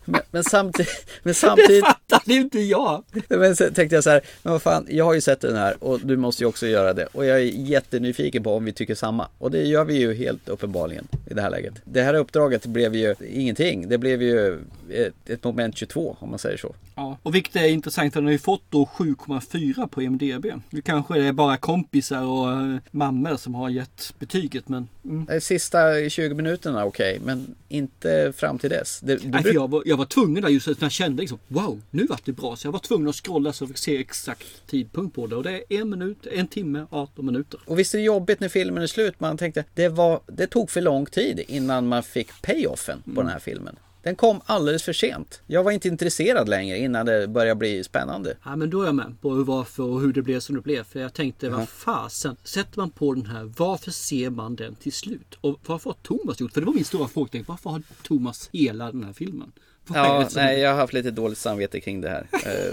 Men, 0.05 0.21
men 0.31 0.43
samtidigt, 0.43 1.09
men 1.23 1.29
Det 1.29 1.33
samtidigt 1.33 1.85
fattade 1.85 2.33
inte 2.33 2.59
jag. 2.59 3.03
Men 3.27 3.55
så 3.55 3.69
tänkte 3.69 3.95
jag 3.95 4.03
så 4.03 4.09
här, 4.09 4.21
men 4.43 4.53
vad 4.53 4.61
fan, 4.61 4.87
jag 4.89 5.05
har 5.05 5.13
ju 5.13 5.21
sett 5.21 5.41
den 5.41 5.55
här 5.55 5.83
och 5.83 5.99
du 6.03 6.17
måste 6.17 6.43
ju 6.43 6.47
också 6.47 6.67
göra 6.67 6.93
det. 6.93 7.05
Och 7.05 7.25
jag 7.25 7.37
är 7.37 7.43
jättenyfiken 7.43 8.43
på 8.43 8.55
om 8.55 8.65
vi 8.65 8.73
tycker 8.73 8.95
samma. 8.95 9.27
Och 9.37 9.51
det 9.51 9.63
gör 9.63 9.85
vi 9.85 9.97
ju 9.97 10.13
helt 10.13 10.49
uppenbarligen 10.49 11.07
i 11.25 11.33
det 11.33 11.41
här 11.41 11.49
läget. 11.49 11.73
Det 11.83 12.01
här 12.01 12.13
uppdraget 12.13 12.65
blev 12.65 12.95
ju 12.95 13.15
ingenting. 13.29 13.89
Det 13.89 13.97
blev 13.97 14.21
ju 14.21 14.59
ett, 14.89 15.29
ett 15.29 15.43
moment 15.43 15.77
22 15.77 16.17
om 16.19 16.29
man 16.29 16.39
säger 16.39 16.57
så. 16.57 16.75
Ja, 16.95 17.17
och 17.23 17.35
vilket 17.35 17.55
är 17.55 17.67
intressant 17.67 18.13
den 18.13 18.25
har 18.25 18.31
ju 18.31 18.37
fått 18.39 18.63
då 18.69 18.89
7,4 18.97 19.87
på 19.87 20.01
IMDB. 20.01 20.45
Nu 20.69 20.81
kanske 20.81 21.13
det 21.19 21.27
är 21.27 21.33
bara 21.33 21.57
kompisar 21.57 22.21
och 22.21 22.51
eh, 22.51 22.77
mammor 22.91 23.35
som 23.37 23.55
har 23.55 23.69
gett 23.69 24.13
betyget 24.19 24.69
men... 24.69 24.87
Mm. 25.05 25.25
De 25.25 25.41
Sista 25.41 26.09
20 26.09 26.33
minuterna 26.33 26.85
okej, 26.85 27.19
men 27.25 27.55
inte 27.69 28.33
fram 28.37 28.59
till 28.59 28.69
dess. 28.69 28.99
Det, 28.99 29.15
det 29.15 29.27
Nej, 29.27 29.43
bruk- 29.43 29.55
jag, 29.55 29.69
var, 29.73 29.83
jag 29.85 29.97
var 29.97 30.05
tvungen 30.05 30.43
där 30.43 30.49
just 30.49 30.67
att 30.67 30.81
jag 30.81 30.91
kände 30.91 31.21
liksom 31.21 31.39
wow, 31.47 31.81
nu 31.89 32.05
vart 32.05 32.25
det 32.25 32.31
bra. 32.31 32.55
Så 32.55 32.67
jag 32.67 32.71
var 32.71 32.79
tvungen 32.79 33.07
att 33.07 33.15
scrolla 33.15 33.53
så 33.53 33.63
jag 33.63 33.69
fick 33.69 33.77
se 33.77 33.97
exakt 33.97 34.67
tidpunkt 34.67 35.15
på 35.15 35.27
det. 35.27 35.35
Och 35.35 35.43
det 35.43 35.63
är 35.69 35.81
en 35.81 35.89
minut, 35.89 36.27
en 36.31 36.47
timme, 36.47 36.85
18 36.89 37.25
minuter. 37.25 37.59
Och 37.65 37.79
visst 37.79 37.93
är 37.93 37.97
det 37.97 38.03
jobbigt 38.03 38.39
när 38.39 38.49
filmen 38.49 38.83
är 38.83 38.87
slut. 38.87 39.19
Man 39.19 39.37
tänkte 39.37 39.65
det, 39.73 39.89
var, 39.89 40.21
det 40.27 40.47
tog 40.47 40.69
för 40.69 40.81
lång 40.81 41.05
tid 41.05 41.43
innan 41.47 41.87
man 41.87 42.03
fick 42.03 42.41
payoffen 42.41 43.03
på 43.15 43.21
den 43.21 43.31
här 43.31 43.39
filmen. 43.39 43.75
Den 44.03 44.15
kom 44.15 44.41
alldeles 44.45 44.83
för 44.83 44.93
sent. 44.93 45.41
Jag 45.47 45.63
var 45.63 45.71
inte 45.71 45.87
intresserad 45.87 46.49
längre 46.49 46.77
innan 46.77 47.05
det 47.05 47.27
började 47.27 47.55
bli 47.55 47.83
spännande. 47.83 48.37
Ja 48.45 48.55
men 48.55 48.69
då 48.69 48.81
är 48.81 48.85
jag 48.85 48.95
med 48.95 49.15
på 49.21 49.33
hur, 49.33 49.43
varför 49.43 49.83
och 49.83 50.01
hur 50.01 50.13
det 50.13 50.21
blev 50.21 50.39
som 50.39 50.55
det 50.55 50.61
blev. 50.61 50.83
För 50.83 50.99
jag 50.99 51.13
tänkte 51.13 51.45
Jaha. 51.45 51.57
vad 51.57 51.69
fasen, 51.69 52.35
sätter 52.43 52.79
man 52.79 52.89
på 52.89 53.13
den 53.13 53.25
här, 53.25 53.51
varför 53.57 53.91
ser 53.91 54.29
man 54.29 54.55
den 54.55 54.75
till 54.75 54.93
slut? 54.93 55.37
Och 55.41 55.59
varför 55.65 55.89
har 55.89 55.97
Thomas 56.01 56.39
gjort? 56.41 56.53
För 56.53 56.61
det 56.61 56.67
var 56.67 56.73
min 56.73 56.85
stora 56.85 57.07
fråga, 57.07 57.43
varför 57.47 57.69
har 57.69 57.81
Thomas 58.03 58.49
hela 58.53 58.91
den 58.91 59.03
här 59.03 59.13
filmen? 59.13 59.51
Ja, 59.93 60.29
nej, 60.35 60.59
jag 60.59 60.69
har 60.69 60.77
haft 60.77 60.93
lite 60.93 61.11
dåligt 61.11 61.37
samvete 61.37 61.79
kring 61.79 62.01
det 62.01 62.09
här. 62.09 62.27
Eh, 62.31 62.71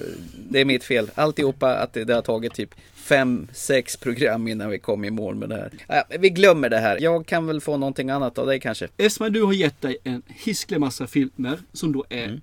Det 0.51 0.61
är 0.61 0.65
mitt 0.65 0.85
fel. 0.85 1.11
Alltihopa 1.15 1.75
att 1.77 1.93
det, 1.93 2.05
det 2.05 2.15
har 2.15 2.23
tagit 2.23 2.55
typ 2.55 2.75
fem, 3.01 3.49
sex 3.53 3.97
program 3.97 4.49
innan 4.49 4.71
vi 4.71 4.79
kom 4.79 5.05
i 5.05 5.11
mål 5.11 5.35
med 5.35 5.49
det 5.49 5.71
här. 5.89 6.05
Vi 6.19 6.31
glömmer 6.31 6.69
det 6.69 6.79
här. 6.79 6.99
Jag 7.01 7.27
kan 7.27 7.47
väl 7.47 7.61
få 7.61 7.77
någonting 7.77 8.11
annat 8.11 8.39
av 8.39 8.47
dig 8.47 8.61
kanske. 8.61 8.89
Eftersom 8.97 9.33
du 9.33 9.43
har 9.43 9.53
gett 9.53 9.81
dig 9.81 9.97
en 10.05 10.23
hisklig 10.27 10.81
massa 10.81 11.07
filmer 11.07 11.59
som 11.73 11.93
då 11.93 12.05
är 12.09 12.25
Mm. 12.25 12.41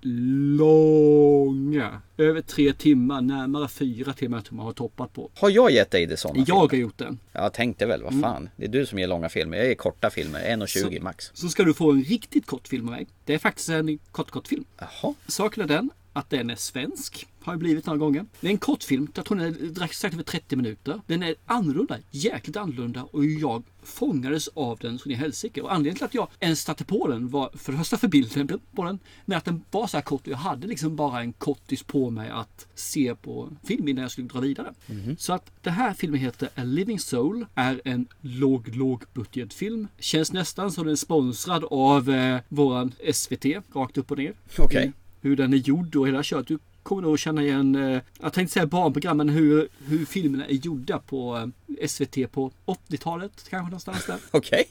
långa. 0.57 2.01
Över 2.17 2.41
tre 2.41 2.73
timmar, 2.73 3.21
närmare 3.21 3.67
fyra 3.67 4.13
timmar 4.13 4.41
som 4.47 4.57
man 4.57 4.65
har 4.65 4.73
toppat 4.73 5.13
på. 5.13 5.29
Har 5.35 5.49
jag 5.49 5.71
gett 5.71 5.91
dig 5.91 6.05
det 6.05 6.17
sådana 6.17 6.39
Jag 6.39 6.45
filmer? 6.47 6.61
har 6.69 6.75
gjort 6.77 6.97
den. 6.97 7.19
Jag 7.31 7.53
tänkte 7.53 7.85
väl, 7.85 8.03
vad 8.03 8.11
Mm. 8.11 8.23
fan. 8.23 8.49
Det 8.55 8.65
är 8.65 8.69
du 8.69 8.85
som 8.85 8.99
ger 8.99 9.07
långa 9.07 9.29
filmer. 9.29 9.57
Jag 9.57 9.67
ger 9.67 9.75
korta 9.75 10.09
filmer, 10.09 10.39
1.20 10.39 10.97
Så- 10.97 11.03
max. 11.03 11.31
Så 11.33 11.49
ska 11.49 11.63
du 11.63 11.73
få 11.73 11.91
en 11.91 12.03
riktigt 12.03 12.45
kort 12.45 12.67
film 12.67 12.85
av 12.87 12.91
mig. 12.91 13.07
Det 13.25 13.33
är 13.33 13.37
faktiskt 13.37 13.69
en 13.69 13.99
kort, 14.11 14.31
kort 14.31 14.47
film. 14.47 14.65
Jaha. 14.79 15.13
Saken 15.27 15.63
är 15.63 15.67
den 15.67 15.89
att 16.17 16.29
den 16.29 16.49
är 16.49 16.55
svensk. 16.55 17.27
Har 17.41 17.53
ju 17.53 17.59
blivit 17.59 17.85
några 17.85 17.97
gånger. 17.97 18.25
Det 18.41 18.47
är 18.47 18.51
en 18.51 18.57
kortfilm. 18.57 19.07
Jag 19.15 19.25
tror 19.25 19.37
den 19.37 19.47
är 19.47 19.73
strax 19.73 20.05
över 20.05 20.23
30 20.23 20.55
minuter. 20.55 21.01
Den 21.07 21.23
är 21.23 21.35
annorlunda. 21.45 21.97
Jäkligt 22.11 22.57
annorlunda. 22.57 23.03
Och 23.03 23.25
jag 23.25 23.63
fångades 23.83 24.47
av 24.47 24.77
den 24.81 24.99
så 24.99 25.09
i 25.09 25.13
helsike. 25.13 25.61
Och 25.61 25.73
anledningen 25.73 25.95
till 25.95 26.05
att 26.05 26.13
jag 26.13 26.27
ens 26.39 26.61
satte 26.61 26.83
på 26.85 27.07
den 27.07 27.29
var 27.29 27.49
för 27.53 27.71
det 27.71 27.77
första 27.77 27.97
för 27.97 28.07
bilden 28.07 28.59
på 28.75 28.83
den. 28.83 28.99
Men 29.25 29.37
att 29.37 29.45
den 29.45 29.63
var 29.71 29.87
så 29.87 29.97
här 29.97 30.01
kort. 30.01 30.21
Och 30.21 30.27
jag 30.27 30.37
hade 30.37 30.67
liksom 30.67 30.95
bara 30.95 31.21
en 31.21 31.33
kortis 31.33 31.83
på 31.83 32.09
mig 32.09 32.29
att 32.29 32.67
se 32.75 33.15
på 33.15 33.49
film 33.63 33.87
innan 33.87 34.01
jag 34.01 34.11
skulle 34.11 34.27
dra 34.27 34.39
vidare. 34.39 34.73
Så 35.17 35.33
att 35.33 35.51
det 35.61 35.71
här 35.71 35.93
filmen 35.93 36.19
heter 36.19 36.49
A 36.55 36.63
Living 36.63 36.99
Soul. 36.99 37.45
Är 37.55 37.81
en 37.85 38.07
låg, 38.21 38.75
låg 38.75 39.03
budgetfilm. 39.13 39.87
Känns 39.99 40.33
nästan 40.33 40.71
som 40.71 40.83
den 40.83 40.91
är 40.91 40.95
sponsrad 40.95 41.63
av 41.71 42.09
eh, 42.09 42.39
våran 42.49 42.93
SVT. 43.13 43.45
Rakt 43.73 43.97
upp 43.97 44.11
och 44.11 44.17
ner. 44.17 44.33
Okej. 44.57 44.93
Hur 45.21 45.35
den 45.35 45.53
är 45.53 45.57
gjord 45.57 45.95
och 45.95 46.07
hela 46.07 46.23
köret. 46.23 46.47
Du 46.47 46.59
kommer 46.83 47.01
nog 47.01 47.19
känna 47.19 47.43
igen, 47.43 47.75
eh, 47.75 48.01
jag 48.21 48.33
tänkte 48.33 48.53
säga 48.53 48.65
barnprogram, 48.65 49.17
men 49.17 49.29
hur, 49.29 49.67
hur 49.85 50.05
filmerna 50.05 50.45
är 50.47 50.53
gjorda 50.53 50.99
på 50.99 51.37
eh, 51.79 51.87
SVT 51.87 52.31
på 52.31 52.51
80-talet 52.65 53.31
kanske 53.49 53.69
någonstans 53.69 54.05
där. 54.05 54.17
Okej. 54.31 54.67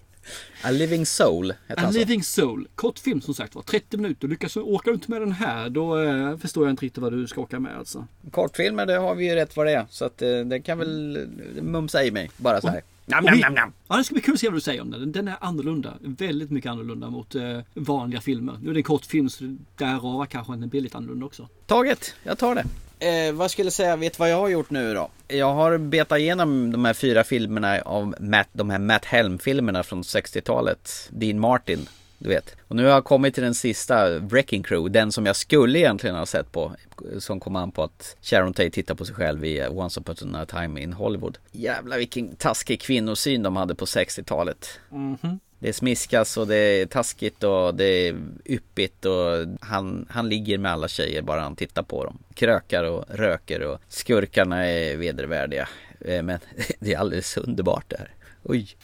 A 0.63 0.71
Living 0.71 1.07
Soul 1.07 1.55
heter 1.67 1.83
A 1.83 1.87
alltså. 1.87 2.01
Living 2.01 2.23
Soul, 2.23 2.69
kort 2.75 2.99
film 2.99 3.21
som 3.21 3.35
sagt 3.35 3.55
var, 3.55 3.63
30 3.63 3.97
minuter. 3.97 4.29
Lyckas 4.29 4.55
du 4.55 4.61
åka 4.61 4.91
runt 4.91 5.09
med 5.09 5.21
den 5.21 5.33
här, 5.33 5.69
då 5.69 6.03
eh, 6.03 6.37
förstår 6.37 6.65
jag 6.65 6.73
inte 6.73 6.85
riktigt 6.85 7.03
vad 7.03 7.13
du 7.13 7.27
ska 7.27 7.41
åka 7.41 7.61
med 7.61 7.79
alltså. 7.79 8.07
Kortfilmer, 8.31 8.87
det 8.87 8.97
har 8.97 9.15
vi 9.15 9.29
ju 9.29 9.35
rätt 9.35 9.57
vad 9.57 9.67
det 9.67 9.73
är. 9.73 9.87
Så 9.91 10.05
att 10.05 10.23
eh, 10.23 10.41
det 10.41 10.61
kan 10.61 10.79
väl 10.79 11.29
mumsa 11.61 12.05
i 12.05 12.11
mig. 12.11 12.31
Bara 12.37 12.61
så 12.61 12.69
här. 12.69 12.79
Och 12.79 12.85
nam, 13.07 13.25
vi- 13.33 13.41
nam, 13.41 13.55
nam. 13.55 13.73
Ja, 13.89 13.97
det 13.97 14.05
ska 14.05 14.13
bli 14.13 14.23
kul 14.23 14.35
att 14.35 14.41
se 14.41 14.47
vad 14.49 14.57
du 14.57 14.61
säger 14.61 14.81
om 14.83 14.91
den. 14.91 15.13
Den 15.13 15.29
är 15.29 15.37
annorlunda. 15.41 15.95
Väldigt 16.01 16.51
mycket 16.51 16.71
annorlunda 16.71 17.11
mot 17.11 17.35
eh, 17.35 17.43
vanliga 17.75 18.21
filmer. 18.21 18.59
Nu 18.63 18.71
är 18.71 18.75
det 18.75 18.79
en 18.81 18.85
kortfilm 18.85 19.29
så 19.31 19.57
därav 19.77 20.27
kanske 20.27 20.53
den 20.57 20.69
blir 20.69 20.81
lite 20.81 20.97
annorlunda 20.97 21.27
också. 21.27 21.49
Taget, 21.67 22.15
jag 22.23 22.39
tar 22.39 22.55
det. 22.55 22.65
Eh, 22.99 23.33
vad 23.33 23.51
skulle 23.51 23.67
jag 23.67 23.73
säga, 23.73 23.97
vet 23.97 24.19
vad 24.19 24.31
jag 24.31 24.37
har 24.41 24.49
gjort 24.49 24.71
nu 24.71 24.95
då? 24.95 25.09
Jag 25.29 25.55
har 25.55 25.79
betat 25.79 26.19
igenom 26.19 26.73
de 26.73 26.85
här 26.85 26.95
fyra 26.95 27.25
filmerna 27.25 27.81
av 27.81 28.15
Matt, 28.21 28.49
de 28.53 28.71
här 28.71 28.79
Matt 28.79 29.05
Helm-filmerna 29.05 29.83
från 29.83 30.03
60-talet. 30.03 31.09
Dean 31.13 31.41
Martin, 31.41 31.89
du 32.19 32.29
vet. 32.29 32.57
Och 32.69 32.77
nu 32.77 32.85
har 32.85 32.91
jag 32.91 33.05
kommit 33.05 33.35
till 33.35 33.43
den 33.43 33.55
sista, 33.55 34.19
Wrecking 34.19 34.63
Crew, 34.63 34.93
den 35.01 35.13
som 35.13 35.27
jag 35.27 35.37
skulle 35.37 35.79
egentligen 35.79 36.17
ha 36.17 36.27
sett 36.27 36.53
på. 36.53 36.73
Som 37.19 37.41
kom 37.41 37.57
an 37.57 37.73
på 37.73 37.83
att 37.83 38.17
Sharon 38.23 38.53
Tate 38.53 38.71
tittar 38.71 38.95
på 38.95 39.05
sig 39.05 39.15
själv 39.15 39.45
i 39.45 39.67
Once 39.67 40.01
upon 40.01 40.35
a 40.35 40.47
time 40.47 40.81
in 40.81 40.93
Hollywood. 40.93 41.39
Jävlar 41.53 41.99
vilken 41.99 42.37
taskig 42.37 42.81
kvinnosyn 42.81 43.43
de 43.43 43.57
hade 43.57 43.75
på 43.75 43.85
60-talet. 43.85 44.81
Mhm. 44.91 45.41
Det 45.59 45.73
smiskas 45.73 46.37
och 46.37 46.47
det 46.47 46.57
är 46.57 46.87
taskigt 46.87 47.45
och 47.45 47.75
det 47.75 47.85
är 47.85 48.17
yppigt 48.45 49.05
och 49.05 49.47
han, 49.61 50.07
han 50.11 50.29
ligger 50.29 50.59
med 50.59 50.73
alla 50.73 50.89
tjejer 50.89 51.23
bara 51.23 51.41
han 51.41 51.57
tittar 51.57 51.83
på 51.83 52.05
dem. 52.05 52.19
Krökar 52.35 52.85
och 52.85 53.05
röker 53.09 53.63
och 53.63 53.81
skurkarna 53.89 54.67
är 54.67 54.97
vedervärdiga. 54.97 55.69
Eh, 56.01 56.23
Men 56.23 56.39
det 56.79 56.95
är 56.95 56.99
alldeles 56.99 57.37
underbart 57.37 57.85
det 57.89 57.97
här. 57.99 58.11
Oj. 58.49 58.77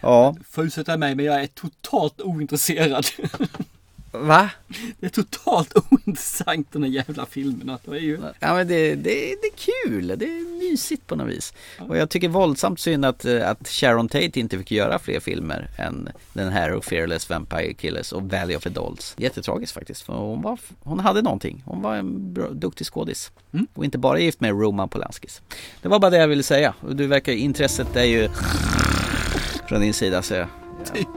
Ja. 0.00 0.36
Får 0.50 0.64
ursäkta 0.64 0.96
mig 0.96 1.14
men 1.14 1.24
jag 1.24 1.42
är 1.42 1.46
totalt 1.46 2.20
ointresserad. 2.20 3.06
Va? 4.12 4.50
Det 5.00 5.06
är 5.06 5.10
totalt 5.10 5.74
ointressant 5.90 6.72
den 6.72 6.82
här 6.82 6.90
jävla 6.90 7.26
filmen. 7.26 7.78
Det 7.84 7.90
är 7.90 8.00
ju... 8.00 8.18
Ja 8.40 8.54
men 8.54 8.68
det, 8.68 8.94
det, 8.94 9.10
det 9.12 9.46
är 9.46 9.86
kul, 9.86 10.06
det 10.18 10.24
är 10.24 10.70
mysigt 10.70 11.06
på 11.06 11.16
något 11.16 11.28
vis. 11.28 11.54
Och 11.78 11.96
jag 11.96 12.10
tycker 12.10 12.28
våldsamt 12.28 12.80
synd 12.80 13.04
att, 13.04 13.24
eh, 13.24 13.50
att 13.50 13.68
Sharon 13.68 14.08
Tate 14.08 14.40
inte 14.40 14.58
fick 14.58 14.70
göra 14.70 14.98
fler 14.98 15.20
filmer 15.20 15.68
än 15.78 16.08
den 16.32 16.52
här 16.52 16.72
och 16.72 16.84
Fearless 16.84 17.30
Vampire 17.30 17.74
Killers 17.74 18.12
och 18.12 18.22
Valley 18.22 18.56
of 18.56 18.62
the 18.62 18.68
Dolls. 18.68 19.14
Jättetragiskt 19.18 19.74
faktiskt, 19.74 20.02
för 20.02 20.12
hon, 20.12 20.42
var, 20.42 20.58
hon 20.80 21.00
hade 21.00 21.22
någonting. 21.22 21.62
Hon 21.66 21.82
var 21.82 21.96
en 21.96 22.34
bra, 22.34 22.48
duktig 22.48 22.86
skådis. 22.86 23.32
Och 23.74 23.84
inte 23.84 23.98
bara 23.98 24.18
gift 24.18 24.40
med 24.40 24.50
Roman 24.50 24.88
Polanskis. 24.88 25.42
Det 25.82 25.88
var 25.88 25.98
bara 25.98 26.10
det 26.10 26.16
jag 26.16 26.28
ville 26.28 26.42
säga. 26.42 26.74
Du 26.90 27.06
verkar, 27.06 27.32
intresset 27.32 27.96
är 27.96 28.04
ju 28.04 28.28
från 29.68 29.80
din 29.80 29.94
sida 29.94 30.22
så 30.22 30.34
jag, 30.34 30.48
Typ. 30.94 31.08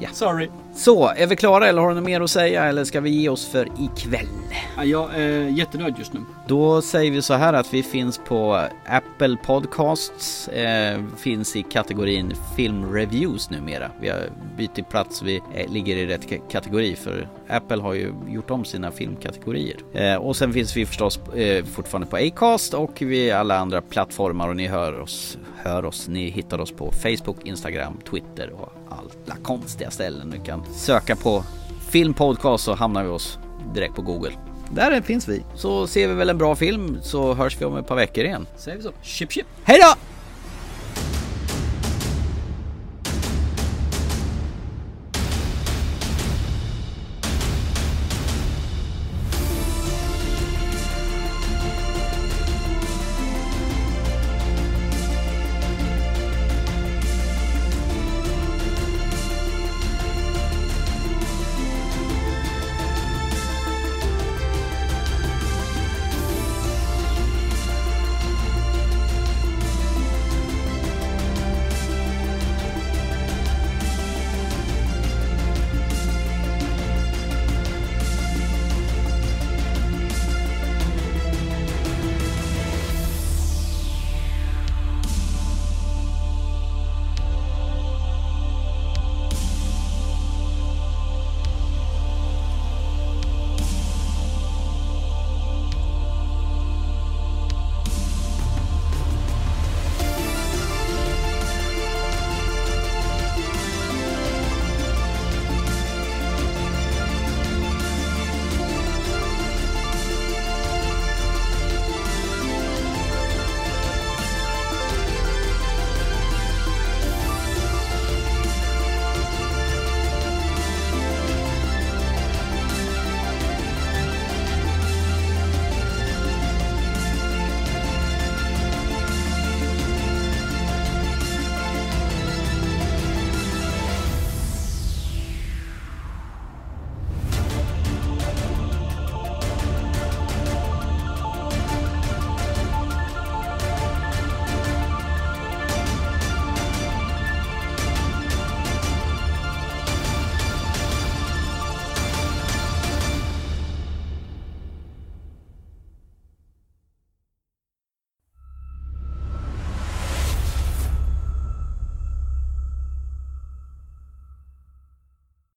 Ja. 0.00 0.08
Sorry. 0.12 0.48
Så, 0.74 1.08
är 1.08 1.26
vi 1.26 1.36
klara 1.36 1.68
eller 1.68 1.82
har 1.82 1.88
du 1.88 1.94
något 1.94 2.04
mer 2.04 2.20
att 2.20 2.30
säga 2.30 2.64
eller 2.64 2.84
ska 2.84 3.00
vi 3.00 3.10
ge 3.10 3.28
oss 3.28 3.48
för 3.48 3.68
ikväll? 3.78 4.26
Ja, 4.76 4.84
jag 4.84 5.14
är 5.14 5.48
jättenöjd 5.48 5.94
just 5.98 6.12
nu. 6.12 6.20
Då 6.48 6.82
säger 6.82 7.10
vi 7.10 7.22
så 7.22 7.34
här 7.34 7.52
att 7.52 7.74
vi 7.74 7.82
finns 7.82 8.20
på 8.28 8.60
Apple 8.86 9.36
Podcasts, 9.46 10.48
eh, 10.48 11.00
finns 11.18 11.56
i 11.56 11.62
kategorin 11.62 12.32
filmreviews 12.56 13.50
numera. 13.50 13.90
Vi 14.00 14.08
har 14.08 14.20
bytt 14.56 14.88
plats, 14.88 15.22
vi 15.22 15.40
eh, 15.54 15.72
ligger 15.72 15.96
i 15.96 16.06
rätt 16.06 16.28
ka- 16.30 16.50
kategori 16.50 16.96
för 16.96 17.28
Apple 17.48 17.82
har 17.82 17.94
ju 17.94 18.12
gjort 18.28 18.50
om 18.50 18.64
sina 18.64 18.90
filmkategorier. 18.90 19.76
Eh, 19.92 20.14
och 20.16 20.36
sen 20.36 20.52
finns 20.52 20.76
vi 20.76 20.86
förstås 20.86 21.20
eh, 21.34 21.64
fortfarande 21.64 22.06
på 22.06 22.16
Acast 22.16 22.74
och 22.74 23.02
vi 23.02 23.30
alla 23.30 23.58
andra 23.58 23.80
plattformar 23.80 24.48
och 24.48 24.56
ni 24.56 24.66
hör 24.66 25.00
oss, 25.00 25.38
hör 25.56 25.84
oss, 25.84 26.08
ni 26.08 26.28
hittar 26.30 26.60
oss 26.60 26.72
på 26.72 26.90
Facebook, 26.92 27.36
Instagram, 27.46 28.00
Twitter 28.10 28.50
och 28.52 28.83
alla 28.98 29.36
konstiga 29.42 29.90
ställen. 29.90 30.30
Du 30.30 30.40
kan 30.40 30.64
söka 30.74 31.16
på 31.16 31.44
filmpodcast 31.88 32.64
så 32.64 32.74
hamnar 32.74 33.04
vi 33.04 33.10
oss 33.10 33.38
direkt 33.74 33.94
på 33.94 34.02
Google. 34.02 34.32
Där 34.70 35.00
finns 35.00 35.28
vi. 35.28 35.44
Så 35.54 35.86
ser 35.86 36.08
vi 36.08 36.14
väl 36.14 36.30
en 36.30 36.38
bra 36.38 36.54
film 36.56 36.98
så 37.02 37.34
hörs 37.34 37.60
vi 37.60 37.64
om 37.64 37.76
ett 37.76 37.86
par 37.86 37.96
veckor 37.96 38.24
igen. 38.24 38.46
Säger 38.56 38.76
vi 38.76 38.82
så. 38.82 38.90
Chip 39.02 39.32
chip. 39.32 39.46
Hej 39.64 39.78
då! 39.82 39.94